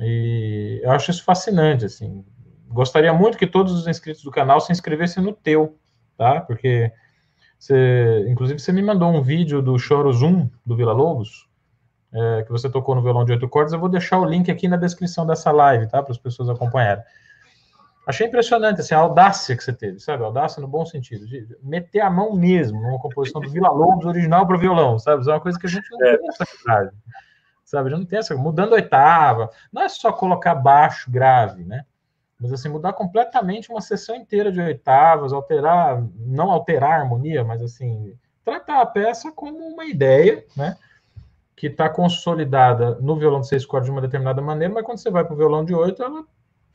E 0.00 0.80
eu 0.82 0.92
acho 0.92 1.10
isso 1.10 1.22
fascinante, 1.22 1.84
assim. 1.84 2.24
Gostaria 2.66 3.12
muito 3.12 3.36
que 3.36 3.46
todos 3.46 3.74
os 3.74 3.86
inscritos 3.86 4.22
do 4.22 4.30
canal 4.30 4.58
se 4.58 4.72
inscrevessem 4.72 5.22
no 5.22 5.34
teu, 5.34 5.78
tá? 6.16 6.40
Porque 6.40 6.90
você, 7.58 8.24
inclusive 8.30 8.58
você 8.58 8.72
me 8.72 8.80
mandou 8.80 9.10
um 9.12 9.20
vídeo 9.20 9.60
do 9.60 9.78
Choro 9.78 10.10
Zoom 10.10 10.48
do 10.64 10.74
Vila 10.74 10.94
Lobos, 10.94 11.46
é, 12.10 12.42
que 12.44 12.50
você 12.50 12.70
tocou 12.70 12.94
no 12.94 13.02
violão 13.02 13.26
de 13.26 13.32
oito 13.32 13.46
cordas. 13.50 13.74
Eu 13.74 13.78
vou 13.78 13.90
deixar 13.90 14.18
o 14.18 14.24
link 14.24 14.50
aqui 14.50 14.68
na 14.68 14.78
descrição 14.78 15.26
dessa 15.26 15.52
live, 15.52 15.86
tá? 15.86 16.02
Para 16.02 16.12
as 16.12 16.18
pessoas 16.18 16.48
acompanharem. 16.48 17.04
Achei 18.06 18.28
impressionante 18.28 18.80
assim, 18.80 18.94
a 18.94 18.98
audácia 18.98 19.56
que 19.56 19.64
você 19.64 19.72
teve, 19.72 19.98
sabe? 19.98 20.22
A 20.22 20.26
audácia 20.26 20.60
no 20.60 20.68
bom 20.68 20.86
sentido, 20.86 21.26
de 21.26 21.44
meter 21.60 21.98
a 21.98 22.08
mão 22.08 22.36
mesmo 22.36 22.80
numa 22.80 23.00
composição 23.00 23.40
do 23.40 23.50
Vila 23.50 23.68
Lobos 23.68 24.06
original 24.06 24.46
para 24.46 24.56
violão, 24.56 24.96
sabe? 24.96 25.22
Isso 25.22 25.30
é 25.30 25.34
uma 25.34 25.40
coisa 25.40 25.58
que 25.58 25.66
a 25.66 25.70
gente 25.70 25.90
não 25.90 26.06
é. 26.06 26.16
tem 26.16 26.28
essa 26.28 26.44
verdade, 26.44 26.96
sabe? 27.64 27.88
A 27.88 27.90
gente 27.90 27.98
não 27.98 28.06
tem 28.06 28.20
essa. 28.20 28.36
Mudando 28.36 28.74
a 28.74 28.76
oitava, 28.76 29.50
não 29.72 29.82
é 29.82 29.88
só 29.88 30.12
colocar 30.12 30.54
baixo 30.54 31.10
grave, 31.10 31.64
né? 31.64 31.84
Mas 32.38 32.52
assim, 32.52 32.68
mudar 32.68 32.92
completamente 32.92 33.70
uma 33.70 33.80
sessão 33.80 34.14
inteira 34.14 34.52
de 34.52 34.60
oitavas, 34.60 35.32
alterar, 35.32 36.00
não 36.16 36.52
alterar 36.52 36.92
a 36.92 37.02
harmonia, 37.02 37.42
mas 37.42 37.60
assim, 37.60 38.16
tratar 38.44 38.82
a 38.82 38.86
peça 38.86 39.32
como 39.32 39.58
uma 39.66 39.84
ideia, 39.84 40.44
né? 40.56 40.76
Que 41.56 41.66
está 41.66 41.88
consolidada 41.88 42.94
no 43.00 43.16
violão 43.16 43.40
de 43.40 43.48
seis 43.48 43.66
cordas 43.66 43.86
de 43.86 43.90
uma 43.90 44.00
determinada 44.00 44.40
maneira, 44.40 44.72
mas 44.72 44.84
quando 44.84 44.98
você 44.98 45.10
vai 45.10 45.24
para 45.24 45.34
o 45.34 45.36
violão 45.36 45.64
de 45.64 45.74
oito, 45.74 46.04
ela 46.04 46.24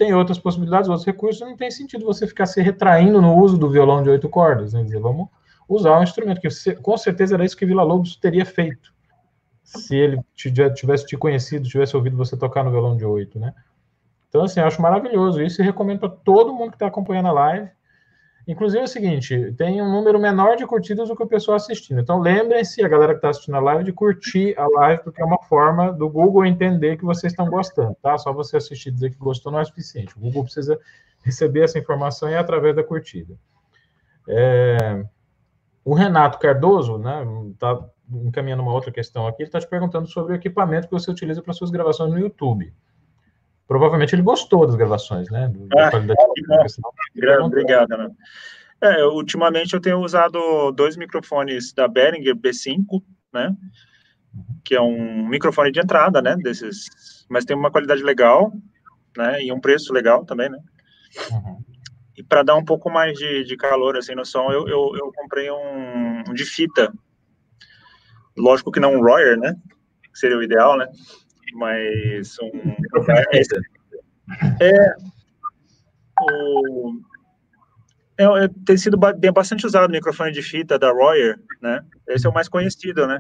tem 0.02 0.16
outras 0.16 0.40
possibilidades, 0.40 0.90
outros 0.90 1.06
recursos, 1.06 1.42
não 1.42 1.56
tem 1.56 1.70
sentido 1.70 2.04
você 2.04 2.26
ficar 2.26 2.48
se 2.48 2.60
retraindo 2.60 3.22
no 3.22 3.38
uso 3.38 3.56
do 3.56 3.70
violão 3.70 4.02
de 4.02 4.10
oito 4.10 4.28
cordas, 4.28 4.74
né? 4.74 4.84
Vamos 5.00 5.28
usar 5.70 6.00
um 6.00 6.02
instrumento, 6.02 6.42
que 6.42 6.50
com 6.78 6.98
certeza 6.98 7.36
era 7.36 7.46
isso 7.46 7.56
que 7.56 7.68
Vila 7.68 7.84
Lobos 7.84 8.16
teria 8.16 8.44
feito, 8.44 8.92
se 9.64 9.96
ele 9.96 10.20
tivesse 10.74 11.06
te 11.06 11.16
conhecido, 11.16 11.70
tivesse 11.70 11.96
ouvido 11.96 12.18
você 12.18 12.36
tocar 12.36 12.64
no 12.64 12.72
violão 12.72 12.98
de 12.98 13.06
oito, 13.06 13.40
né? 13.40 13.54
Então, 14.28 14.42
assim, 14.44 14.60
eu 14.60 14.66
acho 14.66 14.82
maravilhoso 14.82 15.40
isso 15.40 15.62
e 15.62 15.64
recomendo 15.64 16.00
para 16.00 16.10
todo 16.10 16.52
mundo 16.52 16.72
que 16.72 16.78
está 16.78 16.88
acompanhando 16.88 17.28
a 17.28 17.34
live, 17.34 17.70
Inclusive 18.48 18.82
é 18.82 18.86
o 18.86 18.88
seguinte, 18.88 19.54
tem 19.58 19.82
um 19.82 19.92
número 19.92 20.20
menor 20.20 20.56
de 20.56 20.66
curtidas 20.66 21.10
do 21.10 21.16
que 21.16 21.24
o 21.24 21.28
pessoal 21.28 21.58
assistindo. 21.58 22.02
Então 22.02 22.20
lembrem-se, 22.20 22.84
a 22.84 22.88
galera 22.88 23.14
que 23.14 23.20
está 23.20 23.30
assistindo 23.30 23.56
a 23.56 23.60
live, 23.60 23.84
de 23.84 23.94
curtir 23.94 24.58
a 24.58 24.68
live, 24.68 25.04
porque 25.04 25.22
é 25.22 25.26
uma 25.26 25.42
forma 25.44 25.94
do 25.94 26.10
Google 26.10 26.46
entender 26.46 26.98
que 26.98 27.06
vocês 27.06 27.32
estão 27.34 27.48
gostando, 27.48 27.96
tá? 28.02 28.18
Só 28.18 28.34
você 28.34 28.58
assistir 28.58 28.90
e 28.90 28.92
dizer 28.92 29.12
que 29.12 29.18
gostou 29.18 29.52
não 29.52 29.60
é 29.60 29.66
suficiente. 29.66 30.18
O 30.18 30.20
Google 30.20 30.44
precisa 30.44 30.80
receber 31.24 31.64
essa 31.64 31.78
informação 31.78 32.30
e 32.30 32.34
é 32.34 32.38
através 32.38 32.76
da 32.76 32.84
curtida. 32.84 33.36
É... 34.28 35.06
O 35.84 35.94
Renato 35.94 36.38
Cardoso, 36.38 36.98
né, 36.98 37.26
está 37.52 37.80
encaminhando 38.12 38.62
uma 38.62 38.74
outra 38.74 38.92
questão 38.92 39.26
aqui, 39.26 39.42
ele 39.42 39.50
está 39.50 39.60
te 39.60 39.68
perguntando 39.68 40.08
sobre 40.08 40.34
o 40.34 40.36
equipamento 40.36 40.88
que 40.88 40.94
você 40.94 41.10
utiliza 41.10 41.42
para 41.42 41.54
suas 41.54 41.72
gravações 41.72 42.12
no 42.12 42.20
YouTube. 42.20 42.74
Provavelmente 43.68 44.14
ele 44.16 44.22
gostou 44.22 44.66
das 44.66 44.76
gravações, 44.76 45.30
né? 45.30 45.52
Da 45.68 45.88
ah, 45.88 45.92
qualidade 45.92 46.20
da 47.16 47.46
Obrigado, 47.46 47.98
né? 47.98 48.10
É, 48.82 49.06
ultimamente 49.06 49.74
eu 49.74 49.80
tenho 49.80 50.00
usado 50.00 50.72
dois 50.72 50.98
microfones 50.98 51.72
da 51.72 51.88
Behringer 51.88 52.36
B5, 52.36 53.02
né? 53.32 53.56
que 54.64 54.76
é 54.76 54.82
um 54.82 55.28
microfone 55.28 55.72
de 55.72 55.80
entrada, 55.80 56.22
né, 56.22 56.36
desses, 56.38 57.26
mas 57.30 57.46
tem 57.46 57.56
uma 57.56 57.72
qualidade 57.72 58.04
legal, 58.04 58.54
né, 59.18 59.44
e 59.44 59.52
um 59.52 59.60
preço 59.60 59.94
legal 59.94 60.26
também, 60.26 60.50
né. 60.50 60.60
Uhum. 61.32 61.64
E 62.16 62.24
para 62.24 62.44
dar 62.44 62.56
um 62.56 62.64
pouco 62.64 62.90
mais 62.90 63.18
de, 63.18 63.44
de 63.44 63.58
calor, 63.58 63.98
assim, 63.98 64.16
no 64.16 64.26
som, 64.26 64.52
eu, 64.52 64.68
eu, 64.68 64.92
eu 64.96 65.12
comprei 65.14 65.50
um, 65.50 66.24
um, 66.30 66.34
de 66.34 66.46
fita. 66.46 66.94
Lógico 68.38 68.72
que 68.72 68.80
não 68.80 68.96
um 68.96 69.02
Royer, 69.02 69.38
né, 69.38 69.56
que 70.12 70.20
seria 70.20 70.38
o 70.38 70.44
ideal, 70.44 70.78
né, 70.78 70.88
mas 71.54 72.38
um... 72.42 72.52
É, 74.62 74.96
o, 76.22 76.94
é, 78.18 78.24
é, 78.46 78.50
tem 78.66 78.78
sido 78.78 78.98
bem, 78.98 79.34
bastante 79.34 79.66
usado 79.66 79.90
o 79.90 79.92
microfone 79.92 80.32
de 80.32 80.42
fita 80.42 80.80
da 80.80 80.90
Royer, 80.90 81.38
né, 81.62 81.84
esse 82.08 82.26
é 82.26 82.30
o 82.30 82.34
mais 82.34 82.48
conhecido, 82.48 83.06
né, 83.06 83.20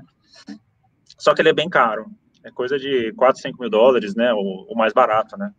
só 1.21 1.35
que 1.35 1.41
ele 1.41 1.49
é 1.49 1.53
bem 1.53 1.69
caro. 1.69 2.07
É 2.43 2.49
coisa 2.49 2.79
de 2.79 3.13
4, 3.13 3.39
5 3.39 3.61
mil 3.61 3.69
dólares, 3.69 4.15
né? 4.15 4.33
O, 4.33 4.65
o 4.69 4.75
mais 4.75 4.91
barato, 4.91 5.37
né? 5.37 5.53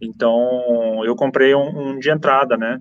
Então, 0.00 1.04
eu 1.04 1.14
comprei 1.14 1.54
um, 1.54 1.90
um, 1.90 1.98
de 2.00 2.10
entrada, 2.10 2.56
né? 2.56 2.80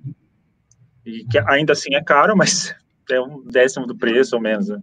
E 1.05 1.23
que 1.25 1.37
ainda 1.37 1.73
assim 1.73 1.93
é 1.93 2.03
caro, 2.03 2.35
mas 2.37 2.75
é 3.11 3.21
um 3.21 3.43
décimo 3.45 3.85
do 3.85 3.95
preço, 3.95 4.35
ou 4.35 4.41
menos. 4.41 4.69
Né? 4.69 4.81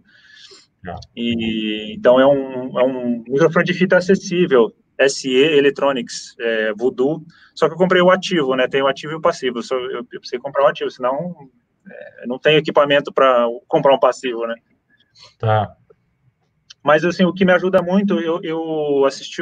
E, 1.15 1.95
então, 1.97 2.19
é 2.19 2.25
um, 2.25 2.79
é 2.79 2.83
um 2.83 3.23
microfone 3.27 3.65
de 3.65 3.73
fita 3.73 3.97
acessível, 3.97 4.73
SE 5.07 5.29
Electronics, 5.29 6.35
é, 6.39 6.73
Voodoo. 6.73 7.23
Só 7.53 7.67
que 7.67 7.73
eu 7.73 7.77
comprei 7.77 8.01
o 8.01 8.11
ativo, 8.11 8.55
né? 8.55 8.67
Tem 8.67 8.81
o 8.81 8.87
ativo 8.87 9.13
e 9.13 9.15
o 9.15 9.21
passivo. 9.21 9.59
Eu, 9.59 9.79
eu, 9.79 9.97
eu 9.97 10.05
precisei 10.19 10.39
comprar 10.39 10.63
o 10.63 10.67
ativo, 10.67 10.89
senão 10.89 11.35
é, 11.89 12.27
não 12.27 12.39
tem 12.39 12.57
equipamento 12.57 13.13
para 13.13 13.45
comprar 13.67 13.93
um 13.95 13.99
passivo, 13.99 14.45
né? 14.47 14.55
Tá. 15.39 15.75
Mas, 16.83 17.03
assim, 17.03 17.25
o 17.25 17.33
que 17.33 17.45
me 17.45 17.51
ajuda 17.51 17.81
muito, 17.81 18.19
eu, 18.19 18.39
eu 18.43 19.05
assisti 19.05 19.41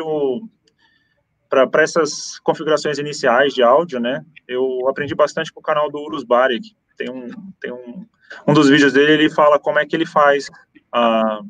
para 1.49 1.83
essas 1.83 2.39
configurações 2.39 2.97
iniciais 2.97 3.53
de 3.53 3.61
áudio, 3.61 3.99
né? 3.99 4.25
Eu 4.47 4.87
aprendi 4.89 5.13
bastante 5.13 5.51
com 5.51 5.59
o 5.59 5.63
canal 5.63 5.91
do 5.91 5.99
Urus 5.99 6.23
Barik. 6.23 6.75
Tem 6.97 7.09
um, 7.11 7.27
tem 7.59 7.71
um, 7.71 8.05
um 8.47 8.53
dos 8.53 8.69
vídeos 8.69 8.93
dele, 8.93 9.13
ele 9.13 9.29
fala 9.29 9.59
como 9.59 9.77
é 9.77 9.85
que 9.85 9.95
ele 9.95 10.05
faz 10.05 10.49
a, 10.93 11.41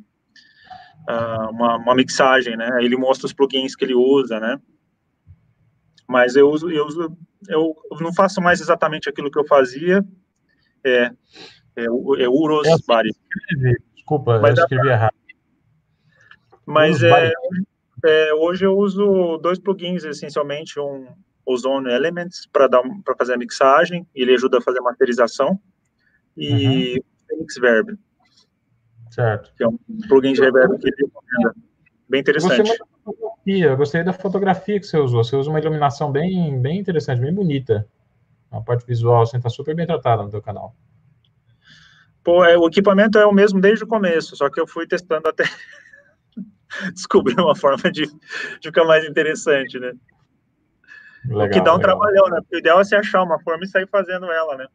a, 1.08 1.50
uma, 1.50 1.78
uma 1.78 1.96
mixagem, 1.96 2.56
né? 2.56 2.70
Ele 2.80 2.96
mostra 2.96 3.26
os 3.26 3.34
plugins 3.34 3.76
que 3.76 3.84
ele 3.84 3.96
usa, 3.96 4.40
né? 4.40 4.60
Mas 6.08 6.36
eu 6.36 6.50
uso, 6.50 6.70
eu 6.70 6.86
uso, 6.86 7.18
eu 7.50 7.76
não 8.00 8.14
faço 8.14 8.42
mais 8.42 8.62
exatamente 8.62 9.10
aquilo 9.10 9.30
que 9.30 9.40
eu 9.40 9.46
fazia. 9.46 10.04
É, 10.84 11.12
é, 11.76 11.86
é 11.86 12.30
Urus 12.30 12.68
é, 12.68 12.76
Barik. 12.88 13.18
Desculpa, 13.96 14.40
Mas 14.40 14.58
eu 14.58 14.64
escrevi 14.64 14.88
errado. 14.90 15.16
Mas 16.66 17.04
é, 17.04 17.32
é, 18.06 18.34
hoje 18.34 18.66
eu 18.66 18.78
uso 18.78 19.38
dois 19.38 19.60
plugins, 19.60 20.04
essencialmente, 20.04 20.80
um 20.80 21.08
Ozone 21.46 21.92
Elements 21.92 22.48
para 22.52 22.68
dar 22.68 22.82
para 23.04 23.16
fazer 23.18 23.34
a 23.34 23.38
mixagem, 23.38 24.08
ele 24.16 24.34
ajuda 24.34 24.60
a 24.60 24.62
fazer 24.62 24.80
a 24.80 24.84
masterização, 24.84 25.60
e 26.38 26.96
uhum. 26.96 27.04
Phoenix 27.30 27.58
Verb. 27.58 27.98
Certo. 29.14 29.54
Que 29.56 29.64
é 29.64 29.68
um 29.68 29.78
plugin 30.08 30.34
de 30.34 30.42
reverb 30.42 30.76
que 30.80 30.88
ele 30.88 30.96
recomenda. 30.98 31.56
Bem 32.10 32.22
interessante. 32.22 32.72
Eu, 33.46 33.70
eu 33.70 33.78
gostei 33.78 34.04
da 34.04 34.12
fotografia 34.12 34.80
que 34.80 34.88
você 34.88 34.98
usou. 34.98 35.24
Você 35.24 35.36
usa 35.36 35.52
uma 35.52 35.60
iluminação 35.60 36.12
bem, 36.12 36.60
bem 36.60 36.80
interessante, 36.80 37.22
bem 37.22 37.32
bonita. 37.32 37.88
A 38.50 38.60
parte 38.60 38.88
visual, 38.88 39.24
você 39.24 39.38
está 39.38 39.50
super 39.50 39.76
bem 39.76 39.86
tratada 39.86 40.24
no 40.24 40.32
teu 40.32 40.42
canal. 40.42 40.76
Pô, 42.24 42.44
é, 42.44 42.58
o 42.58 42.68
equipamento 42.68 43.20
é 43.20 43.26
o 43.26 43.32
mesmo 43.32 43.62
desde 43.62 43.84
o 43.84 43.88
começo, 43.88 44.36
só 44.36 44.50
que 44.50 44.60
eu 44.60 44.66
fui 44.66 44.88
testando 44.88 45.28
até 45.28 45.44
descobrir 46.94 47.40
uma 47.40 47.56
forma 47.56 47.92
de, 47.92 48.08
de 48.08 48.68
ficar 48.68 48.86
mais 48.86 49.06
interessante, 49.06 49.80
né? 49.80 49.94
Legal, 51.26 51.46
o 51.46 51.50
que 51.52 51.62
dá 51.62 51.74
um 51.74 51.78
legal. 51.78 52.00
trabalhão, 52.00 52.30
né? 52.30 52.42
Porque 52.42 52.56
o 52.56 52.60
ideal 52.60 52.80
é 52.80 52.84
você 52.84 52.96
achar 52.96 53.22
uma 53.22 53.40
forma 53.42 53.64
e 53.64 53.68
sair 53.68 53.88
fazendo 53.88 54.26
ela, 54.32 54.58
né? 54.58 54.66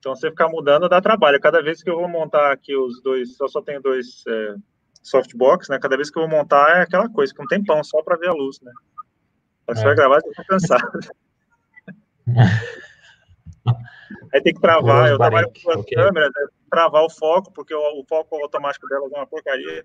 Então, 0.00 0.16
você 0.16 0.30
ficar 0.30 0.48
mudando 0.48 0.88
dá 0.88 1.00
trabalho. 1.00 1.38
Cada 1.38 1.62
vez 1.62 1.82
que 1.82 1.90
eu 1.90 1.96
vou 1.96 2.08
montar 2.08 2.50
aqui 2.50 2.74
os 2.74 3.00
dois, 3.02 3.38
eu 3.38 3.48
só 3.48 3.62
tenho 3.62 3.80
dois 3.80 4.24
é, 4.26 4.54
softbox, 5.02 5.68
né? 5.68 5.78
Cada 5.78 5.96
vez 5.96 6.10
que 6.10 6.18
eu 6.18 6.26
vou 6.26 6.38
montar 6.38 6.78
é 6.78 6.82
aquela 6.82 7.08
coisa, 7.08 7.32
que 7.32 7.42
um 7.42 7.46
tempão 7.46 7.84
só 7.84 8.02
para 8.02 8.16
ver 8.16 8.30
a 8.30 8.32
luz, 8.32 8.58
né? 8.62 8.72
Você 9.68 9.82
é. 9.82 9.84
vai 9.84 9.94
gravar, 9.94 10.20
você 10.20 10.32
tá 10.32 10.44
cansado. 10.44 10.90
Aí 14.32 14.42
tem 14.42 14.54
que 14.54 14.60
travar, 14.60 15.10
eu 15.10 15.18
trabalho 15.18 15.46
com 15.48 15.60
duas 15.62 15.76
okay. 15.76 15.96
câmeras, 15.96 16.30
né? 16.34 16.46
travar 16.70 17.04
o 17.04 17.10
foco, 17.10 17.52
porque 17.52 17.74
o, 17.74 18.00
o 18.00 18.04
foco 18.08 18.36
automático 18.36 18.88
delas 18.88 19.12
é 19.12 19.16
uma 19.16 19.26
porcaria 19.26 19.84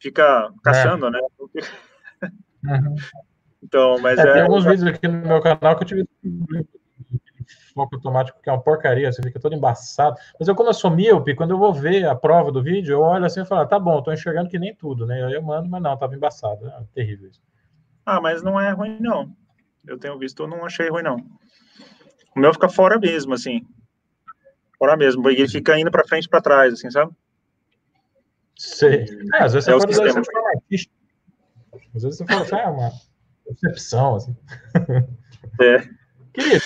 fica 0.00 0.52
caçando, 0.62 1.06
é. 1.06 1.10
né? 1.10 1.20
Uhum. 2.64 2.94
Então, 3.62 3.98
mas 4.00 4.18
é, 4.18 4.22
é, 4.22 4.32
Tem 4.34 4.42
alguns 4.42 4.64
vídeos 4.64 4.86
aqui 4.86 5.08
no 5.08 5.26
meu 5.26 5.40
canal 5.40 5.76
que 5.76 5.82
eu 5.82 5.86
tive 5.86 6.08
foco 7.76 7.94
automático, 7.94 8.40
que 8.42 8.48
é 8.48 8.52
uma 8.52 8.62
porcaria, 8.62 9.12
você 9.12 9.22
fica 9.22 9.38
todo 9.38 9.54
embaçado. 9.54 10.16
Mas 10.40 10.48
eu, 10.48 10.54
como 10.54 10.70
eu 10.70 10.74
sou 10.74 10.90
míope, 10.90 11.34
quando 11.34 11.50
eu 11.50 11.58
vou 11.58 11.74
ver 11.74 12.06
a 12.06 12.14
prova 12.14 12.50
do 12.50 12.62
vídeo, 12.62 12.94
eu 12.94 13.00
olho 13.02 13.26
assim 13.26 13.42
e 13.42 13.44
falo, 13.44 13.60
ah, 13.60 13.66
tá 13.66 13.78
bom, 13.78 14.02
tô 14.02 14.10
enxergando 14.10 14.48
que 14.48 14.58
nem 14.58 14.74
tudo, 14.74 15.06
né? 15.06 15.22
Aí 15.22 15.34
eu 15.34 15.42
mando, 15.42 15.68
mas 15.68 15.82
não, 15.82 15.96
tava 15.96 16.16
embaçado. 16.16 16.66
É 16.66 16.82
terrível 16.94 17.28
isso. 17.28 17.42
Ah, 18.06 18.18
mas 18.18 18.42
não 18.42 18.58
é 18.58 18.70
ruim, 18.70 18.98
não. 18.98 19.30
Eu 19.86 19.98
tenho 19.98 20.18
visto, 20.18 20.42
eu 20.42 20.48
não 20.48 20.64
achei 20.64 20.88
ruim, 20.88 21.02
não. 21.02 21.16
O 22.34 22.40
meu 22.40 22.52
fica 22.52 22.68
fora 22.68 22.98
mesmo, 22.98 23.34
assim. 23.34 23.60
Fora 24.78 24.96
mesmo. 24.96 25.28
Ele 25.28 25.46
fica 25.46 25.78
indo 25.78 25.90
para 25.90 26.06
frente 26.08 26.24
e 26.24 26.28
para 26.28 26.40
trás, 26.40 26.72
assim, 26.72 26.90
sabe? 26.90 27.12
Sei. 28.56 29.04
É, 29.34 29.42
às 29.42 29.52
vezes 29.52 29.66
você 29.66 29.70
é 29.70 29.78
pode 29.78 29.92
usar 29.92 30.06
isso 30.06 30.20
de 30.20 30.32
forma 30.32 30.48
artística. 30.48 30.94
Às 31.94 32.02
vezes 32.02 32.18
você 32.18 32.24
fala 32.24 32.42
assim, 32.42 32.54
ah, 32.54 32.60
é 32.60 32.68
uma 32.68 32.92
percepção, 33.44 34.14
assim. 34.16 34.36
É. 35.60 35.96
Querido, 36.32 36.64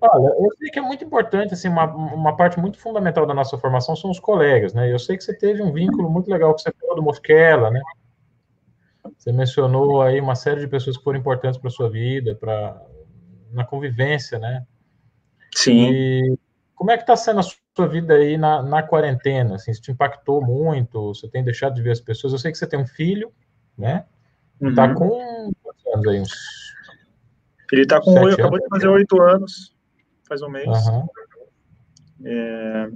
olha, 0.00 0.26
eu 0.26 0.48
sei 0.58 0.70
que 0.70 0.78
é 0.78 0.82
muito 0.82 1.04
importante, 1.04 1.54
assim, 1.54 1.68
uma, 1.68 1.84
uma 1.86 2.36
parte 2.36 2.58
muito 2.58 2.78
fundamental 2.78 3.26
da 3.26 3.34
nossa 3.34 3.58
formação 3.58 3.96
são 3.96 4.10
os 4.10 4.20
colegas, 4.20 4.74
né? 4.74 4.92
Eu 4.92 4.98
sei 4.98 5.16
que 5.16 5.24
você 5.24 5.34
teve 5.34 5.62
um 5.62 5.72
vínculo 5.72 6.10
muito 6.10 6.30
legal 6.30 6.54
que 6.54 6.62
você 6.62 6.72
falou 6.80 6.96
do 6.96 7.02
Mosquela, 7.02 7.70
né? 7.70 7.80
Você 9.16 9.32
mencionou 9.32 10.02
aí 10.02 10.20
uma 10.20 10.34
série 10.34 10.60
de 10.60 10.68
pessoas 10.68 10.96
que 10.96 11.04
foram 11.04 11.18
importantes 11.18 11.58
para 11.58 11.70
sua 11.70 11.90
vida, 11.90 12.34
para 12.34 12.80
na 13.52 13.64
convivência, 13.64 14.38
né? 14.38 14.64
Sim. 15.54 15.90
E 15.90 16.38
como 16.74 16.90
é 16.90 16.96
que 16.96 17.02
está 17.02 17.16
sendo 17.16 17.40
a 17.40 17.42
sua 17.42 17.88
vida 17.88 18.14
aí 18.14 18.36
na, 18.36 18.62
na 18.62 18.82
quarentena? 18.82 19.56
Assim, 19.56 19.72
se 19.72 19.80
te 19.80 19.90
impactou 19.90 20.40
muito? 20.44 21.14
Você 21.14 21.28
tem 21.28 21.42
deixado 21.42 21.74
de 21.74 21.82
ver 21.82 21.92
as 21.92 22.00
pessoas? 22.00 22.32
Eu 22.32 22.38
sei 22.38 22.52
que 22.52 22.58
você 22.58 22.66
tem 22.66 22.78
um 22.78 22.86
filho, 22.86 23.32
né? 23.76 24.04
Está 24.60 24.86
uhum. 24.86 24.94
com 24.94 25.52
quantos 25.62 25.86
anos 25.94 26.08
aí? 26.08 26.20
Uns 26.20 26.32
Ele 27.72 27.82
está 27.82 28.00
com 28.00 28.12
oito, 28.12 28.34
acabou 28.34 28.58
de 28.58 28.68
fazer 28.68 28.88
oito 28.88 29.20
anos, 29.20 29.74
faz 30.28 30.42
um 30.42 30.50
mês. 30.50 30.66
Uhum. 30.66 31.06
É... 32.24 32.90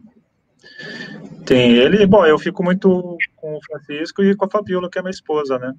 Tem 1.44 1.72
ele, 1.72 2.06
bom, 2.06 2.24
eu 2.24 2.38
fico 2.38 2.62
muito 2.62 3.16
com 3.36 3.56
o 3.56 3.64
Francisco 3.64 4.22
e 4.22 4.36
com 4.36 4.44
a 4.44 4.50
Fabiola, 4.50 4.88
que 4.90 4.98
é 4.98 5.02
minha 5.02 5.10
esposa, 5.10 5.58
né? 5.58 5.74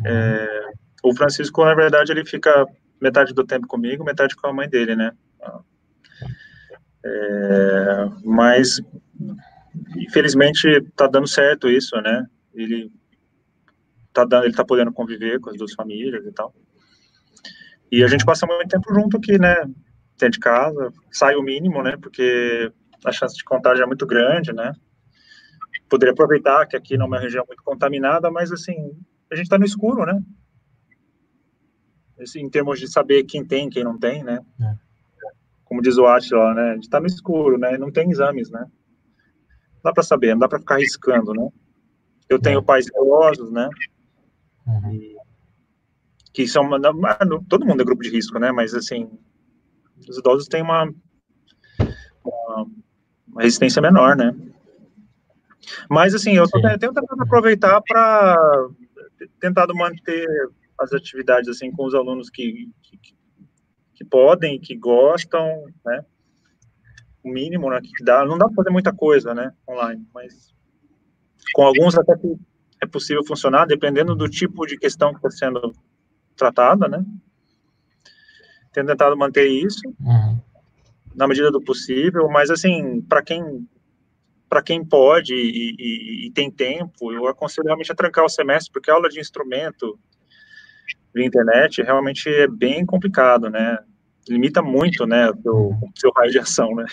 Uhum. 0.00 0.06
É... 0.06 0.70
O 1.02 1.14
Francisco, 1.14 1.64
na 1.64 1.74
verdade, 1.74 2.12
ele 2.12 2.26
fica 2.26 2.66
metade 3.00 3.32
do 3.32 3.44
tempo 3.44 3.66
comigo, 3.66 4.04
metade 4.04 4.36
com 4.36 4.46
a 4.46 4.52
mãe 4.52 4.68
dele, 4.68 4.94
né? 4.94 5.12
É, 7.02 8.08
mas, 8.24 8.80
infelizmente, 9.96 10.68
está 10.68 11.06
dando 11.06 11.26
certo 11.26 11.68
isso, 11.68 11.96
né? 12.02 12.26
Ele 12.54 12.92
está 14.08 14.24
dando, 14.24 14.44
ele 14.44 14.54
tá 14.54 14.64
podendo 14.64 14.92
conviver 14.92 15.40
com 15.40 15.50
as 15.50 15.56
duas 15.56 15.72
famílias 15.72 16.24
e 16.26 16.32
tal. 16.32 16.54
E 17.90 18.04
a 18.04 18.06
gente 18.06 18.24
passa 18.24 18.46
muito 18.46 18.68
tempo 18.68 18.92
junto 18.92 19.16
aqui, 19.16 19.38
né? 19.38 19.56
Dentro 20.20 20.32
de 20.32 20.40
casa, 20.40 20.92
sai 21.10 21.34
o 21.34 21.42
mínimo, 21.42 21.82
né? 21.82 21.96
Porque 21.96 22.70
a 23.04 23.10
chance 23.10 23.34
de 23.34 23.42
contágio 23.42 23.82
é 23.82 23.86
muito 23.86 24.06
grande, 24.06 24.52
né? 24.52 24.72
Poderia 25.88 26.12
aproveitar 26.12 26.66
que 26.66 26.76
aqui 26.76 26.96
não 26.96 27.06
é 27.06 27.08
uma 27.08 27.18
região 27.18 27.44
muito 27.46 27.62
contaminada, 27.62 28.30
mas 28.30 28.52
assim, 28.52 28.92
a 29.30 29.34
gente 29.34 29.46
está 29.46 29.58
no 29.58 29.64
escuro, 29.64 30.04
né? 30.04 30.22
Assim, 32.20 32.40
em 32.40 32.50
termos 32.50 32.78
de 32.78 32.86
saber 32.86 33.24
quem 33.24 33.44
tem, 33.44 33.70
quem 33.70 33.82
não 33.82 33.98
tem, 33.98 34.22
né? 34.22 34.40
É 34.60 34.90
como 35.70 35.80
diz 35.80 35.96
o 35.98 36.04
Atila, 36.04 36.52
né? 36.52 36.72
A 36.72 36.74
gente 36.74 36.90
tá 36.90 36.98
no 36.98 37.06
escuro, 37.06 37.56
né? 37.56 37.78
Não 37.78 37.92
tem 37.92 38.10
exames, 38.10 38.50
né? 38.50 38.66
Não 39.76 39.82
dá 39.84 39.92
para 39.92 40.02
saber, 40.02 40.32
não 40.32 40.40
dá 40.40 40.48
para 40.48 40.58
ficar 40.58 40.74
arriscando, 40.74 41.32
né? 41.32 41.48
Eu 42.28 42.40
tenho 42.40 42.60
pais 42.60 42.88
idosos, 42.88 43.52
né? 43.52 43.68
Uhum. 44.66 45.14
Que 46.32 46.48
são 46.48 46.68
todo 47.48 47.64
mundo 47.64 47.82
é 47.82 47.84
grupo 47.84 48.02
de 48.02 48.10
risco, 48.10 48.36
né? 48.40 48.50
Mas 48.50 48.74
assim, 48.74 49.16
os 50.08 50.18
idosos 50.18 50.48
têm 50.48 50.62
uma, 50.62 50.84
uma, 52.24 52.66
uma 53.28 53.42
resistência 53.42 53.82
menor, 53.82 54.16
né? 54.16 54.34
Mas 55.88 56.14
assim, 56.14 56.32
eu, 56.32 56.48
tô, 56.48 56.60
tenho 56.60 56.78
tentado 56.78 57.22
aproveitar 57.22 57.80
para 57.82 58.68
tentado 59.38 59.74
manter 59.74 60.26
as 60.78 60.92
atividades 60.92 61.48
assim 61.48 61.70
com 61.70 61.84
os 61.84 61.94
alunos 61.94 62.30
que, 62.30 62.70
que, 62.82 62.98
que 63.94 64.04
podem, 64.04 64.58
que 64.58 64.76
gostam, 64.76 65.66
né? 65.84 66.04
O 67.22 67.30
mínimo, 67.30 67.68
né? 67.70 67.80
Que 67.82 68.02
dá, 68.02 68.24
não 68.24 68.38
dá 68.38 68.46
para 68.46 68.54
fazer 68.56 68.70
muita 68.70 68.92
coisa, 68.92 69.34
né? 69.34 69.52
Online, 69.68 70.06
mas 70.14 70.54
com 71.52 71.62
alguns 71.62 71.96
até 71.96 72.16
que 72.16 72.36
é 72.82 72.86
possível 72.86 73.24
funcionar, 73.24 73.66
dependendo 73.66 74.14
do 74.14 74.28
tipo 74.28 74.66
de 74.66 74.78
questão 74.78 75.12
que 75.12 75.18
está 75.18 75.30
sendo 75.30 75.72
tratada, 76.34 76.88
né? 76.88 77.04
Tenho 78.72 78.86
tentado 78.86 79.16
manter 79.16 79.46
isso 79.48 79.80
uhum. 80.00 80.38
na 81.14 81.26
medida 81.26 81.50
do 81.50 81.60
possível, 81.60 82.28
mas 82.28 82.50
assim, 82.50 83.00
para 83.02 83.22
quem 83.22 83.66
para 84.48 84.62
quem 84.62 84.84
pode 84.84 85.32
e, 85.32 85.76
e, 85.78 86.26
e, 86.26 86.30
tem 86.32 86.50
tempo, 86.50 87.12
eu 87.12 87.28
aconselho 87.28 87.66
realmente 87.66 87.92
a 87.92 87.94
trancar 87.94 88.24
o 88.24 88.28
semestre, 88.28 88.72
porque 88.72 88.90
a 88.90 88.94
aula 88.94 89.08
de 89.08 89.20
instrumento 89.20 89.96
via 91.14 91.24
internet 91.24 91.80
realmente 91.82 92.28
é 92.28 92.48
bem 92.48 92.84
complicado, 92.84 93.48
né? 93.48 93.78
Limita 94.28 94.60
muito, 94.60 95.06
né, 95.06 95.30
o 95.30 95.40
seu, 95.40 95.54
o 95.54 95.92
seu 95.94 96.10
raio 96.16 96.32
de 96.32 96.40
ação, 96.40 96.74
né? 96.74 96.84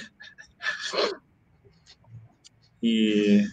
E, 2.82 3.44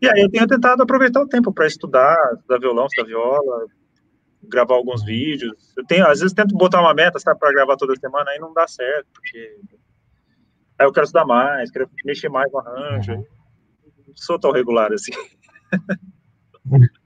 e 0.00 0.08
aí 0.08 0.22
eu 0.22 0.30
tenho 0.30 0.46
tentado 0.46 0.82
aproveitar 0.82 1.20
o 1.20 1.28
tempo 1.28 1.52
para 1.52 1.66
estudar, 1.66 2.16
estudar 2.34 2.58
violão, 2.58 2.86
estudar 2.86 3.06
viola, 3.06 3.66
gravar 4.42 4.74
alguns 4.74 5.04
vídeos. 5.04 5.72
Eu 5.76 5.84
tenho, 5.86 6.06
às 6.06 6.20
vezes 6.20 6.34
tento 6.34 6.54
botar 6.56 6.80
uma 6.80 6.94
meta, 6.94 7.18
sabe, 7.18 7.38
para 7.38 7.52
gravar 7.52 7.76
toda 7.76 7.96
semana, 7.96 8.30
aí 8.30 8.38
não 8.38 8.52
dá 8.52 8.66
certo, 8.66 9.06
porque 9.12 9.60
aí 10.78 10.86
eu 10.86 10.92
quero 10.92 11.04
estudar 11.04 11.24
mais, 11.24 11.70
quero 11.70 11.88
mexer 12.04 12.28
mais 12.28 12.50
no 12.52 12.58
arranjo. 12.58 13.12
Uhum. 13.12 13.24
Não 14.08 14.16
sou 14.16 14.38
tão 14.38 14.52
regular 14.52 14.92
assim. 14.92 15.12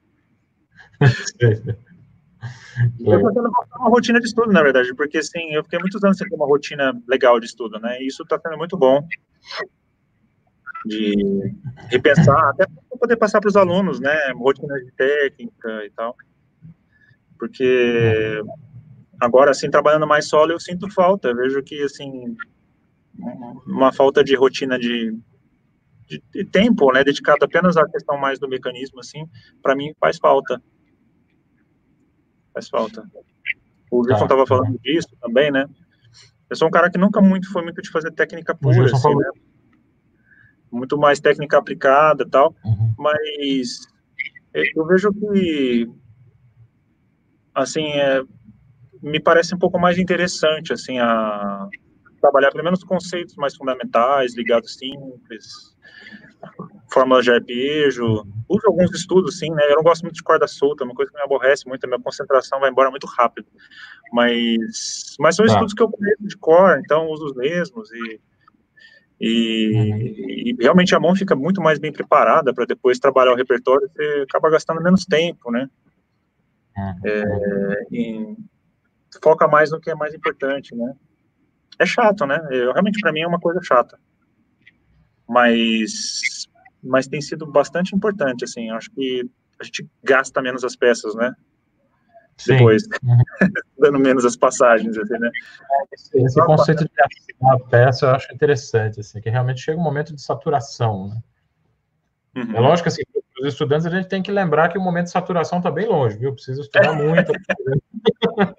Eu 3.00 3.20
tô 3.20 3.32
tendo 3.32 3.50
uma 3.78 3.88
rotina 3.88 4.20
de 4.20 4.26
estudo, 4.26 4.52
na 4.52 4.62
verdade, 4.62 4.94
porque 4.94 5.18
assim, 5.18 5.52
eu 5.52 5.64
fiquei 5.64 5.78
muitos 5.78 6.02
anos 6.04 6.18
sem 6.18 6.28
ter 6.28 6.34
uma 6.36 6.46
rotina 6.46 6.92
legal 7.08 7.40
de 7.40 7.46
estudo, 7.46 7.80
né? 7.80 8.00
E 8.00 8.06
isso 8.06 8.24
tá 8.24 8.38
sendo 8.38 8.58
muito 8.58 8.76
bom 8.76 9.06
de 10.86 11.52
repensar, 11.90 12.50
até 12.50 12.64
para 12.66 12.98
poder 12.98 13.16
passar 13.16 13.40
para 13.40 13.48
os 13.48 13.56
alunos, 13.56 13.98
né? 14.00 14.14
Rotina 14.32 14.74
de 14.76 14.92
técnica 14.92 15.84
e 15.84 15.90
tal. 15.90 16.16
Porque 17.38 18.42
agora, 19.20 19.50
assim, 19.50 19.70
trabalhando 19.70 20.06
mais 20.06 20.28
solo, 20.28 20.52
eu 20.52 20.60
sinto 20.60 20.90
falta. 20.90 21.28
Eu 21.28 21.36
vejo 21.36 21.62
que, 21.62 21.82
assim, 21.82 22.36
uma 23.66 23.92
falta 23.92 24.22
de 24.22 24.34
rotina 24.34 24.78
de, 24.78 25.16
de, 26.06 26.22
de 26.32 26.44
tempo, 26.44 26.92
né? 26.92 27.04
Dedicado 27.04 27.44
apenas 27.44 27.76
à 27.76 27.86
questão 27.86 28.18
mais 28.18 28.38
do 28.38 28.48
mecanismo, 28.48 29.00
assim, 29.00 29.28
para 29.62 29.74
mim 29.74 29.92
faz 30.00 30.18
falta. 30.18 30.62
Faz 32.52 32.68
falta. 32.68 33.04
O 33.90 34.00
Wilson 34.00 34.24
estava 34.24 34.42
tá. 34.42 34.46
falando 34.46 34.78
disso 34.80 35.08
também, 35.20 35.50
né? 35.50 35.66
Eu 36.48 36.56
sou 36.56 36.68
um 36.68 36.70
cara 36.70 36.90
que 36.90 36.98
nunca 36.98 37.20
muito 37.20 37.50
foi 37.50 37.62
muito 37.62 37.82
de 37.82 37.90
fazer 37.90 38.12
técnica 38.12 38.54
pura, 38.54 38.84
assim, 38.84 39.14
né? 39.14 39.30
muito 40.70 40.98
mais 40.98 41.20
técnica 41.20 41.58
aplicada 41.58 42.28
tal, 42.28 42.54
uhum. 42.64 42.94
mas 42.98 43.86
eu 44.54 44.86
vejo 44.86 45.12
que, 45.12 45.88
assim, 47.56 47.86
é, 47.92 48.22
me 49.02 49.18
parece 49.18 49.54
um 49.54 49.58
pouco 49.58 49.78
mais 49.78 49.98
interessante, 49.98 50.72
assim, 50.72 50.98
a 50.98 51.68
trabalhar 52.20 52.50
pelo 52.50 52.64
menos 52.64 52.84
conceitos 52.84 53.34
mais 53.36 53.56
fundamentais, 53.56 54.36
ligados 54.36 54.74
simples, 54.74 55.74
fórmulas 56.92 57.24
de 57.24 57.30
arpejo, 57.30 58.26
uso 58.48 58.66
alguns 58.66 58.92
estudos, 58.94 59.38
sim, 59.38 59.50
né, 59.50 59.62
eu 59.70 59.76
não 59.76 59.82
gosto 59.82 60.02
muito 60.02 60.16
de 60.16 60.22
corda 60.22 60.46
solta, 60.46 60.84
é 60.84 60.86
uma 60.86 60.94
coisa 60.94 61.10
que 61.10 61.16
me 61.16 61.24
aborrece 61.24 61.66
muito, 61.66 61.84
a 61.84 61.88
minha 61.88 62.00
concentração 62.00 62.60
vai 62.60 62.70
embora 62.70 62.90
muito 62.90 63.06
rápido, 63.06 63.48
mas, 64.12 65.16
mas 65.18 65.36
são 65.36 65.46
tá. 65.46 65.52
estudos 65.52 65.74
que 65.74 65.82
eu 65.82 65.90
conheço 65.90 66.26
de 66.26 66.36
cor, 66.36 66.78
então 66.78 67.08
uso 67.08 67.26
os 67.26 67.34
mesmos, 67.34 67.90
e 67.92 68.20
e, 69.18 70.50
e, 70.50 70.56
realmente 70.60 70.94
a 70.94 71.00
mão 71.00 71.16
fica 71.16 71.34
muito 71.34 71.58
mais 71.58 71.78
bem 71.78 71.90
preparada 71.90 72.52
para 72.52 72.66
depois 72.66 72.98
trabalhar 72.98 73.32
o 73.32 73.36
repertório, 73.36 73.88
você 73.88 74.24
acaba 74.28 74.50
gastando 74.50 74.82
menos 74.82 75.06
tempo, 75.06 75.50
né? 75.50 75.70
É, 77.04 77.86
e 77.90 78.36
foca 79.22 79.48
mais 79.48 79.70
no 79.70 79.80
que 79.80 79.90
é 79.90 79.94
mais 79.94 80.14
importante, 80.14 80.74
né? 80.74 80.94
É 81.78 81.86
chato, 81.86 82.26
né? 82.26 82.38
Eu, 82.50 82.72
realmente 82.72 83.00
para 83.00 83.12
mim 83.12 83.20
é 83.20 83.26
uma 83.26 83.40
coisa 83.40 83.60
chata, 83.62 83.98
mas 85.28 86.46
mas 86.82 87.08
tem 87.08 87.20
sido 87.20 87.46
bastante 87.46 87.94
importante, 87.96 88.44
assim. 88.44 88.70
Acho 88.70 88.90
que 88.92 89.28
a 89.60 89.64
gente 89.64 89.88
gasta 90.02 90.40
menos 90.40 90.64
as 90.64 90.76
peças, 90.76 91.14
né? 91.14 91.34
Sim. 92.36 92.52
depois, 92.52 92.82
dando 93.78 93.98
menos 93.98 94.24
as 94.24 94.36
passagens, 94.36 94.96
assim, 94.96 95.18
né? 95.18 95.30
Esse, 95.92 96.18
esse 96.18 96.44
conceito 96.44 96.84
de 96.84 96.90
assinar 97.00 97.56
a 97.56 97.60
peça 97.68 98.06
eu 98.06 98.10
acho 98.10 98.32
interessante, 98.34 99.00
assim, 99.00 99.20
que 99.20 99.30
realmente 99.30 99.60
chega 99.60 99.78
um 99.78 99.82
momento 99.82 100.14
de 100.14 100.22
saturação, 100.22 101.08
né? 101.08 101.22
Uhum. 102.36 102.56
É 102.56 102.60
lógico, 102.60 102.88
assim, 102.88 103.02
os 103.40 103.46
estudantes 103.46 103.86
a 103.86 103.90
gente 103.90 104.08
tem 104.08 104.22
que 104.22 104.30
lembrar 104.30 104.68
que 104.68 104.78
o 104.78 104.80
momento 104.80 105.04
de 105.04 105.10
saturação 105.10 105.58
está 105.58 105.70
bem 105.70 105.86
longe, 105.86 106.16
viu? 106.16 106.32
Precisa 106.32 106.60
estudar 106.60 106.92
muito. 106.96 107.32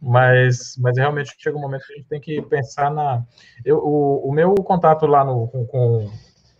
mas, 0.00 0.76
mas 0.78 0.96
realmente 0.96 1.34
chega 1.38 1.56
um 1.56 1.60
momento 1.60 1.86
que 1.86 1.92
a 1.92 1.96
gente 1.96 2.08
tem 2.08 2.20
que 2.20 2.42
pensar 2.42 2.90
na... 2.90 3.24
Eu, 3.64 3.78
o, 3.78 4.28
o 4.28 4.32
meu 4.32 4.54
contato 4.56 5.06
lá 5.06 5.24
no, 5.24 5.48
com, 5.48 5.66
com 5.66 6.10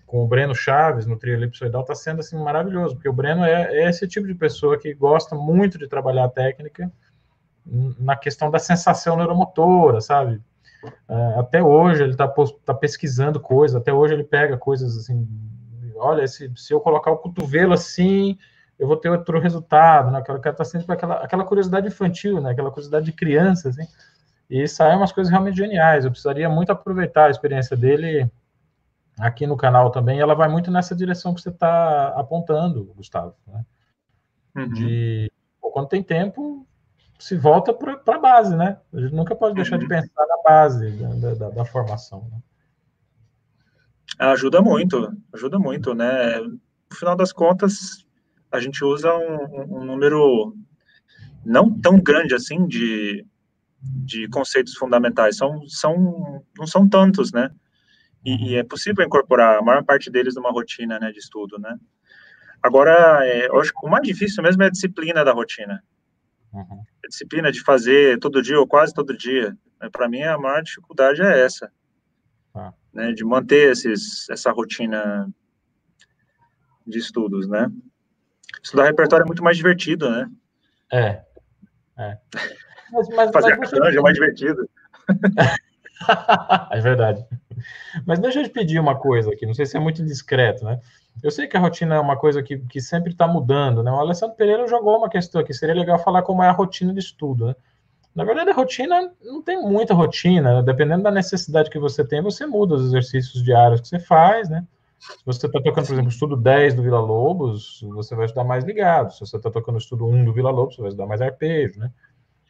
com 0.09 0.25
o 0.25 0.27
Breno 0.27 0.55
Chaves 0.55 1.07
no 1.07 1.19
trio 1.19 1.35
elipsoidal 1.35 1.83
está 1.83 1.95
sendo 1.95 2.21
assim 2.21 2.43
maravilhoso, 2.43 2.95
porque 2.95 3.11
o 3.11 3.13
Breno 3.13 3.45
é, 3.45 3.65
é, 3.77 3.91
esse 3.91 4.09
tipo 4.09 4.27
de 4.27 4.35
pessoa 4.35 4.79
que 4.79 4.95
gosta 4.95 5.37
muito 5.37 5.79
de 5.79 5.87
trabalhar 5.87 6.25
a 6.25 6.31
técnica 6.31 6.91
na 7.99 8.17
questão 8.17 8.51
da 8.51 8.59
sensação 8.59 9.17
neuromotora, 9.17 10.01
sabe? 10.01 10.41
É, 11.07 11.39
até 11.39 11.63
hoje 11.63 12.03
ele 12.03 12.13
está 12.13 12.27
tá 12.65 12.73
pesquisando 12.73 13.39
coisas, 13.39 13.77
até 13.77 13.93
hoje 13.93 14.15
ele 14.15 14.25
pega 14.25 14.57
coisas 14.57 14.97
assim, 14.97 15.29
olha, 15.99 16.27
se, 16.27 16.53
se 16.57 16.73
eu 16.73 16.81
colocar 16.81 17.11
o 17.11 17.19
cotovelo 17.19 17.73
assim, 17.73 18.39
eu 18.79 18.87
vou 18.87 18.97
ter 18.97 19.11
outro 19.11 19.41
resultado, 19.41 20.11
né? 20.11 20.19
Aquela 20.19 20.39
está 20.39 20.65
sempre 20.65 20.93
aquela, 20.93 21.15
aquela 21.17 21.45
curiosidade 21.45 21.89
infantil, 21.89 22.41
né? 22.41 22.51
Aquela 22.51 22.71
curiosidade 22.71 23.07
de 23.07 23.13
criança, 23.13 23.69
assim. 23.69 23.87
E 24.49 24.67
saem 24.67 24.97
umas 24.97 25.13
coisas 25.13 25.31
realmente 25.31 25.57
geniais. 25.57 26.05
Eu 26.05 26.11
precisaria 26.11 26.49
muito 26.49 26.71
aproveitar 26.71 27.27
a 27.27 27.31
experiência 27.31 27.77
dele 27.77 28.31
aqui 29.19 29.47
no 29.47 29.57
canal 29.57 29.91
também, 29.91 30.21
ela 30.21 30.35
vai 30.35 30.49
muito 30.49 30.71
nessa 30.71 30.95
direção 30.95 31.35
que 31.35 31.41
você 31.41 31.49
está 31.49 32.09
apontando, 32.09 32.93
Gustavo. 32.97 33.35
Né? 33.47 33.65
Uhum. 34.57 34.69
De 34.69 35.33
quando 35.61 35.89
tem 35.89 36.03
tempo, 36.03 36.67
se 37.19 37.37
volta 37.37 37.75
para 37.75 38.01
a 38.07 38.19
base, 38.19 38.57
né? 38.57 38.79
A 38.93 39.01
gente 39.01 39.15
nunca 39.15 39.35
pode 39.35 39.55
deixar 39.55 39.77
uhum. 39.77 39.83
de 39.83 39.89
pensar 39.89 40.27
na 40.27 40.43
base 40.43 40.91
da, 40.93 41.35
da, 41.35 41.51
da 41.51 41.65
formação. 41.65 42.27
Né? 42.31 42.39
Ajuda 44.19 44.61
muito, 44.61 45.13
ajuda 45.33 45.59
muito, 45.59 45.95
né? 45.95 46.41
No 46.41 46.97
final 46.97 47.17
das 47.17 47.33
contas, 47.33 48.05
a 48.51 48.59
gente 48.61 48.85
usa 48.85 49.15
um, 49.15 49.79
um 49.79 49.85
número 49.85 50.55
não 51.45 51.73
tão 51.81 52.01
grande 52.01 52.35
assim 52.35 52.67
de, 52.67 53.25
de 53.81 54.29
conceitos 54.29 54.75
fundamentais, 54.75 55.37
são, 55.37 55.67
são, 55.69 56.45
não 56.57 56.67
são 56.67 56.89
tantos, 56.89 57.33
né? 57.33 57.51
E, 58.25 58.51
e, 58.51 58.57
é 58.57 58.65
possível 58.65 59.05
incorporar 59.05 59.59
a 59.59 59.63
maior 59.63 59.85
parte 59.85 60.11
deles 60.11 60.35
numa 60.35 60.51
rotina 60.51 60.99
né, 60.99 61.13
de 61.13 61.19
estudo, 61.19 61.59
né? 61.59 61.79
Agora, 62.61 63.25
é, 63.25 63.47
eu 63.47 63.61
acho 63.61 63.73
que 63.73 63.87
o 63.87 63.89
mais 63.89 64.03
difícil 64.03 64.43
mesmo 64.43 64.63
é 64.63 64.67
a 64.67 64.71
disciplina 64.71 65.25
da 65.25 65.33
rotina. 65.33 65.83
Uhum. 66.53 66.83
A 67.05 67.09
disciplina 67.09 67.53
de 67.53 67.63
fazer 67.63 68.19
todo 68.19 68.43
dia 68.43 68.59
ou 68.59 68.67
quase 68.67 68.93
todo 68.93 69.17
dia. 69.17 69.57
Né? 69.81 69.89
Para 69.91 70.09
mim, 70.09 70.23
a 70.23 70.37
maior 70.37 70.61
dificuldade 70.63 71.23
é 71.23 71.41
essa. 71.45 71.71
Né, 72.93 73.13
de 73.13 73.25
manter 73.25 73.73
esses, 73.73 74.29
essa 74.31 74.51
rotina 74.51 75.29
de 76.87 76.99
estudos, 76.99 77.47
né? 77.47 77.71
Estudar 78.63 78.85
repertório 78.85 79.25
é 79.25 79.27
muito 79.27 79.45
mais 79.45 79.57
divertido, 79.57 80.11
né? 80.11 80.31
É. 80.91 81.23
é. 81.99 82.19
Mas, 82.91 83.09
mas, 83.11 83.31
Fazer 83.31 83.57
mas 83.57 83.73
arranjo 83.73 83.99
é 83.99 84.03
mais 84.03 84.15
divertido. 84.15 84.69
é 86.71 86.81
verdade. 86.81 87.25
Mas 88.07 88.19
deixa 88.19 88.41
eu 88.41 88.45
te 88.45 88.51
pedir 88.51 88.79
uma 88.79 88.99
coisa 88.99 89.31
aqui, 89.33 89.45
não 89.45 89.55
sei 89.55 89.67
se 89.67 89.77
é 89.77 89.81
muito 89.81 90.05
discreto, 90.05 90.65
né? 90.65 90.81
Eu 91.23 91.31
sei 91.31 91.47
que 91.49 91.57
a 91.57 91.61
rotina 91.61 91.97
é 91.97 92.01
uma 92.01 92.17
coisa 92.17 92.43
que, 92.43 92.59
que 92.59 92.81
sempre 92.81 93.11
está 93.11 93.27
mudando, 93.27 93.83
né? 93.83 93.91
O 93.91 93.97
Alessandro 93.97 94.37
Pereira 94.37 94.67
jogou 94.69 94.97
uma 94.97 95.11
questão 95.11 95.41
aqui, 95.41 95.53
seria 95.53 95.75
legal 95.75 95.99
falar 95.99 96.23
como 96.23 96.43
é 96.43 96.49
a 96.49 96.53
rotina 96.53 96.93
de 96.93 97.01
estudo, 97.01 97.47
né? 97.47 97.57
Na 98.19 98.25
verdade, 98.25 98.51
a 98.51 98.53
rotina 98.53 99.13
não 99.23 99.41
tem 99.41 99.63
muita 99.63 99.95
rotina, 99.95 100.57
né? 100.57 100.63
dependendo 100.65 101.05
da 101.05 101.11
necessidade 101.13 101.71
que 101.71 101.79
você 101.79 102.05
tem, 102.05 102.21
você 102.21 102.45
muda 102.47 102.75
os 102.75 102.87
exercícios 102.87 103.45
diários 103.45 103.81
que 103.81 103.87
você 103.87 104.01
faz, 104.01 104.49
né? 104.49 104.67
Se 104.99 105.25
você 105.25 105.47
está 105.47 105.61
tocando, 105.61 105.87
por 105.87 105.93
exemplo, 105.93 106.11
estudo 106.11 106.37
10 106.37 106.75
do 106.75 106.83
Vila 106.83 106.99
Lobos, 106.99 107.81
você 107.95 108.17
vai 108.17 108.27
estudar 108.27 108.43
mais 108.43 108.65
ligado. 108.65 109.13
Se 109.13 109.21
você 109.21 109.37
está 109.37 109.49
tocando 109.49 109.79
estudo 109.79 110.05
1 110.05 110.25
do 110.25 110.33
Vila 110.33 110.51
Lobos, 110.51 110.75
você 110.75 110.81
vai 110.81 110.89
estudar 110.89 111.07
mais 111.07 111.21
arpejo, 111.21 111.79
né? 111.79 111.93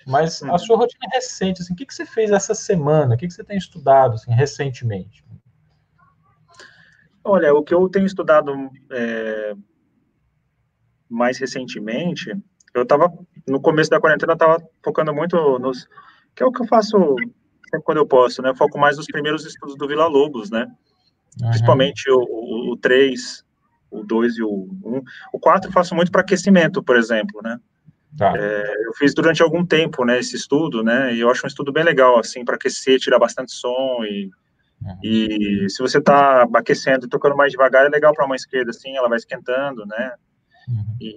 Mas 0.07 0.43
a 0.43 0.53
uhum. 0.53 0.59
sua 0.59 0.79
rotina 0.79 1.05
é 1.13 1.17
recente, 1.17 1.61
assim, 1.61 1.75
o 1.75 1.77
que, 1.77 1.85
que 1.85 1.93
você 1.95 2.07
fez 2.07 2.31
essa 2.31 2.55
semana? 2.55 3.15
O 3.15 3.19
que, 3.19 3.27
que 3.27 3.35
você 3.35 3.45
tem 3.45 3.59
estudado, 3.59 4.15
assim, 4.15 4.33
recentemente? 4.33 5.23
Olha, 7.23 7.53
o 7.53 7.63
que 7.63 7.75
eu 7.75 7.87
tenho 7.91 8.07
estudado 8.07 8.71
é, 8.91 9.55
mais 11.11 11.37
recentemente, 11.37 12.35
eu 12.79 12.83
estava, 12.85 13.13
no 13.47 13.61
começo 13.61 13.91
da 13.91 14.01
quarentena, 14.01 14.33
eu 14.33 14.35
estava 14.35 14.63
focando 14.83 15.15
muito 15.15 15.59
nos, 15.59 15.87
que 16.35 16.43
é 16.43 16.47
o 16.47 16.53
que 16.53 16.63
eu 16.63 16.67
faço 16.67 16.97
sempre 17.69 17.85
quando 17.85 17.99
eu 17.99 18.07
posso, 18.07 18.41
né? 18.43 18.51
Eu 18.51 18.57
foco 18.57 18.79
mais 18.79 18.97
nos 18.97 19.07
primeiros 19.07 19.45
estudos 19.45 19.77
do 19.77 19.87
Vila 19.87 20.07
Lobos, 20.07 20.51
né? 20.51 20.67
Uhum. 21.41 21.49
Principalmente 21.51 22.11
o, 22.11 22.19
o, 22.19 22.73
o 22.73 22.77
3 22.77 23.45
o 23.91 24.05
2 24.05 24.37
e 24.37 24.43
o 24.43 24.69
1. 24.85 24.97
Um. 24.97 25.03
O 25.33 25.39
4 25.39 25.69
eu 25.69 25.73
faço 25.73 25.95
muito 25.95 26.13
para 26.13 26.21
aquecimento, 26.21 26.83
por 26.83 26.97
exemplo, 26.97 27.41
né? 27.43 27.59
Tá. 28.17 28.33
É, 28.37 28.87
eu 28.87 28.95
fiz 28.95 29.15
durante 29.15 29.43
algum 29.43 29.65
tempo, 29.65 30.05
né, 30.05 30.19
esse 30.19 30.35
estudo, 30.35 30.83
né, 30.83 31.15
e 31.15 31.21
eu 31.21 31.31
acho 31.31 31.45
um 31.45 31.47
estudo 31.47 31.71
bem 31.71 31.85
legal, 31.85 32.19
assim, 32.19 32.43
para 32.43 32.57
aquecer, 32.57 32.99
tirar 32.99 33.19
bastante 33.19 33.53
som 33.53 34.03
e, 34.03 34.31
uhum. 34.83 34.99
e 35.05 35.67
se 35.69 35.81
você 35.83 35.99
está 35.99 36.49
aquecendo 36.55 37.05
e 37.05 37.09
tocando 37.09 37.37
mais 37.37 37.53
devagar, 37.53 37.85
é 37.85 37.89
legal 37.89 38.15
para 38.15 38.25
a 38.25 38.27
mão 38.27 38.35
esquerda, 38.35 38.71
assim, 38.71 38.97
ela 38.97 39.11
vai 39.11 39.19
esquentando, 39.19 39.85
né, 39.85 40.15
uhum. 40.69 40.97
e, 41.01 41.17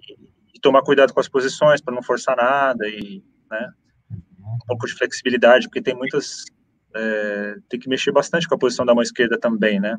tomar 0.62 0.82
cuidado 0.84 1.14
com 1.14 1.20
as 1.20 1.28
posições 1.28 1.82
para 1.82 1.94
não 1.94 2.04
forçar 2.04 2.36
nada 2.36 2.88
e, 2.88 3.24
né, 3.50 3.74
um 4.40 4.66
pouco 4.68 4.86
de 4.88 4.94
flexibilidade, 4.94 5.68
porque 5.68 5.82
tem 5.82 5.96
muitas, 5.96 6.46
é, 6.96 7.56
tem 7.70 7.80
que 7.80 7.90
mexer 7.90 8.12
bastante 8.12 8.48
com 8.48 8.56
a 8.56 8.60
posição 8.60 8.86
da 8.86 8.94
mão 8.94 9.02
esquerda 9.02 9.40
também, 9.40 9.80
né. 9.80 9.98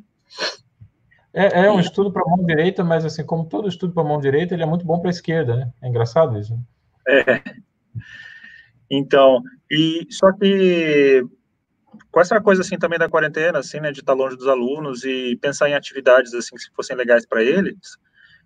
É, 1.35 1.65
é 1.65 1.73
um 1.73 1.81
estudo 1.81 2.13
para 2.13 2.23
a 2.23 2.29
mão 2.29 2.45
direita, 2.45 2.85
mas 2.85 3.05
assim, 3.05 3.25
como 3.25 3.49
todo 3.49 3.69
estudo 3.69 3.95
para 3.95 4.03
a 4.03 4.07
mão 4.07 4.21
direita, 4.21 4.55
ele 4.55 4.63
é 4.63 4.67
muito 4.67 4.85
bom 4.85 4.99
para 5.01 5.09
a 5.09 5.11
esquerda, 5.11 5.57
né? 5.57 5.73
É 5.83 5.89
engraçado 5.89 6.39
isso. 6.39 6.55
Né? 6.55 6.63
É. 7.09 7.43
Então, 8.91 9.43
e 9.71 10.07
só 10.11 10.31
que 10.33 11.25
com 12.11 12.21
essa 12.21 12.39
coisa 12.43 12.61
assim 12.61 12.79
também 12.79 12.99
da 12.99 13.09
quarentena, 13.09 13.59
assim, 13.59 13.81
né, 13.81 13.91
de 13.91 14.01
estar 14.01 14.13
longe 14.13 14.37
dos 14.37 14.47
alunos 14.47 15.03
e 15.05 15.37
pensar 15.41 15.71
em 15.71 15.75
atividades 15.75 16.35
assim 16.35 16.55
que 16.57 16.75
fossem 16.77 16.95
legais 16.95 17.25
para 17.27 17.43
eles, 17.43 17.97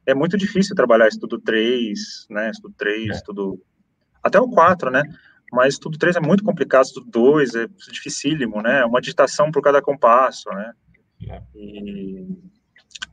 é 0.06 0.14
muito 0.14 0.36
difícil 0.36 0.74
trabalhar 0.74 1.08
estudo 1.08 1.38
3, 1.40 2.26
né, 2.30 2.50
estudo 2.50 2.74
3, 2.78 3.08
é. 3.08 3.12
estudo 3.12 3.60
até 4.22 4.40
o 4.40 4.48
4, 4.48 4.90
né? 4.90 5.02
Mas 5.52 5.74
estudo 5.74 5.98
3 5.98 6.16
é 6.16 6.20
muito 6.20 6.42
complicado, 6.42 6.84
estudo 6.84 7.10
2 7.10 7.54
é 7.54 7.66
dificílimo, 7.92 8.60
né? 8.60 8.84
Uma 8.84 9.00
digitação 9.00 9.50
por 9.50 9.62
cada 9.62 9.80
compasso, 9.80 10.48
né? 10.50 10.72
É. 11.28 11.42
E, 11.54 12.26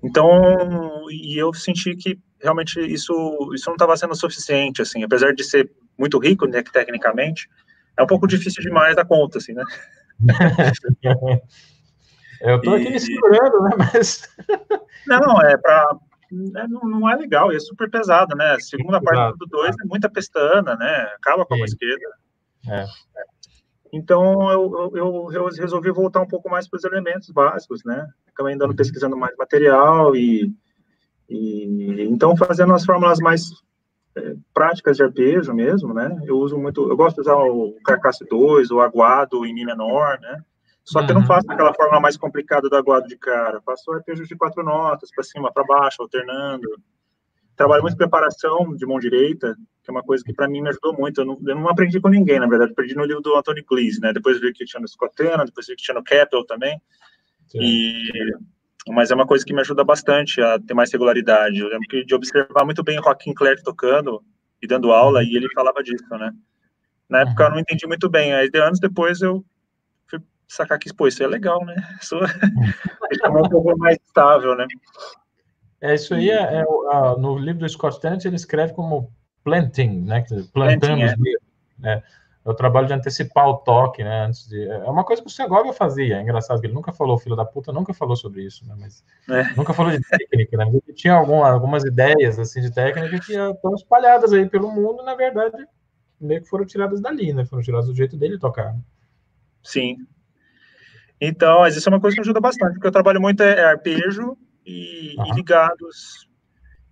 então, 0.03 1.05
e 1.09 1.37
eu 1.37 1.53
senti 1.53 1.95
que 1.95 2.19
realmente 2.41 2.79
isso, 2.79 3.13
isso 3.53 3.67
não 3.67 3.75
estava 3.75 3.95
sendo 3.95 4.15
suficiente, 4.15 4.81
assim, 4.81 5.03
apesar 5.03 5.33
de 5.33 5.43
ser 5.43 5.71
muito 5.97 6.19
rico, 6.19 6.45
né, 6.45 6.61
tecnicamente, 6.61 7.49
é 7.97 8.03
um 8.03 8.07
pouco 8.07 8.27
difícil 8.27 8.61
demais 8.61 8.95
da 8.95 9.05
conta, 9.05 9.37
assim, 9.37 9.53
né? 9.53 9.63
eu 12.41 12.61
tô 12.61 12.73
aqui 12.73 12.87
e... 12.87 12.91
me 12.91 12.99
segurando, 12.99 13.61
né, 13.63 13.69
mas... 13.77 14.29
não, 15.07 15.41
é 15.41 15.55
para 15.57 15.87
é, 15.91 16.12
não, 16.67 16.81
não, 16.81 17.09
é 17.09 17.15
legal, 17.15 17.51
é 17.51 17.59
super 17.59 17.89
pesado, 17.89 18.35
né? 18.35 18.53
A 18.53 18.59
segunda 18.59 19.01
parte 19.01 19.37
do 19.37 19.45
2 19.45 19.75
é 19.83 19.87
muita 19.87 20.09
pestana, 20.09 20.75
né? 20.75 21.09
Acaba 21.15 21.45
com 21.45 21.55
a 21.55 21.65
esquerda. 21.65 22.05
É. 22.69 22.85
Então, 23.91 24.51
eu, 24.51 24.91
eu, 24.95 25.31
eu, 25.31 25.45
resolvi 25.45 25.91
voltar 25.91 26.21
um 26.21 26.27
pouco 26.27 26.49
mais 26.49 26.67
para 26.67 26.77
os 26.77 26.83
elementos 26.83 27.29
básicos, 27.29 27.83
né? 27.83 28.07
Acabei 28.27 28.55
andando 28.55 28.71
uhum. 28.71 28.75
pesquisando 28.75 29.15
mais 29.15 29.35
material 29.37 30.15
e 30.15 30.51
e, 31.29 32.05
então, 32.09 32.35
fazendo 32.35 32.73
as 32.73 32.85
fórmulas 32.85 33.19
mais 33.19 33.49
é, 34.15 34.35
práticas 34.53 34.97
de 34.97 35.03
arpejo 35.03 35.53
mesmo, 35.53 35.93
né? 35.93 36.15
Eu 36.25 36.37
uso 36.37 36.57
muito, 36.57 36.87
eu 36.89 36.95
gosto 36.95 37.15
de 37.15 37.21
usar 37.21 37.35
o 37.35 37.75
carcasse 37.83 38.25
2, 38.25 38.71
o 38.71 38.79
aguado 38.79 39.45
em 39.45 39.53
Mi 39.53 39.65
menor, 39.65 40.19
né? 40.19 40.39
Só 40.83 40.99
que 40.99 41.05
uhum. 41.05 41.09
eu 41.09 41.13
não 41.15 41.21
uhum. 41.21 41.27
faço 41.27 41.51
aquela 41.51 41.73
fórmula 41.73 41.99
mais 41.99 42.17
complicada 42.17 42.69
do 42.69 42.75
aguado 42.75 43.07
de 43.07 43.17
cara. 43.17 43.57
Eu 43.57 43.61
faço 43.61 43.91
arpejos 43.91 44.27
de 44.27 44.35
quatro 44.35 44.63
notas, 44.63 45.09
para 45.11 45.23
cima, 45.23 45.51
para 45.51 45.63
baixo, 45.63 46.01
alternando. 46.01 46.67
Trabalho 47.55 47.83
muito 47.83 47.95
preparação 47.95 48.75
de 48.75 48.85
mão 48.85 48.99
direita, 48.99 49.55
que 49.83 49.89
é 49.89 49.91
uma 49.91 50.03
coisa 50.03 50.23
que 50.23 50.33
para 50.33 50.47
mim 50.47 50.61
me 50.61 50.69
ajudou 50.69 50.93
muito. 50.93 51.21
Eu 51.21 51.25
não, 51.25 51.39
eu 51.45 51.55
não, 51.55 51.69
aprendi 51.69 52.01
com 52.01 52.09
ninguém, 52.09 52.39
na 52.39 52.47
verdade. 52.47 52.71
Aprendi 52.71 52.95
no 52.95 53.05
livro 53.05 53.21
do 53.21 53.35
Anthony 53.35 53.63
Cleese, 53.63 54.01
né? 54.01 54.11
Depois 54.11 54.41
vi 54.41 54.51
que 54.51 54.65
tinha 54.65 54.81
no 54.81 54.87
Scottena, 54.87 55.45
depois 55.45 55.67
vi 55.67 55.75
que 55.75 55.83
tinha 55.83 55.95
no 55.95 56.03
Keppel 56.03 56.45
também. 56.45 56.81
Sim. 57.47 57.59
E 57.61 58.11
mas 58.89 59.11
é 59.11 59.15
uma 59.15 59.25
coisa 59.25 59.45
que 59.45 59.53
me 59.53 59.61
ajuda 59.61 59.83
bastante 59.83 60.41
a 60.41 60.59
ter 60.59 60.73
mais 60.73 60.91
regularidade. 60.91 61.59
Eu 61.59 61.69
lembro 61.69 61.87
que 61.87 62.03
de 62.03 62.13
observar 62.13 62.65
muito 62.65 62.83
bem 62.83 62.99
o 62.99 63.03
Joaquim 63.03 63.33
Clerc 63.33 63.63
tocando 63.63 64.21
e 64.61 64.67
dando 64.67 64.91
aula, 64.91 65.23
e 65.23 65.35
ele 65.35 65.49
falava 65.53 65.81
disso, 65.81 66.05
né? 66.11 66.33
Na 67.07 67.21
época 67.21 67.43
eu 67.45 67.51
não 67.51 67.59
entendi 67.59 67.85
muito 67.87 68.09
bem, 68.09 68.33
aí 68.33 68.49
de 68.49 68.59
anos 68.59 68.79
depois 68.79 69.21
eu 69.21 69.45
sacar 70.47 70.79
que, 70.79 70.93
pô, 70.93 71.07
isso 71.07 71.23
é 71.23 71.27
legal, 71.27 71.63
né? 71.65 71.75
Isso 72.01 72.15
é 73.23 73.29
um 73.29 73.49
pouco 73.49 73.77
mais 73.77 73.97
estável, 74.05 74.55
né? 74.55 74.65
É, 75.81 75.95
isso 75.95 76.13
aí 76.13 76.29
é, 76.29 76.61
é 76.61 76.63
no 77.17 77.37
livro 77.37 77.59
do 77.59 77.69
Scott 77.69 77.99
Tennant 77.99 78.23
ele 78.23 78.37
escreve 78.37 78.73
como 78.73 79.11
planting, 79.43 80.01
né? 80.01 80.21
Plantando 80.21 80.49
planting, 80.51 81.01
é. 81.83 81.91
é 81.91 82.03
é 82.45 82.49
o 82.49 82.53
trabalho 82.53 82.87
de 82.87 82.93
antecipar 82.93 83.47
o 83.47 83.57
toque, 83.57 84.03
né? 84.03 84.25
Antes 84.25 84.47
de, 84.49 84.67
é 84.67 84.89
uma 84.89 85.05
coisa 85.05 85.21
que 85.21 85.29
o 85.29 85.31
Segovia 85.31 85.71
fazia, 85.71 86.17
é 86.17 86.21
engraçado 86.21 86.59
que 86.59 86.67
ele 86.67 86.73
nunca 86.73 86.91
falou, 86.91 87.17
filho 87.17 87.37
da 87.37 87.45
puta, 87.45 87.71
nunca 87.71 87.93
falou 87.93 88.17
sobre 88.17 88.43
isso, 88.43 88.67
né? 88.67 88.75
Mas 88.77 89.03
é. 89.29 89.55
nunca 89.55 89.73
falou 89.73 89.91
de 89.91 90.01
técnica, 90.01 90.57
né? 90.57 90.67
Ele 90.67 90.93
tinha 90.93 91.13
algum, 91.13 91.41
algumas 91.43 91.85
ideias 91.85 92.37
assim 92.37 92.59
de 92.59 92.69
técnica 92.69 93.17
que 93.19 93.33
estão 93.33 93.73
espalhadas 93.75 94.33
aí 94.33 94.47
pelo 94.49 94.69
mundo, 94.69 95.03
na 95.03 95.15
verdade, 95.15 95.55
meio 96.19 96.41
que 96.41 96.49
foram 96.49 96.65
tiradas 96.65 96.99
dali, 96.99 97.31
né? 97.31 97.45
Foram 97.45 97.63
tiradas 97.63 97.87
do 97.87 97.95
jeito 97.95 98.17
dele 98.17 98.37
tocar. 98.37 98.75
Sim. 99.63 100.05
Então, 101.25 101.59
mas 101.61 101.77
isso 101.77 101.87
é 101.87 101.91
uma 101.91 102.01
coisa 102.01 102.15
que 102.15 102.19
ajuda 102.19 102.41
bastante, 102.41 102.73
porque 102.73 102.87
eu 102.87 102.91
trabalho 102.91 103.21
muito 103.21 103.41
é 103.41 103.63
arpejo 103.63 104.37
e, 104.65 105.15
e 105.15 105.31
ligados. 105.33 106.27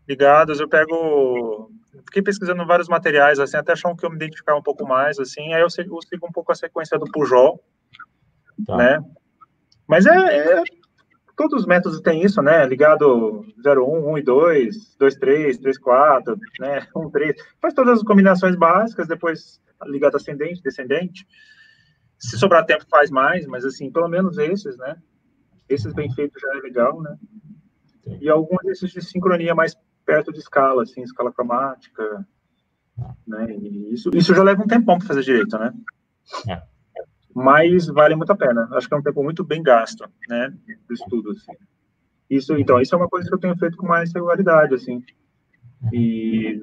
Ligados, 0.08 0.62
eu 0.62 0.70
pego 0.70 1.70
fiquei 2.06 2.22
pesquisando 2.22 2.66
vários 2.66 2.88
materiais, 2.88 3.40
assim, 3.40 3.58
até 3.58 3.74
achar 3.74 3.90
um 3.90 3.96
que 3.96 4.06
eu 4.06 4.10
me 4.10 4.16
identificava 4.16 4.58
um 4.58 4.64
pouco 4.64 4.88
mais, 4.88 5.20
assim, 5.20 5.54
aí 5.54 5.62
eu 5.62 5.70
sigo, 5.70 5.98
eu 5.98 6.02
sigo 6.02 6.26
um 6.26 6.32
pouco 6.32 6.50
a 6.50 6.56
sequência 6.56 6.98
do 6.98 7.12
Pujol, 7.12 7.62
tá. 8.66 8.78
né? 8.78 9.04
Mas 9.86 10.06
é, 10.06 10.16
é, 10.16 10.64
todos 11.36 11.60
os 11.62 11.68
métodos 11.68 12.00
têm 12.00 12.24
isso, 12.24 12.42
né? 12.42 12.66
Ligado 12.66 13.46
01, 13.66 14.12
1 14.14 14.18
e 14.18 14.22
2, 14.22 14.96
2, 14.98 15.16
3, 15.16 15.58
3, 15.58 15.78
4, 15.78 16.40
né? 16.62 16.88
1, 16.96 17.10
3. 17.10 17.36
Faz 17.62 17.74
todas 17.74 18.00
as 18.00 18.04
combinações 18.04 18.56
básicas, 18.56 19.10
depois 19.10 19.62
ligado 19.86 20.16
ascendente, 20.16 20.64
descendente. 20.64 21.28
Se 22.22 22.38
sobrar 22.38 22.66
tempo, 22.66 22.86
faz 22.88 23.10
mais, 23.10 23.48
mas 23.48 23.66
assim, 23.66 23.92
pelo 23.92 24.08
menos 24.08 24.38
esses, 24.38 24.78
né? 24.78 24.96
Esses 25.68 25.92
bem 25.94 26.14
feitos 26.14 26.40
já 26.40 26.56
é 26.56 26.62
legal, 26.62 27.02
né? 27.02 27.18
E 28.20 28.30
alguns 28.30 28.64
desses 28.64 28.92
de 28.92 29.02
sincronia 29.02 29.56
mais 29.56 29.76
perto 30.06 30.32
de 30.32 30.40
escala, 30.40 30.84
assim, 30.84 31.02
escala 31.02 31.34
cromática, 31.34 32.26
né? 33.26 33.48
E 33.52 33.94
isso, 33.94 34.12
isso 34.14 34.36
já 34.36 34.44
leva 34.44 34.62
um 34.62 34.68
tempão 34.68 35.00
para 35.00 35.08
fazer 35.08 35.24
direito, 35.24 35.58
né? 35.58 35.74
É. 36.48 36.62
Mas 37.34 37.88
vale 37.88 38.16
muito 38.16 38.32
a 38.32 38.36
pena. 38.36 38.70
Acho 38.74 38.88
que 38.88 38.94
é 38.94 38.98
um 38.98 39.04
tempo 39.04 39.24
muito 39.24 39.44
bem 39.44 39.64
gasto, 39.64 40.08
né? 40.30 40.54
Do 40.88 40.94
estudo, 40.94 41.32
assim. 41.32 41.54
Isso, 42.30 42.56
então, 42.58 42.80
isso 42.80 42.94
é 42.94 42.98
uma 42.98 43.10
coisa 43.10 43.28
que 43.28 43.34
eu 43.34 43.40
tenho 43.40 43.58
feito 43.58 43.78
com 43.78 43.88
mais 43.88 44.14
regularidade, 44.14 44.76
assim. 44.76 45.04
E, 45.92 46.62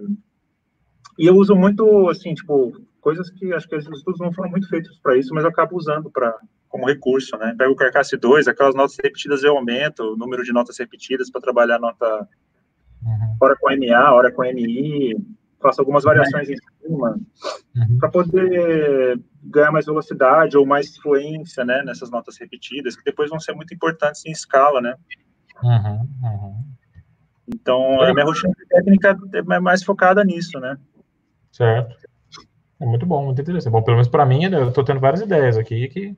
e 1.19 1.27
eu 1.27 1.35
uso 1.37 1.57
muito, 1.57 2.09
assim, 2.09 2.33
tipo, 2.33 2.73
coisas 3.09 3.31
que 3.31 3.55
acho 3.55 3.67
que 3.67 3.75
os 3.75 3.87
estudos 3.87 4.21
não 4.21 4.31
foram 4.31 4.51
muito 4.51 4.69
feitos 4.69 4.99
para 5.03 5.17
isso, 5.17 5.33
mas 5.33 5.43
eu 5.43 5.49
acabo 5.49 5.75
usando 5.75 6.11
para 6.11 6.37
como 6.69 6.87
recurso, 6.87 7.39
né? 7.39 7.55
Pego 7.57 7.73
o 7.73 7.77
Carcasse 7.77 8.19
2, 8.19 8.47
aquelas 8.47 8.75
notas 8.75 8.97
repetidas 9.03 9.43
eu 9.43 9.57
aumento, 9.57 10.13
o 10.13 10.17
número 10.17 10.45
de 10.45 10.53
notas 10.53 10.79
repetidas 10.79 11.31
para 11.31 11.41
trabalhar 11.41 11.79
nota 11.79 12.29
uhum. 13.03 13.37
hora 13.41 13.57
com 13.59 13.71
MA, 13.71 14.13
hora 14.13 14.31
com 14.31 14.43
MI, 14.43 15.17
faço 15.59 15.81
algumas 15.81 16.05
variações 16.05 16.51
em 16.51 16.57
cima, 16.83 17.19
uhum. 17.75 17.99
para 17.99 18.11
poder 18.11 19.19
ganhar 19.43 19.73
mais 19.73 19.87
velocidade 19.87 20.59
ou 20.59 20.67
mais 20.67 20.95
fluência, 20.99 21.65
né, 21.65 21.83
nessas 21.83 22.11
notas 22.11 22.37
repetidas, 22.37 22.95
que 22.95 23.05
depois 23.05 23.31
vão 23.31 23.41
ser 23.41 23.55
muito 23.55 23.73
importantes 23.73 24.27
em 24.27 24.33
escala, 24.33 24.83
né. 24.83 24.95
Uhum. 25.63 26.09
uhum. 26.23 26.65
Então, 27.49 28.03
a 28.03 28.13
minha 28.13 28.27
rotina 28.27 28.53
técnica 28.69 29.19
é 29.33 29.61
mais 29.61 29.83
focada 29.83 30.23
nisso, 30.23 30.61
né. 30.61 30.77
Certo. 31.51 32.08
É 32.81 32.87
muito 32.87 33.05
bom, 33.05 33.25
muito 33.25 33.41
interessante. 33.41 33.73
Bom, 33.73 33.83
pelo 33.83 33.97
menos 33.97 34.09
para 34.09 34.25
mim, 34.25 34.45
eu 34.45 34.69
estou 34.69 34.85
tendo 34.85 35.01
várias 35.01 35.21
ideias 35.21 35.57
aqui 35.57 35.89
que 35.89 36.17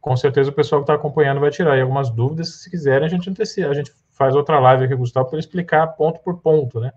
com 0.00 0.16
certeza 0.16 0.50
o 0.50 0.52
pessoal 0.52 0.80
que 0.80 0.84
está 0.84 0.94
acompanhando 0.94 1.40
vai 1.40 1.50
tirar 1.50 1.72
aí 1.72 1.80
algumas 1.80 2.10
dúvidas. 2.10 2.62
Se 2.62 2.70
quiserem, 2.70 3.06
a 3.06 3.10
gente 3.10 3.28
antecipa, 3.28 3.70
a 3.70 3.74
gente 3.74 3.92
faz 4.12 4.34
outra 4.34 4.60
live 4.60 4.84
aqui, 4.84 4.94
Gustavo, 4.94 5.28
para 5.28 5.38
explicar 5.38 5.86
ponto 5.88 6.20
por 6.20 6.38
ponto, 6.40 6.78
né? 6.78 6.92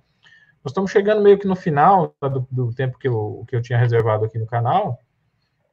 Nós 0.63 0.71
estamos 0.71 0.91
chegando 0.91 1.21
meio 1.21 1.39
que 1.39 1.47
no 1.47 1.55
final 1.55 2.13
do, 2.21 2.47
do 2.51 2.73
tempo 2.73 2.99
que 2.99 3.07
eu, 3.07 3.45
que 3.47 3.55
eu 3.55 3.61
tinha 3.61 3.79
reservado 3.79 4.25
aqui 4.25 4.37
no 4.37 4.45
canal, 4.45 4.99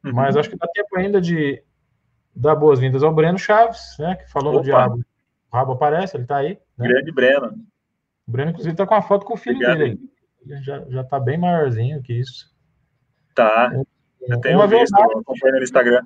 uhum. 0.03 0.13
mas 0.13 0.35
acho 0.35 0.49
que 0.49 0.57
dá 0.57 0.67
tempo 0.73 0.97
ainda 0.97 1.19
de 1.19 1.61
dar 2.33 2.55
boas-vindas 2.55 3.03
ao 3.03 3.13
Breno 3.13 3.37
Chaves, 3.37 3.97
né? 3.99 4.15
Que 4.15 4.31
falou 4.31 4.53
Opa. 4.53 4.59
no 4.59 4.63
diabo. 4.63 5.05
O 5.51 5.55
rabo 5.55 5.73
aparece, 5.73 6.15
ele 6.15 6.23
está 6.23 6.37
aí. 6.37 6.57
Né? 6.77 6.87
Grande 6.87 7.11
Breno. 7.11 7.53
O 8.27 8.31
Breno, 8.31 8.51
inclusive, 8.51 8.73
está 8.73 8.87
com 8.87 8.95
a 8.95 9.01
foto 9.01 9.25
com 9.25 9.33
o 9.33 9.37
filho 9.37 9.57
Obrigado. 9.57 9.77
dele. 9.77 9.99
Ele 10.45 10.63
já, 10.63 10.83
já 10.89 11.03
tá 11.03 11.19
bem 11.19 11.37
maiorzinho 11.37 12.01
que 12.01 12.13
isso. 12.13 12.51
Tá. 13.37 13.71
Eu 14.21 14.41
tenho 14.41 14.57
uma 14.57 14.65
visto, 14.65 14.95
verdade... 14.95 15.19
acompanho 15.19 15.55
no 15.57 15.63
Instagram. 15.63 16.05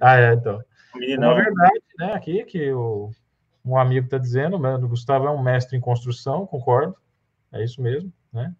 Ah, 0.00 0.16
é, 0.16 0.34
então. 0.34 0.62
Uma 0.94 1.34
verdade, 1.34 1.82
né, 1.98 2.12
aqui, 2.12 2.44
que 2.44 2.70
o, 2.70 3.10
um 3.64 3.76
amigo 3.76 4.04
está 4.04 4.16
dizendo, 4.16 4.56
o 4.56 4.88
Gustavo 4.88 5.26
é 5.26 5.30
um 5.30 5.42
mestre 5.42 5.76
em 5.76 5.80
construção, 5.80 6.46
concordo, 6.46 6.94
é 7.52 7.64
isso 7.64 7.82
mesmo, 7.82 8.12
né? 8.32 8.52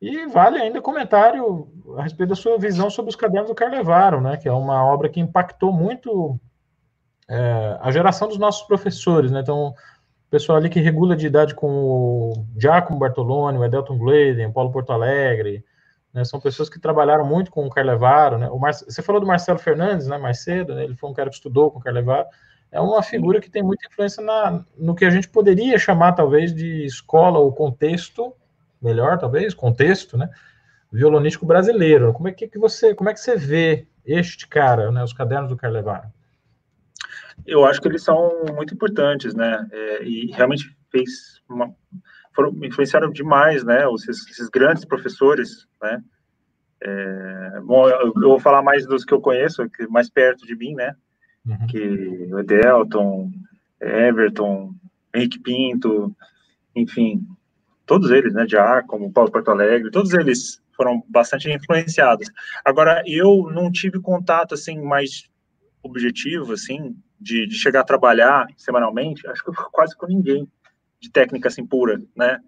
E 0.00 0.26
vale 0.26 0.58
ainda 0.58 0.80
comentário 0.80 1.68
a 1.98 2.02
respeito 2.02 2.30
da 2.30 2.36
sua 2.36 2.58
visão 2.58 2.88
sobre 2.88 3.10
os 3.10 3.16
cadernos 3.16 3.50
do 3.50 3.54
Carlevaro, 3.54 4.20
né? 4.20 4.38
Que 4.38 4.48
é 4.48 4.52
uma 4.52 4.82
obra 4.84 5.08
que 5.08 5.20
impactou 5.20 5.72
muito 5.72 6.40
é, 7.28 7.78
a 7.80 7.90
geração 7.90 8.28
dos 8.28 8.38
nossos 8.38 8.66
professores, 8.66 9.30
né? 9.30 9.40
Então, 9.40 9.68
o 9.68 10.30
pessoal 10.30 10.56
ali 10.56 10.70
que 10.70 10.80
regula 10.80 11.14
de 11.14 11.26
idade 11.26 11.54
com 11.54 11.68
o 11.68 12.46
Giacomo 12.56 12.98
Bartoloni, 12.98 13.58
o 13.58 13.64
Edelton 13.64 13.98
Gladen, 13.98 14.46
o 14.46 14.52
Paulo 14.52 14.72
Porto 14.72 14.92
Alegre, 14.92 15.64
né, 16.16 16.24
são 16.24 16.40
pessoas 16.40 16.70
que 16.70 16.80
trabalharam 16.80 17.26
muito 17.26 17.50
com 17.50 17.66
o 17.66 17.70
Carlevaro, 17.70 18.38
né, 18.38 18.48
o 18.48 18.58
Mar... 18.58 18.72
você 18.72 19.02
falou 19.02 19.20
do 19.20 19.26
Marcelo 19.26 19.58
Fernandes, 19.58 20.06
né, 20.06 20.16
mais 20.16 20.42
cedo, 20.42 20.74
né, 20.74 20.82
ele 20.82 20.96
foi 20.96 21.10
um 21.10 21.12
cara 21.12 21.28
que 21.28 21.36
estudou 21.36 21.70
com 21.70 21.78
o 21.78 21.82
Carlevaro, 21.82 22.26
é 22.72 22.80
uma 22.80 23.02
figura 23.02 23.38
que 23.38 23.50
tem 23.50 23.62
muita 23.62 23.86
influência 23.86 24.24
na, 24.24 24.64
no 24.78 24.94
que 24.94 25.04
a 25.04 25.10
gente 25.10 25.28
poderia 25.28 25.78
chamar, 25.78 26.12
talvez, 26.12 26.54
de 26.54 26.86
escola 26.86 27.38
ou 27.38 27.52
contexto, 27.52 28.32
melhor, 28.80 29.18
talvez, 29.18 29.52
contexto, 29.52 30.16
né, 30.16 30.30
violonístico 30.90 31.44
brasileiro. 31.44 32.14
Como 32.14 32.28
é 32.28 32.32
que, 32.32 32.48
que 32.48 32.58
você, 32.58 32.94
como 32.94 33.10
é 33.10 33.12
que 33.12 33.20
você 33.20 33.36
vê 33.36 33.86
este 34.02 34.48
cara, 34.48 34.90
né, 34.90 35.04
os 35.04 35.12
cadernos 35.12 35.50
do 35.50 35.56
Carlevaro? 35.56 36.08
Eu 37.46 37.66
acho 37.66 37.78
que 37.80 37.88
eles 37.88 38.02
são 38.02 38.42
muito 38.54 38.72
importantes, 38.72 39.34
né, 39.34 39.68
é, 39.70 40.02
e 40.02 40.32
realmente 40.32 40.74
fez 40.90 41.42
uma, 41.46 41.74
foram, 42.36 42.54
influenciaram 42.62 43.10
demais, 43.10 43.64
né, 43.64 43.84
esses, 43.94 44.30
esses 44.30 44.48
grandes 44.48 44.84
professores, 44.84 45.66
né, 45.82 46.02
é, 46.82 47.60
bom, 47.64 47.88
eu, 47.88 48.12
eu, 48.14 48.28
vou 48.28 48.38
falar 48.38 48.62
mais 48.62 48.86
dos 48.86 49.04
que 49.04 49.14
eu 49.14 49.20
conheço, 49.20 49.68
que 49.70 49.86
mais 49.88 50.10
perto 50.10 50.46
de 50.46 50.54
mim, 50.54 50.74
né, 50.74 50.94
uhum. 51.46 51.66
que 51.66 52.28
o 52.30 52.38
Edelton, 52.38 53.32
Everton, 53.80 54.74
Henrique 55.14 55.40
Pinto, 55.40 56.14
enfim, 56.74 57.26
todos 57.86 58.10
eles, 58.10 58.34
né, 58.34 58.46
Giacomo, 58.46 59.10
Paulo 59.10 59.32
Porto 59.32 59.50
Alegre, 59.50 59.90
todos 59.90 60.12
eles 60.12 60.62
foram 60.76 61.02
bastante 61.08 61.50
influenciados. 61.50 62.30
Agora, 62.62 63.02
eu 63.06 63.50
não 63.50 63.72
tive 63.72 63.98
contato, 63.98 64.52
assim, 64.52 64.78
mais 64.78 65.24
objetivo, 65.82 66.52
assim, 66.52 66.94
de, 67.18 67.46
de 67.46 67.54
chegar 67.54 67.80
a 67.80 67.84
trabalhar 67.84 68.46
semanalmente, 68.58 69.26
acho 69.26 69.42
que 69.42 69.50
quase 69.72 69.96
com 69.96 70.06
ninguém 70.06 70.46
de 71.00 71.10
técnica, 71.10 71.48
assim, 71.48 71.66
pura, 71.66 71.98
né? 72.16 72.38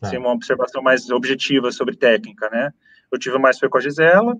Tá. 0.00 0.08
Assim, 0.08 0.16
uma 0.16 0.32
observação 0.32 0.82
mais 0.82 1.08
objetiva 1.10 1.70
sobre 1.70 1.96
técnica, 1.96 2.48
né? 2.50 2.72
Eu 3.10 3.18
tive 3.18 3.38
mais 3.38 3.58
foi 3.58 3.68
com 3.68 3.78
a 3.78 3.80
Gisela, 3.80 4.36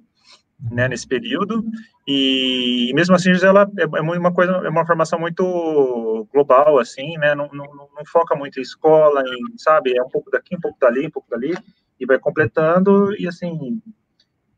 né, 0.71 0.89
nesse 0.89 1.07
período, 1.07 1.65
e, 2.07 2.89
e 2.91 2.95
mesmo 2.95 3.15
assim, 3.15 3.33
Gisela 3.35 3.69
é, 3.79 3.83
é 3.83 4.01
uma 4.01 4.33
coisa, 4.33 4.53
é 4.53 4.69
uma 4.69 4.87
formação 4.87 5.19
muito 5.19 6.27
global, 6.33 6.79
assim, 6.79 7.17
né, 7.19 7.35
não, 7.35 7.49
não, 7.53 7.67
não, 7.67 7.89
foca 8.07 8.37
muito 8.37 8.59
em 8.59 8.63
escola, 8.63 9.23
em, 9.27 9.59
sabe, 9.59 9.97
é 9.97 10.03
um 10.03 10.09
pouco 10.09 10.31
daqui, 10.31 10.57
um 10.57 10.61
pouco 10.61 10.79
dali, 10.79 11.07
um 11.07 11.11
pouco 11.11 11.29
dali, 11.31 11.55
e 11.99 12.07
vai 12.07 12.19
completando, 12.19 13.15
e 13.19 13.27
assim, 13.27 13.83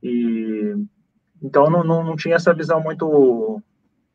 e, 0.02 0.74
então 1.42 1.70
não, 1.70 1.82
não, 1.82 2.04
não 2.04 2.16
tinha 2.16 2.36
essa 2.36 2.52
visão 2.52 2.82
muito, 2.82 3.62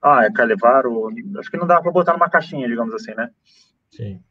ah, 0.02 0.26
é 0.26 0.32
Carlevaro, 0.32 1.10
acho 1.40 1.50
que 1.50 1.58
não 1.58 1.68
dava 1.68 1.82
para 1.82 1.92
botar 1.92 2.14
numa 2.14 2.30
caixinha, 2.30 2.68
digamos 2.68 2.94
assim, 2.94 3.14
né? 3.16 3.32
Sim. 3.90 4.22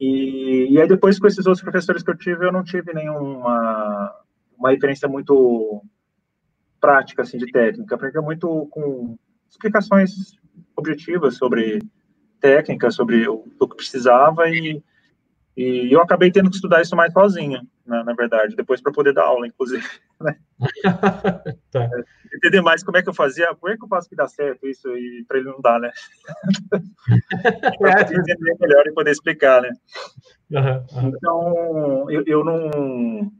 E, 0.00 0.68
e 0.70 0.80
aí 0.80 0.86
depois 0.86 1.18
com 1.18 1.26
esses 1.26 1.46
outros 1.46 1.62
professores 1.62 2.02
que 2.02 2.10
eu 2.10 2.16
tive, 2.16 2.46
eu 2.46 2.52
não 2.52 2.62
tive 2.62 2.92
nenhuma 2.92 4.14
uma 4.58 4.70
referência 4.70 5.08
muito 5.08 5.82
prática, 6.80 7.22
assim, 7.22 7.38
de 7.38 7.50
técnica. 7.50 7.94
Aprendi 7.94 8.18
muito 8.20 8.66
com 8.70 9.16
explicações 9.48 10.38
objetivas 10.74 11.36
sobre 11.36 11.80
técnica, 12.40 12.90
sobre 12.90 13.28
o, 13.28 13.44
o 13.58 13.68
que 13.68 13.76
precisava 13.76 14.48
e, 14.48 14.82
e 15.56 15.92
eu 15.92 16.00
acabei 16.00 16.30
tendo 16.30 16.50
que 16.50 16.56
estudar 16.56 16.82
isso 16.82 16.94
mais 16.94 17.12
sozinho, 17.12 17.66
na, 17.84 18.04
na 18.04 18.12
verdade, 18.12 18.54
depois 18.54 18.80
para 18.80 18.92
poder 18.92 19.14
dar 19.14 19.24
aula, 19.24 19.46
inclusive, 19.46 19.86
né? 20.20 20.36
tá. 21.70 21.88
Entender 22.34 22.60
mais 22.60 22.82
como 22.82 22.96
é 22.96 23.02
que 23.02 23.08
eu 23.08 23.14
fazia, 23.14 23.54
como 23.54 23.72
é 23.72 23.76
que 23.76 23.84
eu 23.84 23.88
faço 23.88 24.08
que 24.08 24.16
dá 24.16 24.26
certo 24.26 24.66
isso 24.66 24.88
e 24.96 25.24
para 25.26 25.38
ele 25.38 25.48
não 25.48 25.60
dar, 25.60 25.78
né? 25.80 25.90
para 27.78 28.02
entender 28.02 28.56
melhor 28.60 28.86
e 28.86 28.92
poder 28.92 29.10
explicar, 29.10 29.62
né? 29.62 29.70
Uhum, 30.50 30.86
uhum. 30.92 31.08
Então, 31.08 32.10
eu, 32.10 32.24
eu 32.26 32.44
não... 32.44 33.32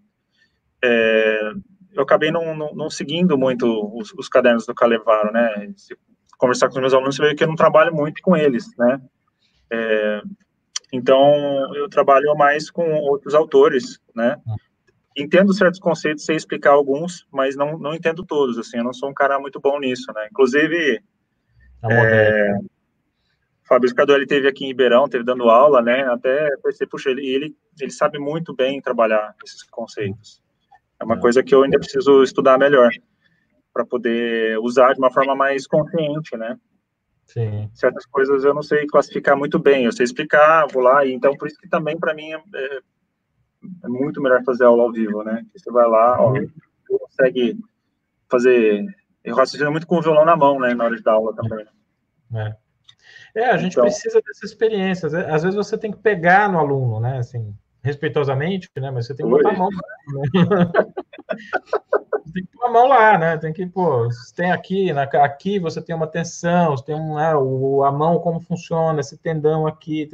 É, 0.85 1.53
eu 1.95 2.03
acabei 2.03 2.31
não, 2.31 2.55
não, 2.55 2.75
não 2.75 2.91
seguindo 2.91 3.39
muito 3.39 3.67
os, 3.97 4.13
os, 4.13 4.29
cadernos 4.29 4.67
do 4.67 4.75
Calevaro, 4.75 5.33
né? 5.33 5.73
Se 5.77 5.97
conversar 6.39 6.69
com 6.69 6.75
os 6.75 6.81
meus 6.81 6.95
alunos, 6.95 7.17
você 7.17 7.23
vê 7.23 7.35
que 7.35 7.43
eu 7.43 7.49
não 7.49 7.57
trabalho 7.57 7.95
muito 7.95 8.21
com 8.23 8.37
eles, 8.37 8.77
né? 8.77 9.01
É, 9.71 10.23
então, 10.93 11.75
eu 11.75 11.89
trabalho 11.89 12.35
mais 12.37 12.71
com 12.71 12.93
outros 13.01 13.35
autores, 13.35 13.99
né? 14.15 14.37
Entendo 15.17 15.55
certos 15.55 15.81
conceitos, 15.81 16.25
sei 16.25 16.37
explicar 16.37 16.73
alguns, 16.73 17.27
mas 17.33 17.57
não, 17.57 17.79
não 17.79 17.95
entendo 17.95 18.25
todos, 18.25 18.59
assim, 18.59 18.79
eu 18.79 18.85
não 18.85 18.93
sou 18.93 19.09
um 19.09 19.15
cara 19.15 19.39
muito 19.41 19.59
bom 19.59 19.79
nisso, 19.81 20.13
né? 20.15 20.29
Inclusive, 20.31 21.01
tá 21.81 21.89
é, 21.91 22.59
Cadu, 23.95 24.15
ele 24.15 24.27
teve 24.27 24.47
aqui 24.47 24.65
em 24.65 24.69
Ribeirão, 24.69 25.09
teve 25.09 25.25
dando 25.25 25.49
aula, 25.49 25.83
né? 25.83 26.05
Até 26.05 26.51
pensei, 26.63 26.87
puxa, 26.87 27.11
ele, 27.11 27.27
ele, 27.27 27.57
ele 27.81 27.91
sabe 27.91 28.19
muito 28.19 28.55
bem 28.55 28.81
trabalhar 28.81 29.35
esses 29.45 29.63
conceitos. 29.65 30.43
É 31.01 31.05
uma 31.05 31.19
coisa 31.19 31.43
que 31.43 31.55
eu 31.55 31.63
ainda 31.63 31.79
preciso 31.79 32.23
estudar 32.23 32.59
melhor 32.59 32.91
para 33.73 33.85
poder 33.85 34.59
usar 34.61 34.93
de 34.93 34.99
uma 34.99 35.11
forma 35.11 35.35
mais 35.35 35.67
consciente, 35.67 36.37
né? 36.37 36.57
Sim. 37.27 37.69
Certas 37.75 38.07
coisas 38.07 38.45
eu 38.45 38.55
não 38.55 38.63
sei 38.63 38.87
classificar 38.87 39.37
muito 39.37 39.59
bem, 39.59 39.85
eu 39.85 39.93
sei 39.93 40.05
explicar, 40.05 40.67
vou 40.73 40.83
lá, 40.83 41.07
então 41.07 41.37
por 41.37 41.49
isso 41.49 41.59
que 41.59 41.69
também 41.69 41.99
para 41.99 42.15
mim 42.15 42.33
é, 42.33 42.41
é, 43.83 43.87
é, 43.87 43.89
muito 43.89 44.21
melhor 44.21 44.43
fazer 44.45 44.65
aula 44.65 44.83
ao 44.83 44.93
vivo, 44.93 45.23
né? 45.23 45.45
Você 45.55 45.71
vai 45.71 45.89
lá, 45.89 46.21
ó, 46.21 46.33
uhum. 46.33 46.49
consegue 46.89 47.59
fazer. 48.31 48.85
Eu 49.25 49.35
raciocino 49.35 49.71
muito 49.71 49.87
com 49.87 49.99
o 49.99 50.03
violão 50.03 50.25
na 50.25 50.37
mão, 50.37 50.61
né? 50.61 50.75
Na 50.75 50.85
hora 50.85 50.97
de 50.97 51.03
dar 51.03 51.13
aula 51.13 51.35
também. 51.35 51.67
É. 52.35 52.57
É, 53.35 53.51
a 53.51 53.57
gente 53.59 53.73
então, 53.73 53.85
precisa 53.85 54.21
dessa 54.23 54.47
experiência. 54.47 55.09
Às 55.29 55.43
vezes 55.43 55.57
você 55.57 55.77
tem 55.77 55.91
que 55.91 55.99
pegar 55.99 56.51
no 56.51 56.59
aluno, 56.59 57.01
né? 57.01 57.19
Assim, 57.19 57.55
respeitosamente, 57.83 58.71
né? 58.77 58.91
Mas 58.91 59.07
você 59.07 59.15
tem 59.15 59.27
que 59.27 59.33
botar 59.33 59.51
a 59.51 59.59
mão. 59.59 59.69
Né? 59.69 60.31
tem 62.33 62.45
que 62.45 62.53
pôr 62.53 62.67
a 62.67 62.71
mão 62.71 62.89
lá, 62.89 63.19
né? 63.19 63.39
Tem 63.39 63.53
que, 63.53 63.67
pô, 63.67 64.09
tem 64.35 64.53
aqui, 64.53 64.93
na, 64.93 65.03
aqui 65.03 65.59
você 65.59 65.81
tem 65.81 65.95
uma 65.95 66.07
tensão, 66.07 66.77
você 66.77 66.85
tem 66.85 66.95
um, 66.95 67.17
né, 67.17 67.35
o, 67.35 67.85
a 67.85 67.93
mão 67.93 68.19
como 68.19 68.41
funciona, 68.41 69.01
esse 69.01 69.17
tendão 69.17 69.67
aqui, 69.67 70.09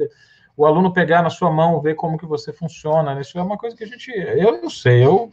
o 0.55 0.65
aluno 0.65 0.93
pegar 0.93 1.21
na 1.21 1.29
sua 1.29 1.51
mão, 1.51 1.81
ver 1.81 1.95
como 1.95 2.17
que 2.17 2.25
você 2.25 2.53
funciona, 2.53 3.15
né? 3.15 3.21
isso 3.21 3.37
é 3.37 3.41
uma 3.41 3.57
coisa 3.57 3.75
que 3.75 3.83
a 3.83 3.87
gente, 3.87 4.11
eu 4.11 4.61
não 4.61 4.69
sei, 4.69 5.03
eu 5.03 5.31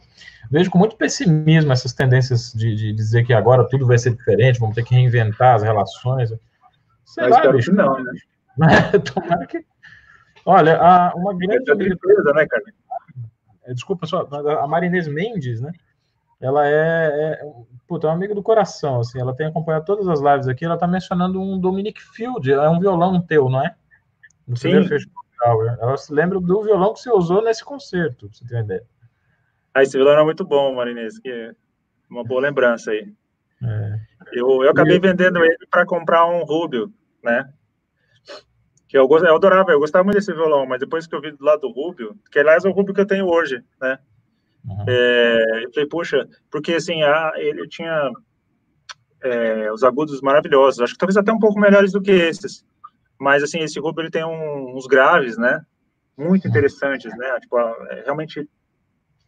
vejo 0.49 0.71
com 0.71 0.79
muito 0.79 0.95
pessimismo 0.95 1.71
essas 1.71 1.93
tendências 1.93 2.51
de, 2.53 2.75
de 2.75 2.93
dizer 2.93 3.23
que 3.25 3.33
agora 3.33 3.67
tudo 3.67 3.85
vai 3.85 3.97
ser 3.97 4.15
diferente, 4.15 4.59
vamos 4.59 4.75
ter 4.75 4.83
que 4.83 4.95
reinventar 4.95 5.55
as 5.55 5.63
relações, 5.63 6.29
sei 7.05 7.29
Mas 7.29 7.31
lá, 7.31 7.51
bicho. 7.51 7.73
não, 7.73 8.03
né? 8.03 8.13
Tomara 9.13 9.45
que 9.45 9.63
Olha, 10.45 10.77
a, 10.77 11.13
uma 11.15 11.37
grande. 11.37 11.69
É 11.71 11.75
né, 11.75 12.47
cara? 12.47 12.63
É, 13.65 13.73
desculpa 13.73 14.07
só, 14.07 14.27
a 14.61 14.67
Marinês 14.67 15.07
Mendes, 15.07 15.61
né? 15.61 15.71
Ela 16.39 16.67
é, 16.67 16.71
é, 16.73 17.45
puta, 17.87 18.07
é 18.07 18.09
uma 18.09 18.15
amiga 18.15 18.33
do 18.33 18.41
coração, 18.41 19.01
assim, 19.01 19.19
ela 19.19 19.35
tem 19.35 19.45
acompanhado 19.45 19.85
todas 19.85 20.07
as 20.07 20.19
lives 20.19 20.47
aqui, 20.47 20.65
ela 20.65 20.77
tá 20.77 20.87
mencionando 20.87 21.39
um 21.39 21.59
Dominic 21.59 22.01
Field, 22.01 22.51
é 22.51 22.67
um 22.67 22.79
violão 22.79 23.21
teu, 23.21 23.47
não 23.47 23.63
é? 23.63 23.75
No 24.47 24.57
Sim. 24.57 24.73
Ela 25.79 25.97
se 25.97 26.13
lembra 26.13 26.39
do 26.39 26.63
violão 26.63 26.93
que 26.93 26.99
você 26.99 27.11
usou 27.11 27.43
nesse 27.43 27.63
concerto, 27.63 28.27
pra 28.27 28.37
você 28.37 28.45
ter 28.45 28.55
uma 28.55 28.63
ideia. 28.63 28.83
Ah, 29.73 29.81
esse 29.81 29.97
violão 29.97 30.19
é 30.19 30.23
muito 30.23 30.45
bom, 30.45 30.75
Marinês, 30.75 31.17
que 31.17 31.55
uma 32.09 32.23
boa 32.23 32.41
lembrança 32.41 32.91
aí. 32.91 33.11
É. 33.63 33.99
Eu, 34.33 34.63
eu 34.63 34.69
acabei 34.69 34.99
vendendo 34.99 35.43
ele 35.43 35.57
para 35.69 35.85
comprar 35.85 36.25
um 36.27 36.43
Rubio, 36.43 36.93
né? 37.23 37.51
que 38.91 38.97
eu, 38.97 39.07
eu 39.09 39.35
adorava, 39.35 39.71
eu 39.71 39.79
gostava 39.79 40.03
muito 40.03 40.17
desse 40.17 40.33
violão, 40.33 40.65
mas 40.65 40.81
depois 40.81 41.07
que 41.07 41.15
eu 41.15 41.21
vi 41.21 41.31
do 41.31 41.45
lado 41.45 41.61
do 41.61 41.71
Rubio, 41.71 42.13
que 42.29 42.37
aliás 42.37 42.65
é 42.65 42.67
o 42.67 42.73
Rubio 42.73 42.93
que 42.93 42.99
eu 42.99 43.07
tenho 43.07 43.25
hoje, 43.25 43.63
né? 43.79 43.97
Uhum. 44.65 44.83
É, 44.85 45.63
eu 45.63 45.71
falei, 45.71 45.87
puxa, 45.87 46.27
porque 46.51 46.73
assim, 46.73 47.01
a, 47.01 47.31
ele 47.37 47.69
tinha 47.69 48.11
é, 49.23 49.71
os 49.71 49.81
agudos 49.81 50.19
maravilhosos, 50.19 50.81
acho 50.81 50.91
que 50.91 50.99
talvez 50.99 51.15
até 51.15 51.31
um 51.31 51.39
pouco 51.39 51.57
melhores 51.57 51.93
do 51.93 52.01
que 52.01 52.11
esses, 52.11 52.65
mas 53.21 53.43
assim, 53.43 53.59
esse 53.59 53.79
Rubio 53.79 54.01
ele 54.01 54.09
tem 54.09 54.25
um, 54.25 54.75
uns 54.75 54.87
graves, 54.87 55.37
né? 55.37 55.63
Muito 56.17 56.47
interessantes, 56.47 57.15
né? 57.15 57.39
Tipo, 57.39 57.59
é 57.59 58.01
realmente 58.03 58.49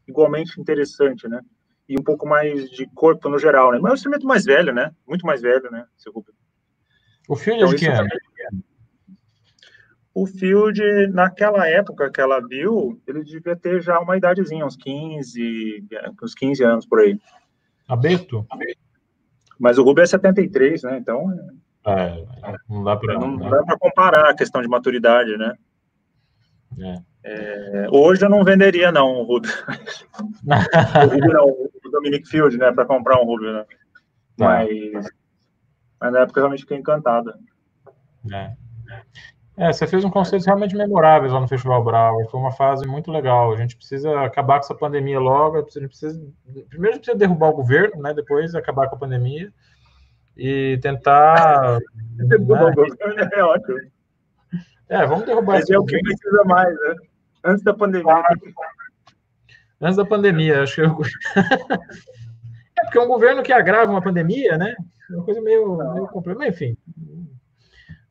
igualmente 0.07 0.59
interessante, 0.59 1.27
né? 1.27 1.41
E 1.87 1.95
um 1.99 2.03
pouco 2.03 2.27
mais 2.27 2.71
de 2.71 2.87
corpo 2.87 3.29
no 3.29 3.37
geral, 3.37 3.71
né? 3.71 3.77
Mas 3.79 3.89
é 3.89 3.91
um 3.91 3.95
instrumento 3.95 4.25
mais 4.25 4.45
velho, 4.45 4.73
né? 4.73 4.91
Muito 5.07 5.27
mais 5.27 5.43
velho, 5.43 5.69
né? 5.69 5.85
Esse 5.95 6.09
Rubio. 6.09 6.33
O 7.29 7.35
filho 7.35 7.57
então, 7.57 7.69
de 7.69 7.75
quem 7.75 7.89
é? 7.89 8.07
o 10.15 10.25
Field, 10.25 10.81
naquela 11.09 11.67
época 11.67 12.11
que 12.11 12.19
ela 12.19 12.39
viu, 12.39 12.99
ele 13.05 13.23
devia 13.23 13.55
ter 13.55 13.79
já 13.79 13.99
uma 13.99 14.17
idadezinha, 14.17 14.65
uns 14.65 14.75
15, 14.75 15.87
uns 16.21 16.33
15 16.33 16.63
anos 16.63 16.85
por 16.87 16.99
aí. 16.99 17.19
Abeto? 17.87 18.43
Mas 19.59 19.77
o 19.77 19.83
Rubio 19.83 20.01
é 20.01 20.07
73, 20.07 20.81
né? 20.81 20.97
Então. 20.97 21.31
É, 21.85 22.25
não 22.69 22.83
dá 22.83 22.95
para 22.95 23.13
não, 23.15 23.31
não 23.31 23.49
dá 23.49 23.63
para 23.63 23.77
comparar 23.77 24.29
a 24.29 24.35
questão 24.35 24.61
de 24.61 24.67
maturidade, 24.67 25.37
né? 25.37 25.53
É. 26.79 27.13
É, 27.25 27.87
hoje 27.89 28.25
eu 28.25 28.29
não 28.29 28.43
venderia, 28.43 28.91
não, 28.91 29.21
o 29.21 29.23
Rubio. 29.23 29.51
o 31.45 31.69
o 31.87 31.91
Dominic 31.91 32.27
Field, 32.27 32.57
né? 32.57 32.71
Para 32.71 32.85
comprar 32.85 33.19
um 33.21 33.25
Rubio, 33.25 33.53
né? 33.53 33.65
Tá. 34.37 34.45
Mas, 34.45 35.09
mas 35.99 36.13
na 36.13 36.19
época 36.21 36.39
eu 36.39 36.43
realmente 36.43 36.61
fiquei 36.61 36.77
encantada. 36.77 37.37
É. 38.31 38.53
É, 39.55 39.71
você 39.71 39.85
fez 39.85 40.03
um 40.03 40.09
conceito 40.09 40.45
realmente 40.45 40.75
memorável 40.75 41.31
lá 41.31 41.39
no 41.39 41.47
Festival 41.47 41.83
Brau. 41.83 42.27
Foi 42.29 42.39
uma 42.39 42.51
fase 42.51 42.87
muito 42.87 43.11
legal. 43.11 43.53
A 43.53 43.57
gente 43.57 43.77
precisa 43.77 44.21
acabar 44.21 44.55
com 44.55 44.65
essa 44.65 44.75
pandemia 44.75 45.19
logo. 45.19 45.57
A 45.57 45.61
gente 45.61 45.87
precisa, 45.87 46.19
primeiro, 46.69 46.89
a 46.89 46.95
gente 46.95 47.05
precisa 47.05 47.17
derrubar 47.17 47.49
o 47.49 47.55
governo, 47.57 48.01
né? 48.01 48.13
Depois 48.13 48.55
acabar 48.55 48.89
com 48.89 48.95
a 48.95 48.99
pandemia 48.99 49.53
e 50.37 50.77
tentar. 50.81 51.79
derrubar 52.27 52.65
né? 52.65 52.71
o 52.71 52.75
governo 52.75 53.29
é 53.33 53.43
ótimo. 53.43 53.77
É, 54.89 55.05
vamos 55.05 55.25
derrubar 55.25 55.53
Mas 55.53 55.69
é 55.69 55.77
o 55.77 55.85
que 55.85 55.99
precisa 55.99 56.43
mais, 56.43 56.73
né? 56.73 56.95
Antes 57.43 57.63
da 57.63 57.73
pandemia. 57.73 58.13
Ah, 58.13 58.35
antes 59.81 59.97
da 59.97 60.05
pandemia, 60.05 60.63
acho 60.63 60.75
que. 60.75 60.81
Eu... 60.81 60.97
é 62.77 62.83
porque 62.83 62.97
é 62.97 63.01
um 63.01 63.07
governo 63.07 63.43
que 63.43 63.51
agrava 63.51 63.91
uma 63.91 64.01
pandemia, 64.01 64.57
né? 64.57 64.75
É 65.09 65.15
uma 65.15 65.25
coisa 65.25 65.41
meio, 65.41 65.77
meio 65.93 66.07
complicada. 66.07 66.47
Enfim, 66.47 66.77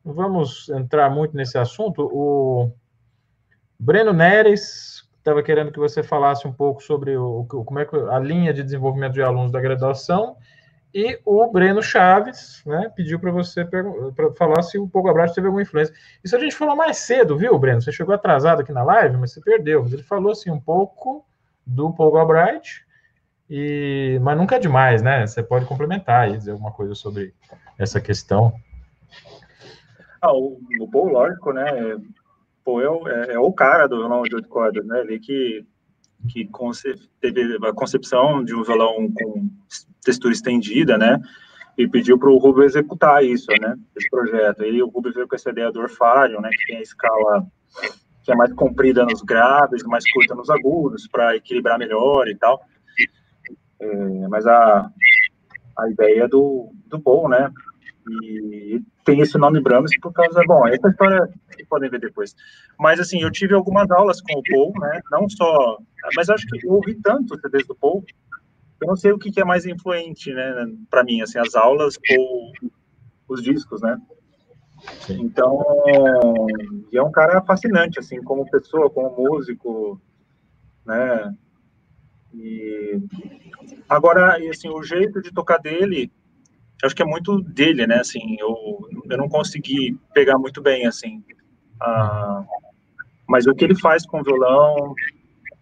não 0.03 0.13
vamos 0.13 0.69
entrar 0.69 1.09
muito 1.09 1.35
nesse 1.35 1.57
assunto. 1.57 2.09
O 2.11 2.71
Breno 3.79 4.13
Neres 4.13 5.07
estava 5.17 5.41
querendo 5.41 5.71
que 5.71 5.79
você 5.79 6.03
falasse 6.03 6.45
um 6.45 6.51
pouco 6.51 6.83
sobre 6.83 7.15
o, 7.15 7.45
como 7.45 7.79
é 7.79 7.85
que 7.85 7.95
a 7.95 8.19
linha 8.19 8.53
de 8.53 8.61
desenvolvimento 8.61 9.13
de 9.13 9.21
alunos 9.21 9.51
da 9.51 9.61
graduação. 9.61 10.35
E 10.93 11.19
o 11.25 11.51
Breno 11.51 11.81
Chaves 11.81 12.61
né, 12.65 12.91
pediu 12.95 13.19
para 13.19 13.31
você 13.31 13.65
para 13.65 14.31
falar 14.37 14.61
se 14.61 14.77
o 14.77 14.87
Pouco 14.87 15.09
Abraço 15.09 15.33
teve 15.33 15.47
alguma 15.47 15.63
influência. 15.63 15.93
Isso 16.23 16.35
a 16.35 16.39
gente 16.39 16.55
falou 16.55 16.75
mais 16.75 16.97
cedo, 16.97 17.35
viu, 17.35 17.57
Breno? 17.57 17.81
Você 17.81 17.91
chegou 17.91 18.13
atrasado 18.13 18.61
aqui 18.61 18.71
na 18.71 18.83
live, 18.83 19.17
mas 19.17 19.33
você 19.33 19.41
perdeu. 19.41 19.81
Mas 19.81 19.93
ele 19.93 20.03
falou 20.03 20.31
assim 20.31 20.51
um 20.51 20.59
pouco 20.59 21.25
do 21.65 21.91
Paul 21.93 22.17
Albright, 22.17 22.85
e 23.49 24.19
mas 24.21 24.37
nunca 24.37 24.57
é 24.57 24.59
demais, 24.59 25.01
né? 25.01 25.25
Você 25.25 25.41
pode 25.41 25.65
complementar 25.65 26.29
e 26.29 26.37
dizer 26.37 26.51
alguma 26.51 26.71
coisa 26.71 26.93
sobre 26.93 27.33
essa 27.77 27.99
questão. 27.99 28.53
Ah, 30.21 30.31
o, 30.31 30.59
o 30.79 30.91
Paul, 30.91 31.09
lógico, 31.09 31.51
né? 31.53 31.97
Pô, 32.63 32.81
é, 32.81 32.85
é, 32.85 33.33
é, 33.33 33.39
o 33.39 33.51
cara 33.51 33.87
do 33.87 33.97
violão 33.97 34.23
de 34.23 34.35
oito 34.35 34.47
cordas, 34.47 34.85
né? 34.85 35.01
Ele 35.01 35.19
que, 35.19 35.65
que 36.29 36.45
conce, 36.47 36.95
teve 37.19 37.57
a 37.65 37.73
concepção 37.73 38.43
de 38.43 38.55
um 38.55 38.63
violão 38.63 39.11
com 39.11 39.49
textura 40.03 40.33
estendida, 40.33 40.97
né? 40.97 41.19
E 41.77 41.87
pediu 41.87 42.19
para 42.19 42.29
o 42.29 42.37
Rubens 42.37 42.75
executar 42.75 43.23
isso, 43.23 43.51
né? 43.59 43.75
Esse 43.95 44.09
projeto. 44.09 44.63
E 44.63 44.81
o 44.81 44.89
Rubens 44.89 45.15
veio 45.15 45.27
com 45.27 45.35
essa 45.35 45.49
ideia 45.49 45.71
do 45.71 45.79
orfário, 45.79 46.39
né? 46.39 46.49
Que 46.51 46.67
tem 46.67 46.77
a 46.77 46.81
escala 46.81 47.45
que 48.23 48.31
é 48.31 48.35
mais 48.35 48.53
comprida 48.53 49.03
nos 49.03 49.21
graves, 49.21 49.83
mais 49.83 50.09
curta 50.11 50.33
nos 50.35 50.49
agudos, 50.49 51.07
para 51.07 51.35
equilibrar 51.35 51.77
melhor 51.77 52.27
e 52.27 52.35
tal. 52.35 52.61
É, 53.79 54.27
mas 54.29 54.47
a, 54.47 54.89
a 55.77 55.89
ideia 55.89 56.27
do, 56.27 56.71
do 56.87 56.99
Paul, 57.01 57.27
né? 57.27 57.51
E 58.23 58.81
tem 59.05 59.21
esse 59.21 59.37
nome 59.37 59.61
Brahms 59.61 59.97
por 60.01 60.11
causa, 60.11 60.41
bom, 60.45 60.67
essa 60.67 60.89
história 60.89 61.29
vocês 61.49 61.67
podem 61.67 61.89
ver 61.89 61.99
depois. 61.99 62.35
Mas 62.79 62.99
assim, 62.99 63.21
eu 63.21 63.31
tive 63.31 63.53
algumas 63.53 63.89
aulas 63.91 64.21
com 64.21 64.39
o 64.39 64.43
Paul, 64.43 64.73
né? 64.79 65.01
Não 65.11 65.29
só, 65.29 65.77
mas 66.15 66.29
acho 66.29 66.45
que 66.47 66.65
eu 66.65 66.73
ouvi 66.73 66.95
tanto 66.95 67.39
CDs 67.39 67.65
do 67.67 67.75
Paul, 67.75 68.03
eu 68.83 68.87
não 68.87 68.95
sei 68.95 69.11
o 69.11 69.17
que, 69.17 69.31
que 69.31 69.41
é 69.41 69.45
mais 69.45 69.65
influente, 69.65 70.31
né, 70.33 70.67
para 70.89 71.03
mim, 71.03 71.21
assim, 71.21 71.39
as 71.39 71.55
aulas 71.55 71.97
ou 72.17 72.51
os 73.27 73.41
discos, 73.41 73.81
né? 73.81 73.97
Sim. 75.05 75.21
Então, 75.21 75.63
é 76.93 77.01
um 77.01 77.11
cara 77.11 77.41
fascinante, 77.41 77.99
assim, 77.99 78.21
como 78.21 78.49
pessoa, 78.49 78.89
como 78.89 79.15
músico, 79.15 79.99
né? 80.85 81.33
E 82.33 82.99
agora, 83.87 84.37
assim, 84.49 84.67
o 84.69 84.83
jeito 84.83 85.21
de 85.21 85.31
tocar 85.31 85.57
dele 85.57 86.11
acho 86.83 86.95
que 86.95 87.01
é 87.01 87.05
muito 87.05 87.41
dele, 87.41 87.87
né? 87.87 87.99
Assim, 87.99 88.35
eu, 88.39 88.89
eu 89.09 89.17
não 89.17 89.29
consegui 89.29 89.97
pegar 90.13 90.37
muito 90.37 90.61
bem, 90.61 90.85
assim. 90.85 91.23
Ah, 91.79 92.43
mas 93.27 93.47
o 93.47 93.55
que 93.55 93.63
ele 93.63 93.79
faz 93.79 94.05
com 94.05 94.19
o 94.19 94.23
violão, 94.23 94.93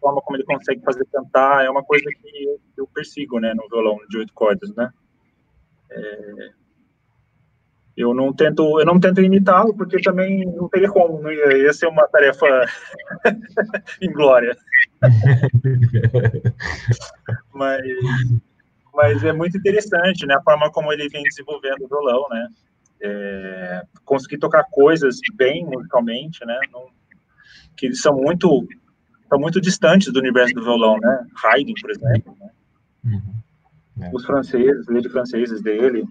forma 0.02 0.22
como 0.22 0.36
ele 0.36 0.44
consegue 0.44 0.82
fazer 0.82 1.06
cantar, 1.06 1.64
é 1.64 1.70
uma 1.70 1.84
coisa 1.84 2.06
que 2.06 2.44
eu, 2.44 2.60
eu 2.78 2.88
persigo, 2.88 3.40
né, 3.40 3.54
no 3.54 3.70
violão 3.70 3.98
de 4.10 4.18
oito 4.18 4.34
cordas, 4.34 4.74
né? 4.76 4.92
É, 5.92 6.50
eu 7.96 8.14
não 8.14 8.34
tento, 8.34 8.80
eu 8.80 8.86
não 8.86 9.00
tento 9.00 9.22
imitá-lo 9.22 9.76
porque 9.76 10.02
também 10.02 10.46
não 10.46 10.68
teria 10.68 10.90
como, 10.90 11.22
não 11.22 11.32
ia, 11.32 11.58
ia 11.58 11.74
ser 11.74 11.88
uma 11.88 12.08
tarefa 12.08 12.66
inglória. 14.02 14.58
mas 17.54 17.82
mas 18.94 19.24
é 19.24 19.32
muito 19.32 19.58
interessante, 19.58 20.26
né, 20.26 20.36
a 20.36 20.42
forma 20.42 20.72
como 20.72 20.92
ele 20.92 21.08
vem 21.08 21.24
desenvolvendo 21.24 21.84
o 21.84 21.88
violão, 21.88 22.28
né, 22.30 22.50
é, 23.02 23.82
conseguir 24.04 24.38
tocar 24.38 24.66
coisas 24.70 25.18
bem 25.34 25.66
musicalmente, 25.66 26.46
né, 26.46 26.60
não, 26.72 26.88
que 27.78 27.94
são 27.96 28.16
muito, 28.16 28.68
são 29.32 29.40
muito 29.40 29.62
distantes 29.62 30.12
do 30.12 30.20
universo 30.20 30.54
do 30.54 30.62
violão, 30.62 30.98
né, 31.00 31.26
Haydn, 31.42 31.74
por 31.80 31.90
exemplo, 31.90 32.38
né? 32.38 32.50
uhum. 33.06 34.04
é. 34.04 34.12
os 34.14 34.26
franceses, 34.26 34.86
de 34.86 35.10
franceses 35.10 35.62
dele, 35.62 36.06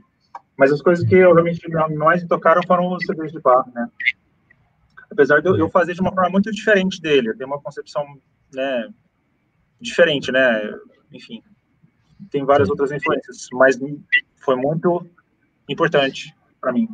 mas 0.57 0.73
as 0.73 0.81
coisas 0.81 1.07
que 1.07 1.17
eu 1.17 1.35
realmente 1.35 1.61
mais 1.97 2.23
me 2.23 2.29
tocaram 2.29 2.63
foram 2.67 2.91
os 2.91 3.05
CDs 3.05 3.31
de 3.31 3.39
Bach, 3.41 3.67
né, 3.75 3.87
apesar 5.11 5.43
de 5.43 5.49
eu, 5.51 5.57
eu 5.59 5.69
fazer 5.69 5.93
de 5.93 6.01
uma 6.01 6.15
forma 6.15 6.31
muito 6.31 6.51
diferente 6.51 6.99
dele, 6.99 7.29
eu 7.29 7.37
tenho 7.37 7.51
uma 7.51 7.61
concepção, 7.61 8.07
né, 8.55 8.89
diferente, 9.79 10.33
né, 10.33 10.75
enfim, 11.13 11.43
tem 12.31 12.43
várias 12.43 12.71
outras 12.71 12.91
influências, 12.91 13.49
mas 13.53 13.79
foi 14.37 14.57
muito 14.57 15.07
importante 15.69 16.35
para 16.59 16.73
mim. 16.73 16.89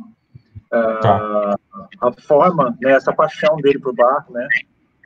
Uh, 0.67 0.99
tá. 1.01 1.55
A 2.01 2.11
forma, 2.11 2.77
né, 2.81 2.91
essa 2.91 3.13
paixão 3.13 3.55
dele 3.57 3.79
por 3.79 3.93
bar, 3.95 4.25
né? 4.29 4.47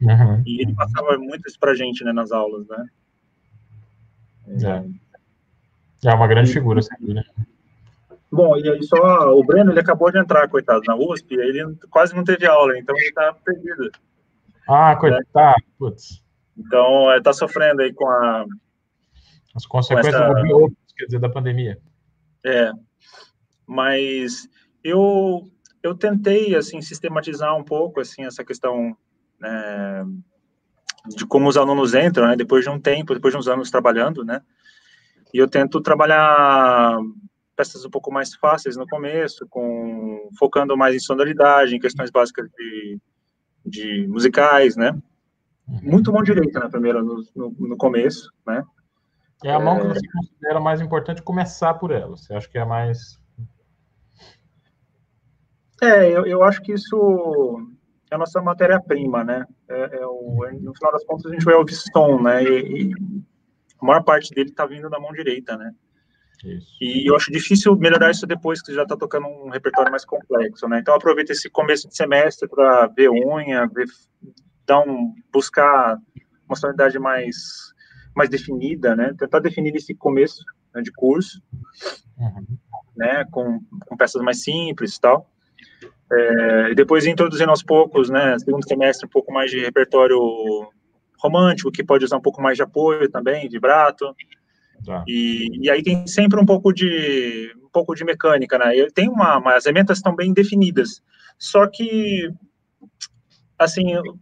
Uhum. 0.02 0.44
E 0.46 0.62
ele 0.62 0.74
passava 0.74 1.18
muito 1.18 1.48
isso 1.48 1.60
pra 1.60 1.76
gente, 1.76 2.04
né, 2.04 2.12
nas 2.12 2.32
aulas, 2.32 2.68
né? 2.68 2.86
É, 6.04 6.10
é 6.10 6.14
uma 6.14 6.28
grande 6.28 6.50
e, 6.50 6.54
figura, 6.54 6.82
sem 6.82 6.98
dúvida. 7.00 7.24
Bom, 8.32 8.58
e 8.58 8.68
aí 8.68 8.84
só 8.84 9.36
o 9.38 9.44
Breno, 9.44 9.72
ele 9.72 9.80
acabou 9.80 10.12
de 10.12 10.18
entrar, 10.18 10.48
coitado, 10.48 10.82
na 10.88 10.96
USP, 10.96 11.36
ele 11.36 11.76
quase 11.90 12.16
não 12.16 12.24
teve 12.24 12.46
aula, 12.46 12.78
então 12.78 12.96
ele 12.98 13.12
tá 13.12 13.34
perdido. 13.46 13.92
Ah, 14.68 14.96
coitado, 14.96 15.26
né? 15.36 15.56
putz. 15.78 16.24
Então, 16.58 17.12
é, 17.12 17.22
tá 17.22 17.34
sofrendo 17.34 17.82
aí 17.82 17.94
com 17.94 18.08
a 18.08 18.46
as 19.54 19.66
consequências 19.66 20.16
essa... 20.16 20.28
do 20.28 20.72
quer 20.98 21.06
dizer, 21.06 21.20
da 21.20 21.30
pandemia. 21.30 21.78
É, 22.46 22.72
mas 23.68 24.48
eu 24.84 25.44
eu 25.84 25.96
tentei 25.96 26.56
assim 26.56 26.82
sistematizar 26.82 27.56
um 27.56 27.64
pouco 27.64 28.00
assim 28.00 28.24
essa 28.24 28.44
questão 28.44 28.96
né, 29.42 30.06
de 31.16 31.26
como 31.26 31.50
os 31.50 31.58
alunos 31.58 31.94
entram, 31.94 32.28
né, 32.28 32.36
depois 32.36 32.64
de 32.64 32.70
um 32.70 32.80
tempo, 32.80 33.14
depois 33.14 33.34
de 33.34 33.40
uns 33.40 33.48
anos 33.48 33.72
trabalhando, 33.72 34.24
né, 34.24 34.42
e 35.34 35.38
eu 35.38 35.48
tento 35.48 35.82
trabalhar 35.82 37.00
peças 37.56 37.84
um 37.84 37.90
pouco 37.90 38.12
mais 38.12 38.34
fáceis 38.36 38.78
no 38.78 38.88
começo, 38.88 39.48
com 39.50 40.30
focando 40.38 40.78
mais 40.78 40.96
em 40.96 41.00
sonoridade, 41.00 41.76
em 41.76 41.80
questões 41.80 42.12
básicas 42.12 42.50
de, 42.52 43.00
de 43.66 44.08
musicais, 44.08 44.76
né, 44.76 44.98
muito 45.68 46.12
bom 46.12 46.22
direito, 46.22 46.60
né, 46.60 46.70
primeiro 46.70 47.04
no, 47.04 47.24
no, 47.36 47.56
no 47.60 47.78
começo, 47.78 48.32
né, 48.46 48.64
é 49.44 49.52
a 49.52 49.60
mão 49.60 49.80
que 49.80 49.88
é. 49.88 49.90
você 49.90 50.08
considera 50.12 50.60
mais 50.60 50.82
importante 50.82 51.22
começar 51.22 51.74
por 51.74 51.92
ela. 51.92 52.16
Você 52.16 52.34
acha 52.34 52.48
que 52.48 52.58
é 52.58 52.66
mais. 52.66 53.20
É, 55.82 56.08
eu, 56.08 56.28
eu 56.28 56.44
acho 56.44 56.62
que 56.62 56.74
isso 56.74 57.71
é 58.12 58.16
a 58.16 58.18
nossa 58.18 58.42
matéria-prima, 58.42 59.24
né? 59.24 59.46
É, 59.70 60.00
é 60.02 60.06
o, 60.06 60.46
no 60.62 60.76
final 60.76 60.92
das 60.92 61.06
contas, 61.06 61.32
a 61.32 61.34
gente 61.34 61.46
vai 61.46 61.56
ouvir 61.56 61.74
som, 61.74 62.22
né? 62.22 62.44
E, 62.44 62.90
e 62.90 62.94
a 63.82 63.86
maior 63.86 64.04
parte 64.04 64.34
dele 64.34 64.50
está 64.50 64.66
vindo 64.66 64.90
da 64.90 65.00
mão 65.00 65.14
direita, 65.14 65.58
né? 65.58 65.72
Isso. 66.44 66.76
E 66.82 67.10
eu 67.10 67.16
acho 67.16 67.32
difícil 67.32 67.76
melhorar 67.78 68.12
isso 68.12 68.26
depois 68.28 68.62
que 68.62 68.74
já 68.74 68.84
está 68.84 68.98
tocando 68.98 69.28
um 69.28 69.50
repertório 69.50 69.92
mais 69.92 70.04
complexo, 70.04 70.68
né? 70.68 70.80
Então 70.80 70.94
aproveita 70.94 71.32
esse 71.32 71.50
começo 71.50 71.88
de 71.88 71.96
semestre 71.96 72.50
para 72.50 72.88
ver 72.88 73.10
unha, 73.10 73.68
ver, 73.68 73.86
dar 74.66 74.82
um, 74.82 75.14
buscar 75.32 75.98
uma 76.48 76.56
sonoridade 76.56 77.00
mais 77.00 77.72
mais 78.14 78.30
definida, 78.30 78.94
né? 78.96 79.14
Tentar 79.18 79.40
definir 79.40 79.74
esse 79.76 79.96
começo 79.96 80.44
né, 80.76 80.82
de 80.82 80.92
curso, 80.92 81.42
uhum. 82.18 82.58
né? 82.98 83.24
Com, 83.32 83.62
com, 83.88 83.96
peças 83.96 84.22
mais 84.22 84.44
simples 84.44 84.96
e 84.96 85.00
tal. 85.00 85.30
É, 86.12 86.72
e 86.72 86.76
depois 86.76 87.06
introduzindo 87.06 87.50
aos 87.50 87.64
poucos, 87.64 88.10
né? 88.10 88.38
Segundo 88.40 88.68
semestre, 88.68 89.06
um 89.06 89.10
pouco 89.10 89.32
mais 89.32 89.50
de 89.50 89.60
repertório 89.60 90.20
romântico, 91.18 91.72
que 91.72 91.84
pode 91.84 92.04
usar 92.04 92.18
um 92.18 92.22
pouco 92.22 92.42
mais 92.42 92.58
de 92.58 92.64
apoio 92.64 93.10
também, 93.10 93.48
vibrato. 93.48 94.14
Tá. 94.86 95.04
E, 95.08 95.66
e 95.66 95.70
aí 95.70 95.82
tem 95.82 96.06
sempre 96.08 96.40
um 96.40 96.46
pouco 96.46 96.74
de 96.74 97.54
um 97.64 97.70
pouco 97.70 97.96
de 97.96 98.04
mecânica, 98.04 98.58
né? 98.58 98.72
Tem 98.94 99.08
uma, 99.08 99.38
uma 99.38 99.56
as 99.56 99.66
elementos 99.66 99.98
estão 99.98 100.16
bem 100.16 100.34
definidas. 100.34 101.02
Só 101.38 101.66
que 101.68 102.30
assim, 103.58 103.96
o 103.96 104.18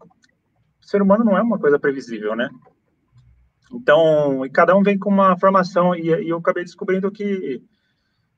ser 0.82 1.02
humano 1.02 1.24
não 1.24 1.38
é 1.38 1.42
uma 1.42 1.58
coisa 1.58 1.80
previsível, 1.80 2.36
né? 2.36 2.50
Então, 3.72 4.46
e 4.46 4.50
cada 4.50 4.76
um 4.76 4.84
vem 4.84 4.98
com 4.98 5.10
uma 5.10 5.38
formação, 5.38 5.96
e, 5.96 6.08
e 6.08 6.30
eu 6.30 6.38
acabei 6.38 6.64
descobrindo 6.64 7.12
que 7.12 7.64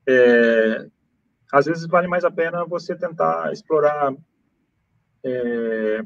é, 0.06 0.86
às 1.52 1.66
vezes 1.66 1.86
vale 1.86 2.08
mais 2.08 2.24
a 2.24 2.30
pena 2.30 2.64
você 2.64 2.96
tentar 2.96 3.52
explorar 3.52 4.14
é, 5.22 6.02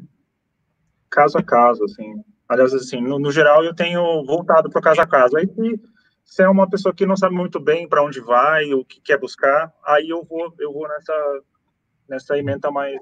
caso 1.08 1.38
a 1.38 1.42
caso, 1.42 1.84
assim. 1.84 2.22
Aliás, 2.48 2.74
assim, 2.74 3.00
no, 3.00 3.18
no 3.18 3.32
geral, 3.32 3.64
eu 3.64 3.74
tenho 3.74 4.24
voltado 4.24 4.68
para 4.68 4.82
caso 4.82 5.00
a 5.00 5.06
caso. 5.06 5.36
Aí, 5.36 5.46
se, 5.46 5.80
se 6.24 6.42
é 6.42 6.48
uma 6.48 6.68
pessoa 6.68 6.94
que 6.94 7.06
não 7.06 7.16
sabe 7.16 7.34
muito 7.34 7.58
bem 7.58 7.88
para 7.88 8.04
onde 8.04 8.20
vai, 8.20 8.72
o 8.74 8.84
que 8.84 9.00
quer 9.00 9.18
buscar, 9.18 9.72
aí 9.84 10.08
eu 10.08 10.22
vou, 10.24 10.52
eu 10.58 10.72
vou 10.72 10.86
nessa, 10.88 11.40
nessa 12.08 12.38
emenda 12.38 12.70
mais 12.70 13.00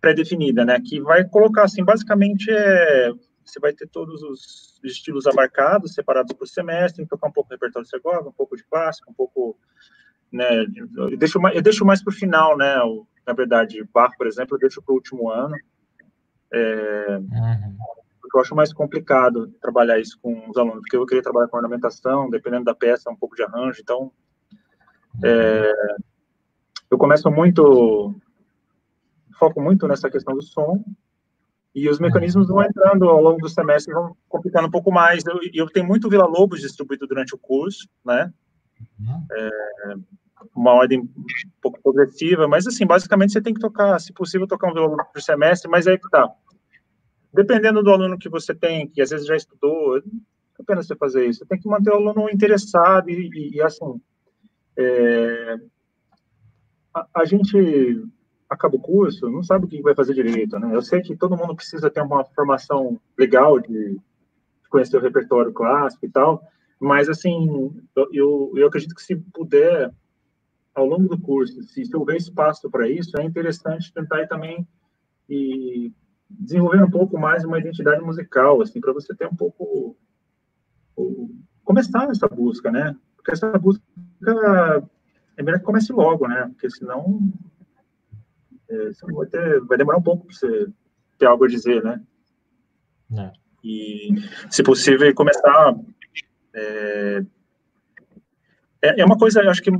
pré-definida, 0.00 0.64
né? 0.64 0.80
Que 0.80 1.00
vai 1.00 1.24
colocar, 1.24 1.64
assim, 1.64 1.84
basicamente, 1.84 2.50
é, 2.50 3.12
você 3.44 3.60
vai 3.60 3.72
ter 3.72 3.88
todos 3.88 4.22
os 4.22 4.80
estilos 4.84 5.26
abarcados, 5.26 5.94
separados 5.94 6.32
por 6.32 6.46
semestre, 6.46 7.02
então 7.02 7.16
tocar 7.16 7.28
um 7.28 7.32
pouco 7.32 7.48
de 7.48 7.54
repertório 7.54 7.84
de 7.84 7.90
Segovia, 7.90 8.28
um 8.28 8.32
pouco 8.32 8.56
de 8.56 8.64
clássico, 8.64 9.10
um 9.10 9.14
pouco, 9.14 9.56
né? 10.32 10.64
Eu 10.96 11.16
deixo, 11.16 11.40
eu 11.48 11.62
deixo 11.62 11.84
mais 11.84 12.02
para 12.02 12.12
o 12.12 12.14
final, 12.14 12.56
né? 12.56 12.78
O, 12.82 13.06
na 13.26 13.32
verdade, 13.32 13.82
Bach, 13.92 14.12
por 14.16 14.26
exemplo, 14.26 14.56
eu 14.56 14.60
deixo 14.60 14.82
para 14.82 14.92
o 14.92 14.96
último 14.96 15.30
ano. 15.30 15.56
É, 16.52 17.18
uhum. 17.18 17.76
Porque 18.20 18.36
eu 18.36 18.40
acho 18.40 18.54
mais 18.54 18.72
complicado 18.72 19.48
trabalhar 19.60 19.98
isso 19.98 20.18
com 20.20 20.48
os 20.48 20.56
alunos, 20.56 20.80
porque 20.80 20.96
eu 20.96 21.06
queria 21.06 21.22
trabalhar 21.22 21.48
com 21.48 21.56
ornamentação, 21.56 22.30
dependendo 22.30 22.64
da 22.64 22.74
peça, 22.74 23.10
um 23.10 23.16
pouco 23.16 23.36
de 23.36 23.42
arranjo, 23.42 23.80
então. 23.80 24.12
É, 25.24 25.72
eu 26.90 26.98
começo 26.98 27.30
muito. 27.30 28.14
Foco 29.38 29.60
muito 29.60 29.86
nessa 29.86 30.10
questão 30.10 30.34
do 30.34 30.42
som, 30.42 30.82
e 31.76 31.90
os 31.90 31.98
mecanismos 31.98 32.48
vão 32.48 32.62
entrando 32.62 33.06
ao 33.06 33.20
longo 33.20 33.38
do 33.38 33.50
semestre, 33.50 33.92
vão 33.92 34.16
complicando 34.30 34.66
um 34.66 34.70
pouco 34.70 34.90
mais. 34.90 35.22
Eu, 35.26 35.38
eu 35.52 35.66
tenho 35.68 35.86
muito 35.86 36.08
Vila 36.08 36.24
Lobos 36.24 36.62
distribuído 36.62 37.06
durante 37.06 37.34
o 37.34 37.38
curso, 37.38 37.86
né? 38.02 38.32
Uhum. 38.98 39.26
É, 39.30 39.94
uma 40.54 40.72
ordem 40.72 41.00
um 41.00 41.08
pouco 41.60 41.80
progressiva, 41.82 42.46
mas 42.46 42.66
assim, 42.66 42.86
basicamente 42.86 43.32
você 43.32 43.40
tem 43.40 43.54
que 43.54 43.60
tocar, 43.60 43.98
se 43.98 44.12
possível, 44.12 44.46
tocar 44.46 44.70
um 44.70 44.74
violão 44.74 45.04
por 45.12 45.20
semestre, 45.20 45.70
mas 45.70 45.86
aí 45.86 45.98
que 45.98 46.08
tá. 46.10 46.30
Dependendo 47.32 47.82
do 47.82 47.90
aluno 47.90 48.18
que 48.18 48.28
você 48.28 48.54
tem, 48.54 48.88
que 48.88 49.00
às 49.02 49.10
vezes 49.10 49.26
já 49.26 49.36
estudou, 49.36 50.00
não 50.04 50.12
é 50.60 50.62
pena 50.66 50.82
você 50.82 50.96
fazer 50.96 51.26
isso. 51.26 51.40
Você 51.40 51.46
tem 51.46 51.60
que 51.60 51.68
manter 51.68 51.90
o 51.90 51.96
aluno 51.96 52.30
interessado 52.30 53.10
e, 53.10 53.30
e, 53.34 53.56
e 53.56 53.62
assim, 53.62 54.00
é, 54.76 55.56
a, 56.94 57.06
a, 57.14 57.24
gente 57.24 58.02
acaba 58.48 58.76
o 58.76 58.80
curso, 58.80 59.30
não 59.30 59.42
sabe 59.42 59.66
o 59.66 59.68
que 59.68 59.82
vai 59.82 59.94
fazer 59.94 60.14
direito, 60.14 60.58
né? 60.58 60.74
Eu 60.74 60.82
sei 60.82 61.02
que 61.02 61.16
todo 61.16 61.36
mundo 61.36 61.54
precisa 61.54 61.90
ter 61.90 62.00
uma 62.00 62.24
formação 62.24 62.98
legal 63.18 63.60
de 63.60 63.98
conhecer 64.70 64.96
o 64.96 65.00
repertório 65.00 65.52
clássico 65.52 66.06
e 66.06 66.08
tal, 66.08 66.42
mas 66.80 67.08
assim, 67.08 67.72
eu, 68.12 68.52
eu 68.54 68.66
acredito 68.66 68.94
que 68.94 69.02
se 69.02 69.16
puder 69.16 69.92
ao 70.74 70.86
longo 70.86 71.08
do 71.08 71.18
curso, 71.18 71.62
se, 71.62 71.84
se 71.84 71.96
houver 71.96 72.16
espaço 72.16 72.70
para 72.70 72.88
isso, 72.88 73.18
é 73.18 73.24
interessante 73.24 73.92
tentar 73.92 74.26
também 74.26 74.66
e 75.28 75.92
desenvolver 76.28 76.82
um 76.82 76.90
pouco 76.90 77.18
mais 77.18 77.44
uma 77.44 77.58
identidade 77.58 78.02
musical, 78.02 78.60
assim, 78.60 78.80
para 78.80 78.92
você 78.92 79.14
ter 79.14 79.26
um 79.26 79.34
pouco 79.34 79.96
começar 81.64 82.08
essa 82.10 82.28
busca, 82.28 82.70
né? 82.70 82.96
Porque 83.16 83.32
essa 83.32 83.50
busca 83.58 83.82
é 85.36 85.42
melhor 85.42 85.58
que 85.58 85.64
comece 85.64 85.92
logo, 85.92 86.26
né? 86.28 86.46
Porque 86.48 86.70
senão 86.70 87.20
é, 88.68 88.88
você 88.88 89.12
vai, 89.12 89.26
ter, 89.26 89.60
vai 89.62 89.76
demorar 89.76 89.98
um 89.98 90.02
pouco 90.02 90.26
para 90.26 90.34
você 90.34 90.68
ter 91.18 91.26
algo 91.26 91.44
a 91.44 91.48
dizer, 91.48 91.82
né? 91.82 92.02
É. 93.12 93.32
E, 93.62 94.10
se 94.48 94.62
possível, 94.62 95.12
começar 95.14 95.74
é, 96.56 97.24
é, 99.00 99.04
uma 99.04 99.18
coisa, 99.18 99.42
eu 99.42 99.50
acho 99.50 99.62
que 99.62 99.70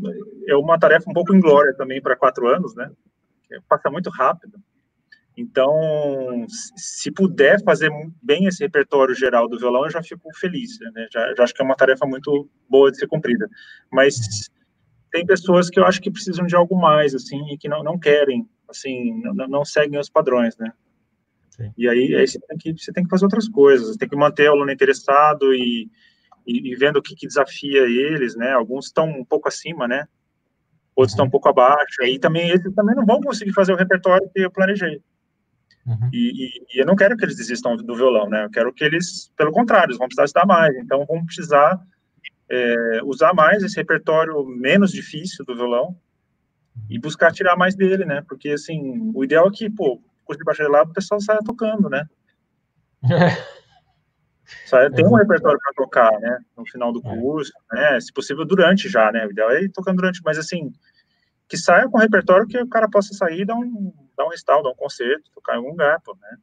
é 0.48 0.56
uma 0.56 0.78
tarefa 0.78 1.10
um 1.10 1.14
pouco 1.14 1.34
inglória 1.34 1.74
também 1.74 2.02
para 2.02 2.16
quatro 2.16 2.48
anos, 2.48 2.74
né? 2.74 2.90
Passa 3.68 3.90
muito 3.90 4.10
rápido. 4.10 4.58
Então, 5.36 6.46
se 6.48 7.10
puder 7.10 7.62
fazer 7.62 7.90
bem 8.22 8.46
esse 8.46 8.64
repertório 8.64 9.14
geral 9.14 9.48
do 9.48 9.58
violão, 9.58 9.84
eu 9.84 9.90
já 9.90 10.02
fico 10.02 10.30
feliz, 10.34 10.78
né? 10.80 11.06
Já, 11.12 11.34
já 11.34 11.44
acho 11.44 11.54
que 11.54 11.62
é 11.62 11.64
uma 11.64 11.76
tarefa 11.76 12.06
muito 12.06 12.48
boa 12.68 12.90
de 12.90 12.98
ser 12.98 13.06
cumprida. 13.06 13.48
Mas 13.92 14.16
tem 15.12 15.26
pessoas 15.26 15.68
que 15.68 15.78
eu 15.78 15.84
acho 15.84 16.00
que 16.00 16.10
precisam 16.10 16.46
de 16.46 16.56
algo 16.56 16.74
mais, 16.74 17.14
assim, 17.14 17.52
e 17.52 17.58
que 17.58 17.68
não, 17.68 17.82
não 17.82 17.98
querem, 17.98 18.48
assim, 18.68 19.20
não, 19.22 19.46
não 19.46 19.64
seguem 19.64 20.00
os 20.00 20.08
padrões, 20.08 20.56
né? 20.56 20.72
Sim. 21.50 21.70
E 21.76 21.88
aí, 21.88 22.14
aí 22.14 22.26
você, 22.26 22.40
tem 22.40 22.58
que, 22.58 22.72
você 22.72 22.92
tem 22.92 23.04
que 23.04 23.10
fazer 23.10 23.24
outras 23.24 23.48
coisas, 23.48 23.96
tem 23.96 24.08
que 24.08 24.16
manter 24.16 24.48
o 24.48 24.52
aluno 24.52 24.70
interessado 24.70 25.54
e, 25.54 25.90
e, 26.46 26.72
e 26.72 26.76
vendo 26.76 26.98
o 26.98 27.02
que, 27.02 27.14
que, 27.14 27.26
desafia 27.26 27.82
eles, 27.82 28.36
né? 28.36 28.52
Alguns 28.52 28.86
estão 28.86 29.08
um 29.08 29.24
pouco 29.24 29.48
acima, 29.48 29.88
né? 29.88 30.06
Outros 30.94 31.12
estão 31.12 31.26
um 31.26 31.30
pouco 31.30 31.48
abaixo. 31.48 32.02
Aí 32.02 32.18
também 32.18 32.48
eles 32.48 32.74
também 32.74 32.94
não 32.94 33.04
vão 33.04 33.20
conseguir 33.20 33.52
fazer 33.52 33.72
o 33.72 33.76
repertório 33.76 34.28
que 34.32 34.40
eu 34.40 34.50
planejei. 34.50 35.02
Uhum. 35.86 36.10
E, 36.12 36.46
e, 36.46 36.66
e, 36.74 36.80
eu 36.80 36.86
não 36.86 36.96
quero 36.96 37.16
que 37.16 37.24
eles 37.24 37.36
desistam 37.36 37.76
do 37.76 37.94
violão, 37.94 38.28
né? 38.28 38.44
Eu 38.44 38.50
quero 38.50 38.72
que 38.72 38.84
eles, 38.84 39.32
pelo 39.36 39.52
contrário, 39.52 39.88
eles 39.88 39.98
vão 39.98 40.08
precisar 40.08 40.24
estudar 40.24 40.46
mais. 40.46 40.74
Então, 40.76 41.04
vão 41.06 41.24
precisar 41.24 41.80
é, 42.48 43.00
usar 43.04 43.34
mais 43.34 43.62
esse 43.62 43.76
repertório 43.76 44.44
menos 44.46 44.90
difícil 44.90 45.44
do 45.44 45.54
violão 45.54 45.96
e 46.88 46.98
buscar 46.98 47.32
tirar 47.32 47.56
mais 47.56 47.74
dele, 47.74 48.04
né? 48.04 48.22
Porque, 48.28 48.50
assim, 48.50 49.12
o 49.14 49.24
ideal 49.24 49.48
é 49.48 49.50
que, 49.50 49.70
pô, 49.70 50.00
curso 50.24 50.38
de 50.38 50.44
bacharelado, 50.44 50.90
o 50.90 50.94
pessoal 50.94 51.20
saia 51.20 51.40
tocando, 51.44 51.88
né? 51.88 52.06
Só 54.64 54.88
tem 54.90 55.04
um 55.04 55.14
repertório 55.14 55.58
para 55.58 55.72
tocar, 55.74 56.12
né? 56.20 56.38
No 56.56 56.66
final 56.66 56.92
do 56.92 57.00
é. 57.00 57.16
curso, 57.16 57.52
né? 57.72 58.00
Se 58.00 58.12
possível, 58.12 58.44
durante 58.44 58.88
já, 58.88 59.10
né? 59.10 59.26
O 59.26 59.30
ideal 59.30 59.50
é 59.50 59.62
ir 59.62 59.70
tocando 59.70 59.96
durante, 59.96 60.20
mas 60.24 60.38
assim, 60.38 60.72
que 61.48 61.56
saia 61.56 61.88
com 61.88 61.98
repertório 61.98 62.46
que 62.46 62.58
o 62.58 62.68
cara 62.68 62.88
possa 62.88 63.14
sair 63.14 63.40
e 63.40 63.44
dar 63.44 63.54
um, 63.54 63.92
dar 64.16 64.24
um 64.24 64.30
restauro, 64.30 64.64
dar 64.64 64.70
um 64.70 64.74
concerto, 64.74 65.30
tocar 65.34 65.54
em 65.54 65.56
algum 65.58 65.70
lugar, 65.70 66.00
pô, 66.00 66.16
né? 66.20 66.36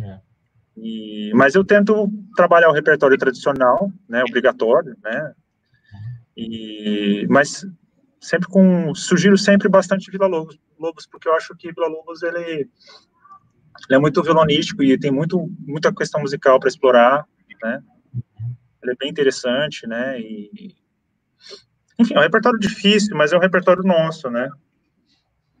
É. 0.00 0.20
E, 0.76 1.32
mas 1.34 1.54
eu 1.54 1.64
tento 1.64 2.10
trabalhar 2.34 2.70
o 2.70 2.72
repertório 2.72 3.18
tradicional, 3.18 3.90
né? 4.08 4.22
Obrigatório, 4.22 4.96
né? 5.02 5.34
E, 6.36 7.26
mas 7.28 7.66
sempre 8.20 8.48
com 8.48 8.94
sugiro 8.94 9.36
sempre 9.36 9.68
bastante 9.68 10.10
Vila 10.10 10.26
Lobos, 10.26 10.58
Lobos 10.78 11.06
porque 11.06 11.28
eu 11.28 11.34
acho 11.34 11.54
que 11.56 11.72
Vila 11.72 11.88
Lobos 11.88 12.22
ele, 12.22 12.38
ele 12.40 12.68
é 13.90 13.98
muito 13.98 14.22
violonístico 14.22 14.82
e 14.82 14.98
tem 14.98 15.10
muito 15.10 15.50
muita 15.58 15.92
questão 15.92 16.20
musical 16.20 16.58
para 16.58 16.68
explorar 16.68 17.26
né? 17.62 17.82
Ele 18.82 18.92
é 18.92 18.96
bem 18.98 19.10
interessante, 19.10 19.86
né? 19.86 20.20
E, 20.20 20.74
enfim, 21.98 22.14
é 22.14 22.18
um 22.18 22.22
repertório 22.22 22.58
difícil, 22.58 23.16
mas 23.16 23.32
é 23.32 23.36
um 23.36 23.40
repertório 23.40 23.82
nosso, 23.82 24.28
né? 24.30 24.48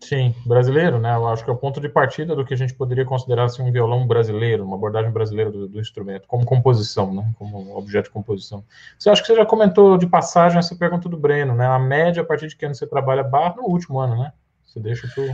Sim, 0.02 0.34
brasileiro, 0.44 0.98
né? 0.98 1.14
Eu 1.14 1.28
acho 1.28 1.44
que 1.44 1.50
é 1.50 1.52
o 1.52 1.56
ponto 1.56 1.80
de 1.80 1.88
partida 1.88 2.34
do 2.34 2.44
que 2.44 2.52
a 2.52 2.56
gente 2.56 2.74
poderia 2.74 3.04
considerar 3.04 3.44
assim, 3.44 3.62
um 3.62 3.70
violão 3.70 4.04
brasileiro, 4.04 4.64
uma 4.64 4.74
abordagem 4.74 5.12
brasileira 5.12 5.48
do, 5.48 5.68
do, 5.68 5.80
instrumento, 5.80 6.26
como 6.26 6.44
composição, 6.44 7.14
né? 7.14 7.32
Como 7.38 7.76
objeto 7.76 8.06
de 8.06 8.10
composição. 8.10 8.64
Você 8.98 9.08
acha 9.08 9.22
que 9.22 9.28
você 9.28 9.36
já 9.36 9.46
comentou 9.46 9.96
de 9.96 10.08
passagem 10.08 10.58
essa 10.58 10.74
pergunta 10.74 11.08
do 11.08 11.16
Breno, 11.16 11.54
né? 11.54 11.66
A 11.66 11.78
média, 11.78 12.20
a 12.20 12.26
partir 12.26 12.48
de 12.48 12.56
que 12.56 12.64
ano 12.64 12.74
você 12.74 12.84
trabalha 12.84 13.22
barra 13.22 13.54
no 13.56 13.62
último 13.62 14.00
ano, 14.00 14.20
né? 14.20 14.32
Você 14.66 14.80
deixa 14.80 15.06
pro. 15.06 15.24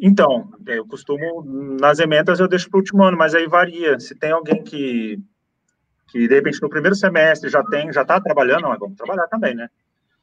Então, 0.00 0.50
eu 0.66 0.86
costumo, 0.86 1.42
nas 1.80 1.98
emendas 1.98 2.38
eu 2.38 2.48
deixo 2.48 2.68
para 2.68 2.78
o 2.78 2.80
último 2.80 3.02
ano, 3.02 3.16
mas 3.16 3.34
aí 3.34 3.46
varia. 3.46 3.98
Se 3.98 4.14
tem 4.14 4.30
alguém 4.30 4.62
que, 4.62 5.18
que 6.08 6.28
de 6.28 6.34
repente 6.34 6.60
no 6.60 6.68
primeiro 6.68 6.94
semestre 6.94 7.48
já 7.48 7.62
tem, 7.64 7.92
já 7.92 8.02
está 8.02 8.20
trabalhando, 8.20 8.68
vamos 8.78 8.96
trabalhar 8.96 9.26
também, 9.28 9.54
né? 9.54 9.68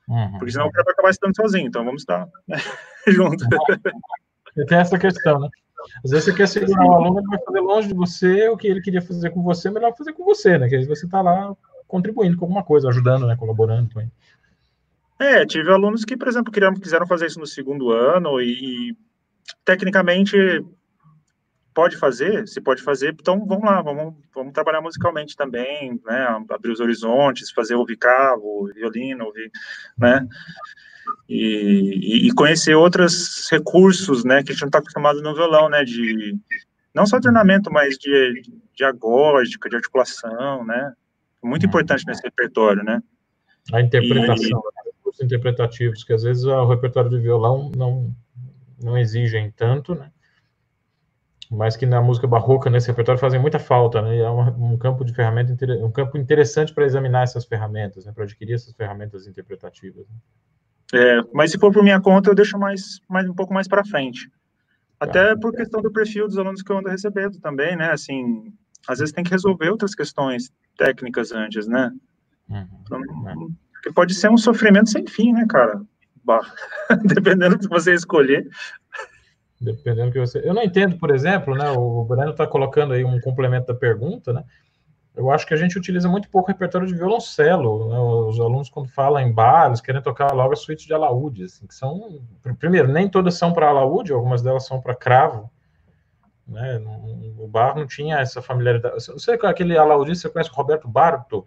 Uhum. 0.07 0.38
Porque 0.38 0.51
senão 0.51 0.67
o 0.67 0.71
cara 0.71 0.85
vai 0.85 0.93
acabar 0.93 1.09
estudando 1.09 1.35
sozinho, 1.35 1.67
então 1.67 1.84
vamos 1.84 2.03
estar 2.03 2.27
né? 2.47 2.57
junto. 3.07 3.45
Tem 4.67 4.77
essa 4.77 4.97
questão, 4.97 5.39
né? 5.39 5.49
Às 6.03 6.11
vezes 6.11 6.25
você 6.25 6.34
quer 6.34 6.47
segurar 6.47 6.85
o 6.85 6.93
aluno, 6.93 7.19
ele 7.19 7.27
vai 7.27 7.39
fazer 7.43 7.59
longe 7.59 7.88
de 7.88 7.93
você, 7.93 8.49
o 8.49 8.57
que 8.57 8.67
ele 8.67 8.81
queria 8.81 9.01
fazer 9.01 9.29
com 9.31 9.41
você, 9.41 9.69
melhor 9.69 9.95
fazer 9.95 10.13
com 10.13 10.23
você, 10.23 10.57
né? 10.57 10.67
Que 10.67 10.75
aí 10.75 10.85
você 10.85 11.05
está 11.05 11.21
lá 11.21 11.55
contribuindo 11.88 12.38
com 12.38 12.45
alguma 12.45 12.63
coisa, 12.63 12.89
ajudando, 12.89 13.25
né? 13.25 13.35
Colaborando. 13.35 13.89
É, 15.19 15.45
tive 15.45 15.71
alunos 15.71 16.05
que, 16.05 16.17
por 16.17 16.27
exemplo, 16.27 16.51
queriam, 16.51 16.73
quiseram 16.73 17.07
fazer 17.07 17.27
isso 17.27 17.39
no 17.39 17.47
segundo 17.47 17.91
ano 17.91 18.39
e, 18.41 18.95
tecnicamente 19.64 20.38
pode 21.78 21.95
fazer, 21.95 22.48
se 22.48 22.60
pode 22.60 22.82
fazer, 22.82 23.14
então 23.14 23.45
vamos 23.45 23.64
lá, 23.64 23.80
vamos, 23.84 24.15
vamos 24.34 24.52
trabalhar 24.52 24.82
musicalmente 24.82 25.36
também, 25.36 26.02
né, 26.07 26.44
abrir 26.49 26.72
os 26.72 26.80
horizontes, 26.80 27.52
fazer 27.52 27.76
ouvir 27.76 27.98
cavo, 27.98 28.68
violino, 28.74 29.26
ouvir, 29.26 29.52
né, 29.95 30.28
e, 31.30 32.28
e 32.28 32.34
conhecer 32.34 32.74
outros 32.74 33.48
recursos, 33.52 34.26
né, 34.26 34.41
que 34.41 34.49
a 34.49 34.53
gente 34.53 34.64
não 34.64 34.69
está 34.69 34.80
acostumado 34.80 35.22
no 35.22 35.36
violão, 35.36 35.69
né, 35.69 35.84
de, 35.84 36.36
não 36.95 37.06
só 37.06 37.19
de 37.19 37.28
ornamento, 37.28 37.72
mas 37.72 37.95
de, 37.99 38.41
de 38.74 38.84
agógica, 38.84 39.69
de 39.69 39.76
articulação, 39.76 40.65
né, 40.65 40.94
muito 41.44 41.61
uhum. 41.61 41.69
importante 41.69 42.07
nesse 42.07 42.24
repertório, 42.24 42.84
né. 42.84 43.03
A 43.72 43.82
interpretação, 43.82 44.64
e, 44.84 44.88
recursos 44.90 45.22
interpretativos, 45.22 46.03
que 46.03 46.14
às 46.14 46.24
vezes 46.24 46.44
o 46.44 46.68
repertório 46.68 47.11
de 47.11 47.19
violão 47.19 47.72
não 47.76 48.15
não 48.81 48.97
exigem 48.97 49.51
tanto, 49.51 49.95
né? 49.95 50.11
Mas 51.49 51.77
que 51.77 51.85
na 51.85 52.01
música 52.01 52.27
barroca, 52.27 52.69
nesse 52.69 52.87
repertório, 52.87 53.19
fazem 53.19 53.39
muita 53.39 53.57
falta, 53.57 54.01
né? 54.01 54.17
E 54.17 54.19
é 54.19 54.29
um, 54.29 54.73
um 54.73 54.77
campo 54.77 55.05
de 55.05 55.13
ferramenta, 55.13 55.55
um 55.83 55.91
campo 55.91 56.17
interessante 56.17 56.73
para 56.73 56.85
examinar 56.85 57.23
essas 57.23 57.45
ferramentas, 57.45 58.05
né? 58.05 58.11
Para 58.11 58.25
adquirir 58.25 58.53
essas 58.53 58.73
ferramentas 58.73 59.27
interpretativas. 59.27 60.05
Né? 60.07 60.15
É, 60.93 61.21
mas 61.33 61.51
se 61.51 61.57
for 61.57 61.71
por 61.71 61.83
minha 61.83 62.01
conta, 62.01 62.29
eu 62.29 62.35
deixo 62.35 62.57
mais, 62.57 62.99
mais 63.07 63.27
um 63.29 63.33
pouco 63.33 63.53
mais 63.53 63.67
para 63.67 63.85
frente. 63.85 64.29
Até 64.99 65.35
por 65.35 65.53
questão 65.53 65.81
do 65.81 65.91
perfil 65.91 66.27
dos 66.27 66.37
alunos 66.37 66.61
que 66.61 66.71
eu 66.71 66.77
ando 66.79 66.89
recebendo 66.89 67.39
também, 67.39 67.75
né? 67.75 67.91
Assim, 67.91 68.53
às 68.87 68.99
vezes 68.99 69.13
tem 69.13 69.23
que 69.23 69.31
resolver 69.31 69.69
outras 69.69 69.93
questões 69.93 70.51
técnicas 70.77 71.31
antes, 71.31 71.67
né? 71.67 71.91
Uhum. 72.49 72.67
Então, 72.81 73.01
porque 73.73 73.91
pode 73.93 74.13
ser 74.13 74.29
um 74.29 74.37
sofrimento 74.37 74.89
sem 74.89 75.05
fim, 75.05 75.33
né, 75.33 75.45
cara? 75.47 75.81
Dependendo 77.05 77.57
do 77.57 77.59
que 77.59 77.69
você 77.69 77.93
escolher. 77.93 78.47
Dependendo 79.59 80.07
do 80.07 80.13
que 80.13 80.19
você. 80.19 80.41
Eu 80.43 80.53
não 80.53 80.63
entendo, 80.63 80.97
por 80.97 81.11
exemplo, 81.11 81.55
né? 81.55 81.69
O 81.71 82.03
Breno 82.03 82.31
está 82.31 82.45
colocando 82.45 82.93
aí 82.93 83.03
um 83.03 83.19
complemento 83.19 83.67
da 83.67 83.75
pergunta, 83.75 84.33
né? 84.33 84.43
Eu 85.17 85.31
acho 85.31 85.47
que 85.47 85.53
a 85.55 85.57
gente 85.57 85.75
utiliza 85.75 86.07
muito 86.07 86.29
pouco 86.29 86.49
repertório 86.49 86.87
de 86.87 86.93
violoncelo. 86.93 87.89
Né? 87.89 87.99
Os 87.99 88.39
alunos, 88.39 88.69
quando 88.69 88.87
falam 88.89 89.19
em 89.19 89.31
bar, 89.31 89.65
eles 89.65 89.81
querem 89.81 89.99
tocar 89.99 90.31
logo 90.31 90.53
a 90.53 90.55
suíte 90.55 90.85
de 90.85 90.93
alaúde, 90.93 91.45
assim, 91.45 91.65
que 91.65 91.73
são. 91.73 92.21
Primeiro, 92.59 92.87
nem 92.87 93.09
todas 93.09 93.33
são 93.33 93.51
para 93.51 93.67
alaúde, 93.67 94.13
algumas 94.13 94.43
delas 94.43 94.67
são 94.67 94.79
para 94.79 94.93
cravo. 94.93 95.49
Né? 96.47 96.79
O 97.39 97.47
bar 97.47 97.75
não 97.75 97.87
tinha 97.87 98.19
essa 98.19 98.43
familiaridade. 98.43 98.93
Você 98.95 99.31
é 99.31 99.47
aquele 99.47 99.75
alaudista, 99.75 100.27
você 100.27 100.33
conhece 100.33 100.51
o 100.51 100.55
Roberto 100.55 100.87
Barto? 100.87 101.43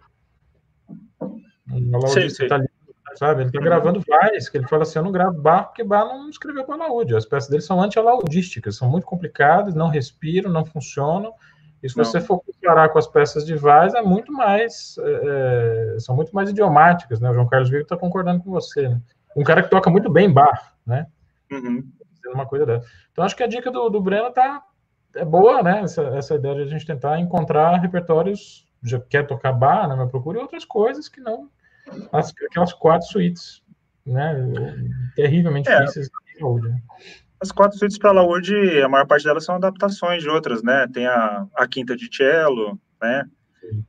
Um 1.71 1.95
alaudista 1.95 2.43
italiano, 2.43 2.70
sabe? 3.15 3.41
Ele 3.41 3.49
está 3.49 3.59
gravando 3.59 4.01
várias, 4.07 4.49
que 4.49 4.57
ele 4.57 4.67
fala 4.67 4.83
assim, 4.83 4.99
eu 4.99 5.03
não 5.03 5.11
gravo 5.11 5.41
bar 5.41 5.65
porque 5.65 5.83
bar 5.83 6.05
não 6.05 6.29
escreveu 6.29 6.63
para 6.63 6.75
alaúde. 6.75 7.15
As 7.15 7.25
peças 7.25 7.49
dele 7.49 7.61
são 7.61 7.81
anti-alaudísticas, 7.81 8.75
são 8.75 8.89
muito 8.89 9.05
complicadas, 9.05 9.75
não 9.75 9.87
respiram, 9.87 10.51
não 10.51 10.65
funcionam. 10.65 11.33
E 11.83 11.89
se 11.89 11.95
você 11.95 12.21
for 12.21 12.39
comparar 12.39 12.89
com 12.89 12.99
as 12.99 13.07
peças 13.07 13.43
de 13.43 13.55
Vaz, 13.55 13.93
é 13.95 14.01
muito 14.01 14.31
mais, 14.31 14.95
é, 14.99 15.95
é, 15.95 15.99
são 15.99 16.15
muito 16.15 16.33
mais 16.33 16.49
idiomáticas, 16.49 17.19
né? 17.19 17.29
O 17.29 17.33
João 17.33 17.47
Carlos 17.47 17.69
Vigo 17.69 17.81
está 17.81 17.97
concordando 17.97 18.43
com 18.43 18.51
você, 18.51 18.87
né? 18.87 19.01
Um 19.35 19.43
cara 19.43 19.63
que 19.63 19.69
toca 19.69 19.89
muito 19.89 20.09
bem 20.09 20.31
bar, 20.31 20.75
né? 20.85 21.07
Uhum. 21.51 21.83
Uma 22.27 22.45
coisa 22.45 22.65
dessa. 22.65 22.87
Então, 23.11 23.25
acho 23.25 23.35
que 23.35 23.41
a 23.41 23.47
dica 23.47 23.71
do, 23.71 23.89
do 23.89 23.99
Breno 23.99 24.31
tá, 24.31 24.61
é 25.15 25.25
boa, 25.25 25.63
né? 25.63 25.81
Essa, 25.81 26.03
essa 26.15 26.35
ideia 26.35 26.55
de 26.55 26.61
a 26.61 26.67
gente 26.67 26.85
tentar 26.85 27.19
encontrar 27.19 27.77
repertórios, 27.77 28.67
já 28.83 28.99
quer 28.99 29.25
tocar 29.25 29.51
bar, 29.51 29.87
né? 29.87 29.95
Mas 29.95 30.11
procure 30.11 30.37
outras 30.37 30.63
coisas 30.63 31.09
que 31.09 31.19
não 31.19 31.49
as, 32.11 32.33
aquelas 32.49 32.73
quatro 32.73 33.07
suítes, 33.07 33.61
né? 34.05 34.35
Terrivelmente 35.15 35.69
é. 35.69 35.79
difíceis 35.79 36.07
de 36.07 36.69
né? 36.69 36.81
As 37.39 37.51
quatro 37.51 37.77
suítes 37.77 37.97
para 37.97 38.11
Laúde, 38.11 38.53
a 38.81 38.87
maior 38.87 39.07
parte 39.07 39.23
delas 39.23 39.43
são 39.43 39.55
adaptações 39.55 40.21
de 40.21 40.29
outras, 40.29 40.61
né? 40.61 40.87
Tem 40.93 41.07
a, 41.07 41.47
a 41.55 41.67
quinta 41.67 41.95
de 41.95 42.07
cello, 42.15 42.79
né? 43.01 43.25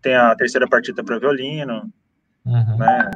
Tem 0.00 0.14
a 0.14 0.34
terceira 0.34 0.68
partida 0.68 1.04
para 1.04 1.18
violino, 1.18 1.92
uhum. 2.46 2.78
né? 2.78 3.10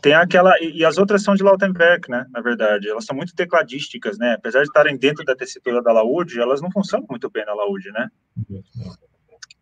Tem 0.00 0.14
aquela 0.14 0.54
e 0.62 0.84
as 0.84 0.96
outras 0.96 1.22
são 1.22 1.34
de 1.34 1.42
Lautenberg, 1.42 2.08
né? 2.08 2.24
Na 2.30 2.40
verdade, 2.40 2.88
elas 2.88 3.04
são 3.04 3.16
muito 3.16 3.34
tecladísticas, 3.34 4.16
né? 4.16 4.34
Apesar 4.34 4.60
de 4.60 4.68
estarem 4.68 4.96
dentro 4.96 5.24
da 5.24 5.34
tessitura 5.34 5.82
da 5.82 5.92
laúde, 5.92 6.40
elas 6.40 6.62
não 6.62 6.70
funcionam 6.70 7.06
muito 7.10 7.28
bem 7.28 7.44
na 7.44 7.52
laúde, 7.52 7.90
né? 7.90 8.08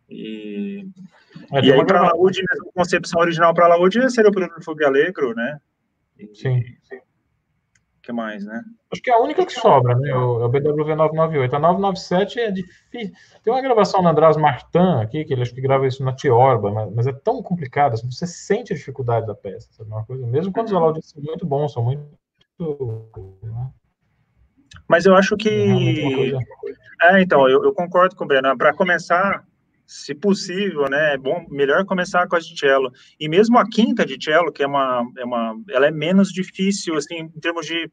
E, 0.09 0.87
é, 1.53 1.65
e 1.65 1.73
aí 1.73 1.85
para 1.85 2.03
laúde, 2.03 2.41
a 2.43 2.73
concepção 2.73 3.21
original 3.21 3.53
para 3.53 3.69
laúde 3.69 4.09
seria 4.11 4.31
o 4.31 4.33
Bruno 4.33 4.63
Fugue 4.63 4.85
Alegro, 4.85 5.35
né? 5.35 5.59
E, 6.19 6.27
sim. 6.35 6.63
sim 6.83 7.01
que 8.07 8.13
mais, 8.13 8.45
né? 8.45 8.63
Acho 8.93 9.03
que 9.03 9.11
é 9.11 9.15
a 9.15 9.19
única 9.19 9.45
que 9.45 9.53
sobra, 9.53 9.97
né? 9.97 10.15
O, 10.15 10.41
é 10.41 10.45
o 10.45 10.49
BWV 10.49 10.95
998. 10.95 11.57
A 11.57 11.59
997 11.59 12.41
é 12.41 12.51
difícil. 12.53 13.13
Tem 13.43 13.53
uma 13.53 13.61
gravação 13.61 14.01
na 14.01 14.11
András 14.11 14.37
Martin 14.37 15.03
aqui, 15.03 15.25
que 15.25 15.33
ele 15.35 15.43
acho 15.43 15.53
que 15.53 15.61
grava 15.61 15.87
isso 15.87 16.05
na 16.05 16.15
Tiorba, 16.15 16.71
mas, 16.71 16.95
mas 16.95 17.07
é 17.09 17.13
tão 17.13 17.43
complicado, 17.43 17.95
assim, 17.95 18.09
você 18.11 18.27
sente 18.27 18.73
a 18.73 18.77
dificuldade 18.77 19.27
da 19.27 19.35
peça, 19.35 19.69
sabe? 19.73 19.91
Uma 19.91 20.05
coisa, 20.05 20.25
mesmo 20.25 20.53
quando 20.53 20.69
os 20.69 20.73
áudios 20.73 21.11
são 21.11 21.21
muito 21.21 21.45
bons, 21.45 21.73
são 21.73 21.83
muito. 21.83 22.01
Né? 23.43 23.71
Mas 24.89 25.05
eu 25.05 25.17
acho 25.17 25.37
que. 25.37 26.33
É, 27.03 27.21
então, 27.21 27.49
eu, 27.49 27.65
eu 27.65 27.75
concordo 27.75 28.15
com 28.15 28.25
o 28.25 28.27
Breno. 28.27 28.57
Para 28.57 28.73
começar, 28.73 29.45
se 29.87 30.15
possível, 30.15 30.89
né, 30.91 31.15
é 31.15 31.19
bom, 31.19 31.47
melhor 31.49 31.85
começar 31.85 32.27
com 32.27 32.37
a 32.37 32.41
de 32.41 32.59
cello. 32.59 32.93
E 33.21 33.29
mesmo 33.29 33.59
a 33.59 33.69
quinta 33.69 34.05
de 34.05 34.23
cello, 34.23 34.53
que 34.53 34.63
é 34.63 34.67
uma, 34.67 35.05
é 35.17 35.25
uma, 35.25 35.55
ela 35.71 35.87
é 35.87 35.91
menos 35.91 36.33
difícil, 36.33 36.97
assim, 36.97 37.15
em 37.15 37.41
termos 37.41 37.67
de 37.67 37.91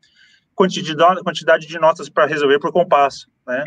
quantidade, 0.55 1.21
quantidade 1.21 1.67
de 1.67 1.79
notas 1.79 2.09
para 2.09 2.25
resolver 2.25 2.59
por 2.59 2.71
compasso, 2.71 3.29
né? 3.47 3.63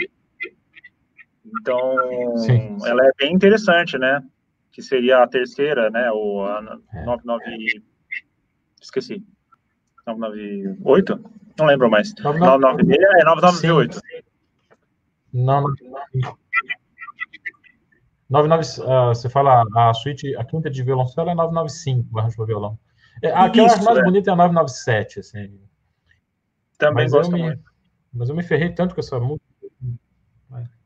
Então, 1.61 2.37
Sim. 2.39 2.77
ela 2.85 3.07
é 3.07 3.11
bem 3.17 3.33
interessante, 3.33 3.97
né? 3.97 4.21
Que 4.73 4.83
seria 4.83 5.23
a 5.23 5.29
terceira, 5.29 5.89
né? 5.91 6.11
O 6.13 6.43
a 6.43 6.61
99... 7.05 7.45
É. 7.45 7.81
Esqueci. 8.83 9.25
998? 10.07 11.21
Não 11.59 11.67
lembro 11.67 11.91
mais. 11.91 12.15
996 12.15 12.99
é 13.21 13.25
998. 13.25 14.01
Não, 15.33 15.63
não. 15.63 16.39
99, 18.29 18.83
uh, 18.83 19.15
você 19.15 19.29
fala 19.29 19.65
a 19.75 19.95
suíte, 19.95 20.35
a 20.37 20.45
quinta 20.45 20.69
de 20.69 20.83
violoncelo 20.83 21.31
é 21.31 21.35
995, 21.35 22.19
arranjo 22.19 22.37
para 22.37 22.47
violão. 22.47 22.79
É, 23.23 23.31
aquela 23.31 23.69
Isso, 23.69 23.85
mais 23.85 23.99
é. 23.99 24.03
bonita 24.03 24.31
é 24.31 24.33
a 24.33 24.37
997, 24.37 25.21
assim. 25.21 25.61
Também 26.77 27.05
mas 27.05 27.13
gosto 27.13 27.33
me, 27.33 27.43
muito. 27.43 27.71
Mas 28.13 28.29
eu 28.29 28.35
me 28.35 28.43
ferrei 28.43 28.73
tanto 28.73 28.95
com 28.95 29.01
essa 29.01 29.19
música. 29.19 29.45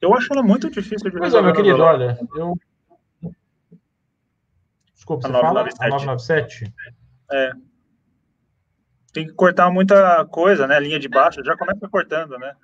Eu 0.00 0.14
acho 0.14 0.32
ela 0.32 0.42
muito 0.42 0.70
difícil 0.70 1.10
de 1.10 1.18
Mas 1.18 1.34
é, 1.34 1.42
meu 1.42 1.52
querido, 1.52 1.82
olha, 1.82 2.18
eu... 2.34 2.58
Desculpa, 4.94 5.26
a 5.26 5.30
você 5.30 5.42
997. 5.42 5.78
fala 5.78 5.88
a 5.88 5.90
997? 5.90 6.74
É. 7.32 7.52
Tem 9.12 9.26
que 9.26 9.32
cortar 9.32 9.70
muita 9.70 10.24
coisa, 10.26 10.66
né? 10.66 10.78
Linha 10.78 10.98
de 10.98 11.08
baixo, 11.08 11.44
já 11.44 11.56
começa 11.56 11.88
cortando, 11.88 12.38
né? 12.38 12.54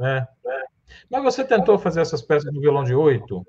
É. 0.00 0.26
é. 0.46 0.79
Mas 1.10 1.22
você 1.22 1.44
tentou 1.44 1.78
fazer 1.78 2.00
essas 2.00 2.22
peças 2.22 2.52
no 2.52 2.60
violão 2.60 2.84
de 2.84 2.94
oito? 2.94 3.44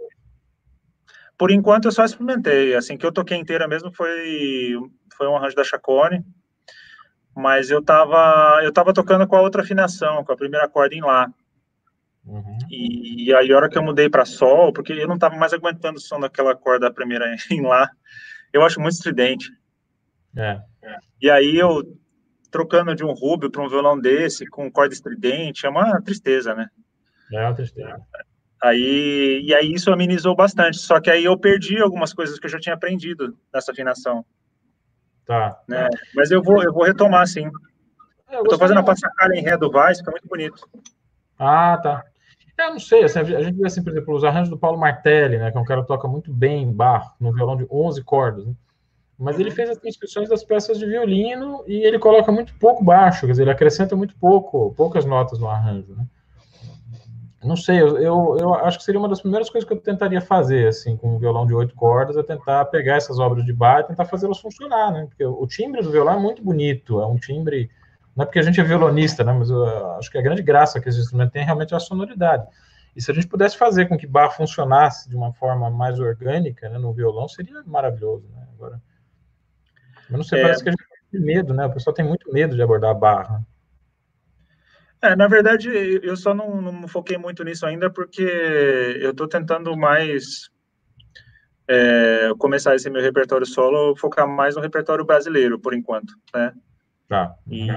Por 1.37 1.51
enquanto 1.51 1.85
eu 1.85 1.91
só 1.91 2.03
experimentei. 2.03 2.75
Assim 2.75 2.97
que 2.97 3.05
eu 3.05 3.11
toquei 3.11 3.37
inteira 3.37 3.67
mesmo 3.67 3.91
foi 3.91 4.75
foi 5.15 5.27
um 5.27 5.35
arranjo 5.35 5.55
da 5.55 5.63
Chacone, 5.63 6.25
mas 7.35 7.69
eu 7.69 7.83
tava 7.83 8.59
eu 8.63 8.73
tava 8.73 8.93
tocando 8.93 9.27
com 9.27 9.35
a 9.35 9.41
outra 9.41 9.61
afinação, 9.61 10.23
com 10.23 10.31
a 10.31 10.37
primeira 10.37 10.67
corda 10.67 10.95
em 10.95 11.01
lá. 11.01 11.31
Uhum. 12.25 12.57
E, 12.69 13.29
e, 13.29 13.33
aí 13.33 13.51
a 13.51 13.55
hora 13.55 13.69
que 13.69 13.77
eu 13.77 13.83
mudei 13.83 14.07
para 14.07 14.25
sol, 14.25 14.71
porque 14.71 14.93
eu 14.93 15.07
não 15.07 15.17
tava 15.17 15.35
mais 15.35 15.53
aguentando 15.53 15.97
o 15.97 16.01
som 16.01 16.19
daquela 16.19 16.55
corda 16.55 16.93
primeira 16.93 17.25
em 17.49 17.61
lá, 17.61 17.89
eu 18.53 18.63
acho 18.63 18.79
muito 18.79 18.93
estridente. 18.93 19.51
É. 20.35 20.61
E 21.21 21.29
aí 21.29 21.57
eu 21.57 21.83
trocando 22.49 22.93
de 22.93 23.03
um 23.03 23.13
rubio 23.13 23.49
para 23.49 23.63
um 23.63 23.69
violão 23.69 23.99
desse 23.99 24.45
com 24.45 24.71
corda 24.71 24.93
estridente, 24.93 25.65
é 25.65 25.69
uma 25.69 26.01
tristeza, 26.01 26.53
né? 26.53 26.69
É 27.31 27.39
uma 27.39 27.53
tristeza. 27.53 27.99
Aí, 28.61 29.41
e 29.43 29.55
aí 29.55 29.73
isso 29.73 29.91
amenizou 29.91 30.35
bastante, 30.35 30.77
só 30.77 30.99
que 30.99 31.09
aí 31.09 31.25
eu 31.25 31.37
perdi 31.37 31.81
algumas 31.81 32.13
coisas 32.13 32.39
que 32.39 32.45
eu 32.45 32.51
já 32.51 32.59
tinha 32.59 32.75
aprendido 32.75 33.35
nessa 33.51 33.71
afinação. 33.71 34.23
Tá. 35.25 35.59
Né? 35.67 35.89
Mas 36.15 36.29
eu 36.29 36.43
vou, 36.43 36.61
eu 36.61 36.71
vou 36.71 36.83
retomar, 36.83 37.25
sim. 37.25 37.47
É, 38.29 38.35
eu, 38.35 38.39
eu 38.39 38.43
tô 38.43 38.57
fazendo 38.57 38.79
a 38.79 38.83
passacalha 38.83 39.33
em 39.33 39.41
ré 39.41 39.57
do 39.57 39.71
Vaz, 39.71 39.97
fica 39.97 40.11
muito 40.11 40.27
bonito. 40.27 40.69
Ah, 41.39 41.79
tá. 41.81 42.03
Eu 42.59 42.71
não 42.71 42.79
sei, 42.79 43.03
assim, 43.03 43.19
a 43.19 43.23
gente 43.23 43.57
vê 43.57 43.65
assim, 43.65 43.83
por 43.83 43.91
exemplo, 43.91 44.13
os 44.13 44.23
arranjos 44.23 44.49
do 44.49 44.57
Paulo 44.57 44.77
Martelli, 44.77 45.39
né, 45.39 45.49
que 45.49 45.57
é 45.57 45.59
um 45.59 45.65
cara 45.65 45.81
que 45.81 45.87
toca 45.87 46.07
muito 46.07 46.31
bem 46.31 46.61
em 46.61 46.71
bar, 46.71 47.15
no 47.19 47.33
violão 47.33 47.57
de 47.57 47.65
11 47.71 48.03
cordas, 48.03 48.45
né? 48.45 48.53
Mas 49.17 49.39
ele 49.39 49.49
uhum. 49.49 49.55
fez 49.55 49.69
as 49.69 49.77
transcrições 49.77 50.29
das 50.29 50.43
peças 50.43 50.79
de 50.79 50.85
violino 50.85 51.63
e 51.67 51.83
ele 51.85 51.99
coloca 51.99 52.31
muito 52.31 52.55
pouco 52.55 52.83
baixo, 52.83 53.27
quer 53.27 53.33
dizer, 53.33 53.43
ele 53.43 53.51
acrescenta 53.51 53.95
muito 53.95 54.15
pouco, 54.17 54.73
poucas 54.73 55.05
notas 55.05 55.37
no 55.39 55.47
arranjo, 55.47 55.93
né? 55.93 56.05
Não 57.43 57.55
sei, 57.55 57.81
eu, 57.81 57.97
eu, 57.97 58.37
eu, 58.39 58.53
acho 58.53 58.77
que 58.77 58.83
seria 58.83 58.99
uma 58.99 59.09
das 59.09 59.19
primeiras 59.19 59.49
coisas 59.49 59.67
que 59.67 59.73
eu 59.73 59.79
tentaria 59.79 60.21
fazer, 60.21 60.67
assim, 60.67 60.95
com 60.95 61.15
um 61.15 61.17
violão 61.17 61.47
de 61.47 61.53
oito 61.55 61.73
cordas, 61.73 62.15
é 62.15 62.21
tentar 62.21 62.65
pegar 62.65 62.97
essas 62.97 63.17
obras 63.17 63.43
de 63.43 63.51
bar 63.51 63.79
e 63.79 63.83
tentar 63.85 64.05
fazê-las 64.05 64.39
funcionar, 64.39 64.91
né? 64.91 65.07
Porque 65.07 65.25
o 65.25 65.47
timbre 65.47 65.81
do 65.81 65.91
violão 65.91 66.13
é 66.13 66.19
muito 66.19 66.43
bonito, 66.43 67.01
é 67.01 67.05
um 67.05 67.17
timbre. 67.17 67.71
Não 68.15 68.23
é 68.23 68.25
porque 68.25 68.37
a 68.37 68.43
gente 68.43 68.59
é 68.59 68.63
violonista, 68.63 69.23
né? 69.23 69.33
Mas 69.33 69.49
eu 69.49 69.65
acho 69.95 70.11
que 70.11 70.19
a 70.19 70.21
grande 70.21 70.43
graça 70.43 70.79
que 70.79 70.87
esse 70.87 70.99
instrumento 70.99 71.31
tem 71.31 71.43
realmente 71.43 71.73
é 71.73 71.77
a 71.77 71.79
sonoridade. 71.79 72.45
E 72.95 73.01
se 73.01 73.09
a 73.09 73.13
gente 73.13 73.27
pudesse 73.27 73.57
fazer 73.57 73.87
com 73.87 73.97
que 73.97 74.05
bar 74.05 74.29
funcionasse 74.29 75.09
de 75.09 75.15
uma 75.15 75.33
forma 75.33 75.69
mais 75.69 75.99
orgânica, 75.99 76.69
né, 76.69 76.77
no 76.77 76.93
violão, 76.93 77.27
seria 77.27 77.63
maravilhoso, 77.65 78.27
né? 78.35 78.47
Agora, 78.53 78.79
eu 80.11 80.17
não 80.17 80.23
sei, 80.23 80.39
é... 80.39 80.43
parece 80.43 80.61
que 80.61 80.69
a 80.69 80.73
gente 80.73 80.83
tem 81.11 81.21
medo, 81.21 81.53
né? 81.55 81.65
O 81.65 81.73
pessoal 81.73 81.93
tem 81.93 82.05
muito 82.05 82.31
medo 82.31 82.55
de 82.55 82.61
abordar 82.61 82.91
a 82.91 82.93
barra. 82.93 83.43
É, 85.01 85.15
na 85.15 85.27
verdade, 85.27 85.69
eu 86.03 86.15
só 86.15 86.33
não, 86.33 86.61
não 86.61 86.87
foquei 86.87 87.17
muito 87.17 87.43
nisso 87.43 87.65
ainda 87.65 87.89
porque 87.89 88.21
eu 88.21 89.11
estou 89.11 89.27
tentando 89.27 89.75
mais 89.75 90.51
é, 91.67 92.31
começar 92.37 92.75
esse 92.75 92.89
meu 92.89 93.01
repertório 93.01 93.45
solo, 93.45 93.95
focar 93.95 94.27
mais 94.27 94.55
no 94.55 94.61
repertório 94.61 95.03
brasileiro, 95.03 95.57
por 95.57 95.73
enquanto, 95.73 96.13
né? 96.33 96.53
Tá. 97.07 97.33
E, 97.49 97.67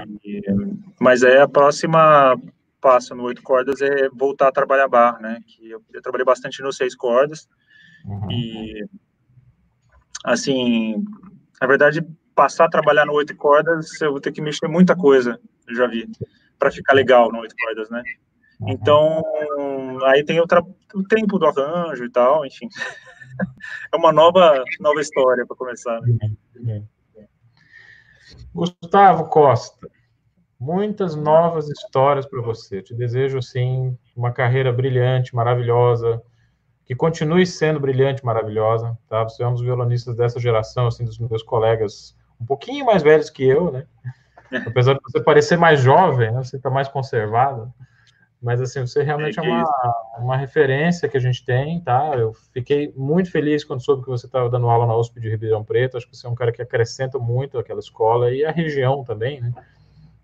mas 0.99 1.23
é 1.23 1.41
a 1.41 1.47
próxima 1.47 2.39
passo 2.79 3.15
no 3.15 3.23
oito 3.23 3.41
cordas 3.41 3.81
é 3.81 4.07
voltar 4.09 4.49
a 4.49 4.51
trabalhar 4.51 4.87
bar, 4.87 5.19
né? 5.19 5.39
Que 5.47 5.71
eu, 5.71 5.83
eu 5.91 6.01
trabalhei 6.03 6.23
bastante 6.25 6.61
no 6.61 6.71
seis 6.71 6.95
cordas 6.95 7.47
uhum. 8.05 8.31
e 8.31 8.85
assim, 10.23 11.03
na 11.59 11.65
verdade, 11.65 12.05
passar 12.35 12.65
a 12.65 12.69
trabalhar 12.69 13.05
no 13.05 13.13
oito 13.13 13.35
cordas, 13.35 13.99
eu 13.99 14.11
vou 14.11 14.21
ter 14.21 14.31
que 14.31 14.41
mexer 14.41 14.67
muita 14.67 14.95
coisa, 14.95 15.39
eu 15.67 15.75
já 15.75 15.87
vi 15.87 16.07
para 16.57 16.71
ficar 16.71 16.93
legal 16.93 17.31
no 17.31 17.39
oito 17.39 17.55
cordas, 17.55 17.89
né? 17.89 18.03
Uhum. 18.59 18.69
Então, 18.69 19.23
aí 20.05 20.23
tem 20.23 20.39
o, 20.39 20.45
o 20.95 21.03
tempo 21.03 21.37
do 21.37 21.45
arranjo 21.45 22.05
e 22.05 22.11
tal, 22.11 22.45
enfim. 22.45 22.67
é 23.93 23.95
uma 23.97 24.11
nova, 24.11 24.63
nova 24.79 25.01
história 25.01 25.45
para 25.45 25.57
começar. 25.57 25.99
Né? 26.55 26.83
Gustavo 28.53 29.29
Costa, 29.29 29.87
muitas 30.59 31.15
novas 31.15 31.69
histórias 31.69 32.25
para 32.25 32.41
você. 32.41 32.81
te 32.81 32.93
desejo, 32.93 33.37
assim, 33.37 33.97
uma 34.15 34.31
carreira 34.31 34.71
brilhante, 34.71 35.35
maravilhosa, 35.35 36.21
que 36.85 36.95
continue 36.95 37.45
sendo 37.45 37.79
brilhante, 37.79 38.23
maravilhosa, 38.23 38.97
tá? 39.09 39.23
Você 39.23 39.43
é 39.43 39.47
um 39.47 39.53
dos 39.53 39.61
violonistas 39.61 40.15
dessa 40.15 40.39
geração, 40.39 40.87
assim, 40.87 41.03
dos 41.03 41.17
meus 41.17 41.43
colegas 41.43 42.15
um 42.39 42.45
pouquinho 42.45 42.85
mais 42.85 43.01
velhos 43.01 43.29
que 43.29 43.43
eu, 43.43 43.71
né? 43.71 43.87
Apesar 44.65 44.93
de 44.93 44.99
você 45.03 45.21
parecer 45.21 45.57
mais 45.57 45.79
jovem, 45.79 46.31
né? 46.31 46.43
você 46.43 46.57
está 46.57 46.69
mais 46.69 46.87
conservado. 46.87 47.73
Mas, 48.41 48.61
assim, 48.61 48.81
você 48.81 49.01
realmente 49.01 49.39
é, 49.39 49.43
é 49.43 49.49
uma, 49.49 49.95
uma 50.19 50.37
referência 50.37 51.09
que 51.09 51.17
a 51.17 51.19
gente 51.19 51.43
tem, 51.43 51.81
tá? 51.81 52.13
Eu 52.15 52.33
fiquei 52.53 52.93
muito 52.95 53.31
feliz 53.31 53.63
quando 53.63 53.83
soube 53.83 54.03
que 54.03 54.09
você 54.09 54.27
estava 54.27 54.49
dando 54.49 54.69
aula 54.69 54.85
na 54.85 54.95
USP 54.95 55.19
de 55.19 55.29
Ribeirão 55.29 55.63
Preto. 55.63 55.97
Acho 55.97 56.07
que 56.07 56.15
você 56.15 56.27
é 56.27 56.29
um 56.29 56.35
cara 56.35 56.51
que 56.51 56.61
acrescenta 56.61 57.17
muito 57.17 57.57
aquela 57.57 57.79
escola 57.79 58.31
e 58.31 58.45
a 58.45 58.51
região 58.51 59.03
também, 59.03 59.41
né? 59.41 59.51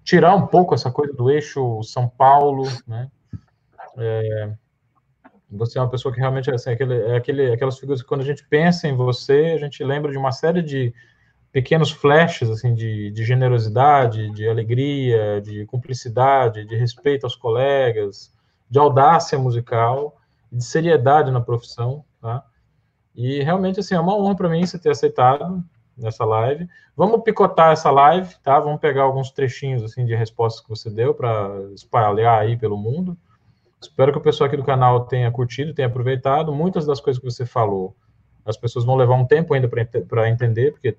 Tirar 0.04 0.36
um 0.36 0.46
pouco 0.46 0.76
essa 0.76 0.92
coisa 0.92 1.14
do 1.14 1.32
eixo 1.32 1.82
São 1.84 2.08
Paulo, 2.08 2.68
né? 2.88 3.10
É, 3.98 4.52
você 5.50 5.78
é 5.78 5.82
uma 5.82 5.90
pessoa 5.90 6.14
que 6.14 6.20
realmente 6.20 6.50
assim, 6.50 6.70
é, 6.70 6.74
aquele, 6.74 7.02
é 7.02 7.16
aquele, 7.16 7.52
aquelas 7.54 7.78
figuras 7.78 8.02
que 8.02 8.08
quando 8.08 8.22
a 8.22 8.26
gente 8.26 8.48
pensa 8.48 8.88
em 8.88 8.96
você, 8.96 9.54
a 9.56 9.58
gente 9.58 9.84
lembra 9.84 10.12
de 10.12 10.18
uma 10.18 10.32
série 10.32 10.62
de 10.62 10.94
pequenos 11.52 11.92
flashes 11.92 12.50
assim 12.50 12.74
de, 12.74 13.12
de 13.12 13.24
generosidade, 13.24 14.32
de 14.32 14.48
alegria, 14.48 15.42
de 15.42 15.66
cumplicidade, 15.66 16.66
de 16.66 16.76
respeito 16.76 17.26
aos 17.26 17.36
colegas, 17.36 18.34
de 18.70 18.80
audácia 18.80 19.38
musical, 19.38 20.18
de 20.52 20.64
seriedade 20.64 21.32
na 21.32 21.42
profissão, 21.42 22.04
tá? 22.22 22.44
E 23.14 23.44
realmente 23.44 23.80
assim 23.80 23.96
é 23.96 24.00
uma 24.00 24.16
honra 24.16 24.36
para 24.36 24.50
mim 24.50 24.66
você 24.66 24.80
ter 24.80 24.92
aceitado 24.92 25.64
nessa 25.98 26.24
live. 26.24 26.68
Vamos 26.96 27.22
picotar 27.24 27.74
essa 27.74 27.92
live, 27.92 28.34
tá? 28.42 28.60
Vamos 28.60 28.80
pegar 28.80 29.04
alguns 29.04 29.32
trechinhos 29.32 29.84
assim 29.84 30.06
de 30.06 30.16
respostas 30.16 30.64
que 30.64 30.70
você 30.70 30.90
deu 30.90 31.14
para 31.14 31.50
espalhar 31.76 32.42
aí 32.42 32.58
pelo 32.58 32.78
mundo. 32.78 33.18
Espero 33.82 34.12
que 34.12 34.18
o 34.18 34.22
pessoal 34.22 34.48
aqui 34.48 34.56
do 34.56 34.64
canal 34.64 35.06
tenha 35.06 35.32
curtido, 35.32 35.74
tenha 35.74 35.88
aproveitado. 35.88 36.54
Muitas 36.54 36.86
das 36.86 37.02
coisas 37.02 37.20
que 37.20 37.30
você 37.30 37.46
falou, 37.46 37.96
as 38.46 38.56
pessoas 38.56 38.86
vão 38.86 38.96
levar 38.96 39.16
um 39.16 39.26
tempo 39.26 39.54
ainda 39.54 39.68
para 39.68 40.30
entender, 40.30 40.72
porque 40.72 40.96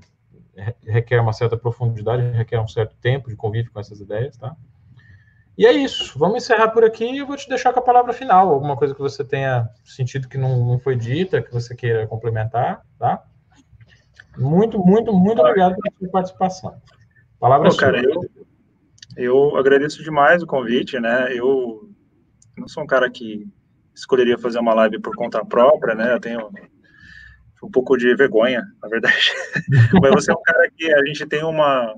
requer 0.83 1.21
uma 1.21 1.33
certa 1.33 1.57
profundidade, 1.57 2.23
requer 2.37 2.61
um 2.61 2.69
certo 2.69 2.95
tempo 2.97 3.29
de 3.29 3.37
convívio 3.37 3.73
com 3.73 3.81
essas 3.81 4.01
ideias, 4.01 4.37
tá? 4.37 4.55
E 5.57 5.67
é 5.67 5.73
isso. 5.73 6.19
Vamos 6.19 6.43
encerrar 6.43 6.69
por 6.69 6.85
aqui 6.85 7.05
e 7.05 7.19
eu 7.19 7.27
vou 7.27 7.37
te 7.37 7.49
deixar 7.49 7.73
com 7.73 7.81
a 7.81 7.83
palavra 7.83 8.13
final. 8.13 8.49
Alguma 8.49 8.77
coisa 8.77 8.95
que 8.95 9.01
você 9.01 9.23
tenha 9.23 9.69
sentido 9.85 10.29
que 10.29 10.39
não, 10.39 10.65
não 10.65 10.79
foi 10.79 10.97
dita, 10.97 11.43
que 11.43 11.53
você 11.53 11.75
queira 11.75 12.07
complementar, 12.07 12.83
tá? 12.99 13.23
Muito, 14.37 14.79
muito, 14.79 15.13
muito 15.13 15.41
obrigado 15.41 15.77
pela 15.77 15.95
sua 15.99 16.09
participação. 16.09 16.83
Palavra 17.39 17.69
Pô, 17.69 17.77
cara, 17.77 18.03
eu, 18.03 18.23
eu 19.17 19.57
agradeço 19.57 20.03
demais 20.03 20.43
o 20.43 20.47
convite, 20.47 20.99
né? 20.99 21.37
Eu 21.37 21.91
não 22.57 22.67
sou 22.67 22.83
um 22.83 22.87
cara 22.87 23.11
que 23.11 23.47
escolheria 23.95 24.39
fazer 24.39 24.59
uma 24.59 24.75
live 24.75 25.01
por 25.01 25.15
conta 25.15 25.45
própria, 25.45 25.95
né? 25.95 26.15
Eu 26.15 26.21
tenho 26.21 26.51
um 27.63 27.71
pouco 27.71 27.97
de 27.97 28.15
vergonha, 28.15 28.63
na 28.83 28.89
verdade. 28.89 29.33
Mas 30.03 30.11
você 30.13 30.31
é 30.31 30.35
um 30.35 30.43
cara 30.43 30.71
que 30.77 30.93
a 30.93 31.05
gente 31.07 31.27
tem 31.27 31.45
uma, 31.45 31.95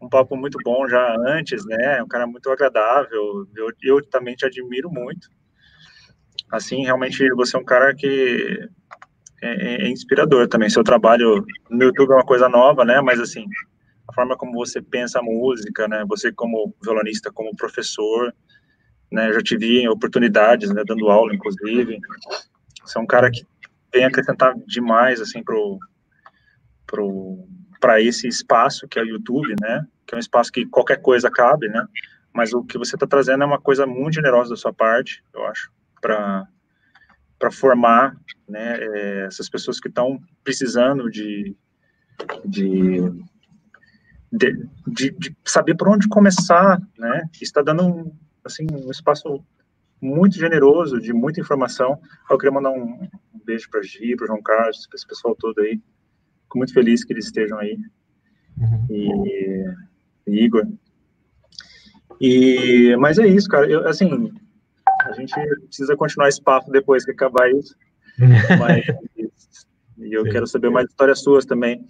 um 0.00 0.08
papo 0.08 0.36
muito 0.36 0.58
bom 0.64 0.88
já 0.88 1.16
antes, 1.26 1.64
né? 1.66 2.02
Um 2.02 2.08
cara 2.08 2.26
muito 2.26 2.50
agradável. 2.50 3.46
Eu, 3.54 3.70
eu 3.82 4.04
também 4.06 4.34
te 4.34 4.46
admiro 4.46 4.90
muito. 4.90 5.28
Assim, 6.50 6.84
realmente 6.84 7.28
você 7.34 7.56
é 7.56 7.60
um 7.60 7.64
cara 7.64 7.94
que 7.94 8.68
é, 9.42 9.48
é, 9.48 9.86
é, 9.86 9.88
inspirador 9.88 10.48
também. 10.48 10.70
Seu 10.70 10.84
trabalho 10.84 11.44
no 11.70 11.84
YouTube 11.84 12.12
é 12.12 12.14
uma 12.14 12.24
coisa 12.24 12.48
nova, 12.48 12.84
né? 12.84 13.00
Mas 13.00 13.20
assim, 13.20 13.46
a 14.08 14.12
forma 14.12 14.36
como 14.36 14.52
você 14.52 14.80
pensa 14.80 15.18
a 15.18 15.22
música, 15.22 15.86
né? 15.86 16.04
Você 16.08 16.32
como 16.32 16.74
violonista, 16.82 17.30
como 17.32 17.56
professor, 17.56 18.34
né? 19.12 19.32
Já 19.32 19.40
tive 19.40 19.86
oportunidades, 19.88 20.70
né? 20.70 20.82
Dando 20.86 21.10
aula, 21.10 21.34
inclusive. 21.34 21.98
Você 22.84 22.98
é 22.98 23.00
um 23.00 23.06
cara 23.06 23.30
que 23.30 23.44
tem 23.94 24.04
acrescentar 24.04 24.52
demais 24.66 25.20
assim 25.20 25.40
pro 25.40 25.78
pro 26.84 27.46
para 27.80 28.00
esse 28.00 28.26
espaço 28.26 28.88
que 28.88 28.98
é 28.98 29.02
o 29.02 29.06
YouTube, 29.06 29.54
né? 29.60 29.86
Que 30.04 30.14
é 30.14 30.16
um 30.16 30.20
espaço 30.20 30.50
que 30.50 30.66
qualquer 30.66 31.00
coisa 31.00 31.30
cabe, 31.30 31.68
né? 31.68 31.86
Mas 32.32 32.52
o 32.52 32.64
que 32.64 32.76
você 32.76 32.96
está 32.96 33.06
trazendo 33.06 33.44
é 33.44 33.46
uma 33.46 33.60
coisa 33.60 33.86
muito 33.86 34.14
generosa 34.14 34.50
da 34.50 34.56
sua 34.56 34.72
parte, 34.72 35.22
eu 35.32 35.46
acho, 35.46 35.70
para 36.02 36.48
para 37.38 37.50
formar, 37.52 38.16
né? 38.48 38.78
É, 38.80 39.26
essas 39.26 39.48
pessoas 39.48 39.78
que 39.78 39.88
estão 39.88 40.20
precisando 40.42 41.08
de 41.08 41.56
de, 42.44 43.00
de, 44.32 44.68
de, 44.88 45.10
de 45.10 45.36
saber 45.44 45.76
por 45.76 45.88
onde 45.88 46.08
começar, 46.08 46.80
né? 46.98 47.28
Está 47.40 47.62
dando 47.62 48.12
assim 48.44 48.66
um 48.72 48.90
espaço 48.90 49.44
muito 50.04 50.36
generoso, 50.36 51.00
de 51.00 51.12
muita 51.12 51.40
informação. 51.40 51.98
Eu 52.30 52.36
queria 52.36 52.52
mandar 52.52 52.70
um, 52.70 53.08
um 53.34 53.40
beijo 53.44 53.68
para 53.70 53.80
a 53.80 53.82
Gi, 53.82 54.14
para 54.14 54.24
o 54.24 54.26
João 54.26 54.42
Carlos, 54.42 54.86
para 54.86 54.96
esse 54.96 55.06
pessoal 55.06 55.34
todo 55.34 55.60
aí. 55.60 55.80
Fico 56.42 56.58
muito 56.58 56.74
feliz 56.74 57.04
que 57.04 57.12
eles 57.12 57.24
estejam 57.24 57.58
aí. 57.58 57.78
Uhum. 58.58 58.86
E, 58.90 59.64
e, 60.26 60.44
Igor. 60.44 60.66
E, 62.20 62.94
mas 62.98 63.18
é 63.18 63.26
isso, 63.26 63.48
cara. 63.48 63.68
Eu, 63.68 63.88
assim, 63.88 64.30
a 65.04 65.12
gente 65.12 65.34
precisa 65.66 65.96
continuar 65.96 66.28
esse 66.28 66.42
papo 66.42 66.70
depois 66.70 67.04
que 67.04 67.10
acabar 67.10 67.50
isso. 67.50 67.74
mas, 68.60 68.84
e 69.98 70.12
eu 70.12 70.24
Sim. 70.24 70.30
quero 70.30 70.46
saber 70.46 70.70
mais 70.70 70.88
histórias 70.88 71.20
suas 71.20 71.46
também. 71.46 71.84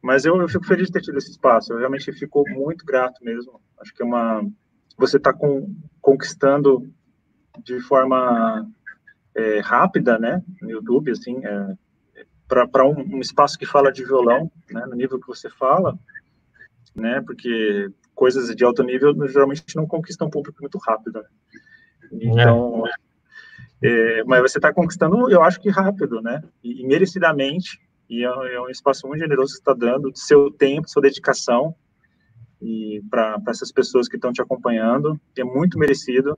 Mas 0.00 0.24
eu, 0.24 0.40
eu, 0.40 0.48
fico 0.48 0.64
feliz 0.64 0.86
de 0.86 0.92
ter 0.94 1.02
tido 1.02 1.18
esse 1.18 1.30
espaço. 1.30 1.72
Eu 1.72 1.78
realmente 1.78 2.10
fico 2.12 2.44
muito 2.48 2.84
grato 2.84 3.22
mesmo. 3.22 3.60
Acho 3.78 3.94
que 3.94 4.02
é 4.02 4.06
uma. 4.06 4.42
Você 4.96 5.16
está 5.16 5.34
conquistando 6.00 6.90
de 7.64 7.80
forma 7.80 8.66
é, 9.34 9.60
rápida, 9.60 10.18
né, 10.18 10.42
no 10.60 10.70
YouTube, 10.70 11.10
assim, 11.10 11.44
é, 11.44 11.76
para 12.48 12.84
um, 12.84 13.16
um, 13.16 13.20
espaço 13.20 13.58
que 13.58 13.66
fala 13.66 13.92
de 13.92 14.04
violão, 14.04 14.50
né, 14.70 14.84
no 14.86 14.94
nível 14.94 15.20
que 15.20 15.26
você 15.26 15.48
fala, 15.48 15.98
né, 16.94 17.22
porque 17.24 17.90
coisas 18.14 18.54
de 18.54 18.64
alto 18.64 18.82
nível 18.82 19.14
geralmente 19.28 19.76
não 19.76 19.86
conquistam 19.86 20.30
público 20.30 20.58
muito 20.60 20.78
rápido, 20.78 21.20
né? 21.20 21.28
Então, 22.10 22.84
é. 23.82 24.24
mas 24.24 24.40
você 24.40 24.58
está 24.58 24.72
conquistando, 24.72 25.30
eu 25.30 25.42
acho 25.42 25.60
que 25.60 25.68
rápido, 25.68 26.20
né, 26.22 26.42
e, 26.64 26.82
e 26.82 26.86
merecidamente, 26.86 27.78
e 28.08 28.24
é, 28.24 28.54
é, 28.54 28.60
um 28.60 28.70
espaço 28.70 29.06
muito 29.06 29.20
generoso 29.20 29.52
que 29.52 29.60
está 29.60 29.74
dando, 29.74 30.10
do 30.10 30.18
seu 30.18 30.50
tempo, 30.50 30.88
sua 30.88 31.02
dedicação, 31.02 31.74
e 32.60 33.02
para 33.08 33.40
essas 33.48 33.70
pessoas 33.70 34.08
que 34.08 34.16
estão 34.16 34.32
te 34.32 34.42
acompanhando, 34.42 35.20
é 35.36 35.44
muito 35.44 35.78
merecido, 35.78 36.36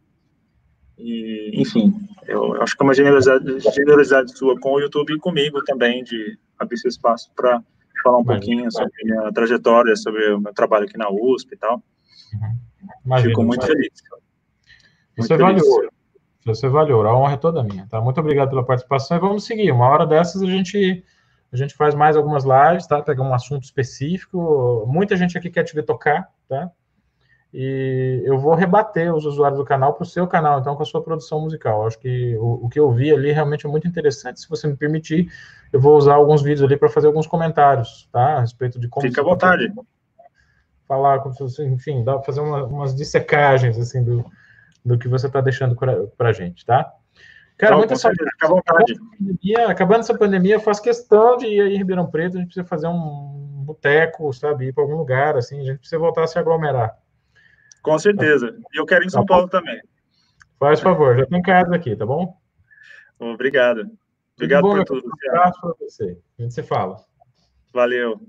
e, 1.03 1.61
enfim, 1.61 1.93
eu, 2.27 2.55
eu 2.55 2.63
acho 2.63 2.77
que 2.77 2.83
é 2.83 2.85
uma 2.85 2.95
generosidade, 2.95 3.61
generosidade 3.75 4.37
sua 4.37 4.59
com 4.59 4.75
o 4.75 4.81
YouTube 4.81 5.15
e 5.15 5.19
comigo 5.19 5.63
também, 5.65 6.05
de 6.05 6.39
abrir 6.59 6.75
esse 6.75 6.89
espaço 6.89 7.31
para 7.35 7.63
falar 8.03 8.19
um 8.19 8.25
pouquinho 8.25 8.71
sobre 8.71 8.93
minha 9.05 9.33
trajetória, 9.33 9.97
sobre 9.97 10.33
o 10.33 10.41
meu 10.41 10.53
trabalho 10.55 10.85
aqui 10.85 10.97
na 10.97 11.11
USP 11.11 11.55
e 11.55 11.57
tal. 11.57 11.83
Imagina, 13.05 13.31
Fico 13.31 13.43
muito 13.43 13.67
feliz. 13.67 13.91
Muito 15.17 15.29
Você 15.29 15.37
feliz. 15.37 15.63
valeu. 15.63 15.91
Você 16.47 16.69
valeu, 16.69 17.03
a 17.03 17.17
honra 17.17 17.35
é 17.35 17.37
toda 17.37 17.63
minha, 17.63 17.87
tá? 17.87 18.01
Muito 18.01 18.19
obrigado 18.19 18.49
pela 18.49 18.65
participação 18.65 19.17
e 19.17 19.21
vamos 19.21 19.45
seguir. 19.45 19.71
Uma 19.73 19.89
hora 19.89 20.07
dessas 20.07 20.43
a 20.43 20.47
gente 20.47 21.05
a 21.53 21.57
gente 21.57 21.75
faz 21.75 21.95
mais 21.95 22.17
algumas 22.17 22.45
lives, 22.45 22.87
tá? 22.87 23.03
Pegar 23.03 23.25
um 23.25 23.35
assunto 23.35 23.65
específico. 23.65 24.87
Muita 24.87 25.17
gente 25.17 25.37
aqui 25.37 25.51
quer 25.51 25.65
te 25.65 25.75
ver 25.75 25.83
tocar, 25.83 26.31
tá? 26.49 26.71
E 27.53 28.23
eu 28.25 28.39
vou 28.39 28.55
rebater 28.55 29.13
os 29.13 29.25
usuários 29.25 29.59
do 29.59 29.65
canal 29.65 29.95
para 29.95 30.05
o 30.05 30.07
seu 30.07 30.27
canal, 30.27 30.61
então, 30.61 30.77
com 30.77 30.83
a 30.83 30.87
sua 30.87 31.03
produção 31.03 31.41
musical. 31.41 31.85
Acho 31.85 31.99
que 31.99 32.37
o, 32.37 32.67
o, 32.67 32.69
que 32.69 32.79
eu 32.79 32.91
vi 32.93 33.13
ali 33.13 33.33
realmente 33.33 33.67
é 33.67 33.69
muito 33.69 33.89
interessante. 33.89 34.41
Se 34.41 34.49
você 34.49 34.69
me 34.69 34.77
permitir, 34.77 35.29
eu 35.73 35.81
vou 35.81 35.97
usar 35.97 36.15
alguns 36.15 36.43
vídeos 36.43 36.63
ali 36.63 36.77
para 36.77 36.89
fazer 36.89 37.09
alguns 37.09 37.27
comentários, 37.27 38.09
tá? 38.13 38.37
A 38.37 38.41
respeito 38.41 38.79
de 38.79 38.89
como. 38.89 39.05
Fica 39.05 39.21
à 39.21 39.25
vontade. 39.25 39.73
Falar, 40.87 41.23
enfim, 41.61 42.05
dá 42.05 42.21
fazer 42.21 42.41
uma, 42.41 42.65
umas 42.65 42.95
dissecagens, 42.95 43.79
assim, 43.79 44.03
do, 44.03 44.25
do 44.85 44.99
que 44.99 45.09
você 45.09 45.27
está 45.27 45.41
deixando 45.41 45.77
para 45.77 46.29
a 46.29 46.33
gente, 46.33 46.65
tá? 46.65 46.93
Cara, 47.57 47.77
muita 47.77 47.97
saúde. 47.97 48.19
Fica 48.19 48.47
à 48.47 48.49
vontade. 48.49 48.95
Pandemia, 49.19 49.69
acabando 49.69 50.01
essa 50.01 50.17
pandemia, 50.17 50.55
eu 50.55 50.61
faço 50.61 50.83
questão 50.83 51.37
de 51.37 51.47
ir 51.47 51.61
aí 51.61 51.75
em 51.75 51.79
Ribeirão 51.79 52.07
Preto, 52.07 52.37
a 52.37 52.41
gente 52.41 52.47
precisa 52.47 52.67
fazer 52.67 52.87
um 52.87 53.63
boteco, 53.65 54.33
sabe? 54.33 54.69
Ir 54.69 54.73
para 54.73 54.85
algum 54.85 54.97
lugar, 54.97 55.37
assim, 55.37 55.61
a 55.61 55.65
gente 55.65 55.79
precisa 55.79 55.99
voltar 55.99 56.25
a 56.25 56.27
se 56.27 56.39
aglomerar. 56.39 56.97
Com 57.83 57.99
certeza. 57.99 58.57
E 58.73 58.81
eu 58.81 58.87
quero 58.87 59.05
ir 59.05 59.07
em 59.07 59.11
São 59.11 59.25
tá 59.25 59.35
Paulo 59.35 59.49
também. 59.49 59.81
Faz 60.59 60.81
favor, 60.81 61.17
já 61.17 61.27
tem 61.27 61.41
cards 61.41 61.73
aqui, 61.73 61.97
tá 61.97 62.05
bom? 62.05 62.37
Obrigado. 63.19 63.91
Obrigado 64.37 64.63
tudo 64.63 64.77
por 64.77 64.85
tudo. 64.85 65.07
Um 65.07 65.31
abraço 65.31 65.61
para 65.61 65.75
você. 65.81 66.19
A 66.39 66.43
gente 66.43 66.55
se 66.55 66.63
fala. 66.63 66.97
Valeu. 67.73 68.21